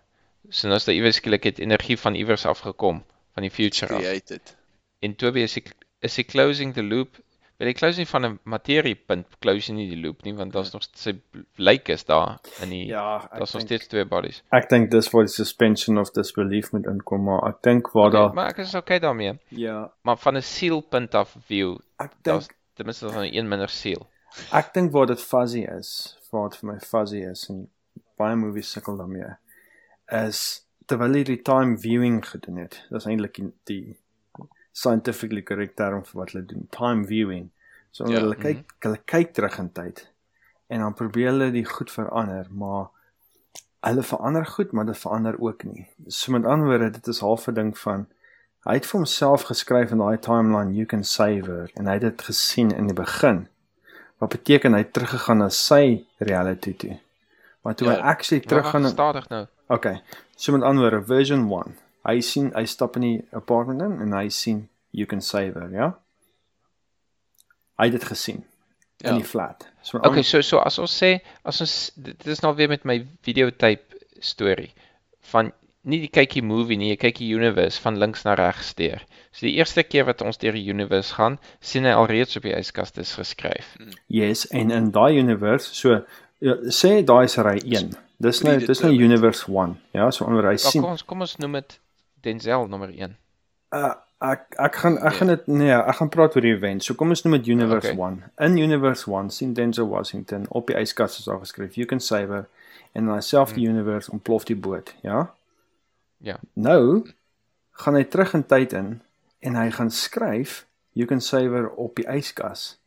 So 0.49 0.67
nou 0.67 0.75
is 0.77 0.85
daar 0.85 0.95
iewers 0.95 1.15
skielik 1.15 1.43
het 1.43 1.59
energie 1.59 1.97
van 1.97 2.15
iewers 2.15 2.45
af 2.45 2.59
gekom, 2.59 3.03
van 3.33 3.41
die 3.43 3.51
future 3.51 3.93
af. 3.93 4.01
created. 4.01 4.57
En 4.99 5.15
Toby 5.15 5.39
is 5.39 5.53
die 5.53 5.63
is 6.01 6.15
die 6.15 6.25
closing 6.25 6.73
the 6.73 6.83
loop. 6.83 7.17
By 7.57 7.65
die 7.65 7.73
closing 7.73 8.07
van 8.07 8.25
'n 8.25 8.39
materiepunt 8.43 9.25
close 9.39 9.67
jy 9.71 9.75
nie 9.75 9.89
die 9.89 10.01
loop 10.01 10.23
nie 10.23 10.33
want 10.33 10.51
daar's 10.53 10.73
nog 10.73 10.83
sy 10.93 11.13
lyk 11.55 11.87
is 11.89 12.03
daar 12.05 12.39
in 12.61 12.69
die 12.69 12.85
Ja, 12.87 13.29
daar's 13.31 13.53
nog 13.53 13.61
steeds 13.61 13.87
twee 13.87 14.05
bodies. 14.05 14.41
Ek 14.51 14.69
dink 14.69 14.91
dis 14.91 15.09
waar 15.11 15.23
die 15.23 15.31
suspension 15.33 15.97
of 15.97 16.11
disbelief 16.11 16.71
moet 16.73 16.85
inkom, 16.85 17.23
maar 17.23 17.47
ek 17.47 17.61
dink 17.61 17.91
waar 17.93 18.07
Okay, 18.07 18.19
daar 18.21 18.33
maar 18.33 18.49
ek 18.49 18.57
is 18.57 18.75
okay 18.75 18.99
daarmee. 18.99 19.39
ja, 19.49 19.91
Maar 20.01 20.17
van 20.17 20.35
'n 20.37 20.41
siel 20.41 20.81
punt 20.81 21.15
af 21.15 21.35
view, 21.45 21.77
ek 21.99 22.11
dink 22.23 22.53
ten 22.73 22.85
minste 22.85 23.09
van 23.09 23.23
een 23.23 23.47
minder 23.47 23.69
siel. 23.69 24.07
ek 24.51 24.73
dink 24.73 24.91
waar 24.91 25.05
dit 25.05 25.21
fuzzy 25.21 25.63
is, 25.77 26.17
waar 26.31 26.49
dit 26.49 26.59
vir 26.59 26.71
my 26.71 26.79
fuzzy 26.79 27.21
is 27.29 27.49
en 27.49 27.67
baie 28.17 28.35
movies 28.35 28.71
sukkel 28.71 28.97
daarmee 28.97 29.35
is 30.13 30.65
terwyl 30.89 31.15
jy 31.15 31.23
die 31.23 31.41
time 31.41 31.77
viewing 31.79 32.19
gedoen 32.27 32.57
het. 32.65 32.81
Dis 32.91 33.05
eintlik 33.07 33.37
die, 33.39 33.51
die 33.69 33.95
scientifically 34.75 35.43
correct 35.45 35.77
term 35.79 36.03
vir 36.07 36.19
wat 36.19 36.33
hulle 36.33 36.45
doen, 36.49 36.67
time 36.75 37.05
viewing. 37.07 37.51
So 37.93 38.09
Ja, 38.09 38.23
hulle 38.23 38.35
kyk 38.41 38.73
hulle 38.83 38.99
kyk 39.05 39.33
terug 39.37 39.59
in 39.61 39.69
tyd 39.71 40.07
en 40.73 40.81
dan 40.81 40.95
probeer 40.97 41.29
hulle 41.29 41.51
die 41.53 41.65
goed 41.69 41.91
verander, 41.93 42.47
maar 42.49 42.89
hulle 43.85 44.03
verander 44.07 44.45
goed, 44.47 44.71
maar 44.71 44.87
dit 44.89 44.97
verander 44.97 45.37
ook 45.39 45.63
nie. 45.69 45.85
So 46.07 46.31
met 46.33 46.47
ander 46.49 46.67
woorde, 46.71 46.89
dit 46.97 47.07
is 47.07 47.19
half 47.21 47.47
'n 47.47 47.53
ding 47.53 47.77
van 47.77 48.07
hy 48.65 48.73
het 48.77 48.85
vir 48.87 48.97
homself 48.99 49.43
geskryf 49.49 49.91
in 49.91 49.97
daai 49.99 50.17
timeline 50.23 50.73
you 50.75 50.85
can 50.85 51.03
save 51.03 51.45
her 51.51 51.69
en 51.75 51.87
hy 51.87 51.93
het 51.99 52.01
dit 52.01 52.21
gesien 52.21 52.71
in 52.71 52.87
die 52.87 52.95
begin. 52.95 53.47
Wat 54.23 54.29
beteken 54.29 54.73
hy 54.73 54.79
het 54.85 54.93
teruggegaan 54.95 55.37
na 55.43 55.49
sy 55.49 56.05
reality 56.19 56.73
toe. 56.79 56.99
Maar 57.63 57.75
toe 57.75 57.87
Ja, 57.87 57.93
hy 57.95 57.99
actually 58.13 58.43
teruggaan 58.45 58.87
stadig 58.87 59.27
nou. 59.29 59.45
Okay. 59.67 60.01
So 60.35 60.51
met 60.51 60.63
ander 60.63 60.83
woorde, 60.83 61.05
version 61.05 61.43
1. 61.51 61.75
Hy 62.03 62.19
sien 62.21 62.51
hy 62.55 62.65
stap 62.65 62.95
in 62.95 63.01
die 63.01 63.27
apartment 63.31 63.81
in 63.81 63.99
en 64.01 64.13
hy 64.13 64.29
sien 64.29 64.69
you 64.91 65.05
can 65.07 65.21
save 65.21 65.53
her, 65.59 65.69
ja? 65.71 65.93
Hy 67.79 67.85
het 67.89 67.95
dit 67.99 68.03
gesien 68.09 68.43
Ja. 69.03 69.09
in 69.09 69.15
die 69.17 69.25
flat. 69.27 69.67
So 69.81 69.97
Okay, 69.97 70.21
so 70.23 70.41
so 70.41 70.57
as 70.59 70.77
ons 70.79 70.93
sê 71.03 71.19
as 71.43 71.61
ons 71.61 71.91
dit 71.95 72.27
is 72.27 72.39
nou 72.41 72.53
weer 72.55 72.69
met 72.69 72.85
my 72.85 73.07
videotape 73.25 73.97
storie 74.23 74.71
van 75.31 75.51
nie 75.83 75.99
die 76.03 76.11
kykie 76.11 76.43
movie 76.45 76.77
nie, 76.79 76.93
jy 76.93 76.99
kyk 77.01 77.17
die 77.19 77.29
universe 77.35 77.81
van 77.83 77.97
links 77.99 78.23
na 78.27 78.35
regs 78.39 78.73
deur. 78.79 79.01
So 79.35 79.45
die 79.47 79.55
eerste 79.57 79.83
keer 79.83 80.05
wat 80.07 80.21
ons 80.23 80.39
deur 80.41 80.55
die 80.55 80.63
universe 80.71 81.15
gaan, 81.17 81.39
sien 81.59 81.87
hy 81.87 81.91
alreeds 81.97 82.37
op 82.39 82.47
die 82.47 82.55
yskas 82.55 82.95
dis 82.95 83.15
geskryf. 83.19 83.73
Yes, 84.07 84.45
en 84.51 84.71
in 84.71 84.91
daai 84.95 85.19
universe, 85.19 85.73
so 85.75 85.99
ja, 86.43 86.55
sê 86.71 86.95
daai 87.03 87.25
is 87.27 87.37
ry 87.37 87.57
1. 87.59 87.91
Dis 88.23 88.39
nou 88.45 88.55
dis 88.63 88.81
nou 88.85 88.93
universe 88.95 89.49
1, 89.51 89.75
ja, 89.97 90.07
so 90.15 90.25
onder 90.29 90.47
hy 90.47 90.55
sien 90.61 90.81
kom 90.85 90.95
ons 90.95 91.03
kom 91.03 91.25
ons 91.25 91.35
noem 91.43 91.59
dit 91.59 91.77
Denzel 92.23 92.69
nommer 92.71 92.93
1. 92.93 93.17
uh, 93.75 93.93
ek 94.23 94.55
ek 94.63 94.77
gaan 94.79 94.97
ek 95.03 95.17
gaan 95.19 95.33
dit 95.33 95.47
nee, 95.51 95.75
ek 95.75 95.97
gaan 95.99 96.09
praat 96.13 96.37
oor 96.37 96.45
die 96.45 96.53
event. 96.55 96.83
So 96.85 96.95
kom 96.95 97.11
ons 97.11 97.25
noem 97.25 97.41
dit 97.41 97.51
universe 97.51 97.91
Okay. 97.91 97.99
1. 97.99 98.21
In 98.47 98.55
universe 98.61 99.09
1 99.11 99.33
sien 99.35 99.53
Denzel 99.57 99.89
Washington 99.91 100.45
op 100.49 100.71
die 100.71 100.77
yskas 100.79 101.19
is 101.19 101.27
daar 101.27 101.41
geskryf 101.43 101.75
you 101.75 101.85
can 101.89 101.99
save 101.99 102.31
her 102.31 102.45
en 102.93 103.03
in 103.03 103.09
daai 103.11 103.21
selfde 103.25 103.59
universe 103.59 104.11
ontplof 104.13 104.45
die 104.47 104.55
boot, 104.55 104.93
ja? 105.03 105.33
Ja. 106.23 106.37
Nou 106.55 107.03
gaan 107.83 107.95
hy 107.99 108.03
terug 108.07 108.33
in 108.37 108.45
tyd 108.47 108.73
in 108.77 109.01
en 109.43 109.55
hy 109.59 109.69
gaan 109.75 109.89
skryf 109.91 110.63
you 110.95 111.07
can 111.09 111.21
save 111.21 111.49
her 111.51 111.69
op 111.69 111.95
die 111.99 112.05
yskas. 112.07 112.77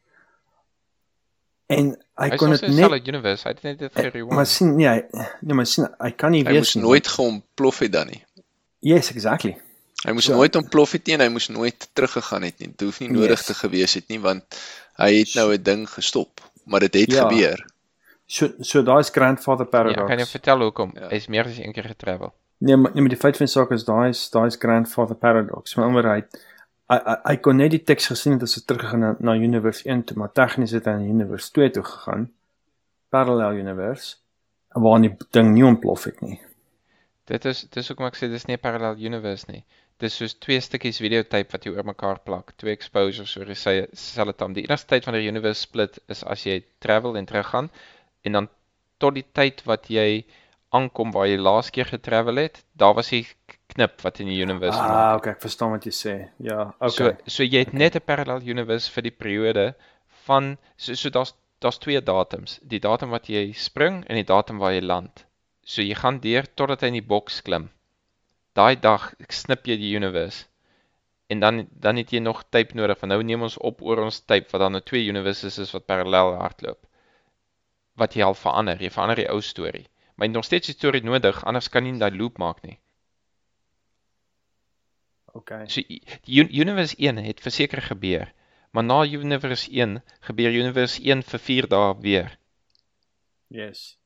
En 1.67 1.89
hy 2.21 2.29
Hy 2.31 2.37
kon 2.39 2.53
dit 2.55 2.63
net 2.63 2.77
net 2.79 2.91
net 2.95 3.09
universe, 3.11 3.43
hy 3.49 3.53
het 3.57 3.63
net 3.67 3.79
dit 3.83 3.91
eh, 3.93 4.03
gerewind. 4.07 4.33
maar 4.39 4.47
sien 4.47 4.77
nee, 4.79 4.87
hy, 4.87 5.25
nee 5.43 5.57
maar 5.59 5.67
sien 5.67 5.89
hy 5.99 6.11
kan 6.15 6.31
nie 6.31 6.45
Hy 6.47 6.53
weet 6.55 6.63
moes 6.63 6.75
nie. 6.79 6.85
nooit 6.85 7.09
geontplof 7.11 7.79
het 7.83 7.93
dan 7.93 8.07
nie. 8.13 8.21
Yes, 8.87 9.11
exactly. 9.11 9.57
Hy 10.05 10.13
moes 10.15 10.29
So- 10.29 10.37
nooit 10.39 10.55
ontplof 10.57 10.93
het 10.95 11.07
nie 11.09 11.17
en 11.17 11.25
hy 11.25 11.29
moes 11.35 11.49
nooit 11.51 11.89
teruggegaan 11.99 12.43
het 12.47 12.59
nie. 12.63 12.69
Dit 12.71 12.87
hoef 12.87 13.01
nie 13.03 13.11
nodig 13.11 13.39
Yes. 13.41 13.47
te 13.47 13.55
gewees 13.55 13.95
het 13.99 14.09
nie 14.09 14.21
want 14.23 14.45
hy 15.03 15.11
het 15.19 15.35
nou 15.35 15.53
'n 15.57 15.63
ding 15.63 15.89
gestop, 15.91 16.41
maar 16.65 16.81
dit 16.81 16.95
het 16.95 17.13
Ja. 17.13 17.27
gebeur. 17.29 17.67
So 18.27 18.53
so 18.61 18.83
daai's 18.83 19.11
grandfather 19.11 19.65
Ja, 19.67 19.71
paradox. 19.71 20.01
ek 20.03 20.07
kan 20.09 20.19
jou 20.19 20.29
vertel 20.29 20.61
hoekom. 20.61 20.91
Ja. 20.95 21.09
Hy's 21.09 21.27
meer 21.27 21.45
as 21.47 21.59
een 21.59 21.73
keer 21.73 21.85
getravel. 21.85 22.33
Nee, 22.59 22.77
maar 22.77 22.93
nee, 22.93 23.01
maar 23.01 23.13
die 23.13 23.21
feit 23.21 23.37
van 23.37 23.47
die 23.47 23.53
saak 23.53 23.71
is 23.71 23.85
daai 23.85 24.09
is 24.09 24.31
daai 24.31 24.47
is 24.47 24.57
grandfather 24.57 25.17
paradox. 25.17 25.75
Maar 25.77 26.09
hy 26.09 26.21
hy 26.89 26.99
hy, 26.99 27.17
hy 27.25 27.37
kon 27.45 27.59
net 27.61 27.75
die 27.75 27.83
teks 27.85 28.07
gesien 28.13 28.37
het 28.37 28.47
as 28.47 28.57
hy 28.57 28.63
teruggegaan 28.65 29.03
na, 29.05 29.15
na 29.21 29.35
universe 29.37 29.85
1 29.85 30.05
toe, 30.09 30.17
maar 30.17 30.33
tegnies 30.33 30.73
het 30.77 30.87
hy 30.89 30.95
na 31.01 31.11
universe 31.17 31.51
2 31.53 31.71
toe 31.77 31.85
gegaan. 31.85 32.29
Parallel 33.13 33.61
universe 33.61 34.17
waar 34.77 35.01
die 35.01 35.13
ding 35.33 35.53
nie 35.55 35.65
ontplof 35.65 36.05
het 36.05 36.21
nie. 36.21 36.39
Dit 37.29 37.45
is 37.49 37.65
dis 37.73 37.89
hoekom 37.91 38.07
ek 38.09 38.17
sê 38.17 38.29
dis 38.31 38.47
nie 38.47 38.57
'n 38.57 38.63
parallel 38.63 39.01
universe 39.01 39.51
nie. 39.51 39.65
Dis 39.99 40.17
soos 40.17 40.35
twee 40.35 40.61
stukkies 40.61 41.01
videotape 41.01 41.53
wat 41.53 41.65
jy 41.65 41.73
oor 41.73 41.85
mekaar 41.85 42.19
plak, 42.21 42.53
twee 42.61 42.73
exposures 42.73 43.37
oor 43.37 43.49
dieselfde 43.49 44.35
tyd. 44.37 44.55
Die 44.55 44.65
enigste 44.69 44.89
tyd 44.93 45.07
wanneer 45.07 45.25
die 45.25 45.33
universe 45.33 45.61
split 45.61 45.99
is 46.09 46.23
as 46.25 46.45
jy 46.45 46.65
travel 46.79 47.17
en 47.17 47.27
teruggaan 47.27 47.71
en 48.23 48.33
dan 48.33 48.49
tot 48.99 49.15
die 49.15 49.25
tyd 49.33 49.63
wat 49.65 49.89
jy 49.89 50.25
aankom 50.75 51.13
waar 51.15 51.29
jy 51.29 51.39
laas 51.39 51.71
keer 51.71 51.87
getravel 51.87 52.37
het, 52.43 52.65
daar 52.73 52.95
was 52.95 53.11
die 53.15 53.25
knip 53.73 54.03
wat 54.03 54.21
in 54.21 54.31
die 54.33 54.41
universe 54.43 54.79
Ah, 54.79 54.87
gemaak 54.87 55.19
okay, 55.19 55.33
ek 55.37 55.45
verstaan 55.45 55.71
wat 55.75 55.87
jy 55.87 55.95
sê. 55.95 56.15
Ja, 56.43 56.73
het. 56.81 56.93
So 56.93 57.11
okay. 57.11 57.17
so 57.27 57.45
jy 57.45 57.65
het 57.65 57.73
net 57.73 57.97
'n 57.97 58.05
parallel 58.05 58.43
universe 58.43 58.91
vir 58.91 59.03
die 59.03 59.17
periode 59.23 59.75
van 60.27 60.57
so 60.77 60.95
so 60.95 61.11
daar's 61.11 61.35
daar's 61.61 61.79
twee 61.79 62.01
datums, 62.03 62.59
die 62.63 62.81
datum 62.81 63.11
wat 63.11 63.29
jy 63.33 63.53
spring 63.53 64.05
en 64.07 64.19
die 64.21 64.29
datum 64.29 64.59
waar 64.59 64.75
jy 64.75 64.83
land. 64.85 65.25
So 65.65 65.83
jy 65.83 65.95
gaan 65.95 66.21
deur 66.21 66.47
totdat 66.55 66.83
hy 66.85 66.93
in 66.93 67.01
die 67.01 67.09
boks 67.15 67.41
klim. 67.43 67.71
Daai 68.55 68.77
dag 68.81 69.15
snip 69.29 69.67
jy 69.67 69.77
die 69.77 69.95
universe. 69.97 70.47
En 71.29 71.41
dan 71.41 71.67
dan 71.71 71.97
het 71.97 72.13
jy 72.13 72.21
nog 72.21 72.45
tyd 72.51 72.75
nodig 72.75 72.99
van 72.99 73.09
nou 73.09 73.23
neem 73.23 73.43
ons 73.43 73.59
op 73.59 73.83
oor 73.83 74.05
ons 74.05 74.21
tyd 74.21 74.53
wat 74.53 74.61
dan 74.61 74.73
nou 74.73 74.83
twee 74.83 75.09
universes 75.09 75.59
is 75.59 75.73
wat 75.75 75.87
parallel 75.87 76.37
hardloop. 76.43 76.87
Wat 77.97 78.15
jy 78.15 78.23
al 78.23 78.35
verander, 78.35 78.81
jy 78.81 78.91
verander 78.91 79.17
die 79.17 79.31
ou 79.33 79.41
storie. 79.41 79.87
Maar 80.17 80.27
jy 80.27 80.31
het 80.33 80.37
nog 80.39 80.45
steeds 80.49 80.67
die 80.71 80.75
storie 80.77 81.03
nodig, 81.05 81.43
anders 81.45 81.69
kan 81.69 81.85
jy 81.85 81.93
nie 81.93 82.01
daai 82.01 82.17
loop 82.17 82.39
maak 82.41 82.63
nie. 82.65 82.79
Okay. 85.37 85.67
So 85.69 85.83
universe 86.27 86.97
1 86.99 87.17
het 87.27 87.41
verseker 87.45 87.83
gebeur, 87.83 88.33
maar 88.73 88.85
na 88.85 89.03
universe 89.05 89.69
1 89.71 89.99
gebeur 90.21 90.53
universe 90.57 91.03
1 91.03 91.23
vir 91.23 91.39
4 91.49 91.69
dae 91.69 91.95
weer. 92.01 92.39
Yes. 93.53 93.99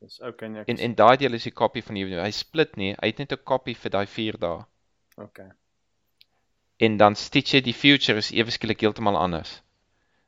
Yes, 0.00 0.20
okay, 0.20 0.48
nee. 0.48 0.60
ek 0.62 0.68
En 0.68 0.74
is- 0.78 0.82
en 0.84 0.94
daai 0.94 1.16
deel 1.16 1.32
is 1.34 1.42
die 1.44 1.52
kopie 1.52 1.82
van 1.82 1.94
die 1.94 2.04
universe. 2.04 2.24
Hy 2.26 2.30
split 2.32 2.76
nie, 2.76 2.94
hy 3.00 3.06
het 3.12 3.18
net 3.18 3.32
'n 3.32 3.42
kopie 3.44 3.74
vir 3.76 3.90
daai 3.90 4.06
4 4.06 4.38
dae. 4.38 4.64
Okay. 5.16 5.50
En 6.78 6.96
dan 6.96 7.14
stitch 7.16 7.52
jy 7.52 7.60
die 7.60 7.74
future 7.74 8.18
is 8.18 8.30
ewe 8.32 8.50
skielik 8.50 8.80
heeltemal 8.80 9.16
anders. 9.16 9.62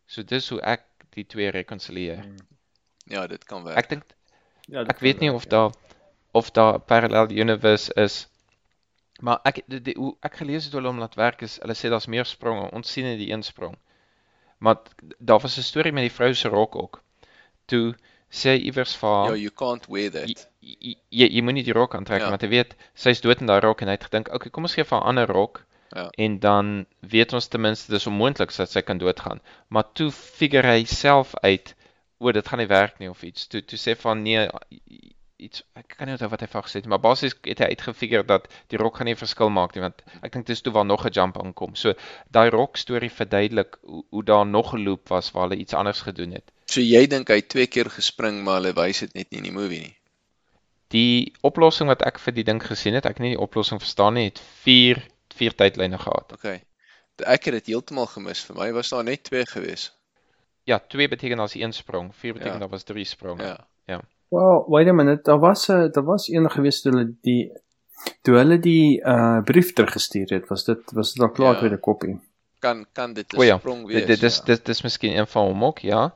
So 0.07 0.23
dis 0.23 0.49
hoe 0.51 0.61
ek 0.61 0.85
die 1.15 1.25
twee 1.25 1.51
rekonsilieer. 1.51 2.25
Ja, 3.07 3.27
dit 3.27 3.45
kan 3.45 3.63
werk. 3.65 3.79
Ek 3.79 3.89
dink 3.89 4.05
Ja, 4.71 4.85
ek 4.87 5.01
weet 5.03 5.21
nie 5.21 5.33
of 5.33 5.45
ja. 5.45 5.51
daar 5.51 5.71
of 6.33 6.51
daar 6.55 6.79
parallel 6.79 7.31
universe 7.31 7.93
is. 7.99 8.29
Maar 9.21 9.41
ek 9.45 9.63
die, 9.67 9.81
die, 9.91 9.95
hoe 9.99 10.15
ek 10.25 10.37
gelees 10.41 10.65
het 10.65 10.73
hoe 10.73 10.81
hulle 10.81 10.93
hom 10.93 11.03
laat 11.03 11.17
werk 11.19 11.43
is, 11.43 11.59
hulle 11.63 11.75
sê 11.77 11.91
daar's 11.93 12.07
meer 12.07 12.25
spronge. 12.29 12.71
Ons 12.73 12.93
sien 12.93 13.05
net 13.05 13.19
die 13.19 13.33
een 13.33 13.43
sprong. 13.43 13.77
Maar 14.61 14.77
daar 15.19 15.41
was 15.41 15.59
'n 15.59 15.67
storie 15.67 15.93
met 15.93 16.07
die 16.09 16.17
vrou 16.17 16.35
se 16.35 16.49
rok 16.49 16.77
ook. 16.77 17.03
Toe 17.67 17.95
sê 18.31 18.55
iewers 18.57 18.95
vir 18.97 19.09
haar 19.11 19.29
Ja, 19.35 19.35
you 19.35 19.51
can't 19.51 19.87
wear 19.89 20.05
jy 20.05 20.11
that. 20.11 20.49
jy, 20.61 20.97
jy, 21.11 21.27
jy 21.27 21.43
moenie 21.43 21.65
die 21.65 21.75
rok 21.75 21.95
aantrek 21.95 22.21
Ja. 22.21 22.29
want 22.31 22.43
hy 22.43 22.49
weet 22.49 22.77
sy's 22.95 23.21
dood 23.21 23.41
in 23.41 23.47
daai 23.47 23.61
rok 23.61 23.83
en 23.83 23.89
hy 23.89 23.97
het 23.99 24.05
gedink, 24.05 24.29
okay, 24.33 24.51
kom 24.51 24.65
ons 24.65 24.75
gee 24.75 24.85
vir 24.85 24.99
'n 24.99 25.03
ander 25.03 25.27
rok. 25.27 25.65
Ja. 25.93 26.09
En 26.17 26.39
dan 26.39 26.87
weet 27.01 27.33
ons 27.33 27.49
ten 27.49 27.61
minste 27.61 27.91
dis 27.91 28.07
onmoontlik 28.07 28.55
dat 28.57 28.71
sy 28.71 28.81
kan 28.81 28.99
doodgaan. 28.99 29.41
Maar 29.69 29.93
toe 29.93 30.11
figure 30.11 30.69
hy 30.69 30.85
self 30.85 31.35
uit, 31.43 31.75
o, 32.21 32.33
dit 32.37 32.49
gaan 32.49 32.61
nie 32.61 32.69
werk 32.69 33.01
nie 33.01 33.09
of 33.11 33.23
iets. 33.25 33.49
Toe 33.51 33.63
toe 33.65 33.79
sê 33.81 33.97
van 33.99 34.21
nee, 34.23 34.45
iets 35.41 35.63
ek 35.79 35.95
kan 35.97 36.09
nie 36.09 36.15
onthou 36.17 36.29
wat 36.33 36.43
hy 36.45 36.49
van 36.53 36.65
gesê 36.67 36.81
het, 36.81 36.87
nie, 36.87 36.93
maar 36.93 37.03
basies 37.05 37.37
het 37.49 37.63
hy 37.65 37.71
uitgefigure 37.73 38.27
dat 38.29 38.49
die 38.73 38.81
rok 38.81 39.01
gaan 39.01 39.09
nie 39.09 39.17
verskil 39.17 39.53
maak 39.57 39.73
nie 39.75 39.85
want 39.85 40.03
ek 40.21 40.35
dink 40.35 40.49
dis 40.51 40.61
toe 40.65 40.75
waar 40.77 40.87
nog 40.89 41.07
'n 41.09 41.15
jump 41.17 41.39
aankom. 41.41 41.77
So 41.83 41.95
daai 42.37 42.51
rok 42.53 42.77
storie 42.77 43.11
verduidelik 43.11 43.79
hoe, 43.83 44.05
hoe 44.11 44.25
daar 44.33 44.47
nog 44.47 44.75
'n 44.75 44.85
loop 44.85 45.09
was 45.09 45.31
waar 45.33 45.49
hulle 45.49 45.61
iets 45.63 45.75
anders 45.75 46.03
gedoen 46.09 46.37
het. 46.39 46.53
So 46.67 46.81
jy 46.81 47.07
dink 47.07 47.29
hy 47.29 47.41
het 47.41 47.49
twee 47.49 47.67
keer 47.67 47.91
gespring 47.91 48.45
maar 48.45 48.61
hulle 48.61 48.75
wys 48.77 49.01
dit 49.01 49.15
net 49.15 49.31
nie 49.31 49.39
in 49.39 49.49
die 49.49 49.57
movie 49.57 49.81
nie. 49.81 49.97
Die 50.91 51.33
oplossing 51.41 51.89
wat 51.89 52.03
ek 52.03 52.19
vir 52.19 52.35
die 52.35 52.45
ding 52.45 52.61
gesien 52.63 52.95
het, 52.95 53.07
ek 53.07 53.17
het 53.17 53.25
nie 53.25 53.37
die 53.37 53.47
oplossing 53.47 53.81
verstaan 53.81 54.15
nie, 54.15 54.25
het 54.25 54.41
4 54.67 55.03
vier 55.41 55.55
tydlyne 55.55 55.99
gehad. 55.99 56.33
Okay. 56.33 56.61
Ek 57.25 57.45
het 57.49 57.55
dit 57.61 57.73
heeltemal 57.73 58.07
gemis. 58.07 58.43
Vir 58.45 58.57
my 58.57 58.73
was 58.77 58.91
daar 58.93 59.05
net 59.05 59.25
twee 59.25 59.47
gewees. 59.47 59.91
Ja, 60.71 60.79
2 60.79 61.09
beteken 61.09 61.39
as 61.43 61.55
een 61.55 61.73
sprong, 61.73 62.13
4 62.15 62.33
beteken 62.33 62.53
Ja. 62.53 62.59
daar 62.59 62.69
was 62.69 62.83
3 62.85 63.05
spronge. 63.05 63.43
Ja. 63.87 64.01
Well, 64.31 64.63
wait 64.71 64.87
a 64.89 64.93
minute, 64.93 65.23
daar 65.23 65.39
was 65.41 65.69
'n 65.69 65.91
daar 65.93 66.05
was 66.05 66.29
een 66.29 66.51
gewees 66.51 66.81
toe 66.83 66.93
hulle 66.93 67.15
die 67.23 67.51
toe 68.23 68.35
hulle 68.37 68.59
die 68.59 69.01
uh 69.05 69.41
brief 69.45 69.73
teruggestuur 69.73 70.29
het, 70.31 70.49
was 70.49 70.65
dit 70.65 70.93
was 70.93 71.13
dit 71.13 71.23
al 71.23 71.31
klaar 71.31 71.53
Ja. 71.53 71.59
tweede 71.59 71.79
koppie. 71.79 72.19
Kan 72.59 72.87
kan 72.93 73.13
dit 73.13 73.33
'n 73.33 73.37
O 73.39 73.43
ja, 73.43 73.59
sprong 73.59 73.87
dit 73.87 73.95
wees? 73.97 74.07
dit 74.07 74.23
is 74.23 74.37
ja. 74.37 74.45
dit 74.45 74.65
dis 74.67 74.83
miskien 74.83 75.17
een 75.19 75.27
van 75.27 75.45
hom 75.47 75.65
ook, 75.65 75.79
ja. 75.79 76.15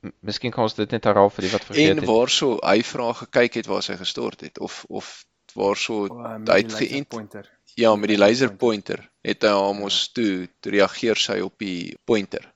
M- 0.00 0.10
Miskien 0.20 0.50
kan 0.50 0.62
ons 0.62 0.74
dit 0.74 0.90
net 0.90 1.04
herhaal 1.04 1.30
vir 1.30 1.42
die 1.42 1.50
wat 1.52 1.64
vergeet 1.64 1.90
En 1.90 1.96
het. 1.96 2.06
waarso 2.06 2.58
hy 2.62 2.82
vra 2.82 3.12
gekyk 3.12 3.54
het 3.54 3.66
waar 3.66 3.82
sy 3.82 3.96
gestort 3.96 4.40
het 4.40 4.58
of 4.58 4.84
of 4.88 5.24
waarso 5.54 6.06
hy 6.44 6.56
het 6.62 6.72
geïnt 6.72 7.08
pointer. 7.08 7.46
ja 7.74 7.96
met 7.96 8.08
die 8.08 8.18
laser 8.18 8.56
pointer 8.56 9.10
het 9.22 9.42
hy 9.42 9.48
hom 9.54 9.82
ons 9.82 10.12
toe 10.12 10.48
toe 10.60 10.72
reageer 10.72 11.16
sy 11.16 11.40
op 11.40 11.54
die 11.58 11.96
pointer. 12.04 12.52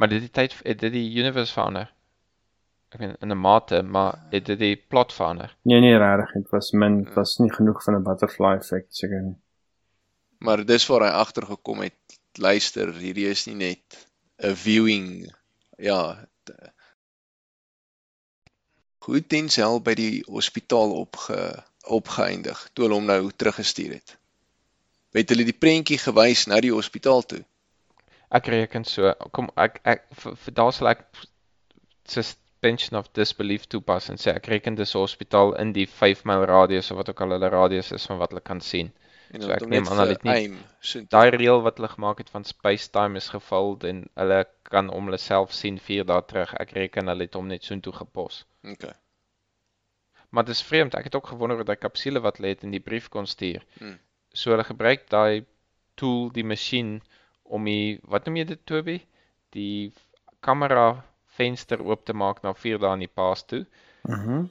Maar 0.00 0.08
dit 0.08 0.22
die 0.24 0.30
tyd 0.32 0.54
het 0.64 0.78
dit 0.80 0.92
die 0.94 1.08
universe 1.20 1.52
verander. 1.52 1.90
Ek 2.90 2.98
weet 3.02 3.16
in 3.22 3.32
'n 3.34 3.38
mate, 3.40 3.82
maar 3.82 4.16
het 4.30 4.46
dit 4.48 4.58
die 4.58 4.76
plot 4.76 5.12
verander. 5.12 5.52
Nee 5.62 5.80
nee, 5.84 5.98
regtig, 5.98 6.32
dit 6.32 6.50
was 6.50 6.70
min, 6.72 7.02
dit 7.04 7.14
was 7.14 7.36
nie 7.38 7.52
genoeg 7.52 7.82
van 7.84 7.94
'n 7.98 8.02
butterfly 8.06 8.54
effek 8.56 8.86
seker 8.88 9.20
nie. 9.22 9.36
Maar 10.38 10.64
dis 10.64 10.86
waar 10.86 11.04
hy 11.04 11.12
agtergekom 11.20 11.80
het. 11.84 11.98
Luister, 12.38 12.92
hierdie 12.94 13.28
is 13.28 13.44
nie 13.46 13.54
net 13.54 14.06
'n 14.38 14.54
viewing 14.56 15.34
ja. 15.78 16.26
t- 16.44 16.52
Hoe 19.04 19.20
Denzel 19.26 19.80
by 19.80 19.94
die 19.94 20.24
hospitaal 20.28 20.92
opge 20.96 21.64
opgeëindig 21.88 22.70
toe 22.72 22.84
hulle 22.84 22.94
hom 22.94 23.06
nou 23.08 23.30
teruggestuur 23.36 23.92
het. 23.92 24.16
Het 25.12 25.28
hulle 25.32 25.44
die 25.44 25.56
prentjie 25.58 25.98
gewys 25.98 26.46
na 26.46 26.60
die 26.60 26.72
hospitaal 26.72 27.22
toe? 27.22 27.44
Ek 28.30 28.46
reken 28.46 28.84
so. 28.84 29.12
Kom 29.32 29.50
ek 29.56 29.80
ek 29.84 30.04
vir, 30.22 30.36
daar 30.54 30.72
sal 30.72 30.88
ek 30.92 31.04
suspension 32.06 32.98
of 32.98 33.08
disbelief 33.16 33.66
toepas 33.66 34.08
en 34.12 34.16
sê 34.20 34.34
ek 34.36 34.46
reken 34.52 34.74
dis 34.78 34.94
'n 34.94 34.98
hospitaal 35.02 35.54
in 35.62 35.72
die 35.72 35.86
5 35.86 36.24
myl 36.24 36.44
radius 36.46 36.90
of 36.90 36.96
wat 36.98 37.08
ook 37.10 37.20
al 37.20 37.30
hulle 37.36 37.48
radius 37.50 37.92
is 37.92 38.06
van 38.06 38.18
wat 38.18 38.30
hulle 38.30 38.40
kan 38.40 38.60
sien. 38.60 38.92
En 39.32 39.42
So 39.42 39.50
ek 39.52 39.60
hom 39.60 39.70
neem 39.70 39.86
aan 39.88 39.98
hulle 39.98 40.14
het 40.16 40.24
nie- 40.24 40.58
soontoe. 40.80 41.08
Daai 41.10 41.30
reël 41.30 41.62
wat 41.62 41.76
hulle 41.76 41.88
gemaak 41.88 42.18
het 42.18 42.30
van 42.30 42.44
space-time 42.44 43.16
is 43.16 43.28
geval 43.28 43.76
en 43.82 44.06
hulle 44.16 44.46
kan 44.64 44.90
om 44.90 45.04
hulle 45.04 45.18
self 45.18 45.52
sien 45.52 45.78
4 45.78 46.04
dae 46.04 46.22
terug. 46.22 46.54
Ek 46.60 46.70
reken 46.72 47.06
hulle 47.06 47.22
het 47.22 47.34
hom 47.34 47.46
net 47.48 47.62
soontoe 47.64 47.92
gepos. 47.92 48.44
Okay. 48.64 48.92
Maar 50.30 50.44
dis 50.44 50.62
vreemd, 50.62 50.94
ek 50.94 51.04
het 51.04 51.14
ook 51.14 51.26
gewonder 51.26 51.56
oor 51.58 51.64
daai 51.64 51.76
kapsule 51.76 52.20
wat 52.20 52.36
hulle 52.36 52.48
het 52.48 52.62
in 52.62 52.70
die 52.70 52.80
brief 52.80 53.08
kon 53.08 53.26
stuur. 53.26 53.62
Hmm. 53.78 53.98
So 54.32 54.50
hulle 54.50 54.64
gebruik 54.64 55.08
daai 55.10 55.44
tool, 55.96 56.30
die 56.30 56.44
masjien 56.44 57.00
om 57.50 57.66
die 57.68 58.00
wat 58.08 58.26
noem 58.26 58.40
jy 58.40 58.46
dit 58.52 58.66
Toby? 58.68 58.98
Die 59.56 59.92
kamera 60.40 61.02
venster 61.36 61.82
oop 61.84 62.04
te 62.06 62.14
maak 62.16 62.42
na 62.44 62.54
4 62.54 62.80
dae 62.82 62.96
in 62.98 63.06
die 63.06 63.14
past 63.20 63.48
toe. 63.52 63.64
Mhm. 64.08 64.46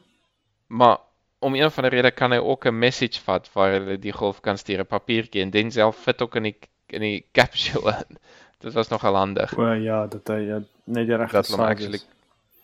Maar 0.67 0.99
om 1.39 1.55
een 1.55 1.71
van 1.71 1.88
die 1.88 1.93
rede 1.95 2.11
kan 2.11 2.31
hy 2.35 2.38
ook 2.38 2.65
'n 2.65 2.80
message 2.80 3.21
vat 3.26 3.49
waar 3.53 3.71
hulle 3.71 3.97
die 3.97 4.13
golf 4.13 4.41
kan 4.41 4.57
stuur, 4.57 4.80
'n 4.80 4.85
papiertjie 4.85 5.41
en 5.41 5.49
dan 5.49 5.71
self 5.71 5.97
fit 5.97 6.21
ook 6.21 6.35
in 6.35 6.43
die 6.43 6.57
in 6.88 7.01
die 7.01 7.26
capsule 7.38 8.05
in. 8.09 8.17
Dit 8.59 8.73
was 8.73 8.89
nogal 8.89 9.15
handig 9.15 9.57
O 9.57 9.71
ja, 9.71 10.07
dat 10.07 10.27
hy 10.27 10.39
ja, 10.47 10.61
net 10.84 11.07
die 11.07 11.15
regte 11.15 11.43
size 11.43 11.61
actually 11.61 12.01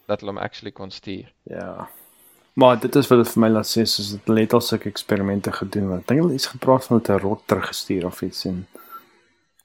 dat 0.06 0.20
hulle 0.20 0.32
hom 0.32 0.42
actually 0.42 0.72
kon 0.72 0.92
stuur. 0.92 1.34
Ja. 1.44 1.90
Maar 2.54 2.80
dit 2.80 2.96
is 2.96 3.08
wat 3.08 3.24
dit 3.24 3.32
vir 3.34 3.42
my 3.42 3.50
laat 3.50 3.68
sê, 3.68 3.84
soos 3.84 4.12
dit 4.14 4.38
het 4.38 4.54
al 4.54 4.62
sulke 4.62 4.90
eksperimente 4.90 5.52
gedoen. 5.52 5.90
Ek 5.98 6.08
dink 6.08 6.22
hulle 6.22 6.38
iets 6.38 6.52
gepraat 6.54 6.86
van 6.86 6.98
met 6.98 7.10
'n 7.10 7.20
rot 7.24 7.42
teruggestuur 7.46 8.06
of 8.06 8.22
iets 8.22 8.46
en 8.46 8.68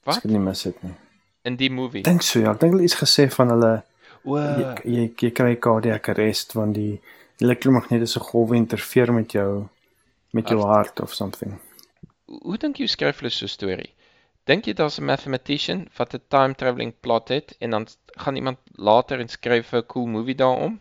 Wat? 0.03 0.17
Ek 0.17 0.23
het 0.23 0.31
nie 0.31 0.39
mis 0.39 0.63
dit 0.63 0.83
nie. 0.83 0.93
In 1.43 1.55
die 1.55 1.69
movie. 1.69 2.03
Dink 2.03 2.21
so 2.21 2.39
ja, 2.39 2.51
ek 2.51 2.59
dink 2.59 2.73
hulle 2.73 2.83
iets 2.83 2.99
gesê 3.01 3.29
van 3.29 3.49
hulle 3.49 3.83
O, 4.23 4.37
jy, 4.37 4.65
jy, 4.85 5.03
jy 5.17 5.31
kry 5.33 5.55
cardiac 5.57 6.11
arrest 6.13 6.53
want 6.53 6.75
die 6.77 6.99
elektromagnetiese 7.41 8.21
golwe 8.21 8.57
interfereer 8.59 9.13
met 9.15 9.33
jou 9.33 9.67
met 10.37 10.51
jou 10.53 10.61
hart 10.69 11.01
of 11.01 11.13
something. 11.13 11.57
hoe 12.31 12.57
dink 12.57 12.77
jy 12.79 12.87
skryf 12.87 13.19
hulle 13.19 13.31
so 13.33 13.45
'n 13.45 13.51
storie? 13.51 13.89
Dink 14.49 14.67
jy 14.67 14.73
daar's 14.73 14.99
'n 14.99 15.05
mathematician 15.09 15.81
wat 15.97 16.13
'n 16.13 16.21
time 16.29 16.55
travelling 16.55 16.93
plot 17.01 17.27
het 17.29 17.55
en 17.59 17.69
dan 17.71 17.87
gaan 18.23 18.35
iemand 18.35 18.59
later 18.89 19.19
en 19.19 19.27
skryf 19.27 19.73
'n 19.73 19.85
cool 19.87 20.07
movie 20.07 20.35
daarom? 20.35 20.79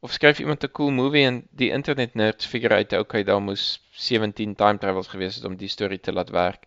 Of 0.00 0.12
skryf 0.12 0.40
iemand 0.40 0.64
'n 0.64 0.72
cool 0.72 0.90
movie 0.90 1.24
en 1.24 1.46
die 1.50 1.70
internet 1.70 2.14
nerds 2.14 2.46
figure 2.46 2.74
uit 2.74 2.92
okay, 2.92 3.22
daar 3.22 3.42
moes 3.42 3.80
17 3.92 4.54
time 4.54 4.78
travels 4.78 5.08
gewees 5.08 5.34
het 5.34 5.44
om 5.44 5.56
die 5.56 5.68
storie 5.68 6.00
te 6.00 6.12
laat 6.12 6.30
werk. 6.30 6.66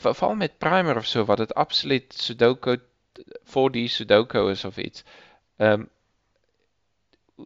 Ver- 0.00 0.14
Veral 0.14 0.34
met 0.34 0.58
Primer 0.58 0.96
of 0.96 1.06
so 1.06 1.24
wat 1.24 1.42
dit 1.42 1.54
absoluut 1.54 2.14
Sudoku 2.16 2.76
4D 3.54 3.86
Sudoku 3.96 4.50
is 4.50 4.64
of 4.64 4.76
iets. 4.76 5.04
Ehm 5.56 5.72
um, 5.80 5.88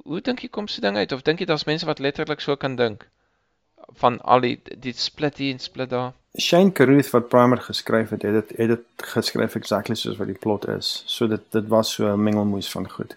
hoe 0.05 0.20
dink 0.26 0.40
jy 0.43 0.48
kom 0.51 0.66
so 0.66 0.82
ding 0.82 0.97
uit 0.98 1.12
of 1.14 1.22
dink 1.22 1.39
jy 1.39 1.47
daar's 1.47 1.66
mense 1.68 1.86
wat 1.86 2.01
letterlik 2.02 2.40
so 2.43 2.56
kan 2.56 2.76
dink? 2.76 3.09
Van 4.01 4.20
al 4.20 4.40
die 4.43 4.56
die 4.86 4.93
split 4.98 5.39
hier 5.39 5.52
en 5.55 5.60
split 5.62 5.90
daar. 5.90 6.12
Shane 6.40 6.72
Carruth 6.72 7.10
wat 7.14 7.28
Primer 7.28 7.60
geskryf 7.62 8.10
het, 8.10 8.22
het 8.26 8.35
dit 8.35 8.56
het 8.59 8.68
dit 8.68 9.06
geskryf 9.14 9.55
exactly 9.55 9.94
soos 9.94 10.16
wat 10.18 10.26
die 10.26 10.39
plot 10.47 10.66
is. 10.68 11.02
So 11.06 11.28
dit 11.31 11.44
dit 11.55 11.68
was 11.68 11.93
so 11.94 12.10
'n 12.12 12.22
mengelmoes 12.22 12.70
van 12.70 12.90
goed. 12.90 13.16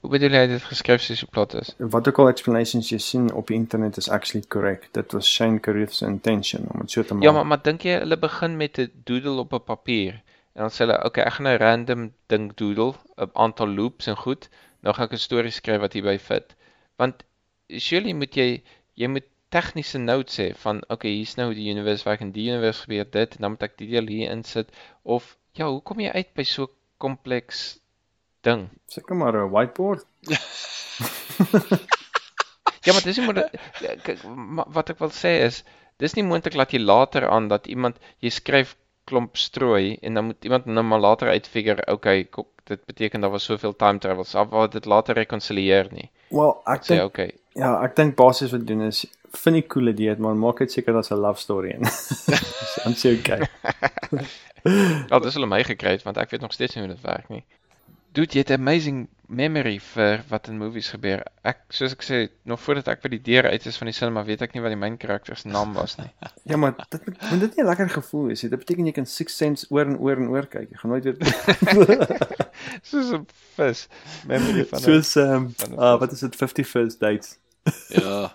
Hoe 0.00 0.10
bedoel 0.10 0.34
jy 0.36 0.42
dit 0.46 0.62
geskryf 0.62 1.02
soos 1.02 1.22
die 1.24 1.28
plot 1.34 1.54
is? 1.58 1.72
Wat 1.94 2.08
ook 2.08 2.18
al 2.22 2.28
explanations 2.30 2.90
jy 2.92 2.98
sien 3.02 3.32
op 3.34 3.48
die 3.50 3.56
internet 3.58 3.96
is 3.98 4.08
actually 4.08 4.46
correct. 4.54 4.92
Dit 4.94 5.12
was 5.16 5.26
Shane 5.26 5.58
Carruth 5.60 5.94
se 5.94 6.06
intention 6.06 6.68
om 6.72 6.84
dit 6.84 6.94
so 6.94 7.02
te 7.02 7.14
maak. 7.14 7.26
Ja, 7.26 7.32
maar 7.34 7.46
maar 7.46 7.62
dink 7.62 7.82
jy 7.82 7.96
hulle 7.98 8.18
begin 8.18 8.54
met 8.56 8.78
'n 8.78 8.92
doodle 9.10 9.40
op 9.42 9.52
'n 9.58 9.64
papier 9.64 10.22
en 10.54 10.62
dan 10.66 10.70
sê 10.70 10.84
hulle, 10.86 11.04
okay, 11.04 11.24
ek 11.24 11.32
gaan 11.32 11.48
'n 11.48 11.58
random 11.64 12.12
ding 12.26 12.52
doodle, 12.54 12.94
'n 13.16 13.30
aantal 13.32 13.68
loops 13.80 14.06
en 14.06 14.16
goed. 14.16 14.48
Nou 14.82 14.94
gaan 14.94 15.06
ek 15.06 15.12
'n 15.12 15.26
storie 15.28 15.50
skryf 15.50 15.80
wat 15.80 15.92
hierby 15.92 16.18
fit. 16.18 16.54
Want 16.96 17.24
surely 17.66 18.12
moet 18.12 18.34
jy 18.34 18.62
jy 18.94 19.08
moet 19.08 19.26
tegniese 19.50 19.98
notes 19.98 20.38
hê 20.38 20.48
van 20.62 20.80
okay, 20.88 21.10
hier's 21.10 21.36
nou 21.36 21.54
die 21.54 21.70
universe 21.72 22.04
werk 22.08 22.20
en 22.20 22.32
die 22.32 22.48
universe 22.50 22.84
gebeur 22.86 23.06
dit 23.10 23.34
en 23.34 23.40
dan 23.40 23.50
moet 23.50 23.62
ek 23.62 23.76
die 23.80 23.90
deel 23.92 24.06
hier 24.06 24.30
insit 24.30 24.70
of 25.02 25.36
ja, 25.58 25.68
hoe 25.68 25.82
kom 25.82 26.00
jy 26.00 26.10
uit 26.14 26.34
by 26.34 26.44
so 26.44 26.68
kompleks 26.98 27.80
ding? 28.40 28.68
Seker 28.86 29.16
maar 29.16 29.34
'n 29.34 29.50
whiteboard. 29.50 30.04
Ja, 32.88 32.94
maar 32.94 33.02
dis 33.04 33.18
nie 33.18 33.26
moet 33.26 33.40
kyk 34.06 34.22
maar 34.24 34.68
wat 34.72 34.90
ek 34.94 35.00
wil 35.02 35.10
sê 35.12 35.34
is 35.44 35.62
dis 36.00 36.14
nie 36.16 36.24
moontlik 36.24 36.54
dat 36.56 36.72
jy 36.72 36.80
later 36.80 37.26
aan 37.28 37.50
dat 37.50 37.66
iemand 37.68 37.98
jy 38.24 38.30
skryf 38.32 38.76
klomp 39.08 39.36
strooi 39.36 39.98
en 40.00 40.16
dan 40.16 40.30
moet 40.30 40.48
iemand 40.48 40.68
nou 40.68 40.84
maar 40.86 41.02
later 41.04 41.28
uitfigure 41.28 41.84
okay 41.92 42.24
kom, 42.24 42.46
dit 42.68 42.80
beteken 42.88 43.20
daar 43.20 43.34
was 43.34 43.44
soveel 43.44 43.76
time 43.76 43.98
travels 43.98 44.34
af 44.34 44.48
waar 44.48 44.70
dit 44.70 44.84
later 44.84 45.14
rekonsilieer 45.16 45.88
nie. 45.92 46.10
Wel, 46.28 46.52
ek 46.64 46.84
Sê 46.84 46.96
dink 46.96 47.10
okay. 47.10 47.30
ja, 47.56 47.74
ek 47.84 47.96
dink 47.96 48.16
basies 48.16 48.52
wat 48.56 48.66
doen 48.68 48.86
is 48.88 49.04
vind 49.36 49.58
die 49.58 49.66
cool 49.68 49.92
idee, 49.92 50.14
maar 50.24 50.36
maak 50.36 50.60
dit 50.64 50.72
seker 50.72 50.96
daar's 50.96 51.10
'n 51.12 51.20
love 51.20 51.40
story 51.40 51.74
in. 51.76 51.84
dan 52.84 52.96
sê 52.96 53.16
okay. 53.18 53.40
Ja, 55.08 55.18
dis 55.24 55.34
hulle 55.36 55.48
my 55.48 55.62
gekry 55.64 55.96
het 55.98 56.04
want 56.08 56.16
ek 56.16 56.30
weet 56.30 56.44
nog 56.44 56.56
steeds 56.56 56.76
nie 56.76 56.84
hoe 56.84 56.94
dit 56.94 57.04
werk 57.04 57.28
nie. 57.28 57.44
Dude, 58.16 58.32
jy 58.32 58.42
het 58.42 58.50
amazing 58.54 59.06
memory 59.28 59.76
vir 59.84 60.22
wat 60.30 60.48
in 60.48 60.56
movies 60.58 60.88
gebeur. 60.94 61.20
Ek 61.46 61.60
soos 61.74 61.92
ek 61.92 62.04
sê, 62.06 62.20
nog 62.48 62.60
voordat 62.64 62.88
ek 62.94 63.02
by 63.04 63.10
die 63.12 63.20
deur 63.26 63.48
uit 63.52 63.66
is 63.68 63.76
van 63.76 63.90
die 63.90 63.94
cinema, 63.96 64.22
weet 64.24 64.42
ek 64.46 64.54
nie 64.56 64.62
wat 64.64 64.72
die 64.72 64.80
main 64.80 64.96
karakter 65.00 65.36
se 65.36 65.50
naam 65.52 65.74
was 65.76 65.98
nie. 66.00 66.08
Ja, 66.48 66.56
maar 66.56 66.72
dit 66.78 67.04
moet 67.04 67.42
dit 67.44 67.56
nie 67.56 67.64
'n 67.64 67.68
lekker 67.68 67.90
gevoel 67.92 68.30
wees 68.30 68.42
nie. 68.42 68.50
Dit 68.50 68.64
beteken 68.64 68.88
jy 68.88 68.94
kan 68.96 69.06
Six 69.06 69.36
Sense 69.36 69.66
oor 69.68 69.84
en 69.84 69.98
oor 69.98 70.16
en 70.16 70.32
oor 70.32 70.48
kyk. 70.48 70.70
Jy 70.72 70.80
gaan 70.80 70.90
nooit 70.90 71.04
weet 71.04 71.20
soos 72.88 73.12
'n 73.12 73.26
vis. 73.58 73.86
Memory 74.26 74.64
van 74.72 74.80
soos 74.80 75.14
ehm 75.16 75.52
um, 75.52 75.76
uh, 75.76 75.98
wat 76.00 76.12
is 76.12 76.24
dit 76.24 76.36
50 76.36 76.68
first 76.68 77.00
dates. 77.00 77.36
Ja. 77.92 78.32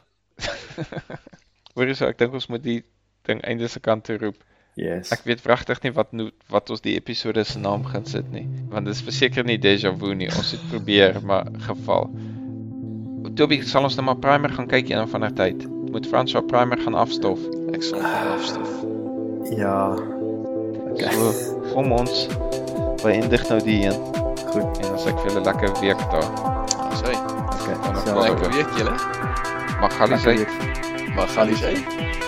Hoor 1.74 1.90
jy 1.90 1.98
so, 1.98 2.06
ek 2.06 2.22
dink 2.22 2.34
ons 2.38 2.48
moet 2.54 2.64
die 2.64 2.84
ding 3.26 3.42
einde 3.42 3.68
se 3.68 3.80
kant 3.82 4.06
toe 4.06 4.18
roep. 4.22 4.38
Yes. 4.76 5.12
Ek 5.14 5.22
weet 5.28 5.42
wragtig 5.46 5.84
nie 5.84 5.92
wat 5.94 6.14
nou 6.18 6.32
wat 6.50 6.70
ons 6.74 6.82
die 6.82 6.96
episode 6.98 7.44
se 7.46 7.60
naam 7.62 7.84
gaan 7.86 8.06
sit 8.10 8.32
nie, 8.34 8.48
want 8.72 8.88
dit 8.90 8.96
is 8.96 9.04
verseker 9.06 9.46
nie 9.46 9.60
déjà 9.62 9.92
vu 9.94 10.14
nie. 10.18 10.30
Ons 10.34 10.52
het 10.56 10.64
probeer, 10.72 11.20
maar 11.22 11.46
geval. 11.68 12.10
Toby, 13.38 13.62
sal 13.66 13.86
ons 13.88 13.96
nou 13.98 14.06
maar 14.06 14.18
primer 14.22 14.50
gaan 14.54 14.68
kyk 14.70 14.90
een 14.90 15.02
of 15.02 15.14
ander 15.14 15.34
tyd. 15.34 15.64
Moet 15.94 16.08
François 16.10 16.42
primer 16.50 16.78
gaan 16.82 16.98
afstof. 16.98 17.40
Ek 17.74 17.84
sal 17.86 18.02
gaan 18.02 18.34
afstof. 18.38 18.74
ja, 19.58 19.78
So, 20.94 21.32
kom 21.74 21.92
ons 21.92 22.28
beëindig 23.02 23.48
nou 23.50 23.58
die 23.66 23.80
een 23.88 23.98
goed. 24.54 24.78
en 24.78 24.86
dan 24.92 25.00
sê 25.02 25.10
ek 25.10 25.22
vir 25.24 25.32
julle 25.32 25.42
lekker 25.48 25.74
week 25.82 26.04
daar. 26.14 26.30
Hy. 27.04 27.16
Okay. 27.16 27.78
Dan 27.82 28.04
wel. 28.06 28.22
Lekker 28.22 28.54
week 28.54 28.76
julle. 28.78 28.94
Magalies 29.82 30.26
uit. 30.26 30.48
Magalies 31.16 31.64
uit. 31.64 32.23